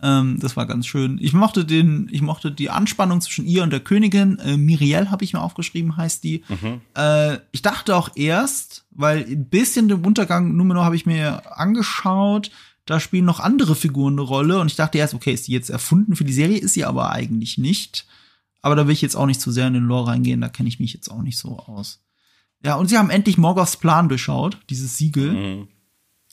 Ähm, 0.00 0.38
das 0.40 0.56
war 0.56 0.66
ganz 0.66 0.86
schön. 0.86 1.18
Ich 1.20 1.32
mochte 1.32 1.64
den, 1.64 2.08
ich 2.12 2.22
mochte 2.22 2.52
die 2.52 2.70
Anspannung 2.70 3.20
zwischen 3.20 3.46
ihr 3.46 3.62
und 3.62 3.70
der 3.70 3.80
Königin. 3.80 4.38
Äh, 4.38 4.56
Miriel 4.56 5.10
habe 5.10 5.24
ich 5.24 5.32
mir 5.32 5.40
aufgeschrieben, 5.40 5.96
heißt 5.96 6.22
die. 6.22 6.44
Mhm. 6.48 6.80
Äh, 6.96 7.38
ich 7.50 7.62
dachte 7.62 7.96
auch 7.96 8.10
erst, 8.14 8.86
weil 8.90 9.24
ein 9.24 9.48
bisschen 9.48 9.88
den 9.88 10.04
Untergang 10.04 10.56
Numenor 10.56 10.84
habe 10.84 10.96
ich 10.96 11.06
mir 11.06 11.58
angeschaut. 11.58 12.50
Da 12.86 13.00
spielen 13.00 13.24
noch 13.24 13.40
andere 13.40 13.74
Figuren 13.74 14.14
eine 14.14 14.22
Rolle 14.22 14.60
und 14.60 14.68
ich 14.68 14.76
dachte 14.76 14.98
erst, 14.98 15.14
okay, 15.14 15.32
ist 15.32 15.48
die 15.48 15.52
jetzt 15.52 15.68
erfunden 15.68 16.16
für 16.16 16.24
die 16.24 16.32
Serie? 16.32 16.58
Ist 16.58 16.74
sie 16.74 16.84
aber 16.84 17.10
eigentlich 17.10 17.58
nicht. 17.58 18.06
Aber 18.62 18.76
da 18.76 18.86
will 18.86 18.94
ich 18.94 19.02
jetzt 19.02 19.16
auch 19.16 19.26
nicht 19.26 19.40
zu 19.40 19.50
sehr 19.50 19.66
in 19.66 19.74
den 19.74 19.84
Lore 19.84 20.08
reingehen. 20.08 20.40
Da 20.40 20.48
kenne 20.48 20.68
ich 20.68 20.80
mich 20.80 20.92
jetzt 20.94 21.10
auch 21.10 21.22
nicht 21.22 21.38
so 21.38 21.58
aus. 21.58 22.00
Ja, 22.64 22.76
und 22.76 22.88
sie 22.88 22.98
haben 22.98 23.10
endlich 23.10 23.36
Morgoths 23.36 23.76
Plan 23.76 24.08
durchschaut, 24.08 24.58
dieses 24.70 24.96
Siegel. 24.96 25.32
Mhm. 25.32 25.68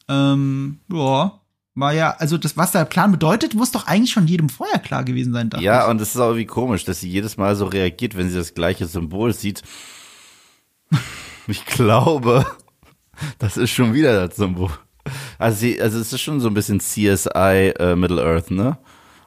Ähm, 0.07 0.79
ja, 0.91 1.41
war 1.75 1.93
ja, 1.93 2.15
also 2.17 2.37
das, 2.37 2.55
was 2.55 2.71
der 2.71 2.85
Plan 2.85 3.11
bedeutet, 3.11 3.53
muss 3.53 3.71
doch 3.71 3.85
eigentlich 3.85 4.11
schon 4.11 4.27
jedem 4.27 4.49
vorher 4.49 4.79
klar 4.79 5.03
gewesen 5.03 5.33
sein. 5.33 5.49
Ja, 5.59 5.83
ich. 5.83 5.89
und 5.89 6.01
es 6.01 6.15
ist 6.15 6.21
auch 6.21 6.29
irgendwie 6.29 6.45
komisch, 6.45 6.85
dass 6.85 7.01
sie 7.01 7.09
jedes 7.09 7.37
Mal 7.37 7.55
so 7.55 7.65
reagiert, 7.65 8.17
wenn 8.17 8.29
sie 8.29 8.37
das 8.37 8.53
gleiche 8.53 8.87
Symbol 8.87 9.33
sieht. 9.33 9.61
ich 11.47 11.65
glaube, 11.65 12.45
das 13.39 13.57
ist 13.57 13.71
schon 13.71 13.93
wieder 13.93 14.27
das 14.27 14.37
Symbol. 14.37 14.71
Also 15.37 15.59
sie, 15.59 15.79
also 15.81 15.99
es 15.99 16.13
ist 16.13 16.21
schon 16.21 16.39
so 16.39 16.47
ein 16.47 16.53
bisschen 16.53 16.79
CSI 16.79 17.73
äh, 17.77 17.95
Middle 17.95 18.23
Earth, 18.23 18.51
ne? 18.51 18.77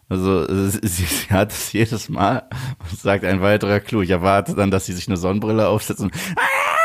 Also 0.08 0.46
sie, 0.70 0.80
sie 0.86 1.06
hat 1.30 1.52
es 1.52 1.72
jedes 1.72 2.08
Mal 2.08 2.48
und 2.78 2.98
sagt 2.98 3.24
ein 3.24 3.42
weiterer 3.42 3.78
Clou. 3.78 4.00
Ich 4.00 4.10
erwarte 4.10 4.54
dann, 4.54 4.70
dass 4.70 4.86
sie 4.86 4.94
sich 4.94 5.06
eine 5.06 5.18
Sonnenbrille 5.18 5.68
aufsetzt 5.68 6.00
und 6.00 6.14
ah! 6.36 6.77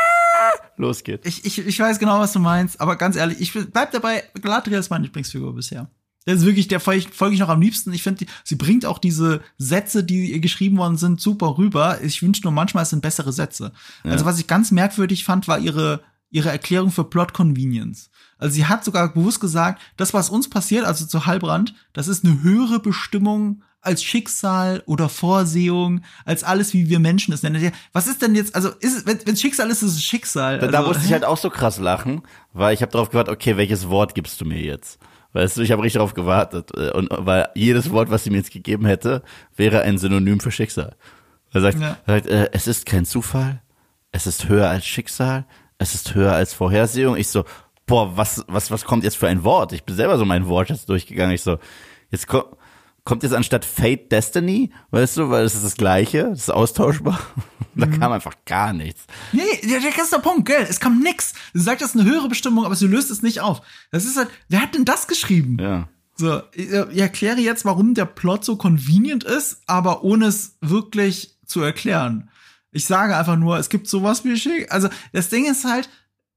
Losgeht. 0.76 1.26
Ich, 1.26 1.44
ich, 1.44 1.58
ich 1.58 1.78
weiß 1.78 1.98
genau, 1.98 2.20
was 2.20 2.32
du 2.32 2.38
meinst, 2.38 2.80
aber 2.80 2.96
ganz 2.96 3.16
ehrlich, 3.16 3.40
ich 3.40 3.52
bleib 3.52 3.92
dabei, 3.92 4.24
Galadriel 4.40 4.78
ist 4.78 4.90
meine 4.90 5.04
Lieblingsfigur 5.04 5.54
bisher. 5.54 5.88
Der 6.26 6.34
ist 6.34 6.46
wirklich, 6.46 6.68
der 6.68 6.80
folge 6.80 7.06
folg 7.12 7.34
ich 7.34 7.40
noch 7.40 7.50
am 7.50 7.60
liebsten. 7.60 7.92
Ich 7.92 8.02
finde, 8.02 8.26
sie 8.44 8.54
bringt 8.54 8.86
auch 8.86 8.98
diese 8.98 9.42
Sätze, 9.58 10.02
die 10.04 10.32
ihr 10.32 10.40
geschrieben 10.40 10.78
worden 10.78 10.96
sind, 10.96 11.20
super 11.20 11.58
rüber. 11.58 12.00
Ich 12.02 12.22
wünsche 12.22 12.42
nur 12.44 12.52
manchmal, 12.52 12.84
es 12.84 12.90
sind 12.90 13.02
bessere 13.02 13.32
Sätze. 13.32 13.72
Ja. 14.04 14.12
Also 14.12 14.24
was 14.24 14.38
ich 14.38 14.46
ganz 14.46 14.70
merkwürdig 14.70 15.24
fand, 15.24 15.48
war 15.48 15.58
ihre, 15.58 16.00
ihre 16.30 16.50
Erklärung 16.50 16.90
für 16.90 17.04
Plot 17.04 17.34
Convenience. 17.34 18.10
Also 18.38 18.54
sie 18.54 18.64
hat 18.66 18.84
sogar 18.84 19.12
bewusst 19.12 19.40
gesagt, 19.40 19.82
das, 19.96 20.14
was 20.14 20.30
uns 20.30 20.48
passiert, 20.48 20.86
also 20.86 21.04
zu 21.04 21.26
Halbrand, 21.26 21.74
das 21.92 22.08
ist 22.08 22.24
eine 22.24 22.42
höhere 22.42 22.80
Bestimmung 22.80 23.62
als 23.84 24.02
Schicksal 24.02 24.82
oder 24.86 25.08
Vorsehung, 25.08 26.02
als 26.24 26.44
alles, 26.44 26.72
wie 26.72 26.88
wir 26.88 26.98
Menschen 26.98 27.34
es 27.34 27.42
nennen. 27.42 27.72
Was 27.92 28.06
ist 28.06 28.22
denn 28.22 28.34
jetzt, 28.34 28.54
also 28.54 28.70
ist, 28.80 29.06
wenn, 29.06 29.18
wenn 29.26 29.36
Schicksal 29.36 29.70
ist, 29.70 29.82
ist 29.82 29.92
es 29.94 30.02
Schicksal. 30.02 30.60
Also, 30.60 30.70
da 30.70 30.82
musste 30.82 31.02
hä? 31.02 31.06
ich 31.06 31.12
halt 31.12 31.24
auch 31.24 31.36
so 31.36 31.50
krass 31.50 31.78
lachen, 31.78 32.22
weil 32.52 32.74
ich 32.74 32.82
habe 32.82 32.92
darauf 32.92 33.10
gewartet, 33.10 33.34
okay, 33.34 33.56
welches 33.56 33.88
Wort 33.88 34.14
gibst 34.14 34.40
du 34.40 34.44
mir 34.44 34.60
jetzt? 34.60 34.98
Weißt 35.32 35.56
du, 35.56 35.62
ich 35.62 35.72
habe 35.72 35.82
richtig 35.82 35.98
darauf 35.98 36.14
gewartet. 36.14 36.70
Äh, 36.76 36.90
und 36.92 37.08
weil 37.10 37.48
jedes 37.54 37.90
Wort, 37.90 38.10
was 38.10 38.24
sie 38.24 38.30
mir 38.30 38.38
jetzt 38.38 38.52
gegeben 38.52 38.86
hätte, 38.86 39.22
wäre 39.56 39.82
ein 39.82 39.98
Synonym 39.98 40.40
für 40.40 40.50
Schicksal. 40.50 40.96
Er 41.52 41.60
sagt, 41.60 41.80
ja. 41.80 41.96
er 42.06 42.14
sagt 42.14 42.26
äh, 42.28 42.48
es 42.52 42.66
ist 42.66 42.86
kein 42.86 43.04
Zufall, 43.04 43.60
es 44.12 44.26
ist 44.26 44.48
höher 44.48 44.68
als 44.68 44.86
Schicksal, 44.86 45.44
es 45.78 45.94
ist 45.94 46.14
höher 46.14 46.32
als 46.32 46.54
Vorhersehung. 46.54 47.16
Ich 47.16 47.28
so, 47.28 47.44
boah, 47.86 48.16
was, 48.16 48.44
was, 48.48 48.70
was 48.70 48.84
kommt 48.84 49.04
jetzt 49.04 49.16
für 49.16 49.28
ein 49.28 49.44
Wort? 49.44 49.72
Ich 49.72 49.84
bin 49.84 49.94
selber 49.94 50.18
so 50.18 50.24
mein 50.24 50.46
Wort 50.46 50.70
jetzt 50.70 50.88
durchgegangen. 50.88 51.34
Ich 51.34 51.42
so, 51.42 51.58
jetzt 52.10 52.26
kommt 52.26 52.46
kommt 53.04 53.22
jetzt 53.22 53.34
anstatt 53.34 53.64
Fate 53.64 54.10
Destiny, 54.10 54.70
weißt 54.90 55.18
du, 55.18 55.30
weil 55.30 55.44
es 55.44 55.54
ist 55.54 55.64
das 55.64 55.76
Gleiche, 55.76 56.30
es 56.32 56.40
ist 56.40 56.50
austauschbar. 56.50 57.20
da 57.74 57.86
mhm. 57.86 58.00
kam 58.00 58.12
einfach 58.12 58.34
gar 58.46 58.72
nichts. 58.72 59.04
Nee, 59.32 59.42
der, 59.62 59.80
der 59.80 59.90
der 59.90 60.18
Punkt, 60.18 60.46
gell? 60.46 60.66
Es 60.68 60.80
kam 60.80 61.00
nix. 61.00 61.34
Sie 61.52 61.62
sagt, 61.62 61.82
das 61.82 61.94
ist 61.94 62.00
eine 62.00 62.10
höhere 62.10 62.28
Bestimmung, 62.28 62.64
aber 62.64 62.76
sie 62.76 62.86
löst 62.86 63.10
es 63.10 63.22
nicht 63.22 63.40
auf. 63.40 63.60
Das 63.90 64.04
ist 64.04 64.16
halt, 64.16 64.28
wer 64.48 64.62
hat 64.62 64.74
denn 64.74 64.84
das 64.84 65.06
geschrieben? 65.06 65.58
Ja. 65.60 65.88
So, 66.16 66.40
ich, 66.52 66.70
ich 66.70 67.00
erkläre 67.00 67.40
jetzt, 67.40 67.64
warum 67.64 67.94
der 67.94 68.06
Plot 68.06 68.44
so 68.44 68.56
convenient 68.56 69.24
ist, 69.24 69.62
aber 69.66 70.02
ohne 70.04 70.26
es 70.26 70.56
wirklich 70.60 71.38
zu 71.44 71.60
erklären. 71.60 72.30
Ich 72.70 72.86
sage 72.86 73.16
einfach 73.16 73.36
nur, 73.36 73.58
es 73.58 73.68
gibt 73.68 73.86
sowas 73.86 74.24
wie 74.24 74.36
Schick. 74.36 74.72
Also, 74.72 74.88
das 75.12 75.28
Ding 75.28 75.44
ist 75.44 75.64
halt, 75.64 75.88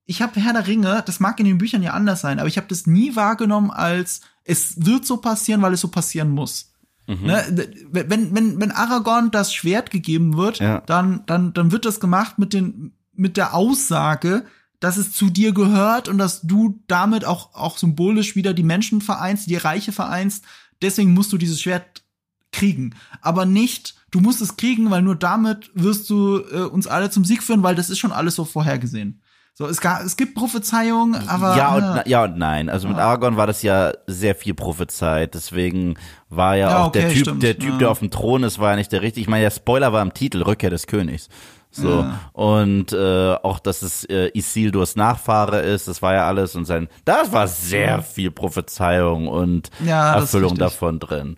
ich 0.05 0.21
habe 0.21 0.39
Herr 0.39 0.53
der 0.53 0.67
Ringe, 0.67 1.03
das 1.05 1.19
mag 1.19 1.39
in 1.39 1.45
den 1.45 1.57
Büchern 1.57 1.83
ja 1.83 1.91
anders 1.91 2.21
sein, 2.21 2.39
aber 2.39 2.47
ich 2.47 2.57
habe 2.57 2.67
das 2.67 2.87
nie 2.87 3.15
wahrgenommen 3.15 3.71
als 3.71 4.21
es 4.47 4.85
wird 4.85 5.05
so 5.05 5.17
passieren, 5.17 5.61
weil 5.61 5.73
es 5.73 5.81
so 5.81 5.89
passieren 5.89 6.29
muss. 6.29 6.71
Mhm. 7.05 7.25
Ne? 7.25 7.67
Wenn, 7.91 8.33
wenn, 8.33 8.59
wenn 8.59 8.71
Aragorn 8.71 9.29
das 9.29 9.53
Schwert 9.53 9.91
gegeben 9.91 10.37
wird, 10.37 10.59
ja. 10.59 10.81
dann, 10.85 11.23
dann, 11.25 11.53
dann 11.53 11.71
wird 11.71 11.85
das 11.85 11.99
gemacht 11.99 12.39
mit, 12.39 12.53
den, 12.53 12.93
mit 13.13 13.37
der 13.37 13.53
Aussage, 13.53 14.45
dass 14.79 14.97
es 14.97 15.11
zu 15.11 15.29
dir 15.29 15.53
gehört 15.53 16.07
und 16.07 16.17
dass 16.17 16.41
du 16.41 16.79
damit 16.87 17.25
auch, 17.25 17.53
auch 17.55 17.77
symbolisch 17.77 18.35
wieder 18.35 18.53
die 18.53 18.63
Menschen 18.63 19.01
vereinst, 19.01 19.49
die 19.49 19.55
Reiche 19.55 19.91
vereinst. 19.91 20.45
Deswegen 20.81 21.13
musst 21.13 21.33
du 21.33 21.37
dieses 21.37 21.61
Schwert 21.61 22.03
kriegen. 22.51 22.95
Aber 23.21 23.45
nicht, 23.45 23.95
du 24.11 24.21
musst 24.21 24.41
es 24.41 24.55
kriegen, 24.55 24.91
weil 24.91 25.01
nur 25.01 25.15
damit 25.15 25.71
wirst 25.73 26.09
du 26.09 26.41
äh, 26.51 26.61
uns 26.61 26.87
alle 26.87 27.09
zum 27.09 27.25
Sieg 27.25 27.43
führen, 27.43 27.63
weil 27.63 27.75
das 27.75 27.89
ist 27.89 27.99
schon 27.99 28.11
alles 28.11 28.35
so 28.35 28.45
vorhergesehen. 28.45 29.21
So, 29.57 29.65
es, 29.65 29.81
gab, 29.81 30.03
es 30.03 30.17
gibt 30.17 30.35
Prophezeiungen, 30.35 31.15
aber. 31.27 31.57
Ja 31.57 31.73
und, 31.73 32.07
ja 32.07 32.25
und 32.25 32.37
nein. 32.37 32.69
Also 32.69 32.87
mit 32.87 32.97
Aragorn 32.97 33.37
war 33.37 33.47
das 33.47 33.63
ja 33.63 33.91
sehr 34.05 34.35
viel 34.35 34.53
prophezeit. 34.53 35.33
Deswegen 35.33 35.95
war 36.29 36.55
ja, 36.55 36.69
ja 36.69 36.83
auch 36.83 36.87
okay, 36.89 37.01
der 37.01 37.09
Typ, 37.09 37.21
stimmt. 37.21 37.41
der 37.41 37.57
Typ, 37.57 37.71
ja. 37.71 37.77
der 37.79 37.89
auf 37.89 37.97
dem 37.97 38.11
Thron 38.11 38.43
ist, 38.43 38.59
war 38.59 38.69
ja 38.69 38.75
nicht 38.75 38.91
der 38.91 39.01
richtige. 39.01 39.21
Ich 39.21 39.27
meine, 39.27 39.45
der 39.45 39.49
Spoiler 39.49 39.91
war 39.91 40.03
im 40.03 40.13
Titel, 40.13 40.43
Rückkehr 40.43 40.69
des 40.69 40.85
Königs. 40.85 41.27
So. 41.71 42.01
Ja. 42.01 42.19
Und 42.33 42.93
äh, 42.93 43.33
auch, 43.33 43.57
dass 43.57 43.81
es 43.81 44.03
äh, 44.03 44.29
Isildurs 44.35 44.95
Nachfahre 44.95 45.61
ist, 45.61 45.87
das 45.87 46.03
war 46.03 46.13
ja 46.13 46.27
alles 46.27 46.55
und 46.55 46.65
sein. 46.65 46.87
Da 47.03 47.23
war 47.31 47.47
sehr 47.47 48.03
viel 48.03 48.29
Prophezeiung 48.29 49.27
und 49.27 49.71
Erfüllung 49.83 50.53
davon 50.53 50.99
drin. 50.99 51.37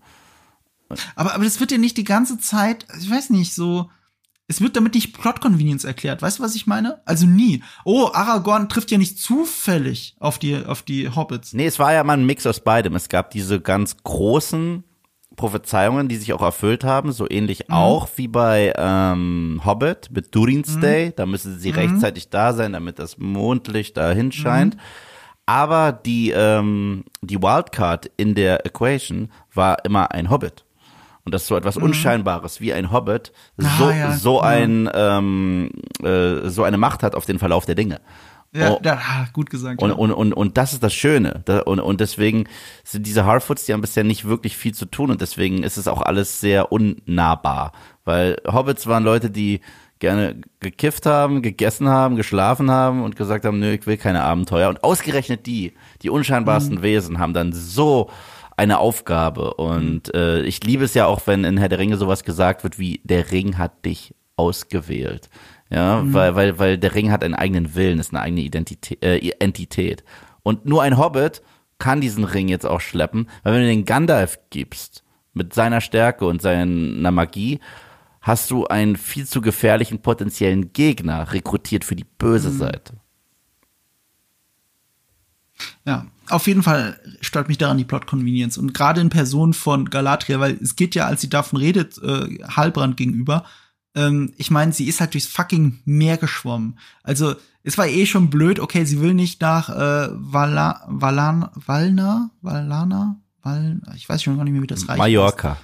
Aber, 1.15 1.35
aber 1.35 1.45
das 1.45 1.61
wird 1.61 1.71
ja 1.71 1.77
nicht 1.77 1.95
die 1.95 2.03
ganze 2.03 2.37
Zeit, 2.37 2.85
ich 2.99 3.09
weiß 3.09 3.29
nicht, 3.29 3.55
so 3.55 3.89
Es 4.49 4.61
wird 4.61 4.75
damit 4.75 4.95
nicht 4.95 5.13
Plot 5.13 5.41
Convenience 5.41 5.83
erklärt. 5.83 6.23
Weißt 6.23 6.39
du, 6.39 6.43
was 6.43 6.55
ich 6.55 6.65
meine? 6.65 7.01
Also 7.05 7.27
nie. 7.27 7.61
Oh, 7.85 8.09
Aragorn 8.11 8.67
trifft 8.67 8.89
ja 8.89 8.97
nicht 8.97 9.19
zufällig 9.19 10.15
auf 10.19 10.39
die, 10.39 10.65
auf 10.65 10.81
die 10.81 11.07
Hobbits. 11.07 11.53
Nee, 11.53 11.67
es 11.67 11.77
war 11.77 11.93
ja 11.93 12.03
mal 12.03 12.17
ein 12.17 12.25
Mix 12.25 12.47
aus 12.47 12.59
beidem. 12.59 12.95
Es 12.95 13.09
gab 13.09 13.29
diese 13.29 13.61
ganz 13.61 13.97
großen 14.03 14.83
Prophezeiungen, 15.35 16.07
die 16.07 16.15
sich 16.15 16.33
auch 16.33 16.41
erfüllt 16.41 16.83
haben, 16.83 17.11
so 17.11 17.29
ähnlich 17.29 17.67
mhm. 17.67 17.75
auch 17.75 18.07
wie 18.15 18.27
bei 18.27 18.73
ähm, 18.75 19.61
Hobbit 19.63 20.09
mit 20.11 20.33
Durin's 20.33 20.77
mhm. 20.77 20.81
Day. 20.81 21.13
Da 21.15 21.27
müssen 21.27 21.59
sie 21.59 21.71
mhm. 21.71 21.77
rechtzeitig 21.77 22.31
da 22.31 22.53
sein, 22.53 22.73
damit 22.73 22.97
das 22.97 23.19
Mondlicht 23.19 23.97
da 23.97 24.11
hinscheint. 24.11 24.75
Mhm. 24.77 24.81
Aber 25.45 25.91
die, 25.91 26.31
ähm, 26.31 27.03
die 27.21 27.39
Wildcard 27.39 28.09
in 28.17 28.33
der 28.33 28.65
Equation 28.65 29.31
war 29.53 29.85
immer 29.85 30.11
ein 30.11 30.31
Hobbit 30.31 30.65
und 31.29 31.33
das 31.33 31.45
so 31.45 31.55
etwas 31.55 31.75
mhm. 31.75 31.83
Unscheinbares 31.83 32.59
wie 32.59 32.73
ein 32.73 32.91
Hobbit 32.91 33.31
ah, 33.61 33.65
so, 33.77 33.91
ja. 33.91 34.13
so 34.13 34.41
ein 34.41 34.89
ähm, 34.91 35.69
äh, 36.03 36.49
so 36.49 36.63
eine 36.63 36.79
Macht 36.79 37.03
hat 37.03 37.13
auf 37.13 37.25
den 37.27 37.37
Verlauf 37.37 37.67
der 37.67 37.75
Dinge. 37.75 38.01
Ja, 38.51 38.71
oh. 38.71 38.79
ja 38.83 38.99
gut 39.31 39.51
gesagt. 39.51 39.79
Und, 39.79 39.91
ja. 39.91 39.95
und, 39.95 40.11
und, 40.11 40.33
und 40.33 40.57
das 40.57 40.73
ist 40.73 40.81
das 40.81 40.91
Schöne. 40.91 41.43
und, 41.65 41.79
und 41.79 42.01
deswegen 42.01 42.45
sind 42.83 43.05
diese 43.05 43.25
Harfoots, 43.25 43.65
die 43.65 43.73
haben 43.73 43.81
bisher 43.81 44.03
nicht 44.03 44.25
wirklich 44.25 44.57
viel 44.57 44.73
zu 44.73 44.87
tun 44.87 45.11
und 45.11 45.21
deswegen 45.21 45.61
ist 45.61 45.77
es 45.77 45.87
auch 45.87 46.01
alles 46.01 46.39
sehr 46.39 46.71
unnahbar. 46.71 47.73
Weil 48.05 48.37
Hobbits 48.47 48.87
waren 48.87 49.03
Leute, 49.03 49.29
die 49.29 49.61
gerne 49.99 50.41
gekifft 50.61 51.05
haben, 51.05 51.43
gegessen 51.43 51.89
haben, 51.89 52.15
geschlafen 52.15 52.71
haben 52.71 53.03
und 53.03 53.15
gesagt 53.15 53.45
haben, 53.45 53.59
nö, 53.59 53.73
ich 53.73 53.85
will 53.85 53.97
keine 53.97 54.23
Abenteuer. 54.23 54.69
Und 54.69 54.83
ausgerechnet 54.83 55.45
die, 55.45 55.73
die 56.01 56.09
unscheinbarsten 56.09 56.77
mhm. 56.77 56.81
Wesen, 56.81 57.19
haben 57.19 57.33
dann 57.33 57.53
so 57.53 58.09
eine 58.59 58.79
Aufgabe. 58.79 59.55
Und 59.55 60.13
mhm. 60.13 60.19
äh, 60.19 60.41
ich 60.41 60.63
liebe 60.63 60.83
es 60.83 60.93
ja 60.93 61.07
auch, 61.07 61.25
wenn 61.25 61.43
in 61.43 61.57
Herr 61.57 61.69
der 61.69 61.79
Ringe 61.79 61.97
sowas 61.97 62.23
gesagt 62.23 62.63
wird 62.63 62.77
wie, 62.77 63.01
der 63.03 63.31
Ring 63.31 63.57
hat 63.57 63.85
dich 63.85 64.13
ausgewählt. 64.35 65.29
Ja, 65.71 66.01
mhm. 66.01 66.13
weil, 66.13 66.35
weil, 66.35 66.59
weil 66.59 66.77
der 66.77 66.93
Ring 66.93 67.11
hat 67.11 67.23
einen 67.23 67.35
eigenen 67.35 67.75
Willen, 67.75 67.99
ist 67.99 68.11
eine 68.11 68.21
eigene 68.21 68.41
Identität, 68.41 69.03
äh, 69.03 69.29
Entität. 69.39 70.03
Und 70.43 70.65
nur 70.65 70.83
ein 70.83 70.97
Hobbit 70.97 71.41
kann 71.77 72.01
diesen 72.01 72.23
Ring 72.23 72.47
jetzt 72.47 72.65
auch 72.65 72.81
schleppen, 72.81 73.29
weil 73.43 73.53
wenn 73.53 73.61
du 73.61 73.67
den 73.67 73.85
Gandalf 73.85 74.39
gibst, 74.49 75.03
mit 75.33 75.53
seiner 75.53 75.79
Stärke 75.79 76.25
und 76.25 76.41
seiner 76.41 77.11
Magie, 77.11 77.59
hast 78.21 78.51
du 78.51 78.65
einen 78.65 78.97
viel 78.97 79.25
zu 79.25 79.41
gefährlichen 79.41 80.01
potenziellen 80.01 80.73
Gegner 80.73 81.31
rekrutiert 81.31 81.85
für 81.85 81.95
die 81.95 82.05
böse 82.17 82.49
mhm. 82.49 82.57
Seite. 82.57 82.93
Ja, 85.85 86.05
auf 86.29 86.47
jeden 86.47 86.63
Fall 86.63 86.99
stört 87.21 87.47
mich 87.47 87.57
daran 87.57 87.77
die 87.77 87.85
Plot 87.85 88.07
Convenience 88.07 88.57
und 88.57 88.73
gerade 88.73 89.01
in 89.01 89.09
Person 89.09 89.53
von 89.53 89.89
Galadriel, 89.89 90.39
weil 90.39 90.57
es 90.61 90.75
geht 90.75 90.95
ja, 90.95 91.05
als 91.05 91.21
sie 91.21 91.29
davon 91.29 91.59
redet, 91.59 91.97
äh, 92.01 92.43
Halbrand 92.43 92.97
gegenüber. 92.97 93.45
Ähm, 93.95 94.33
ich 94.37 94.51
meine, 94.51 94.71
sie 94.71 94.87
ist 94.87 94.99
halt 94.99 95.13
durchs 95.13 95.27
fucking 95.27 95.79
Meer 95.85 96.17
geschwommen. 96.17 96.79
Also 97.03 97.35
es 97.63 97.77
war 97.77 97.87
eh 97.87 98.05
schon 98.05 98.29
blöd. 98.29 98.59
Okay, 98.59 98.85
sie 98.85 99.01
will 99.01 99.13
nicht 99.13 99.41
nach 99.41 99.69
äh, 99.69 100.09
Vala, 100.13 100.85
Valan, 100.87 101.49
Valna, 101.53 102.31
Valana, 102.41 103.19
Val, 103.41 103.81
ich 103.95 104.07
weiß 104.07 104.23
schon 104.23 104.37
gar 104.37 104.43
nicht 104.43 104.53
mehr, 104.53 104.61
wie 104.61 104.67
das 104.67 104.87
reicht. 104.87 104.97
Mallorca. 104.97 105.57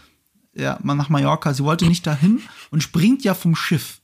Ja, 0.54 0.80
mal 0.84 0.96
nach 0.96 1.10
Mallorca. 1.10 1.54
Sie 1.54 1.64
wollte 1.64 1.86
nicht 1.86 2.08
dahin 2.08 2.42
und 2.72 2.82
springt 2.82 3.24
ja 3.24 3.34
vom 3.34 3.56
Schiff. 3.56 4.02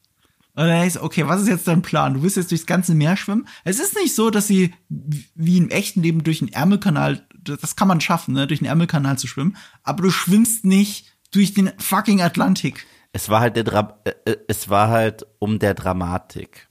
Und 0.54 0.68
dann 0.68 0.86
ist, 0.86 0.98
okay, 0.98 1.28
was 1.28 1.42
ist 1.42 1.48
jetzt 1.48 1.68
dein 1.68 1.82
Plan? 1.82 2.14
Du 2.14 2.24
willst 2.24 2.36
jetzt 2.36 2.52
durchs 2.52 2.66
ganze 2.66 2.94
Meer 2.94 3.16
schwimmen? 3.16 3.48
Es 3.64 3.80
ist 3.80 3.96
nicht 3.96 4.14
so, 4.16 4.30
dass 4.30 4.48
sie 4.48 4.74
wie 4.90 5.58
im 5.58 5.70
echten 5.70 6.02
Leben 6.02 6.24
durch 6.24 6.40
den 6.40 6.52
Ärmelkanal, 6.52 7.26
das 7.44 7.76
kann 7.76 7.88
man 7.88 8.02
schaffen, 8.02 8.34
ne, 8.34 8.48
durch 8.48 8.60
den 8.60 8.68
Ärmelkanal 8.68 9.18
zu 9.18 9.28
schwimmen, 9.28 9.56
aber 9.84 10.04
du 10.04 10.12
schwimmst 10.12 10.66
nicht 10.66 11.06
durch 11.32 11.54
den 11.54 11.72
fucking 11.78 12.22
Atlantik. 12.22 12.86
Es 13.14 13.30
war 13.30 13.40
halt 13.40 13.56
der 13.56 13.64
Dra 13.64 14.00
äh, 14.04 14.12
äh 14.26 14.38
es 14.48 14.70
war 14.70 14.90
halt 14.90 15.26
um 15.40 15.60
der 15.60 15.74
Dramatik. 15.74 16.70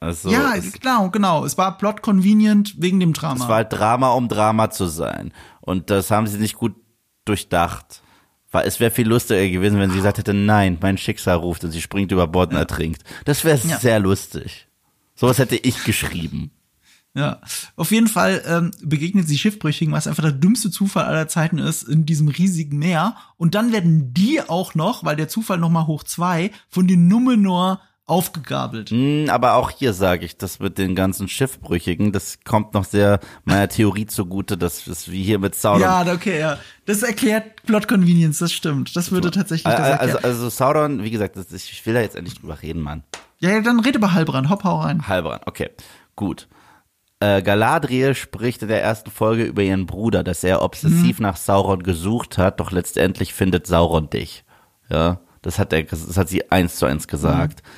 Also 0.00 0.30
ja, 0.30 0.54
genau, 0.56 1.08
genau. 1.10 1.44
Es 1.44 1.56
war 1.56 1.78
plot 1.78 2.02
convenient 2.02 2.74
wegen 2.78 3.00
dem 3.00 3.12
Drama. 3.12 3.42
Es 3.42 3.48
war 3.48 3.56
halt 3.56 3.72
Drama, 3.72 4.10
um 4.10 4.28
Drama 4.28 4.70
zu 4.70 4.86
sein. 4.86 5.32
Und 5.60 5.90
das 5.90 6.10
haben 6.10 6.26
sie 6.26 6.38
nicht 6.38 6.56
gut 6.56 6.74
durchdacht. 7.24 8.02
Weil 8.54 8.68
es 8.68 8.78
wäre 8.78 8.92
viel 8.92 9.08
lustiger 9.08 9.48
gewesen, 9.48 9.80
wenn 9.80 9.90
sie 9.90 9.96
gesagt 9.96 10.18
hätte, 10.18 10.32
nein, 10.32 10.78
mein 10.80 10.96
Schicksal 10.96 11.38
ruft 11.38 11.64
und 11.64 11.72
sie 11.72 11.82
springt 11.82 12.12
über 12.12 12.28
Bord 12.28 12.52
und 12.52 12.56
ertrinkt. 12.56 13.02
Das 13.24 13.44
wäre 13.44 13.58
ja. 13.66 13.80
sehr 13.80 13.98
lustig. 13.98 14.68
Sowas 15.16 15.38
hätte 15.38 15.56
ich 15.56 15.82
geschrieben. 15.82 16.52
Ja, 17.16 17.40
auf 17.74 17.90
jeden 17.90 18.06
Fall 18.06 18.44
ähm, 18.46 18.70
begegnet 18.80 19.26
sie 19.26 19.38
Schiffbrüchigen, 19.38 19.92
was 19.92 20.06
einfach 20.06 20.22
der 20.22 20.30
dümmste 20.30 20.70
Zufall 20.70 21.04
aller 21.04 21.26
Zeiten 21.26 21.58
ist, 21.58 21.82
in 21.82 22.06
diesem 22.06 22.28
riesigen 22.28 22.78
Meer. 22.78 23.16
Und 23.36 23.56
dann 23.56 23.72
werden 23.72 24.14
die 24.14 24.40
auch 24.40 24.76
noch, 24.76 25.02
weil 25.02 25.16
der 25.16 25.26
Zufall 25.26 25.58
noch 25.58 25.70
mal 25.70 25.88
hoch 25.88 26.04
zwei, 26.04 26.52
von 26.68 26.86
den 26.86 27.08
Numenor 27.08 27.80
aufgegabelt. 28.06 28.90
Mm, 28.92 29.30
aber 29.30 29.54
auch 29.54 29.70
hier 29.70 29.94
sage 29.94 30.26
ich, 30.26 30.36
das 30.36 30.60
mit 30.60 30.76
den 30.76 30.94
ganzen 30.94 31.26
Schiffbrüchigen, 31.28 32.12
das 32.12 32.38
kommt 32.44 32.74
noch 32.74 32.84
sehr 32.84 33.20
meiner 33.44 33.68
Theorie 33.68 34.06
zugute, 34.06 34.58
dass 34.58 34.86
es 34.86 35.10
wie 35.10 35.22
hier 35.22 35.38
mit 35.38 35.54
Sauron. 35.54 35.80
Ja, 35.80 36.12
okay, 36.12 36.38
ja. 36.38 36.58
Das 36.84 37.02
erklärt 37.02 37.62
Plot 37.64 37.88
Convenience, 37.88 38.38
das 38.38 38.52
stimmt. 38.52 38.94
Das 38.94 39.10
würde 39.10 39.30
tatsächlich 39.30 39.64
das 39.64 39.88
erklären. 39.88 40.00
Also, 40.00 40.18
also 40.18 40.48
Sauron, 40.50 41.02
wie 41.02 41.10
gesagt, 41.10 41.36
das, 41.36 41.50
ich 41.50 41.86
will 41.86 41.94
da 41.94 42.00
jetzt 42.00 42.16
endlich 42.16 42.38
drüber 42.38 42.60
reden, 42.60 42.82
Mann. 42.82 43.04
Ja, 43.38 43.50
ja 43.50 43.60
dann 43.60 43.80
rede 43.80 43.98
über 43.98 44.12
Halbrand, 44.12 44.50
hopp, 44.50 44.64
hau 44.64 44.80
rein. 44.80 45.08
Halbrand, 45.08 45.46
okay, 45.46 45.70
gut. 46.14 46.46
Äh, 47.20 47.40
Galadriel 47.40 48.14
spricht 48.14 48.60
in 48.60 48.68
der 48.68 48.82
ersten 48.82 49.10
Folge 49.10 49.44
über 49.44 49.62
ihren 49.62 49.86
Bruder, 49.86 50.22
dass 50.22 50.44
er 50.44 50.60
obsessiv 50.60 51.20
mhm. 51.20 51.22
nach 51.22 51.36
Sauron 51.38 51.82
gesucht 51.82 52.36
hat, 52.36 52.60
doch 52.60 52.70
letztendlich 52.70 53.32
findet 53.32 53.66
Sauron 53.66 54.10
dich. 54.10 54.44
Ja, 54.90 55.20
das 55.40 55.58
hat 55.58 55.72
er, 55.72 55.84
das 55.84 56.18
hat 56.18 56.28
sie 56.28 56.50
eins 56.50 56.76
zu 56.76 56.84
eins 56.84 57.08
gesagt. 57.08 57.62
Mhm 57.64 57.68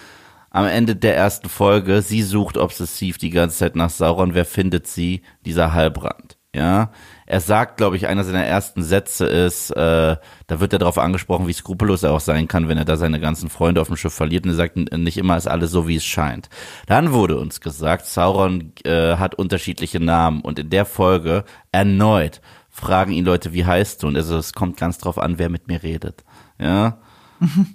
am 0.57 0.67
Ende 0.67 0.97
der 0.97 1.15
ersten 1.15 1.51
Folge, 1.51 2.01
sie 2.01 2.23
sucht 2.23 2.57
obsessiv 2.57 3.19
die 3.19 3.29
ganze 3.29 3.59
Zeit 3.59 3.77
nach 3.77 3.91
Sauron, 3.91 4.33
wer 4.33 4.47
findet 4.47 4.87
sie? 4.87 5.21
Dieser 5.45 5.75
Halbrand. 5.75 6.39
Ja, 6.55 6.93
er 7.27 7.41
sagt, 7.41 7.77
glaube 7.77 7.97
ich, 7.97 8.07
einer 8.07 8.25
seiner 8.25 8.43
ersten 8.43 8.83
Sätze 8.83 9.27
ist, 9.27 9.71
äh, 9.73 10.17
da 10.47 10.61
wird 10.61 10.73
er 10.73 10.79
darauf 10.79 10.97
angesprochen, 10.97 11.47
wie 11.47 11.53
skrupellos 11.53 12.03
er 12.03 12.15
auch 12.15 12.21
sein 12.21 12.49
kann, 12.49 12.69
wenn 12.69 12.79
er 12.79 12.87
da 12.87 12.97
seine 12.97 13.21
ganzen 13.21 13.51
Freunde 13.51 13.83
auf 13.83 13.89
dem 13.89 13.99
Schiff 13.99 14.15
verliert 14.15 14.47
und 14.47 14.53
er 14.53 14.57
sagt, 14.57 14.77
nicht 14.77 15.19
immer 15.19 15.37
ist 15.37 15.47
alles 15.47 15.71
so, 15.71 15.87
wie 15.87 15.97
es 15.97 16.07
scheint. 16.07 16.49
Dann 16.87 17.13
wurde 17.13 17.39
uns 17.39 17.61
gesagt, 17.61 18.07
Sauron 18.07 18.73
äh, 18.85 19.17
hat 19.17 19.35
unterschiedliche 19.35 20.01
Namen 20.01 20.41
und 20.41 20.59
in 20.59 20.71
der 20.71 20.87
Folge 20.87 21.45
erneut 21.71 22.41
fragen 22.71 23.13
ihn 23.13 23.25
Leute, 23.25 23.53
wie 23.53 23.65
heißt 23.65 24.03
du? 24.03 24.07
Und 24.07 24.17
also 24.17 24.37
es 24.37 24.53
kommt 24.53 24.77
ganz 24.77 24.99
drauf 24.99 25.19
an, 25.19 25.39
wer 25.39 25.49
mit 25.49 25.67
mir 25.67 25.83
redet. 25.83 26.25
Ja, 26.59 26.99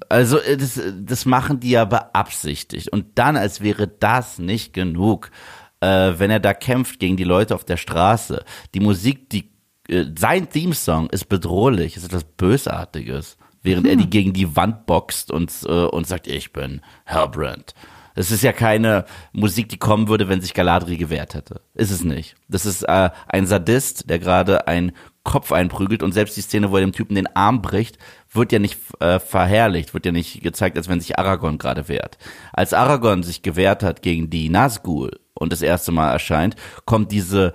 also 0.09 0.39
äh, 0.39 0.57
das, 0.57 0.79
das 1.01 1.25
machen 1.25 1.59
die 1.59 1.71
ja 1.71 1.85
beabsichtigt. 1.85 2.89
Und 2.89 3.17
dann, 3.17 3.37
als 3.37 3.61
wäre 3.61 3.87
das 3.87 4.39
nicht 4.39 4.73
genug, 4.73 5.31
äh, 5.79 6.13
wenn 6.17 6.31
er 6.31 6.39
da 6.39 6.53
kämpft 6.53 6.99
gegen 6.99 7.17
die 7.17 7.23
Leute 7.23 7.55
auf 7.55 7.65
der 7.65 7.77
Straße, 7.77 8.43
die 8.73 8.79
Musik, 8.79 9.29
die 9.29 9.51
äh, 9.87 10.05
sein 10.17 10.49
Theme-Song 10.49 11.09
ist 11.09 11.29
bedrohlich, 11.29 11.97
ist 11.97 12.05
etwas 12.05 12.23
Bösartiges, 12.23 13.37
während 13.61 13.85
hm. 13.85 13.91
er 13.91 13.95
die 13.97 14.09
gegen 14.09 14.33
die 14.33 14.55
Wand 14.55 14.85
boxt 14.85 15.31
und, 15.31 15.51
äh, 15.65 15.85
und 15.85 16.07
sagt, 16.07 16.27
ich 16.27 16.53
bin 16.53 16.81
Hellbrand. 17.05 17.73
Es 18.13 18.29
ist 18.29 18.43
ja 18.43 18.51
keine 18.51 19.05
Musik, 19.31 19.69
die 19.69 19.77
kommen 19.77 20.09
würde, 20.09 20.27
wenn 20.27 20.41
sich 20.41 20.53
Galadriel 20.53 20.97
gewehrt 20.97 21.33
hätte. 21.33 21.61
Ist 21.73 21.91
es 21.91 22.03
nicht. 22.03 22.35
Das 22.49 22.65
ist 22.65 22.83
äh, 22.83 23.09
ein 23.27 23.47
Sadist, 23.47 24.09
der 24.09 24.19
gerade 24.19 24.67
einen 24.67 24.91
Kopf 25.23 25.51
einprügelt 25.51 26.03
und 26.03 26.11
selbst 26.11 26.35
die 26.35 26.41
Szene, 26.41 26.71
wo 26.71 26.75
er 26.75 26.81
dem 26.81 26.91
Typen 26.91 27.15
den 27.15 27.33
Arm 27.35 27.61
bricht, 27.61 27.97
wird 28.31 28.51
ja 28.51 28.59
nicht 28.59 28.79
äh, 28.99 29.19
verherrlicht, 29.19 29.93
wird 29.93 30.05
ja 30.05 30.11
nicht 30.11 30.41
gezeigt, 30.41 30.77
als 30.77 30.87
wenn 30.87 31.01
sich 31.01 31.19
Aragorn 31.19 31.57
gerade 31.57 31.87
wehrt. 31.87 32.17
Als 32.53 32.73
Aragorn 32.73 33.23
sich 33.23 33.41
gewehrt 33.41 33.83
hat 33.83 34.01
gegen 34.01 34.29
die 34.29 34.49
Nazgul 34.49 35.19
und 35.33 35.51
das 35.51 35.61
erste 35.61 35.91
Mal 35.91 36.11
erscheint, 36.11 36.55
kommt 36.85 37.11
diese 37.11 37.53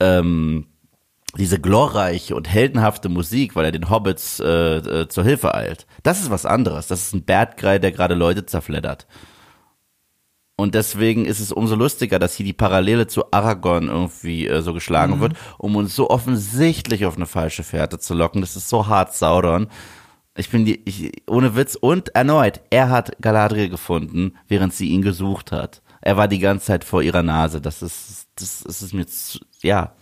ähm, 0.00 0.66
diese 1.36 1.60
glorreiche 1.60 2.36
und 2.36 2.48
heldenhafte 2.48 3.08
Musik, 3.08 3.56
weil 3.56 3.64
er 3.64 3.72
den 3.72 3.90
Hobbits 3.90 4.40
äh, 4.40 4.76
äh, 4.76 5.08
zur 5.08 5.24
Hilfe 5.24 5.54
eilt. 5.54 5.86
Das 6.02 6.20
ist 6.20 6.30
was 6.30 6.46
anderes. 6.46 6.86
Das 6.86 7.02
ist 7.02 7.14
ein 7.14 7.24
Bad 7.24 7.60
Guy, 7.60 7.80
der 7.80 7.92
gerade 7.92 8.14
Leute 8.14 8.46
zerfleddert. 8.46 9.06
Und 10.56 10.76
deswegen 10.76 11.24
ist 11.24 11.40
es 11.40 11.50
umso 11.50 11.74
lustiger, 11.74 12.20
dass 12.20 12.36
hier 12.36 12.46
die 12.46 12.52
Parallele 12.52 13.08
zu 13.08 13.32
Aragorn 13.32 13.88
irgendwie 13.88 14.46
äh, 14.46 14.62
so 14.62 14.72
geschlagen 14.72 15.16
mhm. 15.16 15.20
wird, 15.20 15.36
um 15.58 15.74
uns 15.74 15.96
so 15.96 16.10
offensichtlich 16.10 17.06
auf 17.06 17.16
eine 17.16 17.26
falsche 17.26 17.64
Fährte 17.64 17.98
zu 17.98 18.14
locken. 18.14 18.40
Das 18.40 18.54
ist 18.54 18.68
so 18.68 18.86
hart 18.86 19.14
Sauron. 19.14 19.66
Ich 20.36 20.50
bin 20.50 20.64
die, 20.64 20.80
ich, 20.84 21.12
ohne 21.28 21.54
Witz. 21.54 21.76
Und 21.76 22.14
erneut, 22.14 22.60
er 22.70 22.90
hat 22.90 23.16
Galadriel 23.20 23.68
gefunden, 23.68 24.32
während 24.48 24.74
sie 24.74 24.88
ihn 24.88 25.02
gesucht 25.02 25.52
hat. 25.52 25.80
Er 26.00 26.16
war 26.16 26.28
die 26.28 26.40
ganze 26.40 26.66
Zeit 26.66 26.84
vor 26.84 27.02
ihrer 27.02 27.22
Nase. 27.22 27.60
Das 27.60 27.82
ist, 27.82 28.28
das, 28.36 28.62
ist 28.62 28.92
mir, 28.92 29.06
zu, 29.06 29.38
ja. 29.62 29.92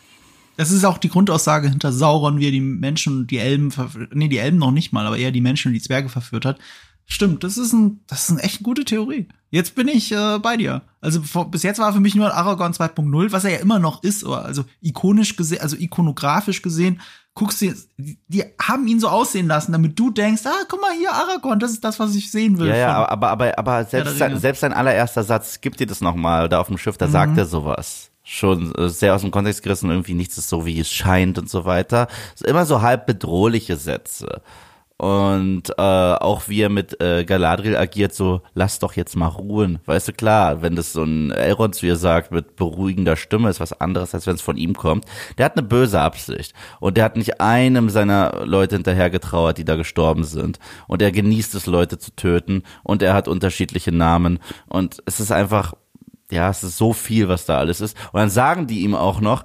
Das 0.57 0.71
ist 0.71 0.85
auch 0.85 0.99
die 0.99 1.09
Grundaussage 1.09 1.69
hinter 1.69 1.93
Sauron, 1.93 2.39
wie 2.39 2.47
er 2.47 2.51
die 2.51 2.61
Menschen 2.61 3.19
und 3.19 3.31
die 3.31 3.39
Elben, 3.39 3.73
nee, 4.13 4.29
die 4.29 4.39
Elben 4.39 4.59
noch 4.59 4.71
nicht 4.71 4.93
mal, 4.93 5.07
aber 5.07 5.19
eher 5.19 5.33
die 5.33 5.41
Menschen 5.41 5.69
und 5.69 5.75
die 5.75 5.83
Zwerge 5.83 6.09
verführt 6.09 6.45
hat. 6.45 6.59
Stimmt, 7.07 7.45
das 7.45 7.59
ist 7.59 7.73
ein, 7.73 8.01
das 8.07 8.25
ist 8.25 8.31
eine 8.31 8.43
echt 8.43 8.63
gute 8.63 8.85
Theorie. 8.85 9.29
Jetzt 9.51 9.75
bin 9.75 9.87
ich 9.87 10.11
äh, 10.13 10.39
bei 10.39 10.57
dir. 10.57 10.83
Also 11.03 11.23
vor, 11.23 11.51
bis 11.51 11.63
jetzt 11.63 11.79
war 11.79 11.93
für 11.93 12.01
mich 12.01 12.15
nur 12.15 12.33
Aragorn 12.33 12.73
2.0, 12.73 13.33
was 13.33 13.45
er 13.45 13.51
ja 13.51 13.59
immer 13.59 13.79
noch 13.79 14.03
ist, 14.03 14.25
aber 14.25 14.45
also 14.45 14.65
ikonisch 14.81 15.37
gesehen, 15.37 15.61
also 15.61 15.77
ikonografisch 15.77 16.63
gesehen, 16.63 17.01
guckst 17.35 17.61
du, 17.61 17.75
die, 17.99 18.45
haben 18.61 18.87
ihn 18.87 19.01
so 19.01 19.09
aussehen 19.09 19.47
lassen, 19.49 19.73
damit 19.73 19.99
du 19.99 20.11
denkst, 20.11 20.43
ah, 20.47 20.65
guck 20.69 20.81
mal 20.81 20.93
hier, 20.93 21.13
Aragorn, 21.13 21.59
das 21.59 21.73
ist 21.73 21.85
das, 21.85 21.99
was 21.99 22.15
ich 22.15 22.31
sehen 22.31 22.59
will. 22.59 22.69
Ja, 22.69 22.77
ja, 22.77 23.09
aber, 23.09 23.29
aber, 23.29 23.59
aber 23.59 23.85
selbst, 23.85 24.19
sein, 24.19 24.39
selbst 24.39 24.61
sein 24.61 24.73
allererster 24.73 25.23
Satz, 25.23 25.61
gibt 25.61 25.81
dir 25.81 25.87
das 25.87 26.01
nochmal, 26.01 26.49
da 26.49 26.61
auf 26.61 26.69
dem 26.69 26.79
Schiff, 26.79 26.97
da 26.97 27.09
sagt 27.09 27.37
er 27.37 27.47
sowas. 27.47 28.11
Schon 28.25 28.75
äh, 28.77 28.89
sehr 28.89 29.15
aus 29.15 29.23
dem 29.23 29.33
Kontext 29.33 29.63
gerissen, 29.63 29.91
irgendwie 29.91 30.15
nichts 30.15 30.39
ist 30.39 30.49
so, 30.49 30.65
wie 30.65 30.79
es 30.79 30.91
scheint 30.91 31.39
und 31.39 31.51
so 31.51 31.65
weiter. 31.65 32.07
Immer 32.45 32.65
so 32.65 32.81
halb 32.81 33.05
bedrohliche 33.05 33.77
Sätze. 33.77 34.43
Und 35.03 35.71
äh, 35.71 35.83
auch 35.83 36.49
wie 36.49 36.61
er 36.61 36.69
mit 36.69 37.01
äh, 37.03 37.25
Galadriel 37.25 37.77
agiert, 37.77 38.15
so, 38.15 38.41
lass 38.55 38.79
doch 38.79 38.93
jetzt 38.93 39.17
mal 39.17 39.27
ruhen. 39.27 39.81
Weißt 39.85 40.07
du, 40.07 40.13
klar, 40.13 40.63
wenn 40.63 40.77
das 40.77 40.93
so 40.93 41.03
ein 41.03 41.33
Elrond, 41.33 41.83
wie 41.83 41.89
er 41.89 41.97
sagt, 41.97 42.31
mit 42.31 42.55
beruhigender 42.55 43.17
Stimme 43.17 43.51
ist, 43.51 43.59
was 43.59 43.73
anderes, 43.73 44.15
als 44.15 44.29
wenn 44.29 44.37
es 44.37 44.43
von 44.43 44.57
ihm 44.57 44.75
kommt. 44.75 45.05
Der 45.39 45.47
hat 45.47 45.57
eine 45.57 45.67
böse 45.67 46.01
Absicht. 46.01 46.55
Und 46.79 46.97
der 46.97 47.05
hat 47.05 47.17
nicht 47.17 47.41
einem 47.41 47.89
seiner 47.91 48.47
Leute 48.47 48.77
hinterher 48.77 49.11
getrauert, 49.11 49.59
die 49.59 49.65
da 49.65 49.75
gestorben 49.75 50.23
sind. 50.23 50.61
Und 50.87 51.03
er 51.03 51.11
genießt 51.11 51.57
es, 51.57 51.67
Leute 51.67 51.99
zu 51.99 52.15
töten. 52.15 52.63
Und 52.85 53.03
er 53.03 53.13
hat 53.13 53.27
unterschiedliche 53.27 53.91
Namen. 53.91 54.39
Und 54.69 55.03
es 55.05 55.19
ist 55.19 55.33
einfach, 55.33 55.75
ja, 56.31 56.49
es 56.49 56.63
ist 56.63 56.79
so 56.79 56.93
viel, 56.93 57.27
was 57.27 57.45
da 57.45 57.59
alles 57.59 57.81
ist. 57.81 57.97
Und 58.13 58.21
dann 58.21 58.31
sagen 58.31 58.69
die 58.69 58.83
ihm 58.83 58.95
auch 58.95 59.21
noch, 59.21 59.43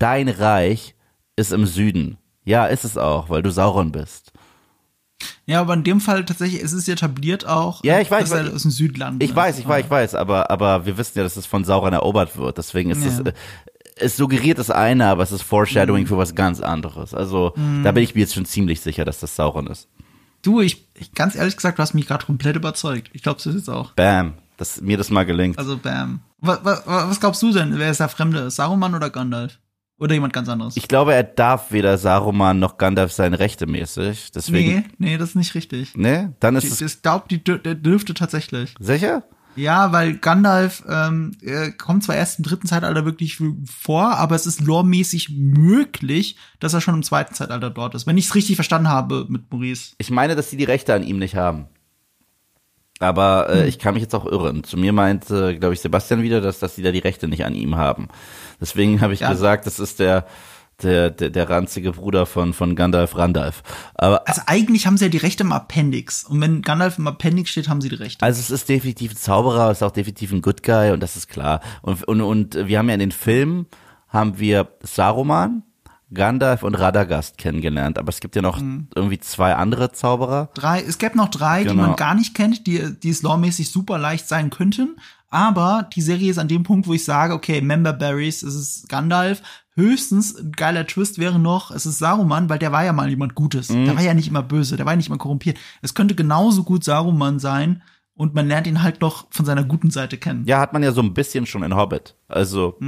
dein 0.00 0.28
Reich 0.28 0.96
ist 1.36 1.52
im 1.52 1.64
Süden. 1.64 2.18
Ja, 2.44 2.66
ist 2.66 2.84
es 2.84 2.98
auch, 2.98 3.30
weil 3.30 3.42
du 3.42 3.52
Sauron 3.52 3.92
bist. 3.92 4.32
Ja, 5.46 5.60
aber 5.60 5.74
in 5.74 5.84
dem 5.84 6.00
Fall 6.00 6.24
tatsächlich, 6.24 6.62
es 6.62 6.72
ist 6.72 6.88
etabliert 6.88 7.46
auch, 7.46 7.82
Ja, 7.84 8.00
ich 8.00 8.10
weiß, 8.10 8.28
dass 8.30 8.46
er 8.46 8.54
aus 8.54 8.62
dem 8.62 8.70
Südland 8.70 9.22
Ich 9.22 9.30
ist. 9.30 9.36
weiß, 9.36 9.58
ich 9.58 9.66
weiß, 9.68 9.84
ich 9.84 9.90
weiß, 9.90 10.14
aber, 10.14 10.50
aber 10.50 10.86
wir 10.86 10.98
wissen 10.98 11.18
ja, 11.18 11.22
dass 11.24 11.36
es 11.36 11.46
von 11.46 11.64
Sauron 11.64 11.92
erobert 11.92 12.36
wird. 12.36 12.58
Deswegen 12.58 12.90
ist 12.90 13.04
es, 13.04 13.18
Ja. 13.18 13.24
äh, 13.26 13.32
es 13.98 14.16
suggeriert 14.16 14.58
das 14.58 14.70
eine, 14.70 15.06
aber 15.06 15.22
es 15.22 15.32
ist 15.32 15.42
Foreshadowing 15.42 16.06
für 16.06 16.18
was 16.18 16.34
ganz 16.34 16.60
anderes. 16.60 17.14
Also, 17.14 17.54
da 17.82 17.92
bin 17.92 18.02
ich 18.02 18.14
mir 18.14 18.20
jetzt 18.22 18.34
schon 18.34 18.44
ziemlich 18.44 18.80
sicher, 18.82 19.04
dass 19.06 19.20
das 19.20 19.34
Sauron 19.36 19.68
ist. 19.68 19.88
Du, 20.42 20.60
ich, 20.60 20.86
ich 20.94 21.12
ganz 21.12 21.34
ehrlich 21.34 21.56
gesagt, 21.56 21.78
du 21.78 21.82
hast 21.82 21.94
mich 21.94 22.06
gerade 22.06 22.26
komplett 22.26 22.56
überzeugt. 22.56 23.08
Ich 23.14 23.22
glaube, 23.22 23.40
das 23.42 23.54
ist 23.54 23.70
auch. 23.70 23.92
Bam. 23.92 24.34
Dass 24.58 24.80
mir 24.82 24.96
das 24.98 25.08
mal 25.10 25.24
gelingt. 25.24 25.58
Also, 25.58 25.78
bam. 25.78 26.20
Was, 26.40 26.60
was, 26.62 26.82
was 26.86 27.20
glaubst 27.20 27.42
du 27.42 27.52
denn, 27.52 27.78
wer 27.78 27.90
ist 27.90 28.00
der 28.00 28.08
Fremde? 28.10 28.50
Saruman 28.50 28.94
oder 28.94 29.08
Gandalf? 29.10 29.58
Oder 29.98 30.14
jemand 30.14 30.32
ganz 30.34 30.48
anderes? 30.48 30.76
Ich 30.76 30.88
glaube, 30.88 31.14
er 31.14 31.22
darf 31.24 31.72
weder 31.72 31.96
Saruman 31.96 32.58
noch 32.58 32.76
Gandalf 32.76 33.12
sein 33.12 33.32
rechtmäßig. 33.32 34.30
Deswegen. 34.32 34.74
nee, 34.98 35.10
nee, 35.12 35.18
das 35.18 35.30
ist 35.30 35.34
nicht 35.36 35.54
richtig. 35.54 35.92
Nee? 35.96 36.28
Dann 36.40 36.54
ist 36.56 36.64
Ich, 36.64 36.70
es 36.72 36.80
ich 36.96 37.02
glaube, 37.02 37.26
die 37.30 37.38
dür- 37.38 37.74
dürfte 37.74 38.12
tatsächlich. 38.12 38.74
sicher? 38.78 39.22
Ja, 39.54 39.90
weil 39.92 40.18
Gandalf 40.18 40.84
ähm, 40.86 41.32
er 41.40 41.72
kommt 41.72 42.04
zwar 42.04 42.14
erst 42.14 42.38
im 42.38 42.44
dritten 42.44 42.66
Zeitalter 42.66 43.06
wirklich 43.06 43.40
vor, 43.64 44.18
aber 44.18 44.34
es 44.34 44.44
ist 44.46 44.60
loremäßig 44.60 45.30
möglich, 45.34 46.36
dass 46.60 46.74
er 46.74 46.82
schon 46.82 46.94
im 46.96 47.02
zweiten 47.02 47.32
Zeitalter 47.34 47.70
dort 47.70 47.94
ist. 47.94 48.06
Wenn 48.06 48.18
ich 48.18 48.26
es 48.26 48.34
richtig 48.34 48.56
verstanden 48.56 48.88
habe 48.90 49.24
mit 49.30 49.50
Maurice. 49.50 49.94
Ich 49.96 50.10
meine, 50.10 50.36
dass 50.36 50.50
sie 50.50 50.58
die 50.58 50.64
Rechte 50.64 50.92
an 50.92 51.02
ihm 51.02 51.18
nicht 51.18 51.36
haben. 51.36 51.68
Aber 52.98 53.48
äh, 53.50 53.68
ich 53.68 53.78
kann 53.78 53.94
mich 53.94 54.02
jetzt 54.02 54.14
auch 54.14 54.24
irren. 54.24 54.64
Zu 54.64 54.76
mir 54.78 54.92
meint, 54.92 55.30
äh, 55.30 55.56
glaube 55.56 55.74
ich, 55.74 55.80
Sebastian 55.80 56.22
wieder, 56.22 56.40
dass, 56.40 56.58
dass 56.60 56.76
sie 56.76 56.82
da 56.82 56.92
die 56.92 56.98
Rechte 56.98 57.28
nicht 57.28 57.44
an 57.44 57.54
ihm 57.54 57.76
haben. 57.76 58.08
Deswegen 58.60 59.00
habe 59.00 59.14
ich 59.14 59.20
Ja. 59.20 59.30
gesagt, 59.30 59.66
das 59.66 59.78
ist 59.78 59.98
der, 59.98 60.26
der, 60.82 61.10
der, 61.10 61.30
der 61.30 61.48
ranzige 61.48 61.92
Bruder 61.92 62.26
von, 62.26 62.52
von 62.52 62.76
Gandalf 62.76 63.16
Randalf. 63.16 63.62
Aber 63.94 64.28
Also 64.28 64.42
eigentlich 64.46 64.86
haben 64.86 64.96
sie 64.98 65.06
ja 65.06 65.10
die 65.10 65.16
Rechte 65.16 65.42
im 65.42 65.52
Appendix. 65.52 66.24
Und 66.24 66.40
wenn 66.40 66.60
Gandalf 66.62 66.98
im 66.98 67.06
Appendix 67.06 67.50
steht, 67.50 67.68
haben 67.68 67.80
sie 67.80 67.88
die 67.88 67.94
Rechte. 67.94 68.24
Also 68.24 68.40
es 68.40 68.50
ist 68.50 68.68
definitiv 68.68 69.12
ein 69.12 69.16
Zauberer, 69.16 69.70
es 69.70 69.78
ist 69.78 69.82
auch 69.82 69.90
definitiv 69.90 70.32
ein 70.32 70.42
Good 70.42 70.62
Guy 70.62 70.90
und 70.92 71.00
das 71.00 71.16
ist 71.16 71.28
klar. 71.28 71.60
Und, 71.82 72.04
und, 72.04 72.20
und 72.20 72.54
wir 72.66 72.78
haben 72.78 72.88
ja 72.88 72.94
in 72.94 73.00
den 73.00 73.12
Filmen, 73.12 73.66
haben 74.08 74.38
wir 74.38 74.68
Saruman, 74.82 75.62
Gandalf 76.14 76.62
und 76.62 76.76
Radagast 76.76 77.36
kennengelernt. 77.36 77.98
Aber 77.98 78.10
es 78.10 78.20
gibt 78.20 78.36
ja 78.36 78.42
noch 78.42 78.58
irgendwie 78.94 79.18
zwei 79.18 79.54
andere 79.56 79.90
Zauberer. 79.92 80.50
drei, 80.54 80.80
es 80.80 80.98
gäbe 80.98 81.16
noch 81.16 81.28
drei, 81.30 81.62
die 81.64 81.70
Genau. 81.70 81.82
man 81.88 81.96
gar 81.96 82.14
nicht 82.14 82.34
kennt, 82.34 82.66
die, 82.66 82.94
die 83.02 83.10
es 83.10 83.22
loremäßig 83.22 83.70
super 83.72 83.98
leicht 83.98 84.28
sein 84.28 84.50
könnten. 84.50 84.96
Aber 85.28 85.88
die 85.94 86.02
Serie 86.02 86.30
ist 86.30 86.38
an 86.38 86.48
dem 86.48 86.62
Punkt, 86.62 86.86
wo 86.86 86.94
ich 86.94 87.04
sage, 87.04 87.34
okay, 87.34 87.60
Member 87.60 87.92
Berries, 87.92 88.42
es 88.42 88.54
ist 88.54 88.88
Gandalf. 88.88 89.42
Höchstens 89.74 90.38
ein 90.38 90.52
geiler 90.52 90.86
Twist 90.86 91.18
wäre 91.18 91.38
noch, 91.38 91.70
es 91.70 91.84
ist 91.84 91.98
Saruman, 91.98 92.48
weil 92.48 92.58
der 92.58 92.72
war 92.72 92.84
ja 92.84 92.94
mal 92.94 93.10
jemand 93.10 93.34
Gutes. 93.34 93.68
Mhm. 93.68 93.84
Der 93.84 93.96
war 93.96 94.02
ja 94.02 94.14
nicht 94.14 94.28
immer 94.28 94.42
böse, 94.42 94.76
der 94.76 94.86
war 94.86 94.94
ja 94.94 94.96
nicht 94.96 95.08
immer 95.08 95.18
korrumpiert. 95.18 95.58
Es 95.82 95.94
könnte 95.94 96.14
genauso 96.14 96.64
gut 96.64 96.82
Saruman 96.82 97.38
sein 97.38 97.82
und 98.14 98.34
man 98.34 98.48
lernt 98.48 98.66
ihn 98.66 98.82
halt 98.82 99.02
noch 99.02 99.26
von 99.30 99.44
seiner 99.44 99.64
guten 99.64 99.90
Seite 99.90 100.16
kennen. 100.16 100.44
Ja, 100.46 100.60
hat 100.60 100.72
man 100.72 100.82
ja 100.82 100.92
so 100.92 101.02
ein 101.02 101.12
bisschen 101.12 101.44
schon 101.44 101.62
in 101.62 101.76
Hobbit. 101.76 102.16
Also 102.28 102.78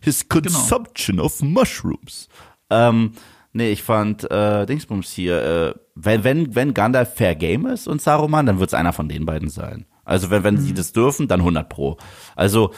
his 0.00 0.26
consumption 0.28 1.20
of 1.20 1.42
mushrooms. 1.42 2.28
Ähm, 2.70 3.12
nee, 3.52 3.70
ich 3.70 3.82
fand 3.82 4.30
äh, 4.30 4.64
Dingsbums 4.64 5.10
hier, 5.10 5.42
äh, 5.42 5.74
wenn, 5.94 6.24
wenn, 6.24 6.54
wenn 6.54 6.72
Gandalf 6.72 7.14
Fair 7.14 7.34
Game 7.34 7.66
ist 7.66 7.86
und 7.86 8.00
Saruman, 8.00 8.46
dann 8.46 8.58
wird 8.58 8.70
es 8.70 8.74
einer 8.74 8.94
von 8.94 9.08
den 9.08 9.26
beiden 9.26 9.50
sein. 9.50 9.84
Also 10.08 10.30
wenn, 10.30 10.42
wenn 10.44 10.58
sie 10.58 10.74
das 10.74 10.92
dürfen, 10.92 11.28
dann 11.28 11.40
100 11.40 11.68
pro. 11.68 11.96
Also 12.36 12.72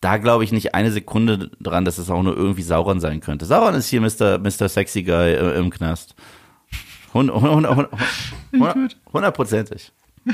da 0.00 0.18
glaube 0.18 0.44
ich 0.44 0.52
nicht 0.52 0.74
eine 0.74 0.92
Sekunde 0.92 1.50
dran, 1.60 1.84
dass 1.84 1.98
es 1.98 2.10
auch 2.10 2.22
nur 2.22 2.36
irgendwie 2.36 2.62
Sauron 2.62 3.00
sein 3.00 3.20
könnte. 3.20 3.46
Sauron 3.46 3.74
ist 3.74 3.88
hier 3.88 4.00
Mr. 4.00 4.38
Mr. 4.38 4.68
Sexy 4.68 5.02
Guy 5.02 5.32
äh, 5.34 5.58
im 5.58 5.70
Knast. 5.70 6.14
Hund- 7.14 7.32
hund- 7.32 7.66
hund- 7.66 7.66
hund- 7.68 7.88
hund- 8.52 8.96
Hundertprozentig. 9.12 9.92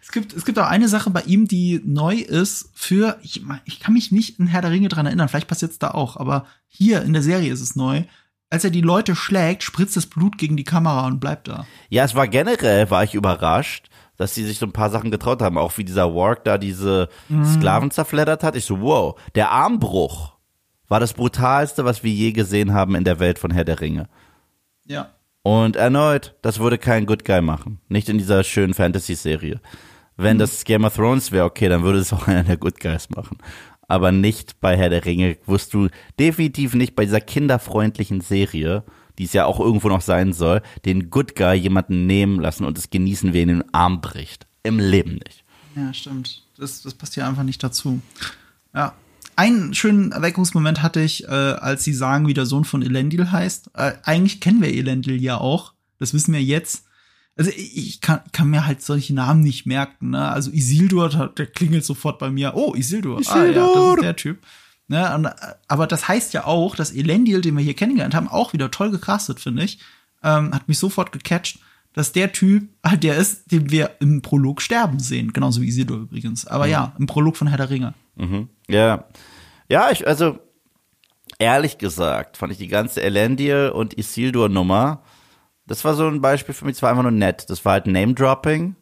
Es 0.00 0.12
gibt, 0.12 0.32
es 0.32 0.44
gibt 0.44 0.58
auch 0.60 0.68
eine 0.68 0.88
Sache 0.88 1.10
bei 1.10 1.22
ihm, 1.22 1.48
die 1.48 1.80
neu 1.84 2.14
ist 2.14 2.70
für, 2.74 3.18
ich, 3.22 3.42
ich 3.64 3.80
kann 3.80 3.92
mich 3.94 4.12
nicht 4.12 4.38
in 4.38 4.46
Herr 4.46 4.62
der 4.62 4.70
Ringe 4.70 4.88
dran 4.88 5.06
erinnern, 5.06 5.28
vielleicht 5.28 5.48
passiert 5.48 5.72
es 5.72 5.78
da 5.80 5.90
auch, 5.90 6.16
aber 6.16 6.46
hier 6.68 7.02
in 7.02 7.12
der 7.12 7.22
Serie 7.22 7.52
ist 7.52 7.60
es 7.60 7.74
neu. 7.76 8.04
Als 8.48 8.62
er 8.64 8.70
die 8.70 8.80
Leute 8.80 9.16
schlägt, 9.16 9.62
spritzt 9.64 9.96
das 9.96 10.06
Blut 10.06 10.38
gegen 10.38 10.56
die 10.56 10.64
Kamera 10.64 11.06
und 11.06 11.18
bleibt 11.18 11.48
da. 11.48 11.66
Ja, 11.90 12.04
es 12.04 12.14
war 12.14 12.28
generell, 12.28 12.90
war 12.90 13.02
ich 13.02 13.14
überrascht, 13.14 13.88
dass 14.16 14.34
sie 14.34 14.44
sich 14.44 14.58
so 14.58 14.66
ein 14.66 14.72
paar 14.72 14.90
Sachen 14.90 15.10
getraut 15.10 15.42
haben. 15.42 15.58
Auch 15.58 15.76
wie 15.78 15.84
dieser 15.84 16.14
Warg 16.14 16.44
da 16.44 16.58
diese 16.58 17.08
Sklaven 17.44 17.90
zerfleddert 17.90 18.42
hat. 18.42 18.56
Ich 18.56 18.64
so, 18.64 18.80
wow, 18.80 19.18
der 19.34 19.50
Armbruch 19.50 20.34
war 20.88 21.00
das 21.00 21.14
brutalste, 21.14 21.84
was 21.84 22.04
wir 22.04 22.12
je 22.12 22.32
gesehen 22.32 22.72
haben 22.72 22.94
in 22.94 23.04
der 23.04 23.18
Welt 23.18 23.38
von 23.38 23.50
Herr 23.50 23.64
der 23.64 23.80
Ringe. 23.80 24.08
Ja. 24.86 25.10
Und 25.42 25.76
erneut, 25.76 26.34
das 26.42 26.58
würde 26.58 26.78
kein 26.78 27.06
Good 27.06 27.24
Guy 27.24 27.42
machen. 27.42 27.80
Nicht 27.88 28.08
in 28.08 28.18
dieser 28.18 28.44
schönen 28.44 28.74
Fantasy-Serie. 28.74 29.60
Wenn 30.16 30.38
das 30.38 30.64
Game 30.64 30.84
of 30.84 30.94
Thrones 30.94 31.32
wäre, 31.32 31.44
okay, 31.44 31.68
dann 31.68 31.82
würde 31.82 31.98
es 31.98 32.12
auch 32.14 32.26
einer 32.28 32.44
der 32.44 32.56
Good 32.56 32.80
Guys 32.80 33.10
machen. 33.10 33.38
Aber 33.86 34.12
nicht 34.12 34.60
bei 34.60 34.76
Herr 34.76 34.88
der 34.88 35.04
Ringe. 35.04 35.36
Wirst 35.46 35.74
du 35.74 35.88
definitiv 36.18 36.74
nicht 36.74 36.94
bei 36.94 37.04
dieser 37.04 37.20
kinderfreundlichen 37.20 38.20
Serie, 38.20 38.84
die 39.18 39.24
es 39.24 39.32
ja 39.32 39.46
auch 39.46 39.60
irgendwo 39.60 39.88
noch 39.88 40.00
sein 40.00 40.32
soll, 40.32 40.62
den 40.84 41.10
Good 41.10 41.36
Guy 41.36 41.54
jemanden 41.54 42.06
nehmen 42.06 42.40
lassen 42.40 42.64
und 42.64 42.78
es 42.78 42.90
genießen, 42.90 43.32
wie 43.32 43.38
er 43.38 43.42
in 43.42 43.48
den 43.48 43.74
Arm 43.74 44.00
bricht. 44.00 44.46
Im 44.62 44.78
Leben 44.78 45.14
nicht. 45.14 45.44
Ja, 45.76 45.92
stimmt. 45.92 46.42
Das, 46.56 46.82
das 46.82 46.94
passt 46.94 47.14
hier 47.14 47.26
einfach 47.26 47.42
nicht 47.42 47.62
dazu. 47.62 48.00
Ja. 48.74 48.94
Einen 49.36 49.74
schönen 49.74 50.12
Erweckungsmoment 50.12 50.80
hatte 50.80 51.00
ich, 51.00 51.24
äh, 51.24 51.26
als 51.26 51.82
sie 51.82 51.92
sagen, 51.92 52.28
wie 52.28 52.34
der 52.34 52.46
Sohn 52.46 52.64
von 52.64 52.82
Elendil 52.82 53.32
heißt. 53.32 53.70
Äh, 53.74 53.94
eigentlich 54.04 54.40
kennen 54.40 54.62
wir 54.62 54.72
Elendil 54.72 55.20
ja 55.20 55.38
auch. 55.38 55.72
Das 55.98 56.14
wissen 56.14 56.32
wir 56.32 56.42
jetzt. 56.42 56.84
Also 57.36 57.50
ich 57.56 58.00
kann, 58.00 58.20
kann 58.30 58.48
mir 58.48 58.64
halt 58.64 58.80
solche 58.80 59.12
Namen 59.12 59.40
nicht 59.40 59.66
merken. 59.66 60.10
Ne? 60.10 60.28
Also 60.28 60.52
Isildur, 60.52 61.08
der, 61.36 61.46
klingelt 61.46 61.84
sofort 61.84 62.20
bei 62.20 62.30
mir. 62.30 62.54
Oh, 62.54 62.74
Isildur. 62.76 63.20
Ah, 63.26 63.44
ja, 63.44 63.52
das 63.52 63.70
Isildur. 63.70 63.94
ist 63.96 64.02
der 64.04 64.16
Typ. 64.16 64.38
Ne? 64.88 65.14
Und, 65.14 65.26
äh, 65.26 65.30
aber 65.68 65.86
das 65.86 66.08
heißt 66.08 66.34
ja 66.34 66.44
auch, 66.44 66.76
dass 66.76 66.92
Elendil, 66.92 67.40
den 67.40 67.56
wir 67.56 67.64
hier 67.64 67.74
kennengelernt 67.74 68.14
haben, 68.14 68.28
auch 68.28 68.52
wieder 68.52 68.70
toll 68.70 68.90
gecastet, 68.90 69.40
finde 69.40 69.64
ich. 69.64 69.78
Ähm, 70.22 70.54
hat 70.54 70.68
mich 70.68 70.78
sofort 70.78 71.12
gecatcht, 71.12 71.58
dass 71.92 72.12
der 72.12 72.32
Typ 72.32 72.68
halt 72.84 73.02
der 73.02 73.16
ist, 73.16 73.50
den 73.50 73.70
wir 73.70 73.92
im 74.00 74.22
Prolog 74.22 74.60
sterben 74.60 74.98
sehen. 74.98 75.32
Genauso 75.32 75.60
wie 75.62 75.68
Isildur 75.68 75.98
übrigens. 75.98 76.46
Aber 76.46 76.66
ja, 76.66 76.94
im 76.98 77.06
Prolog 77.06 77.36
von 77.36 77.48
Herr 77.48 77.58
der 77.58 77.70
Ringe. 77.70 77.94
Mhm. 78.16 78.48
Ja. 78.68 79.04
Ja, 79.68 79.90
ich, 79.90 80.06
also, 80.06 80.38
ehrlich 81.38 81.78
gesagt, 81.78 82.36
fand 82.36 82.52
ich 82.52 82.58
die 82.58 82.68
ganze 82.68 83.02
Elendil 83.02 83.70
und 83.74 83.96
Isildur-Nummer, 83.96 85.02
das 85.66 85.84
war 85.84 85.94
so 85.94 86.06
ein 86.06 86.20
Beispiel 86.20 86.54
für 86.54 86.66
mich, 86.66 86.74
das 86.74 86.82
war 86.82 86.90
einfach 86.90 87.02
nur 87.02 87.12
nett. 87.12 87.48
Das 87.48 87.64
war 87.64 87.72
halt 87.72 87.86
Name-Dropping, 87.86 88.76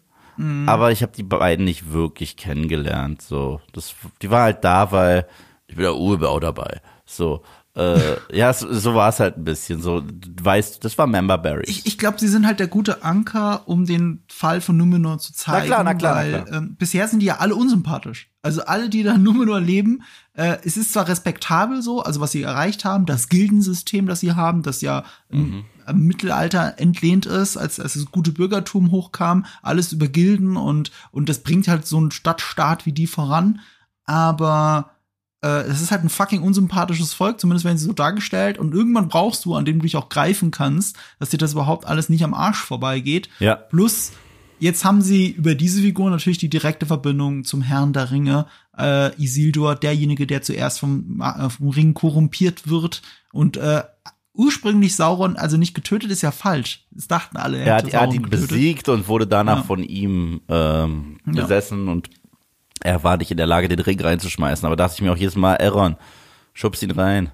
aber 0.66 0.90
ich 0.90 1.02
habe 1.02 1.12
die 1.12 1.22
beiden 1.22 1.64
nicht 1.64 1.92
wirklich 1.92 2.36
kennengelernt. 2.36 3.22
So, 3.22 3.60
das, 3.72 3.94
die 4.20 4.30
war 4.30 4.42
halt 4.42 4.64
da, 4.64 4.90
weil 4.90 5.26
ich 5.72 5.76
bin 5.76 5.84
der 6.20 6.28
auch 6.28 6.40
dabei. 6.40 6.80
So. 7.06 7.42
äh, 7.74 8.16
ja, 8.36 8.52
so, 8.52 8.72
so 8.72 8.94
war 8.94 9.08
es 9.08 9.20
halt 9.20 9.38
ein 9.38 9.44
bisschen. 9.44 9.80
So, 9.80 10.00
du 10.00 10.44
weißt, 10.44 10.84
das 10.84 10.98
war 10.98 11.06
Member 11.06 11.38
Berry. 11.38 11.64
Ich, 11.66 11.86
ich 11.86 11.96
glaube, 11.96 12.20
sie 12.20 12.28
sind 12.28 12.46
halt 12.46 12.60
der 12.60 12.66
gute 12.66 13.02
Anker, 13.02 13.62
um 13.66 13.86
den 13.86 14.22
Fall 14.28 14.60
von 14.60 14.76
Numenor 14.76 15.18
zu 15.18 15.32
zeigen. 15.32 15.68
Na 15.70 15.74
klar, 15.74 15.84
na 15.84 15.94
klar, 15.94 16.16
Weil 16.16 16.32
na 16.32 16.40
klar. 16.42 16.58
Ähm, 16.58 16.76
bisher 16.76 17.08
sind 17.08 17.20
die 17.20 17.26
ja 17.26 17.38
alle 17.38 17.54
unsympathisch. 17.54 18.30
Also 18.42 18.62
alle, 18.64 18.90
die 18.90 19.02
da 19.02 19.14
in 19.14 19.22
Numenor 19.22 19.60
leben, 19.60 20.02
äh, 20.34 20.58
es 20.64 20.76
ist 20.76 20.92
zwar 20.92 21.08
respektabel 21.08 21.80
so, 21.80 22.02
also 22.02 22.20
was 22.20 22.32
sie 22.32 22.42
erreicht 22.42 22.84
haben, 22.84 23.06
das 23.06 23.28
Gildensystem, 23.28 24.06
das 24.06 24.20
sie 24.20 24.32
haben, 24.32 24.62
das 24.62 24.82
ja 24.82 25.04
im, 25.30 25.64
im 25.88 26.06
Mittelalter 26.06 26.74
entlehnt 26.78 27.24
ist, 27.24 27.56
als, 27.56 27.80
als 27.80 27.94
das 27.94 28.06
gute 28.06 28.32
Bürgertum 28.32 28.90
hochkam, 28.90 29.46
alles 29.62 29.92
über 29.92 30.08
Gilden 30.08 30.56
und, 30.56 30.90
und 31.12 31.28
das 31.28 31.38
bringt 31.38 31.68
halt 31.68 31.86
so 31.86 31.96
einen 31.96 32.10
Stadtstaat 32.10 32.84
wie 32.84 32.92
die 32.92 33.06
voran. 33.06 33.60
Aber 34.04 34.91
es 35.48 35.80
ist 35.82 35.90
halt 35.90 36.04
ein 36.04 36.08
fucking 36.08 36.42
unsympathisches 36.42 37.12
Volk, 37.14 37.40
zumindest 37.40 37.64
werden 37.64 37.78
sie 37.78 37.84
so 37.86 37.92
dargestellt. 37.92 38.58
Und 38.58 38.72
irgendwann 38.74 39.08
brauchst 39.08 39.44
du, 39.44 39.54
an 39.54 39.64
dem 39.64 39.78
du 39.78 39.82
dich 39.82 39.96
auch 39.96 40.08
greifen 40.08 40.50
kannst, 40.50 40.96
dass 41.18 41.30
dir 41.30 41.38
das 41.38 41.52
überhaupt 41.52 41.86
alles 41.86 42.08
nicht 42.08 42.22
am 42.24 42.34
Arsch 42.34 42.62
vorbeigeht. 42.62 43.28
Ja. 43.40 43.56
Plus, 43.56 44.12
jetzt 44.60 44.84
haben 44.84 45.02
sie 45.02 45.30
über 45.30 45.54
diese 45.54 45.80
Figur 45.82 46.10
natürlich 46.10 46.38
die 46.38 46.48
direkte 46.50 46.86
Verbindung 46.86 47.44
zum 47.44 47.62
Herrn 47.62 47.92
der 47.92 48.10
Ringe, 48.12 48.46
äh, 48.78 49.14
Isildur, 49.20 49.74
derjenige, 49.74 50.26
der 50.26 50.42
zuerst 50.42 50.78
vom, 50.80 51.20
äh, 51.20 51.50
vom 51.50 51.68
Ring 51.70 51.94
korrumpiert 51.94 52.68
wird 52.68 53.02
und 53.32 53.56
äh, 53.56 53.82
ursprünglich 54.34 54.96
Sauron, 54.96 55.36
also 55.36 55.56
nicht 55.58 55.74
getötet, 55.74 56.10
ist 56.10 56.22
ja 56.22 56.30
falsch. 56.30 56.86
Das 56.90 57.06
dachten 57.08 57.36
alle. 57.36 57.58
er 57.58 57.74
hat, 57.74 57.84
hätte 57.84 57.96
er 57.96 58.00
hat 58.02 58.14
ihn 58.14 58.22
getötet. 58.22 58.48
besiegt 58.48 58.88
und 58.88 59.06
wurde 59.08 59.26
danach 59.26 59.58
Ja. 59.58 59.62
von 59.64 59.82
ihm 59.82 60.40
ähm, 60.48 61.18
Ja. 61.26 61.42
besessen 61.42 61.88
und 61.88 62.08
er 62.82 63.02
war 63.04 63.16
nicht 63.16 63.30
in 63.30 63.36
der 63.36 63.46
Lage, 63.46 63.68
den 63.68 63.80
Ring 63.80 64.00
reinzuschmeißen. 64.00 64.66
Aber 64.66 64.76
dachte 64.76 64.94
ich 64.96 65.02
mir 65.02 65.12
auch 65.12 65.16
jedes 65.16 65.36
Mal, 65.36 65.56
Aaron, 65.58 65.96
schubst 66.52 66.82
ihn 66.82 66.90
rein. 66.90 67.30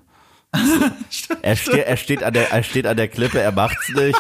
er, 1.43 1.57
ste 1.57 1.85
er, 1.85 1.97
steht 1.97 2.23
an 2.23 2.33
der, 2.33 2.51
er 2.53 2.62
steht 2.62 2.87
an 2.87 2.97
der 2.97 3.09
Klippe, 3.09 3.41
er 3.41 3.53
macht's 3.53 3.89
nicht. 3.91 4.19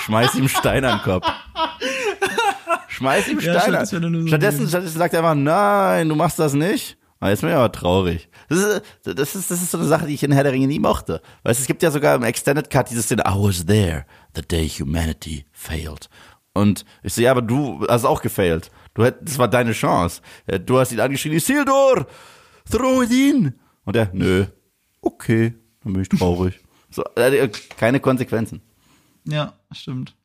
Schmeiß 0.00 0.34
ihm 0.34 0.48
Stein 0.48 0.84
an 0.84 0.98
den 0.98 1.04
Kopf. 1.04 1.26
Schmeiß 2.88 3.28
ihm 3.28 3.40
Ja, 3.40 3.60
Stein 3.60 3.62
stimmt, 3.62 3.76
an. 3.76 4.02
das 4.02 4.10
nur 4.12 4.22
so 4.22 4.26
stattdessen, 4.28 4.68
stattdessen 4.68 4.98
sagt 4.98 5.14
er 5.14 5.20
einfach, 5.20 5.34
nein, 5.34 6.08
du 6.08 6.14
machst 6.16 6.38
das 6.38 6.52
nicht. 6.52 6.98
Jetzt 7.22 7.42
bin 7.42 7.50
ich 7.50 7.56
aber 7.56 7.70
traurig. 7.70 8.28
Das 8.48 8.58
ist, 8.58 8.82
das 9.04 9.34
ist, 9.34 9.50
das 9.50 9.62
ist 9.62 9.70
so 9.70 9.78
eine 9.78 9.86
Sache, 9.86 10.06
die 10.06 10.14
ich 10.14 10.22
in 10.22 10.32
Herr 10.32 10.42
der 10.42 10.52
Ringe 10.52 10.66
nie 10.66 10.78
mochte. 10.78 11.20
Weißt 11.42 11.60
du, 11.60 11.62
es 11.62 11.66
gibt 11.66 11.82
ja 11.82 11.90
sogar 11.90 12.14
im 12.14 12.22
Extended 12.22 12.70
Cut 12.70 12.88
diese 12.90 13.02
Szene, 13.02 13.24
I 13.26 13.32
was 13.34 13.66
there 13.66 14.06
the 14.34 14.40
day 14.42 14.66
humanity 14.68 15.44
failed. 15.52 16.08
Und 16.54 16.84
ich 17.02 17.12
so, 17.12 17.20
ja, 17.20 17.30
aber 17.30 17.42
du 17.42 17.86
hast 17.88 18.06
auch 18.06 18.22
gefailt. 18.22 18.70
Du 18.94 19.04
hätt, 19.04 19.16
das 19.22 19.38
war 19.38 19.48
deine 19.48 19.72
Chance. 19.72 20.20
Äh, 20.46 20.60
Du 20.60 20.78
hast 20.78 20.92
ihn 20.92 21.00
angeschrien, 21.00 21.34
Isildur, 21.34 22.06
throw 22.70 23.02
it 23.02 23.10
in. 23.10 23.54
Und 23.84 23.96
er, 23.96 24.10
nö, 24.12 24.46
okay, 25.00 25.54
dann 25.82 25.92
bin 25.92 26.02
ich 26.02 26.08
traurig. 26.08 26.60
So, 26.92 27.04
äh, 27.14 27.48
keine 27.76 28.00
Konsequenzen. 28.00 28.62
Ja, 29.24 29.52
stimmt. 29.70 30.16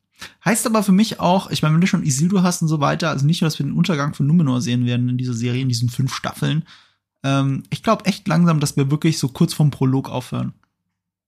Heißt 0.44 0.66
aber 0.66 0.82
für 0.82 0.90
mich 0.90 1.20
auch, 1.20 1.48
ich 1.50 1.62
meine, 1.62 1.74
wenn 1.74 1.80
du 1.80 1.86
schon 1.86 2.02
Isildur 2.02 2.42
hast 2.42 2.60
und 2.60 2.66
so 2.66 2.80
weiter, 2.80 3.10
also 3.10 3.24
nicht 3.24 3.40
nur, 3.40 3.46
dass 3.46 3.58
wir 3.60 3.66
den 3.66 3.76
Untergang 3.76 4.14
von 4.14 4.26
Numenor 4.26 4.60
sehen 4.60 4.84
werden 4.84 5.08
in 5.08 5.16
dieser 5.16 5.34
Serie, 5.34 5.62
in 5.62 5.68
diesen 5.68 5.90
fünf 5.90 6.12
Staffeln. 6.12 6.64
Ähm, 7.22 7.62
ich 7.70 7.84
glaube 7.84 8.06
echt 8.06 8.26
langsam, 8.26 8.58
dass 8.58 8.76
wir 8.76 8.90
wirklich 8.90 9.18
so 9.18 9.28
kurz 9.28 9.54
vom 9.54 9.70
Prolog 9.70 10.10
aufhören. 10.10 10.54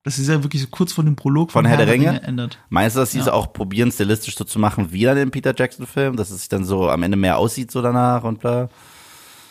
Das 0.05 0.19
ist 0.19 0.29
ja 0.29 0.43
wirklich 0.43 0.62
so 0.62 0.69
kurz 0.70 0.93
vor 0.93 1.05
dem 1.05 1.16
Prolog 1.16 1.51
Von 1.53 1.66
Herr 1.66 1.77
der 1.77 1.89
Ringe? 1.89 2.23
endet. 2.23 2.59
Meinst 2.70 2.97
du, 2.97 3.01
dass 3.01 3.11
sie 3.12 3.19
es 3.19 3.27
Ja. 3.27 3.33
auch 3.33 3.53
probieren, 3.53 3.91
stilistisch 3.91 4.37
so 4.37 4.45
zu 4.45 4.59
machen 4.59 4.93
wie 4.93 5.03
dann 5.05 5.19
im 5.19 5.31
Peter 5.31 5.55
Jackson-Film, 5.57 6.16
dass 6.16 6.31
es 6.31 6.39
sich 6.41 6.49
dann 6.49 6.65
so 6.65 6.89
am 6.89 7.03
Ende 7.03 7.16
mehr 7.16 7.37
aussieht 7.37 7.70
so 7.70 7.83
danach 7.83 8.23
und 8.25 8.41
bla? 8.41 8.69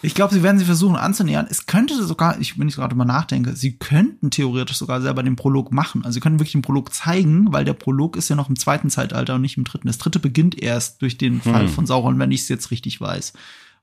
Ich 0.04 0.14
glaube, 0.14 0.34
sie 0.34 0.44
werden 0.44 0.58
sie 0.60 0.66
versuchen 0.66 0.96
anzunähern. 0.96 1.48
Es 1.50 1.66
könnte 1.66 2.02
sogar, 2.04 2.40
ich, 2.40 2.58
wenn 2.60 2.68
ich 2.68 2.76
gerade 2.76 2.96
mal 2.96 3.04
nachdenke, 3.04 3.56
sie 3.56 3.78
könnten 3.78 4.30
theoretisch 4.30 4.78
sogar 4.78 5.02
selber 5.02 5.24
den 5.24 5.36
Prolog 5.36 5.72
machen. 5.72 6.06
Also 6.06 6.14
sie 6.16 6.20
können 6.20 6.40
wirklich 6.40 6.52
den 6.54 6.62
Prolog 6.62 6.94
zeigen, 6.94 7.52
weil 7.52 7.66
der 7.66 7.74
Prolog 7.74 8.16
ist 8.16 8.30
ja 8.30 8.36
noch 8.36 8.48
im 8.48 8.56
zweiten 8.58 8.90
Zeitalter 8.92 9.36
und 9.36 9.42
nicht 9.42 9.58
im 9.58 9.64
dritten. 9.64 9.88
Das 9.88 9.98
dritte 9.98 10.20
beginnt 10.20 10.62
erst 10.62 11.02
durch 11.02 11.18
den 11.18 11.42
Fall 11.42 11.68
von 11.68 11.86
Sauron, 11.88 12.20
wenn 12.20 12.32
ich 12.32 12.42
es 12.42 12.48
jetzt 12.48 12.70
richtig 12.72 13.02
weiß. 13.02 13.34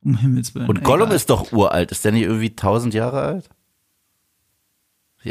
Um 0.03 0.17
Himmels 0.17 0.55
Willen. 0.55 0.69
Hm. 0.69 0.77
Und 0.77 0.85
Gollum 0.85 1.09
Egal. 1.09 1.17
ist 1.17 1.31
doch 1.31 1.51
uralt. 1.53 1.91
Ist 1.91 2.05
der 2.05 2.13
nicht 2.13 2.23
irgendwie 2.23 2.55
tausend 2.55 2.95
Jahre 2.95 3.21
alt? 3.23 3.49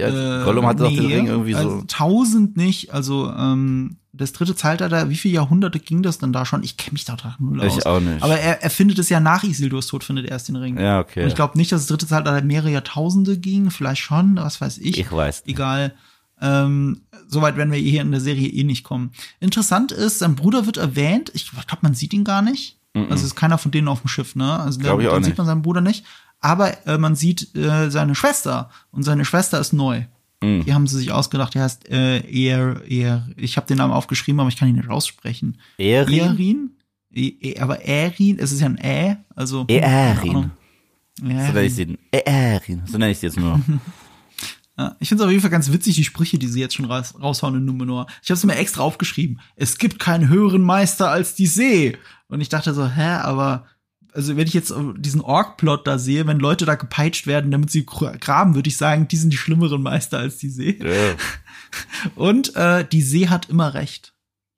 Alt? 0.01 0.13
Äh, 0.13 0.45
Gollum 0.45 0.65
hatte 0.65 0.83
doch 0.83 0.89
den 0.89 1.07
nee, 1.07 1.15
Ring 1.15 1.27
irgendwie 1.27 1.55
also 1.55 1.79
so. 1.79 1.85
tausend 1.87 2.55
nicht. 2.55 2.93
Also 2.93 3.29
ähm, 3.29 3.97
das 4.13 4.31
dritte 4.31 4.55
Zeitalter, 4.55 5.09
wie 5.09 5.15
viele 5.15 5.33
Jahrhunderte 5.35 5.79
ging 5.79 6.03
das 6.03 6.19
denn 6.19 6.31
da 6.31 6.45
schon? 6.45 6.63
Ich 6.63 6.77
kenne 6.77 6.93
mich 6.93 7.03
da 7.05 7.17
null 7.39 7.63
Ich 7.63 7.73
aus. 7.73 7.85
auch 7.85 7.99
nicht. 7.99 8.23
Aber 8.23 8.39
er, 8.39 8.63
er 8.63 8.69
findet 8.69 8.99
es 8.99 9.09
ja 9.09 9.19
nach 9.19 9.43
Isildurs 9.43 9.87
Tod, 9.87 10.03
findet 10.03 10.25
er 10.25 10.31
erst 10.31 10.47
den 10.47 10.55
Ring. 10.55 10.79
Ja, 10.79 10.99
okay. 10.99 11.23
Und 11.23 11.27
ich 11.27 11.35
glaube 11.35 11.57
nicht, 11.57 11.71
dass 11.71 11.81
das 11.81 11.87
dritte 11.87 12.07
Zeitalter 12.07 12.45
mehrere 12.45 12.71
Jahrtausende 12.71 13.37
ging. 13.37 13.69
Vielleicht 13.71 14.01
schon, 14.01 14.37
was 14.37 14.61
weiß 14.61 14.77
ich. 14.77 14.97
Ich 14.97 15.11
weiß 15.11 15.45
nicht. 15.45 15.55
Egal. 15.55 15.93
Ähm, 16.41 17.01
Soweit 17.27 17.57
werden 17.57 17.71
wir 17.71 17.79
hier 17.79 18.01
in 18.01 18.11
der 18.11 18.21
Serie 18.21 18.47
eh 18.47 18.63
nicht 18.63 18.83
kommen. 18.83 19.11
Interessant 19.39 19.91
ist, 19.91 20.19
sein 20.19 20.35
Bruder 20.35 20.65
wird 20.65 20.77
erwähnt. 20.77 21.31
Ich 21.33 21.49
glaube, 21.49 21.79
man 21.81 21.95
sieht 21.95 22.13
ihn 22.13 22.23
gar 22.23 22.41
nicht. 22.41 22.77
Also 23.09 23.25
ist 23.25 23.35
keiner 23.35 23.57
von 23.57 23.71
denen 23.71 23.87
auf 23.87 24.01
dem 24.01 24.07
Schiff, 24.07 24.35
ne? 24.35 24.59
Also 24.59 24.79
Glaub 24.79 24.99
ich 25.01 25.07
auch 25.07 25.13
dann 25.13 25.23
sieht 25.23 25.31
nicht. 25.31 25.37
man 25.39 25.47
seinen 25.47 25.63
Bruder 25.63 25.81
nicht. 25.81 26.05
Aber 26.43 26.85
äh, 26.85 26.97
man 26.97 27.15
sieht 27.15 27.55
äh, 27.55 27.89
seine 27.89 28.15
Schwester 28.15 28.69
und 28.91 29.03
seine 29.03 29.23
Schwester 29.23 29.61
ist 29.61 29.71
neu. 29.71 30.03
Mhm. 30.41 30.65
Die 30.65 30.73
haben 30.73 30.87
sie 30.87 30.97
sich 30.97 31.13
ausgedacht. 31.13 31.55
Der 31.55 31.63
heißt 31.63 31.89
äh, 31.89 32.19
er, 32.19 32.81
er. 32.85 33.29
Ich 33.37 33.55
habe 33.55 33.65
den 33.65 33.77
Namen 33.77 33.93
aufgeschrieben, 33.93 34.41
aber 34.41 34.49
ich 34.49 34.57
kann 34.57 34.67
ihn 34.67 34.75
nicht 34.75 34.89
aussprechen. 34.89 35.57
Erin? 35.77 36.19
Erin? 36.19 36.71
E, 37.15 37.27
e, 37.39 37.59
aber 37.59 37.85
Erin, 37.85 38.39
es 38.39 38.51
ist 38.51 38.59
ja 38.59 38.67
ein 38.67 38.77
Ä, 38.77 39.17
also 39.35 39.63
Erin. 39.69 40.29
Ahnung. 40.31 40.51
So 41.17 41.25
nenne 41.25 41.43
Erin. 41.43 41.65
ich 41.65 41.75
sie. 41.75 41.97
Erin. 42.11 42.81
So 42.87 42.97
nenne 42.97 43.11
ich 43.11 43.19
sie 43.19 43.27
jetzt 43.27 43.39
nur. 43.39 43.59
Ja, 44.75 44.95
ich 44.99 45.07
finde 45.07 45.21
es 45.21 45.25
auf 45.27 45.31
jeden 45.31 45.41
Fall 45.41 45.51
ganz 45.51 45.71
witzig, 45.71 45.97
die 45.97 46.03
Sprüche, 46.03 46.39
die 46.39 46.47
sie 46.47 46.59
jetzt 46.59 46.73
schon 46.73 46.85
raus, 46.85 47.13
raushauen 47.21 47.57
in 47.57 47.65
Numenor. 47.65 48.07
Ich 48.23 48.31
habe 48.31 48.39
es 48.39 48.43
mir 48.43 48.55
extra 48.55 48.81
aufgeschrieben. 48.81 49.39
Es 49.55 49.77
gibt 49.77 49.99
keinen 49.99 50.29
höheren 50.29 50.63
Meister 50.63 51.11
als 51.11 51.35
die 51.35 51.45
See. 51.45 51.95
Und 52.27 52.41
ich 52.41 52.49
dachte 52.49 52.73
so, 52.73 52.87
hä, 52.87 53.19
aber 53.21 53.67
also 54.13 54.37
wenn 54.37 54.47
ich 54.47 54.53
jetzt 54.53 54.73
diesen 54.97 55.21
Ork-Plot 55.21 55.87
da 55.87 55.97
sehe, 55.97 56.27
wenn 56.27 56.39
Leute 56.39 56.65
da 56.65 56.75
gepeitscht 56.75 57.25
werden, 57.27 57.51
damit 57.51 57.71
sie 57.71 57.83
gra- 57.83 58.17
graben, 58.17 58.55
würde 58.55 58.67
ich 58.69 58.77
sagen, 58.77 59.07
die 59.07 59.17
sind 59.17 59.31
die 59.33 59.37
schlimmeren 59.37 59.81
Meister 59.81 60.19
als 60.19 60.37
die 60.37 60.49
See. 60.49 60.79
ja. 60.81 60.89
Und 62.15 62.55
äh, 62.55 62.85
die 62.85 63.01
See 63.01 63.29
hat 63.29 63.49
immer 63.49 63.73
recht. 63.73 64.13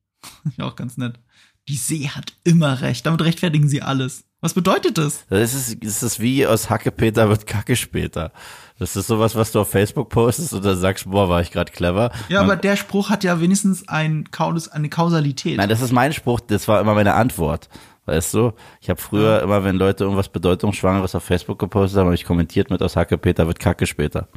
ja, 0.58 0.66
auch 0.66 0.76
ganz 0.76 0.98
nett. 0.98 1.20
Die 1.68 1.78
See 1.78 2.10
hat 2.10 2.34
immer 2.44 2.82
recht. 2.82 3.06
Damit 3.06 3.22
rechtfertigen 3.24 3.70
sie 3.70 3.82
alles. 3.82 4.24
Was 4.42 4.54
bedeutet 4.54 4.98
das? 5.00 5.26
Das 5.30 5.54
ist, 5.56 5.84
das 5.84 6.04
ist 6.04 6.20
wie 6.20 6.46
aus 6.46 6.70
Hackepeter 6.70 7.30
wird 7.30 7.48
Kacke 7.48 7.76
später. 7.76 8.32
Das 8.78 8.96
ist 8.96 9.08
sowas, 9.08 9.34
was 9.36 9.52
du 9.52 9.62
auf 9.62 9.72
Facebook 9.72 10.10
postest 10.10 10.54
und 10.54 10.64
dann 10.64 10.78
sagst, 10.78 11.10
boah, 11.10 11.30
war 11.30 11.42
ich 11.42 11.50
gerade 11.52 11.72
clever. 11.72 12.12
Ja, 12.30 12.42
Und- 12.42 12.46
aber 12.52 12.56
der 12.58 12.76
Spruch 12.76 13.10
hat 13.10 13.24
ja 13.24 13.40
wenigstens 13.42 13.88
ein 13.88 14.28
eine 14.72 14.90
Kausalität. 14.90 15.58
Nein, 15.58 15.70
das 15.70 15.82
ist 15.82 15.92
mein 15.94 16.14
Spruch, 16.14 16.40
das 16.42 16.68
war 16.68 16.82
immer 16.82 16.94
meine 16.94 17.14
Antwort. 17.16 17.70
Weißt 18.06 18.34
du? 18.36 18.54
Ich 18.82 18.90
habe 18.90 19.02
früher 19.02 19.42
immer, 19.42 19.64
wenn 19.64 19.78
Leute 19.78 20.04
irgendwas 20.04 20.30
Bedeutungsschwangeres 20.30 21.16
auf 21.16 21.24
Facebook 21.24 21.58
gepostet 21.60 21.98
haben, 22.00 22.06
habe 22.06 22.16
ich 22.16 22.24
kommentiert 22.26 22.70
mit 22.70 22.82
aus 22.84 22.96
Hackepeter 22.96 23.48
wird 23.48 23.60
Kacke 23.60 23.88
später. 23.88 24.28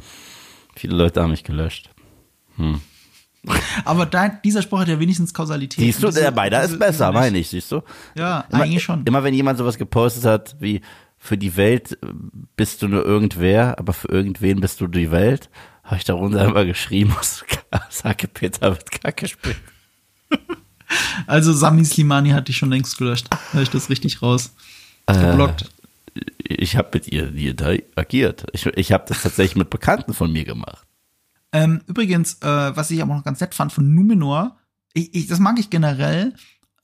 Viele 0.75 0.95
Leute 0.95 1.21
haben 1.21 1.31
mich 1.31 1.43
gelöscht. 1.43 1.89
Aber 3.85 4.05
dein, 4.05 4.39
dieser 4.43 4.61
Spruch 4.61 4.79
hat 4.79 4.87
ja 4.89 4.99
wenigstens 4.99 5.33
Kausalität. 5.33 5.79
Siehst 5.83 6.03
du, 6.03 6.07
diese- 6.07 6.21
der 6.21 6.31
beider 6.31 6.61
ist 6.63 6.77
besser, 6.77 7.11
meine 7.11 7.37
ich, 7.37 7.49
siehst 7.49 7.71
du? 7.71 7.81
Ja, 8.15 8.45
Immer, 8.51 8.63
eigentlich 8.63 8.83
schon. 8.83 9.03
Immer 9.05 9.23
wenn 9.23 9.33
jemand 9.33 9.57
sowas 9.57 9.77
gepostet 9.77 10.25
hat, 10.25 10.55
wie 10.59 10.81
für 11.17 11.37
die 11.37 11.55
Welt 11.55 11.93
äh, 12.01 12.07
bist 12.55 12.81
du 12.81 12.87
nur 12.87 13.05
irgendwer, 13.05 13.77
aber 13.79 13.93
für 13.93 14.09
irgendwen 14.09 14.59
bist 14.61 14.81
du 14.81 14.87
die 14.87 15.11
Welt, 15.11 15.49
habe 15.83 15.97
ich 15.97 16.03
darunter 16.05 16.45
immer 16.45 16.65
geschrieben, 16.65 17.15
aus 17.19 17.45
aus 17.71 18.03
Hackepeter 18.03 18.71
wird 18.71 18.91
Kacke 18.91 19.27
später. 19.27 19.57
Also 21.27 21.53
Sami 21.53 21.85
Slimani 21.85 22.31
hat 22.31 22.47
dich 22.47 22.57
schon 22.57 22.69
längst 22.71 22.97
gelöscht. 22.97 23.27
Hör 23.51 23.61
ich 23.61 23.69
das 23.69 23.89
richtig 23.89 24.21
raus? 24.21 24.51
Äh. 25.05 25.13
Geblockt. 25.19 25.69
Ich 26.43 26.75
habe 26.75 26.89
mit 26.93 27.07
ihr 27.07 27.33
interagiert. 27.35 28.45
Ich, 28.53 28.65
ich 28.65 28.91
habe 28.91 29.05
das 29.07 29.21
tatsächlich 29.21 29.55
mit 29.55 29.69
Bekannten 29.69 30.13
von 30.13 30.31
mir 30.31 30.43
gemacht. 30.45 30.85
Ähm, 31.51 31.81
übrigens, 31.87 32.35
äh, 32.41 32.75
was 32.75 32.91
ich 32.91 33.01
aber 33.01 33.15
noch 33.15 33.23
ganz 33.23 33.39
nett 33.39 33.53
fand 33.55 33.71
von 33.71 33.93
Numenor, 33.93 34.57
ich, 34.93 35.13
ich, 35.13 35.27
das 35.27 35.39
mag 35.39 35.59
ich 35.59 35.69
generell, 35.69 36.33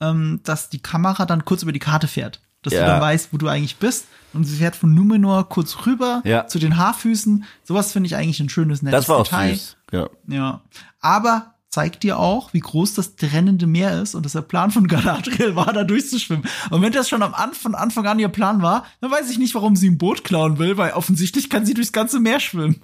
ähm, 0.00 0.40
dass 0.44 0.70
die 0.70 0.80
Kamera 0.80 1.26
dann 1.26 1.44
kurz 1.44 1.62
über 1.62 1.72
die 1.72 1.78
Karte 1.78 2.08
fährt. 2.08 2.40
Dass 2.62 2.72
Ja. 2.72 2.80
du 2.80 2.86
dann 2.86 3.00
weißt, 3.00 3.32
wo 3.32 3.36
du 3.36 3.48
eigentlich 3.48 3.76
bist. 3.76 4.06
Und 4.32 4.44
sie 4.44 4.56
fährt 4.56 4.76
von 4.76 4.92
Numenor 4.94 5.48
kurz 5.48 5.86
rüber 5.86 6.20
Ja. 6.24 6.46
zu 6.46 6.58
den 6.58 6.76
Haarfüßen. 6.76 7.44
Sowas 7.64 7.92
finde 7.92 8.08
ich 8.08 8.16
eigentlich 8.16 8.40
ein 8.40 8.48
schönes, 8.48 8.82
nettes 8.82 9.00
Das 9.00 9.08
war 9.08 9.18
auch 9.18 9.24
Detail. 9.24 9.54
süß. 9.54 9.76
Ja. 9.92 10.08
Ja. 10.28 10.60
Aber 11.00 11.54
zeigt 11.76 12.04
dir 12.04 12.18
auch, 12.18 12.54
wie 12.54 12.60
groß 12.60 12.94
das 12.94 13.16
trennende 13.16 13.66
Meer 13.66 14.00
ist 14.00 14.14
und 14.14 14.24
dass 14.24 14.32
der 14.32 14.40
Plan 14.40 14.70
von 14.70 14.88
Galadriel 14.88 15.56
war, 15.56 15.74
da 15.74 15.84
durchzuschwimmen. 15.84 16.46
Und 16.70 16.80
wenn 16.80 16.90
das 16.90 17.06
schon 17.06 17.22
am 17.22 17.34
Anfang, 17.34 17.60
von 17.60 17.74
Anfang 17.74 18.06
an 18.06 18.18
ihr 18.18 18.30
Plan 18.30 18.62
war, 18.62 18.86
dann 19.02 19.10
weiß 19.10 19.28
ich 19.28 19.36
nicht, 19.36 19.54
warum 19.54 19.76
sie 19.76 19.90
ein 19.90 19.98
Boot 19.98 20.24
klauen 20.24 20.58
will, 20.58 20.78
weil 20.78 20.92
offensichtlich 20.92 21.50
kann 21.50 21.66
sie 21.66 21.74
durchs 21.74 21.92
ganze 21.92 22.18
Meer 22.18 22.40
schwimmen. 22.40 22.80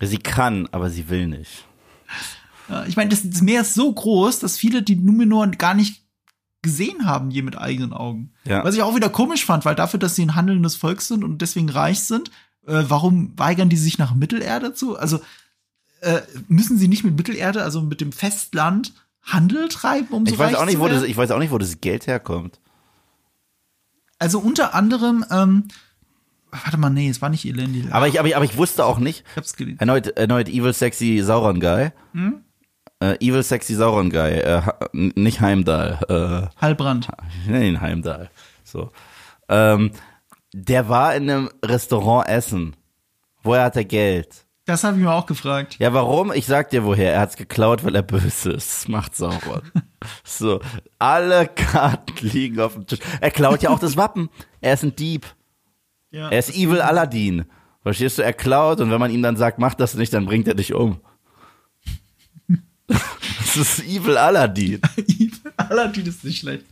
Sie 0.00 0.18
kann, 0.18 0.68
aber 0.70 0.90
sie 0.90 1.08
will 1.08 1.26
nicht. 1.26 1.66
Ich 2.86 2.96
meine, 2.96 3.10
das, 3.10 3.28
das 3.28 3.42
Meer 3.42 3.62
ist 3.62 3.74
so 3.74 3.92
groß, 3.92 4.38
dass 4.38 4.58
viele 4.58 4.84
die 4.84 4.94
Numenor 4.94 5.48
gar 5.48 5.74
nicht 5.74 6.04
gesehen 6.62 7.06
haben, 7.06 7.32
je 7.32 7.42
mit 7.42 7.58
eigenen 7.58 7.92
Augen. 7.92 8.32
Ja. 8.44 8.62
Was 8.62 8.76
ich 8.76 8.82
auch 8.82 8.94
wieder 8.94 9.08
komisch 9.08 9.44
fand, 9.44 9.64
weil 9.64 9.74
dafür, 9.74 9.98
dass 9.98 10.14
sie 10.14 10.24
ein 10.24 10.36
handelndes 10.36 10.76
Volk 10.76 11.02
sind 11.02 11.24
und 11.24 11.42
deswegen 11.42 11.68
reich 11.68 12.00
sind, 12.00 12.30
äh, 12.64 12.84
warum 12.86 13.36
weigern 13.36 13.70
die 13.70 13.76
sich 13.76 13.98
nach 13.98 14.14
Mittelerde 14.14 14.72
zu? 14.72 14.96
Also, 14.96 15.18
äh, 16.04 16.22
müssen 16.48 16.78
sie 16.78 16.88
nicht 16.88 17.04
mit 17.04 17.16
Mittelerde, 17.16 17.62
also 17.62 17.80
mit 17.80 18.00
dem 18.00 18.12
Festland, 18.12 18.92
Handel 19.22 19.68
treiben, 19.68 20.08
um 20.10 20.26
so 20.26 20.32
Ich 20.32 20.38
weiß 20.38 20.52
reich 20.52 20.56
auch 20.56 20.66
nicht, 20.66 20.74
zu 20.74 20.80
wo 20.80 20.88
das, 20.88 21.02
ich 21.02 21.16
weiß 21.16 21.30
auch 21.30 21.38
nicht, 21.38 21.50
wo 21.50 21.58
das 21.58 21.80
Geld 21.80 22.06
herkommt. 22.06 22.60
Also 24.18 24.38
unter 24.38 24.74
anderem, 24.74 25.24
ähm, 25.30 25.68
warte 26.50 26.76
mal, 26.76 26.90
nee, 26.90 27.08
es 27.08 27.22
war 27.22 27.30
nicht 27.30 27.44
Elendil. 27.44 27.90
Aber 27.90 28.06
ich, 28.06 28.18
aber 28.18 28.28
ich, 28.28 28.36
aber 28.36 28.44
ich 28.44 28.56
wusste 28.56 28.84
auch 28.84 28.98
nicht, 28.98 29.24
ich 29.30 29.36
hab's 29.36 29.56
gelesen. 29.56 29.80
erneut, 29.80 30.08
erneut 30.08 30.48
Evil 30.48 30.72
Sexy 30.72 31.20
Sauron 31.22 31.60
Guy. 31.60 31.90
Hm? 32.12 32.42
Äh, 33.00 33.16
Evil 33.20 33.42
Sexy 33.42 33.74
Sauron 33.74 34.10
Guy, 34.10 34.32
äh, 34.32 34.62
nicht 34.92 35.40
Heimdall, 35.40 36.50
Halbrand. 36.60 37.08
äh, 37.08 37.50
nenne 37.50 37.66
ihn 37.66 37.80
Heimdall. 37.80 38.30
So. 38.62 38.90
Ähm, 39.48 39.90
der 40.52 40.88
war 40.88 41.14
in 41.16 41.28
einem 41.28 41.50
Restaurant 41.64 42.28
essen. 42.28 42.76
Woher 43.42 43.64
hat 43.64 43.76
er 43.76 43.84
Geld? 43.84 44.43
Das 44.66 44.82
habe 44.82 44.96
ich 44.96 45.02
mir 45.02 45.12
auch 45.12 45.26
gefragt. 45.26 45.76
Ja, 45.78 45.92
warum? 45.92 46.32
Ich 46.32 46.46
sag 46.46 46.70
dir 46.70 46.84
woher. 46.84 47.12
Er 47.12 47.20
hat's 47.20 47.36
geklaut, 47.36 47.84
weil 47.84 47.94
er 47.94 48.02
böse 48.02 48.52
ist. 48.52 48.66
Das 48.66 48.88
macht 48.88 49.14
Sauron. 49.14 49.62
so. 50.24 50.60
Alle 50.98 51.48
Karten 51.48 52.14
liegen 52.26 52.60
auf 52.60 52.72
dem 52.74 52.86
Tisch. 52.86 53.00
Er 53.20 53.30
klaut 53.30 53.62
ja 53.62 53.70
auch 53.70 53.78
das 53.78 53.96
Wappen. 53.96 54.30
Er 54.62 54.74
ist 54.74 54.82
ein 54.82 54.96
Dieb. 54.96 55.26
Ja. 56.10 56.30
Er 56.30 56.38
ist 56.38 56.54
Evil 56.54 56.80
Aladdin. 56.80 57.44
Verstehst 57.82 58.16
du? 58.16 58.22
Er 58.22 58.32
klaut 58.32 58.80
und 58.80 58.90
wenn 58.90 59.00
man 59.00 59.10
ihm 59.10 59.22
dann 59.22 59.36
sagt, 59.36 59.58
mach 59.58 59.74
das 59.74 59.94
nicht, 59.94 60.14
dann 60.14 60.24
bringt 60.24 60.48
er 60.48 60.54
dich 60.54 60.72
um. 60.72 60.98
das 62.86 63.56
ist 63.56 63.80
Evil 63.84 64.16
Aladdin. 64.16 64.80
Aladdin 65.58 66.06
ist 66.06 66.24
nicht 66.24 66.38
schlecht. 66.38 66.64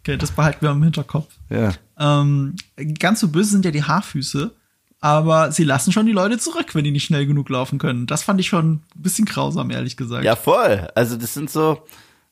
Okay, 0.00 0.16
das 0.16 0.30
behalten 0.30 0.64
wir 0.64 0.70
im 0.70 0.82
Hinterkopf. 0.84 1.34
Ja. 1.50 1.72
Ähm, 1.98 2.54
ganz 3.00 3.18
so 3.18 3.28
böse 3.28 3.50
sind 3.50 3.64
ja 3.64 3.72
die 3.72 3.82
Haarfüße, 3.82 4.54
aber 5.00 5.52
sie 5.52 5.64
lassen 5.64 5.92
schon 5.92 6.06
die 6.06 6.12
Leute 6.12 6.38
zurück, 6.38 6.74
wenn 6.74 6.84
die 6.84 6.90
nicht 6.90 7.04
schnell 7.04 7.26
genug 7.26 7.48
laufen 7.48 7.78
können. 7.78 8.06
Das 8.06 8.22
fand 8.22 8.40
ich 8.40 8.48
schon 8.48 8.70
ein 8.70 8.82
bisschen 8.96 9.26
grausam, 9.26 9.70
ehrlich 9.70 9.96
gesagt. 9.96 10.24
Ja, 10.24 10.34
voll. 10.34 10.88
Also 10.94 11.16
das 11.16 11.34
sind 11.34 11.50
so, 11.50 11.78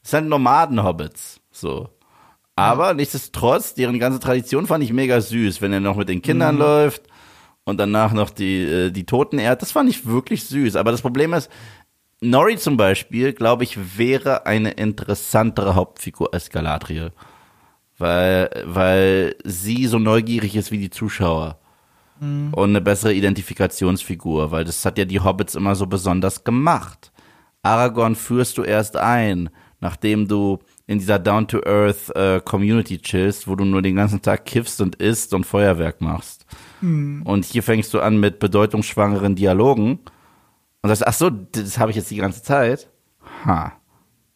das 0.02 0.10
sind 0.10 0.28
Nomaden-Hobbits. 0.28 1.40
So. 1.52 1.88
Aber 2.56 2.94
nichtsdestotrotz, 2.94 3.74
deren 3.74 3.98
ganze 3.98 4.18
Tradition 4.18 4.66
fand 4.66 4.82
ich 4.82 4.92
mega 4.92 5.20
süß, 5.20 5.60
wenn 5.60 5.72
er 5.72 5.80
noch 5.80 5.96
mit 5.96 6.08
den 6.08 6.22
Kindern 6.22 6.56
läuft 6.58 7.02
und 7.64 7.78
danach 7.78 8.12
noch 8.12 8.30
die, 8.30 8.62
äh, 8.62 8.90
die 8.90 9.04
Toten 9.04 9.38
ehrt. 9.38 9.62
Das 9.62 9.72
fand 9.72 9.90
ich 9.90 10.06
wirklich 10.06 10.44
süß. 10.46 10.76
Aber 10.76 10.90
das 10.90 11.02
Problem 11.02 11.34
ist, 11.34 11.50
Nori 12.20 12.56
zum 12.56 12.76
Beispiel, 12.76 13.32
glaube 13.32 13.64
ich, 13.64 13.98
wäre 13.98 14.46
eine 14.46 14.70
interessantere 14.70 15.74
Hauptfigur 15.74 16.32
als 16.32 16.50
Galadriel. 16.50 17.12
Weil, 17.98 18.50
weil 18.64 19.36
sie 19.44 19.86
so 19.86 19.98
neugierig 19.98 20.56
ist 20.56 20.70
wie 20.70 20.78
die 20.78 20.90
Zuschauer. 20.90 21.58
Und 22.52 22.70
eine 22.70 22.80
bessere 22.80 23.12
Identifikationsfigur, 23.12 24.50
weil 24.50 24.64
das 24.64 24.84
hat 24.84 24.98
ja 24.98 25.04
die 25.04 25.20
Hobbits 25.20 25.54
immer 25.54 25.74
so 25.74 25.86
besonders 25.86 26.44
gemacht. 26.44 27.12
Aragorn 27.62 28.14
führst 28.14 28.58
du 28.58 28.62
erst 28.62 28.96
ein, 28.96 29.50
nachdem 29.80 30.28
du 30.28 30.58
in 30.86 30.98
dieser 30.98 31.18
Down-to-Earth 31.18 32.14
äh, 32.14 32.40
Community 32.40 32.98
chillst, 32.98 33.48
wo 33.48 33.56
du 33.56 33.64
nur 33.64 33.82
den 33.82 33.96
ganzen 33.96 34.22
Tag 34.22 34.44
kiffst 34.44 34.80
und 34.80 34.96
isst 34.96 35.34
und 35.34 35.44
Feuerwerk 35.44 36.00
machst. 36.00 36.46
Und 37.24 37.44
hier 37.44 37.62
fängst 37.62 37.92
du 37.92 38.00
an 38.00 38.18
mit 38.20 38.38
bedeutungsschwangeren 38.38 39.34
Dialogen 39.34 39.98
und 40.82 40.88
sagst, 40.88 41.06
ach 41.06 41.12
so, 41.12 41.30
das 41.30 41.78
habe 41.78 41.90
ich 41.90 41.96
jetzt 41.96 42.10
die 42.10 42.16
ganze 42.16 42.42
Zeit. 42.42 42.88
Ha. 43.44 43.72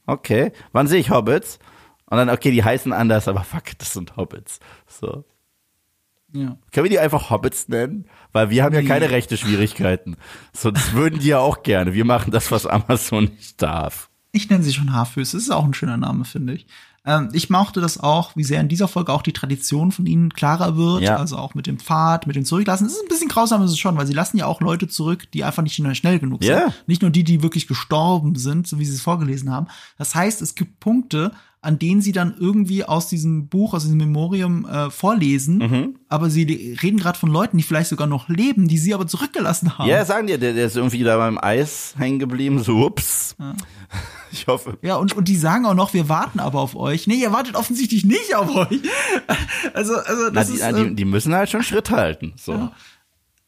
Okay. 0.06 0.52
Wann 0.72 0.88
sehe 0.88 0.98
ich 0.98 1.10
Hobbits? 1.10 1.60
Und 2.06 2.16
dann, 2.16 2.30
okay, 2.30 2.50
die 2.50 2.64
heißen 2.64 2.92
anders, 2.92 3.28
aber 3.28 3.44
fuck, 3.44 3.78
das 3.78 3.92
sind 3.92 4.16
Hobbits. 4.16 4.58
So. 4.88 5.24
Ja. 6.32 6.56
Können 6.72 6.84
wir 6.84 6.90
die 6.90 6.98
einfach 6.98 7.30
Hobbits 7.30 7.68
nennen? 7.68 8.06
Weil 8.32 8.50
wir 8.50 8.62
haben 8.64 8.74
ja 8.74 8.82
Nee. 8.82 8.88
keine 8.88 9.10
rechte 9.10 9.36
Schwierigkeiten. 9.36 10.16
Sonst 10.52 10.92
würden 10.94 11.18
die 11.20 11.28
ja 11.28 11.38
auch 11.38 11.62
gerne. 11.62 11.92
Wir 11.94 12.04
machen 12.04 12.30
das, 12.30 12.50
was 12.50 12.66
Amazon 12.66 13.24
nicht 13.24 13.60
darf. 13.60 14.08
Ich 14.32 14.48
nenne 14.48 14.62
sie 14.62 14.72
schon 14.72 14.92
Haarfüße. 14.92 15.36
Das 15.36 15.42
ist 15.44 15.50
auch 15.50 15.64
ein 15.64 15.74
schöner 15.74 15.96
Name, 15.96 16.24
finde 16.24 16.52
ich. 16.54 16.66
Ähm, 17.04 17.30
ich 17.32 17.50
mochte 17.50 17.80
das 17.80 17.98
auch, 17.98 18.36
wie 18.36 18.44
sehr 18.44 18.60
in 18.60 18.68
dieser 18.68 18.86
Folge 18.86 19.12
auch 19.12 19.22
die 19.22 19.32
Tradition 19.32 19.90
von 19.90 20.06
ihnen 20.06 20.32
klarer 20.34 20.76
wird. 20.76 21.02
Ja. 21.02 21.16
Also 21.16 21.36
auch 21.38 21.54
mit 21.54 21.66
dem 21.66 21.78
Pfad, 21.80 22.26
mit 22.28 22.36
dem 22.36 22.44
Zurücklassen. 22.44 22.86
Es 22.86 22.92
ist 22.92 23.02
ein 23.02 23.08
bisschen 23.08 23.28
grausam, 23.28 23.62
ist 23.62 23.70
es 23.72 23.78
schon, 23.78 23.96
weil 23.96 24.06
sie 24.06 24.12
lassen 24.12 24.36
ja 24.36 24.46
auch 24.46 24.60
Leute 24.60 24.86
zurück, 24.86 25.30
die 25.32 25.42
einfach 25.42 25.62
nicht 25.62 25.74
schnell 25.96 26.18
genug 26.20 26.44
sind. 26.44 26.52
Ja. 26.52 26.72
Nicht 26.86 27.02
nur 27.02 27.10
die, 27.10 27.24
die 27.24 27.42
wirklich 27.42 27.66
gestorben 27.66 28.36
sind, 28.36 28.68
so 28.68 28.78
wie 28.78 28.84
sie 28.84 28.94
es 28.94 29.00
vorgelesen 29.00 29.50
haben. 29.50 29.66
Das 29.98 30.14
heißt, 30.14 30.42
es 30.42 30.54
gibt 30.54 30.78
Punkte, 30.78 31.32
an 31.62 31.78
denen 31.78 32.00
sie 32.00 32.12
dann 32.12 32.34
irgendwie 32.38 32.84
aus 32.84 33.08
diesem 33.08 33.48
Buch, 33.48 33.74
aus 33.74 33.82
diesem 33.82 33.98
Memorium 33.98 34.64
äh, 34.66 34.90
vorlesen, 34.90 35.58
Mhm. 35.58 35.94
aber 36.08 36.30
sie 36.30 36.76
reden 36.82 36.98
gerade 36.98 37.18
von 37.18 37.30
Leuten, 37.30 37.58
die 37.58 37.62
vielleicht 37.62 37.90
sogar 37.90 38.06
noch 38.06 38.28
leben, 38.30 38.66
die 38.66 38.78
sie 38.78 38.94
aber 38.94 39.06
zurückgelassen 39.06 39.76
haben. 39.76 39.88
Ja, 39.88 40.04
sagen 40.06 40.26
dir, 40.26 40.38
der, 40.38 40.54
der 40.54 40.66
ist 40.66 40.76
irgendwie 40.76 41.02
da 41.02 41.18
beim 41.18 41.36
Eis 41.38 41.94
hängen 41.98 42.18
geblieben. 42.18 42.62
So, 42.62 42.86
ups. 42.86 43.36
Ich 44.32 44.46
hoffe. 44.46 44.78
Ja, 44.82 44.94
und, 44.94 45.16
und 45.16 45.26
die 45.26 45.34
sagen 45.36 45.66
auch 45.66 45.74
noch, 45.74 45.92
wir 45.92 46.08
warten 46.08 46.38
aber 46.38 46.60
auf 46.60 46.76
euch. 46.76 47.08
Nee, 47.08 47.16
ihr 47.16 47.32
wartet 47.32 47.56
offensichtlich 47.56 48.04
nicht 48.04 48.32
auf 48.36 48.54
euch. 48.54 48.78
Also, 49.74 49.96
also 49.96 50.22
Na, 50.26 50.30
das 50.30 50.46
die, 50.48 50.54
ist, 50.54 50.60
na, 50.60 50.70
die, 50.72 50.94
die 50.94 51.04
müssen 51.04 51.34
halt 51.34 51.50
schon 51.50 51.64
Schritt 51.64 51.90
halten. 51.90 52.32
So. 52.36 52.52
Ja. 52.52 52.72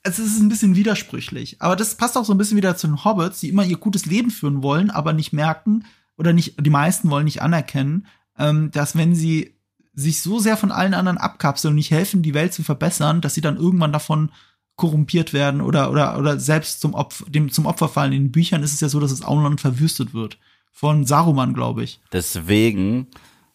es 0.02 0.18
ist 0.18 0.40
ein 0.40 0.48
bisschen 0.48 0.74
widersprüchlich. 0.74 1.56
Aber 1.60 1.76
das 1.76 1.94
passt 1.94 2.18
auch 2.18 2.24
so 2.24 2.34
ein 2.34 2.38
bisschen 2.38 2.56
wieder 2.56 2.76
zu 2.76 2.88
den 2.88 3.04
Hobbits, 3.04 3.38
die 3.40 3.48
immer 3.48 3.64
ihr 3.64 3.76
gutes 3.76 4.06
Leben 4.06 4.30
führen 4.30 4.62
wollen, 4.64 4.90
aber 4.90 5.12
nicht 5.12 5.32
merken, 5.32 5.84
oder 6.16 6.32
nicht, 6.32 6.64
die 6.64 6.70
meisten 6.70 7.10
wollen 7.10 7.24
nicht 7.24 7.42
anerkennen, 7.42 8.06
ähm, 8.38 8.70
dass 8.70 8.96
wenn 8.96 9.14
sie 9.14 9.54
sich 9.94 10.22
so 10.22 10.38
sehr 10.38 10.56
von 10.56 10.72
allen 10.72 10.94
anderen 10.94 11.18
abkapseln 11.18 11.72
und 11.72 11.76
nicht 11.76 11.90
helfen, 11.90 12.22
die 12.22 12.34
Welt 12.34 12.54
zu 12.54 12.62
verbessern, 12.62 13.20
dass 13.20 13.34
sie 13.34 13.40
dann 13.40 13.56
irgendwann 13.56 13.92
davon 13.92 14.30
korrumpiert 14.76 15.32
werden 15.32 15.60
oder, 15.60 15.90
oder, 15.90 16.18
oder 16.18 16.40
selbst 16.40 16.80
zum 16.80 16.94
Opfer, 16.94 17.26
dem 17.28 17.50
zum 17.50 17.66
Opfer 17.66 17.88
fallen. 17.88 18.12
In 18.12 18.24
den 18.24 18.32
Büchern 18.32 18.62
ist 18.62 18.72
es 18.72 18.80
ja 18.80 18.88
so, 18.88 19.00
dass 19.00 19.10
das 19.10 19.22
Auenland 19.22 19.60
verwüstet 19.60 20.14
wird. 20.14 20.38
Von 20.70 21.04
Saruman, 21.04 21.52
glaube 21.52 21.84
ich. 21.84 22.00
Deswegen 22.12 23.08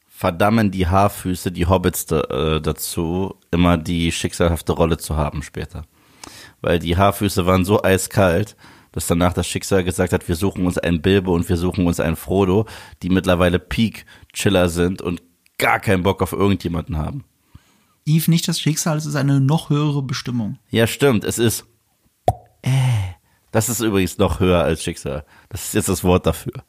verdammen 0.07 0.69
die 0.71 0.87
Haarfüße 0.87 1.51
die 1.51 1.65
Hobbits 1.65 2.09
äh, 2.11 2.61
dazu, 2.61 3.35
immer 3.51 3.77
die 3.77 4.11
schicksalhafte 4.11 4.73
Rolle 4.73 4.97
zu 4.97 5.17
haben 5.17 5.41
später. 5.41 5.83
Weil 6.61 6.79
die 6.79 6.95
Haarfüße 6.95 7.45
waren 7.45 7.65
so 7.65 7.83
eiskalt, 7.83 8.55
dass 8.97 9.05
danach 9.05 9.33
das 9.33 9.45
Schicksal 9.45 9.83
gesagt 9.83 10.11
hat, 10.11 10.27
wir 10.27 10.35
suchen 10.35 10.65
uns 10.65 10.79
einen 10.79 11.03
Bilbo 11.03 11.35
und 11.35 11.47
wir 11.49 11.57
suchen 11.57 11.85
uns 11.85 11.99
einen 11.99 12.15
Frodo, 12.15 12.65
die 13.03 13.09
mittlerweile 13.09 13.59
Peak-Chiller 13.59 14.69
sind 14.69 15.03
und 15.03 15.21
gar 15.59 15.79
keinen 15.79 16.01
Bock 16.01 16.23
auf 16.23 16.31
irgendjemanden 16.31 16.97
haben. 16.97 17.23
Eve, 18.07 18.31
nicht 18.31 18.47
das 18.47 18.59
Schicksal, 18.59 18.97
es 18.97 19.05
ist 19.05 19.15
eine 19.15 19.39
noch 19.39 19.69
höhere 19.69 20.01
Bestimmung. 20.01 20.57
Ja, 20.71 20.87
stimmt, 20.87 21.25
es 21.25 21.37
ist. 21.37 21.65
Äh, 22.63 22.71
das 23.51 23.69
ist 23.69 23.81
übrigens 23.81 24.17
noch 24.17 24.39
höher 24.39 24.63
als 24.63 24.83
Schicksal. 24.83 25.25
Das 25.49 25.65
ist 25.65 25.75
jetzt 25.75 25.89
das 25.89 26.03
Wort 26.03 26.25
dafür. 26.25 26.63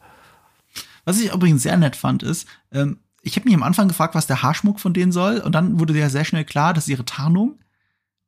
Was 1.06 1.18
ich 1.18 1.32
übrigens 1.32 1.62
sehr 1.62 1.78
nett 1.78 1.96
fand, 1.96 2.22
ist, 2.22 2.46
ähm, 2.72 2.98
ich 3.22 3.36
habe 3.36 3.46
mich 3.46 3.55
am 3.55 3.62
Anfang 3.62 3.88
gefragt, 3.88 4.14
was 4.14 4.26
der 4.26 4.42
Haarschmuck 4.42 4.80
von 4.80 4.92
denen 4.92 5.12
soll, 5.12 5.38
und 5.38 5.52
dann 5.52 5.80
wurde 5.80 5.98
ja 5.98 6.10
sehr 6.10 6.26
schnell 6.26 6.44
klar, 6.44 6.74
das 6.74 6.84
ist 6.84 6.90
ihre 6.90 7.06
Tarnung. 7.06 7.59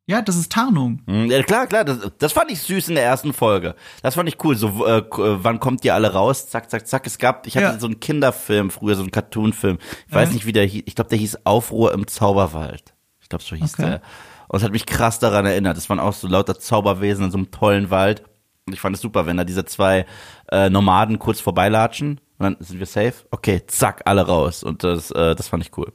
Ja, 0.07 0.21
das 0.21 0.35
ist 0.35 0.51
Tarnung. 0.51 1.01
Hm, 1.07 1.29
Ja, 1.29 1.41
klar, 1.43 1.67
klar, 1.67 1.85
das, 1.85 1.99
das 2.17 2.33
fand 2.33 2.51
ich 2.51 2.59
süß 2.61 2.89
in 2.89 2.95
der 2.95 3.03
ersten 3.05 3.33
Folge. 3.33 3.75
Das 4.01 4.15
fand 4.15 4.27
ich 4.27 4.43
cool. 4.43 4.55
So, 4.57 4.85
äh, 4.85 4.97
äh, 4.97 5.03
wann 5.43 5.59
kommt 5.59 5.85
ihr 5.85 5.93
alle 5.93 6.11
raus? 6.11 6.49
Zack, 6.49 6.69
zack, 6.69 6.87
zack. 6.87 7.05
Es 7.07 7.17
gab, 7.17 7.45
ich 7.47 7.55
hatte 7.55 7.67
Ja. 7.67 7.79
so 7.79 7.85
einen 7.87 7.99
Kinderfilm 7.99 8.71
früher, 8.71 8.95
so 8.95 9.03
einen 9.03 9.11
Cartoonfilm. 9.11 9.77
Ich 10.07 10.13
weiß 10.13 10.29
Ja. 10.29 10.33
nicht, 10.33 10.45
wie 10.45 10.51
der 10.51 10.65
hieß. 10.65 10.83
Ich 10.85 10.95
glaube, 10.95 11.09
der 11.09 11.19
hieß 11.19 11.45
Aufruhr 11.45 11.93
im 11.93 12.07
Zauberwald. 12.07 12.93
Ich 13.21 13.29
glaube, 13.29 13.43
so 13.43 13.55
hieß 13.55 13.75
Okay. 13.75 13.83
der. 13.83 14.01
Und 14.47 14.57
es 14.57 14.63
hat 14.63 14.71
mich 14.73 14.85
krass 14.85 15.19
daran 15.19 15.45
erinnert. 15.45 15.77
Es 15.77 15.89
waren 15.89 15.99
auch 15.99 16.13
so 16.13 16.27
lauter 16.27 16.59
Zauberwesen 16.59 17.25
in 17.25 17.31
so 17.31 17.37
einem 17.37 17.51
tollen 17.51 17.89
Wald. 17.89 18.23
Und 18.67 18.73
ich 18.73 18.81
fand 18.81 18.95
es 18.95 19.01
super, 19.01 19.25
wenn 19.27 19.37
da 19.37 19.43
diese 19.45 19.63
zwei 19.65 20.05
äh, 20.51 20.69
Nomaden 20.69 21.19
kurz 21.19 21.39
vorbeilatschen 21.39 22.19
und 22.37 22.43
dann 22.43 22.57
sind 22.59 22.79
wir 22.79 22.85
safe. 22.85 23.13
Okay, 23.31 23.61
zack, 23.67 24.01
alle 24.05 24.25
raus. 24.27 24.63
Und 24.63 24.83
das, 24.83 25.11
äh, 25.11 25.35
das 25.35 25.47
fand 25.47 25.63
ich 25.63 25.77
cool. 25.77 25.93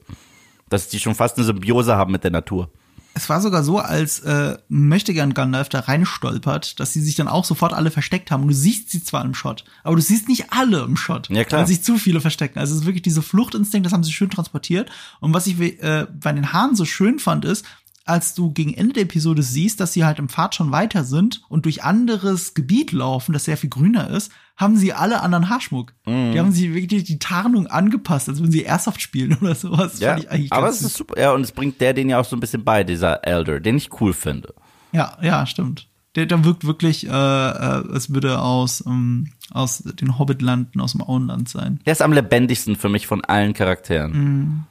Dass 0.71 0.89
die 0.89 0.99
schon 1.01 1.15
fast 1.15 1.37
eine 1.37 1.45
Symbiose 1.45 1.97
haben 1.97 2.13
mit 2.13 2.25
der 2.25 2.31
Natur. 2.31 2.71
Es 3.17 3.31
war 3.31 3.41
sogar 3.41 3.65
so, 3.65 3.79
als 3.79 4.21
äh, 4.21 4.59
Möchtegern 4.69 5.33
Gandalf 5.33 5.71
da 5.71 5.81
reinstolpert, 5.81 6.79
dass 6.79 6.93
sie 6.93 7.01
sich 7.01 7.15
dann 7.15 7.29
auch 7.29 7.47
sofort 7.47 7.73
alle 7.73 7.91
versteckt 7.91 8.31
haben. 8.31 8.43
Und 8.43 8.49
du 8.49 8.55
siehst 8.55 8.91
sie 8.91 9.03
zwar 9.03 9.25
im 9.25 9.33
Shot, 9.33 9.65
aber 9.85 9.97
du 9.97 10.03
siehst 10.03 10.29
nicht 10.29 10.53
alle 10.53 10.83
im 10.83 10.99
Shot. 10.99 11.31
Ja, 11.31 11.45
klar. 11.45 11.63
Weil 11.63 11.67
sich 11.67 11.83
zu 11.83 11.97
viele 11.97 12.21
verstecken. 12.21 12.59
Also 12.59 12.75
es 12.75 12.83
ist 12.83 12.87
wirklich 12.87 13.01
diese 13.01 13.23
Fluchtinstinkt, 13.23 13.87
das 13.87 13.95
haben 13.95 14.05
sie 14.05 14.13
schön 14.13 14.29
transportiert. 14.29 14.91
Und 15.21 15.33
was 15.33 15.47
ich 15.47 15.59
äh, 15.59 16.07
bei 16.13 16.31
den 16.31 16.53
Haaren 16.53 16.77
so 16.77 16.85
schön 16.85 17.19
fand, 17.19 17.47
ist, 17.47 17.65
als 18.05 18.35
du 18.35 18.53
gegen 18.53 18.75
Ende 18.75 18.93
der 18.93 19.03
Episode 19.05 19.43
siehst, 19.43 19.81
dass 19.81 19.95
sie 19.95 20.05
halt 20.05 20.19
im 20.19 20.29
Pfad 20.29 20.55
schon 20.55 20.71
weiter 20.71 21.03
sind 21.03 21.43
und 21.49 21.65
durch 21.65 21.85
anderes 21.85 22.53
Gebiet 22.53 22.93
laufen, 22.93 23.33
das 23.33 23.47
sehr 23.47 23.57
viel 23.57 23.71
grüner 23.71 24.11
ist, 24.11 24.31
haben 24.57 24.77
sie 24.77 24.93
alle 24.93 25.21
anderen 25.21 25.49
Haarschmuck. 25.49 25.93
Mhm. 26.07 26.33
Die 26.33 26.39
haben 26.39 26.53
sie 26.53 26.75
wirklich 26.75 27.05
die 27.05 27.19
Tarnung 27.19 27.67
angepasst, 27.67 28.29
als 28.29 28.39
würden 28.41 28.53
sie 28.53 28.63
Airsoft 28.63 29.01
spielen 29.01 29.37
oder 29.41 29.55
sowas. 29.55 29.99
Das 29.99 30.01
Ja, 30.01 30.19
aber 30.51 30.69
es 30.69 30.83
ist 30.83 30.97
super. 30.97 31.21
Ja, 31.21 31.33
und 31.33 31.43
es 31.43 31.53
bringt 31.53 31.81
der 31.81 31.93
den 31.93 32.09
ja 32.09 32.19
auch 32.19 32.25
so 32.25 32.37
ein 32.37 32.41
bisschen 32.41 32.65
bei, 32.65 32.83
dieser 32.83 33.25
Elder, 33.27 33.61
den 33.61 33.77
ich 33.77 34.01
cool 34.01 34.13
finde. 34.13 34.55
Ja, 34.93 35.17
ja, 35.21 35.45
stimmt. 35.47 35.89
Der, 36.15 36.25
der 36.25 36.45
wirkt 36.45 36.65
wirklich, 36.65 37.07
äh, 37.07 37.11
äh, 37.11 37.87
es 37.95 38.13
würde 38.15 38.41
aus, 38.41 38.83
ähm, 38.87 39.33
aus 39.51 39.79
den 39.79 40.19
Hobbitlanden, 40.19 40.81
aus 40.81 40.93
dem 40.93 41.03
Auenland 41.03 41.49
sein. 41.49 41.81
Der 41.85 41.93
ist 41.93 42.01
am 42.01 42.15
lebendigsten 42.15 42.77
für 42.77 42.89
mich 42.89 43.07
von 43.07 43.23
allen 43.23 43.53
Charakteren. 43.53 44.13
Mhm. 44.13 44.65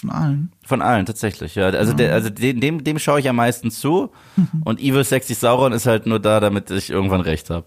Von 0.00 0.10
allen. 0.10 0.52
Von 0.62 0.80
allen, 0.80 1.04
tatsächlich, 1.04 1.56
ja. 1.56 1.66
Also, 1.66 1.92
der, 1.92 2.14
also 2.14 2.30
dem, 2.30 2.60
dem, 2.60 2.84
dem 2.84 2.98
schaue 3.00 3.18
ich 3.18 3.28
am 3.28 3.36
meisten 3.36 3.72
zu. 3.72 4.12
Mhm. 4.36 4.48
Und 4.64 4.80
Evil 4.80 5.04
Sexy 5.04 5.34
Sauron 5.34 5.72
ist 5.72 5.86
halt 5.86 6.06
nur 6.06 6.20
da, 6.20 6.38
damit 6.38 6.70
ich 6.70 6.88
irgendwann 6.88 7.20
recht 7.20 7.50
habe. 7.50 7.66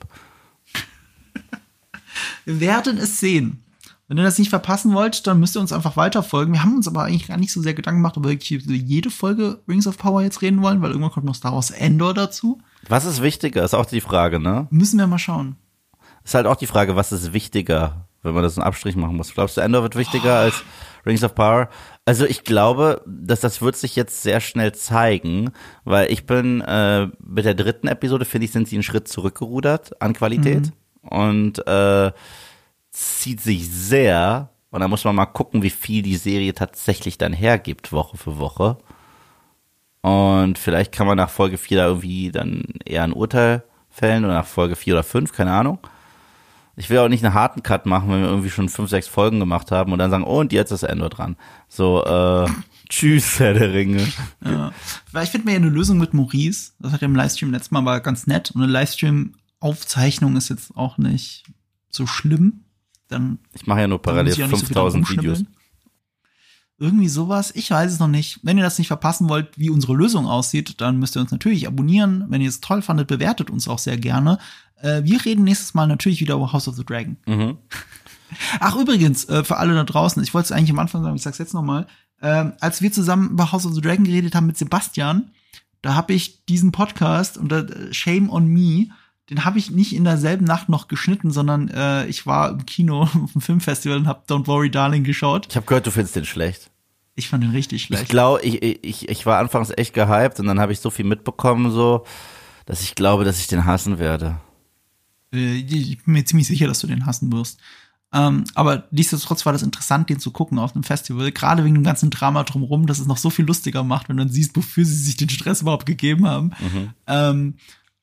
Wir 2.46 2.60
werden 2.60 2.98
es 2.98 3.20
sehen. 3.20 3.64
Wenn 4.08 4.18
ihr 4.18 4.24
das 4.24 4.38
nicht 4.38 4.50
verpassen 4.50 4.94
wollt, 4.94 5.26
dann 5.28 5.40
müsst 5.40 5.56
ihr 5.56 5.62
uns 5.62 5.72
einfach 5.72 5.96
weiterfolgen. 5.96 6.54
Wir 6.54 6.64
haben 6.64 6.76
uns 6.76 6.88
aber 6.88 7.04
eigentlich 7.04 7.28
gar 7.28 7.38
nicht 7.38 7.54
so 7.54 7.62
sehr 7.62 7.74
Gedanken 7.74 8.00
gemacht, 8.00 8.18
ob 8.18 8.26
wir 8.26 8.32
wirklich 8.32 8.50
jede 8.68 9.10
Folge 9.10 9.62
Rings 9.68 9.88
of 9.88 9.98
Power 9.98 10.22
jetzt 10.22 10.42
reden 10.42 10.62
wollen, 10.62 10.82
weil 10.82 10.92
irgendwann 10.92 11.12
kommt 11.12 11.26
noch 11.26 11.36
Star 11.36 11.54
Wars 11.54 11.72
Endor 11.72 12.14
dazu. 12.14 12.60
Was 12.88 13.06
ist 13.06 13.22
wichtiger, 13.22 13.64
ist 13.64 13.74
auch 13.74 13.86
die 13.86 14.02
Frage, 14.02 14.40
ne? 14.40 14.68
Müssen 14.72 15.00
wir 15.00 15.08
mal 15.08 15.20
schauen. 15.20 15.56
Ist 16.24 16.36
halt 16.36 16.48
auch 16.48 16.58
die 16.58 16.68
Frage, 16.68 16.96
was 16.96 17.12
ist 17.12 17.34
wichtiger, 17.34 18.08
wenn 18.24 18.34
man 18.34 18.44
das 18.44 18.58
einen 18.58 18.68
Abstrich 18.68 18.96
machen 18.96 19.16
muss. 19.16 19.34
Glaubst 19.34 19.58
du, 19.58 19.62
Endor 19.62 19.84
wird 19.84 19.96
wichtiger 19.96 20.34
oh. 20.34 20.44
als 20.44 20.64
Rings 21.06 21.24
of 21.24 21.34
Power? 21.34 21.70
Also 22.06 22.26
ich 22.26 22.44
glaube, 22.44 23.02
dass 23.06 23.40
das 23.40 23.62
wird 23.62 23.78
sich 23.78 23.96
jetzt 23.96 24.22
sehr 24.22 24.42
schnell 24.42 24.74
zeigen, 24.74 25.52
weil 25.86 26.12
ich 26.12 26.26
bin 26.26 26.62
äh, 26.62 27.08
mit 27.20 27.46
der 27.46 27.56
dritten 27.56 27.88
Episode, 27.88 28.26
finde 28.26 28.46
ich, 28.46 28.52
sind 28.52 28.68
sie 28.68 28.76
einen 28.76 28.84
Schritt 28.84 29.08
zurückgerudert 29.08 30.02
an 30.02 30.14
Qualität. 30.14 30.68
Mhm. 30.68 30.72
Und 31.04 31.66
äh, 31.68 32.12
zieht 32.92 33.42
sich 33.42 33.70
sehr, 33.70 34.50
und 34.72 34.80
da 34.80 34.88
muss 34.88 35.04
man 35.04 35.16
mal 35.16 35.26
gucken, 35.26 35.62
wie 35.62 35.70
viel 35.70 36.02
die 36.02 36.16
Serie 36.16 36.54
tatsächlich 36.54 37.18
dann 37.18 37.34
hergibt, 37.34 37.92
Woche 37.92 38.18
für 38.18 38.40
Woche. 38.40 38.78
Und 40.02 40.58
vielleicht 40.58 40.92
kann 40.92 41.08
man 41.08 41.18
nach 41.18 41.30
Folge 41.30 41.58
4 41.58 41.78
da 41.78 41.88
irgendwie 41.88 42.32
dann 42.32 42.64
eher 42.86 43.04
ein 43.04 43.14
Urteil 43.14 43.64
fällen 43.90 44.26
oder 44.26 44.34
nach 44.34 44.46
Folge 44.46 44.76
4 44.76 44.96
oder 44.96 45.04
5, 45.04 45.32
keine 45.32 45.54
Ahnung. 45.54 45.80
Ich 46.76 46.90
will 46.90 46.98
auch 46.98 47.08
nicht 47.08 47.24
einen 47.24 47.36
harten 47.36 47.62
Cut 47.62 47.86
machen, 47.86 48.10
wenn 48.10 48.22
wir 48.22 48.30
irgendwie 48.30 48.50
schon 48.50 48.68
5, 48.68 48.90
6 48.90 49.08
Folgen 49.08 49.40
gemacht 49.40 49.72
haben 49.72 49.94
und 49.94 50.00
dann 50.00 50.10
sagen, 50.10 50.24
oh, 50.24 50.40
und 50.40 50.52
jetzt 50.52 50.72
ist 50.72 50.84
Ende 50.84 51.08
dran. 51.08 51.38
So, 51.70 52.04
äh, 52.04 52.50
tschüss, 52.90 53.40
Herr 53.40 53.54
der 53.54 53.74
Ringe. 53.74 54.08
Ja. 54.44 54.72
Vielleicht 55.10 55.32
finden 55.32 55.48
wir 55.48 55.54
ja 55.54 55.60
eine 55.60 55.70
Lösung 55.70 56.00
mit 56.00 56.14
Maurice. 56.14 56.72
Das 56.80 56.92
hat 56.92 57.02
ja 57.02 57.06
im 57.06 57.16
Livestream 57.16 57.52
letztes 57.52 57.72
Mal 57.72 57.86
war 57.86 58.02
ganz 58.02 58.26
nett. 58.26 58.52
Und 58.52 58.64
eine 58.64 58.72
Livestream-Aufzeichnung 59.64 60.36
ist 60.36 60.50
jetzt 60.50 60.76
auch 60.76 60.98
nicht 60.98 61.44
so 61.90 62.06
schlimm 62.06 62.66
dann. 63.08 63.40
Ich 63.54 63.66
mache 63.66 63.82
ja 63.82 63.88
nur 63.88 64.02
parallel 64.02 64.34
5000 64.34 65.08
so 65.08 65.14
Videos. 65.14 65.44
Irgendwie 66.80 67.08
sowas. 67.08 67.52
Ich 67.56 67.72
weiß 67.72 67.94
es 67.94 68.00
noch 68.00 68.08
nicht. 68.08 68.40
Wenn 68.44 68.58
ihr 68.58 68.64
das 68.64 68.78
nicht 68.78 68.88
verpassen 68.88 69.30
wollt, 69.30 69.58
wie 69.58 69.70
unsere 69.70 69.94
Lösung 69.94 70.26
aussieht, 70.26 70.82
dann 70.82 71.00
müsst 71.00 71.16
ihr 71.16 71.22
uns 71.22 71.32
natürlich 71.32 71.68
abonnieren. 71.68 72.26
Wenn 72.30 72.42
ihr 72.42 72.50
es 72.50 72.62
toll 72.62 72.82
fandet, 72.82 73.08
bewertet 73.08 73.50
uns 73.50 73.68
auch 73.68 73.80
sehr 73.80 73.98
gerne. 73.98 74.40
Äh, 74.82 75.04
wir 75.04 75.24
reden 75.24 75.44
nächstes 75.44 75.74
Mal 75.74 75.88
natürlich 75.88 76.20
wieder 76.20 76.36
über 76.36 76.52
House 76.52 76.68
of 76.68 76.76
the 76.76 76.84
Dragon. 76.84 77.18
Mhm. 77.26 77.58
Ach, 78.60 78.76
übrigens, 78.76 79.26
äh, 79.26 79.44
für 79.44 79.58
alle 79.58 79.76
da 79.76 79.84
draußen, 79.84 80.22
ich 80.24 80.34
wollte 80.34 80.48
es 80.48 80.52
eigentlich 80.52 80.72
am 80.72 80.80
Anfang 80.80 81.04
sagen, 81.04 81.16
ich 81.16 81.22
sag's 81.22 81.38
jetzt 81.38 81.54
nochmal. 81.54 81.86
Äh, 82.20 82.52
als 82.60 82.82
wir 82.82 82.92
zusammen 82.92 83.30
über 83.30 83.52
House 83.52 83.66
of 83.66 83.76
the 83.76 83.82
Dragon 83.82 84.04
geredet 84.04 84.34
haben 84.36 84.48
mit 84.48 84.58
Sebastian, 84.58 85.32
da 85.84 85.94
habe 85.94 86.14
ich 86.14 86.44
diesen 86.46 86.72
Podcast 86.72 87.38
und 87.38 87.52
äh, 87.52 87.94
Shame 87.94 88.30
on 88.30 88.48
Me 88.48 88.88
den 89.30 89.46
habe 89.46 89.58
ich 89.58 89.72
nicht 89.72 89.94
in 89.94 90.04
derselben 90.04 90.46
Nacht 90.46 90.70
noch 90.70 90.88
geschnitten, 90.88 91.32
sondern 91.32 91.70
äh, 91.70 92.06
ich 92.08 92.26
war 92.26 92.52
im 92.52 92.66
Kino 92.66 93.02
auf 93.24 93.32
dem 93.32 93.42
Filmfestival 93.42 93.98
und 93.98 94.08
habe 94.08 94.24
Don't 94.28 94.48
Worry 94.48 94.70
Darling 94.70 95.04
geschaut. 95.04 95.48
Ich 95.50 95.56
habe 95.56 95.66
gehört, 95.66 95.88
du 95.88 95.92
findest 95.92 96.16
den 96.16 96.26
schlecht. 96.26 96.70
Ich 97.16 97.30
fand 97.30 97.44
den 97.44 97.52
richtig 97.52 97.84
schlecht. 97.84 98.04
Ich 98.04 98.10
glaube, 98.10 98.42
ich, 98.42 98.64
ich, 98.64 99.08
ich 99.08 99.26
war 99.26 99.40
anfangs 99.40 99.72
echt 99.76 99.94
gehypt 99.94 100.40
und 100.40 100.48
dann 100.48 100.60
habe 100.60 100.72
ich 100.72 100.80
so 100.80 100.90
viel 100.90 101.06
mitbekommen, 101.06 101.72
so, 101.72 102.06
dass 102.66 102.82
ich 102.82 102.96
glaube, 102.96 103.24
dass 103.24 103.40
ich 103.40 103.48
den 103.48 103.66
hassen 103.66 104.00
werde. 104.00 104.38
Äh, 105.32 105.58
ich 105.58 106.04
bin 106.04 106.14
mir 106.14 106.26
ziemlich 106.26 106.48
sicher, 106.48 106.68
dass 106.68 106.80
du 106.80 106.88
den 106.88 107.06
hassen 107.06 107.32
wirst. 107.32 107.60
Ähm, 108.12 108.44
aber 108.54 108.88
nichtsdestotrotz 108.92 109.46
war 109.46 109.54
das 109.54 109.64
interessant, 109.64 110.10
den 110.10 110.20
zu 110.20 110.32
gucken 110.32 110.60
auf 110.60 110.74
dem 110.74 110.84
Festival, 110.84 111.32
gerade 111.32 111.64
wegen 111.64 111.74
dem 111.74 111.84
ganzen 111.84 112.12
Drama 112.12 112.44
drumherum, 112.44 112.86
dass 112.86 113.00
es 113.00 113.08
noch 113.08 113.18
so 113.18 113.32
viel 113.32 113.46
lustiger 113.46 113.84
macht, 113.84 114.08
wenn 114.08 114.18
du 114.18 114.24
dann 114.24 114.32
siehst, 114.32 114.56
wofür 114.56 114.86
sie 114.86 114.96
sich 114.96 115.18
den 115.18 115.30
Stress 115.30 115.62
überhaupt 115.62 115.88
gegeben 115.88 116.28
haben. 116.28 116.52
Mhm. 116.60 116.90
Ähm, 117.08 117.56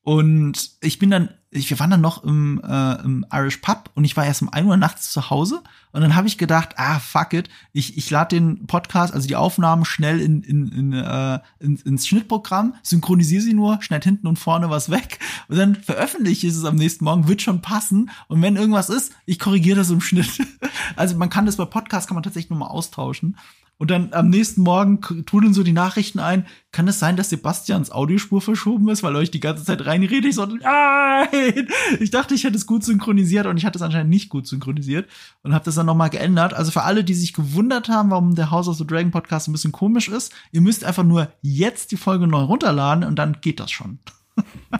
und 0.03 0.71
ich 0.81 0.99
bin 0.99 1.11
dann, 1.11 1.29
ich, 1.51 1.69
wir 1.69 1.79
waren 1.79 1.91
dann 1.91 2.01
noch 2.01 2.25
im, 2.25 2.61
äh, 2.65 3.03
im 3.03 3.27
Irish 3.31 3.59
Pub 3.59 3.91
und 3.95 4.05
ich 4.05 4.17
war 4.17 4.25
erst 4.25 4.41
um 4.41 4.49
1 4.49 4.67
Uhr 4.67 4.77
nachts 4.79 5.13
zu 5.13 5.29
Hause 5.29 5.63
und 5.93 6.01
dann 6.01 6.17
habe 6.17 6.27
ich 6.27 6.39
gedacht, 6.39 6.71
ah, 6.77 6.99
fuck 7.01 7.35
it, 7.35 7.51
ich, 7.73 7.99
ich 7.99 8.09
lade 8.09 8.37
den 8.37 8.67
Podcast, 8.67 9.13
also 9.13 9.29
die 9.29 9.37
Aufnahmen 9.37 9.85
schnell 9.85 10.21
in, 10.21 10.43
in, 10.43 10.69
in, 10.69 10.93
äh, 10.95 11.41
in, 11.59 11.77
ins 11.77 12.07
Schnittprogramm, 12.07 12.75
synchronisiere 12.83 13.43
sie 13.43 13.53
nur, 13.53 13.83
schneid 13.83 14.05
hinten 14.05 14.27
und 14.27 14.39
vorne 14.39 14.71
was 14.71 14.91
weg 14.91 15.19
und 15.49 15.59
dann 15.59 15.75
veröffentliche 15.75 16.47
ich 16.47 16.55
es 16.55 16.65
am 16.65 16.77
nächsten 16.77 17.05
Morgen, 17.05 17.29
wird 17.29 17.43
schon 17.43 17.61
passen 17.61 18.11
und 18.29 18.41
wenn 18.41 18.57
irgendwas 18.57 18.89
ist, 18.89 19.13
ich 19.27 19.39
korrigiere 19.39 19.77
das 19.77 19.91
im 19.91 20.01
Schnitt. 20.01 20.31
Also 20.97 21.17
man 21.17 21.31
kann 21.31 21.47
das 21.47 21.57
bei 21.57 21.67
Podcast, 21.67 22.09
kann 22.09 22.17
man 22.17 22.25
tatsächlich 22.25 22.51
nur 22.51 22.59
mal 22.59 22.67
austauschen. 22.67 23.37
Und 23.81 23.90
dann 23.90 24.12
am 24.12 24.28
nächsten 24.28 24.61
Morgen 24.61 25.01
trudeln 25.24 25.55
so 25.55 25.62
die 25.62 25.73
Nachrichten 25.73 26.19
ein. 26.19 26.44
Kann 26.70 26.86
es 26.86 26.98
sein, 26.98 27.16
dass 27.16 27.31
Sebastians 27.31 27.90
Audiospur 27.90 28.43
verschoben 28.43 28.90
ist, 28.90 29.02
weil 29.02 29.16
euch 29.16 29.31
die 29.31 29.40
ganze 29.40 29.65
Zeit 29.65 29.86
reinredet? 29.86 30.27
Ich 30.27 30.35
so, 30.35 30.44
nein! 30.44 31.66
Ich 31.98 32.11
dachte, 32.11 32.35
ich 32.35 32.44
hätte 32.44 32.59
es 32.59 32.66
gut 32.66 32.85
synchronisiert 32.85 33.47
und 33.47 33.57
ich 33.57 33.65
hatte 33.65 33.78
es 33.78 33.82
anscheinend 33.82 34.11
nicht 34.11 34.28
gut 34.28 34.47
synchronisiert 34.47 35.09
und 35.43 35.55
habe 35.55 35.65
das 35.65 35.77
dann 35.77 35.86
nochmal 35.86 36.11
geändert. 36.11 36.52
Also 36.52 36.70
für 36.70 36.82
alle, 36.82 37.05
die 37.05 37.15
sich 37.15 37.32
gewundert 37.32 37.89
haben, 37.89 38.11
warum 38.11 38.35
der 38.35 38.51
House 38.51 38.69
of 38.69 38.77
the 38.77 38.86
Dragon 38.86 39.12
Podcast 39.12 39.48
ein 39.48 39.52
bisschen 39.52 39.73
komisch 39.73 40.09
ist, 40.09 40.31
ihr 40.52 40.61
müsst 40.61 40.85
einfach 40.85 41.05
nur 41.05 41.32
jetzt 41.40 41.90
die 41.90 41.97
Folge 41.97 42.27
neu 42.27 42.43
runterladen 42.43 43.02
und 43.02 43.19
dann 43.19 43.39
geht 43.40 43.61
das 43.61 43.70
schon. 43.70 43.98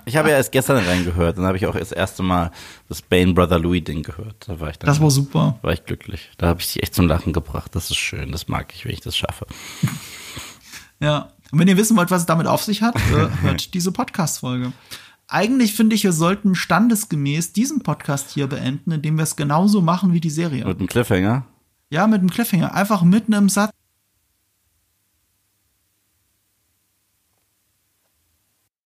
Ich 0.05 0.17
habe 0.17 0.31
ja 0.31 0.37
erst 0.37 0.53
gestern 0.53 0.85
reingehört, 0.85 1.39
dann 1.39 1.45
habe 1.45 1.57
ich 1.57 1.67
auch 1.67 1.77
das 1.77 1.93
erste 1.93 2.23
Mal 2.23 2.51
das 2.89 3.03
Bane 3.03 3.33
Brother 3.33 3.59
Louis 3.59 3.85
Ding 3.85 4.03
gehört. 4.03 4.49
Da 4.49 4.61
war 4.61 4.71
ich 4.71 4.79
dann 4.79 4.89
das 4.89 5.01
war 5.01 5.11
super. 5.11 5.59
War 5.63 5.73
ich 5.73 5.85
glücklich. 5.85 6.31
Da 6.39 6.49
habe 6.49 6.61
ich 6.61 6.69
sie 6.69 6.81
echt 6.81 6.95
zum 6.95 7.07
Lachen 7.07 7.33
gebracht. 7.33 7.75
Das 7.75 7.91
ist 7.91 7.97
schön, 7.97 8.33
das 8.33 8.49
mag 8.49 8.73
ich, 8.75 8.85
wenn 8.85 8.93
ich 8.93 9.01
das 9.01 9.17
schaffe. 9.17 9.47
ja, 11.01 11.29
und 11.51 11.59
wenn 11.59 11.69
ihr 11.69 11.77
wissen 11.77 11.97
wollt, 11.97 12.11
was 12.11 12.23
es 12.23 12.27
damit 12.27 12.47
auf 12.47 12.63
sich 12.63 12.83
hat, 12.83 12.97
äh, 12.97 13.29
hört 13.43 13.75
diese 13.75 13.93
Podcast-Folge. 13.93 14.73
Eigentlich 15.27 15.75
finde 15.75 15.95
ich, 15.95 16.05
wir 16.05 16.13
sollten 16.13 16.55
standesgemäß 16.55 17.53
diesen 17.53 17.83
Podcast 17.83 18.31
hier 18.31 18.49
beenden, 18.49 18.91
indem 18.91 19.17
wir 19.17 19.23
es 19.23 19.37
genauso 19.37 19.81
machen 19.81 20.13
wie 20.13 20.21
die 20.21 20.31
Serie. 20.31 20.65
Mit 20.65 20.79
einem 20.79 20.89
Cliffhanger? 20.89 21.45
Ja, 21.91 22.07
mit 22.07 22.21
einem 22.21 22.31
Cliffhanger. 22.31 22.75
Einfach 22.75 23.03
mitten 23.03 23.33
im 23.33 23.49
Satz 23.49 23.71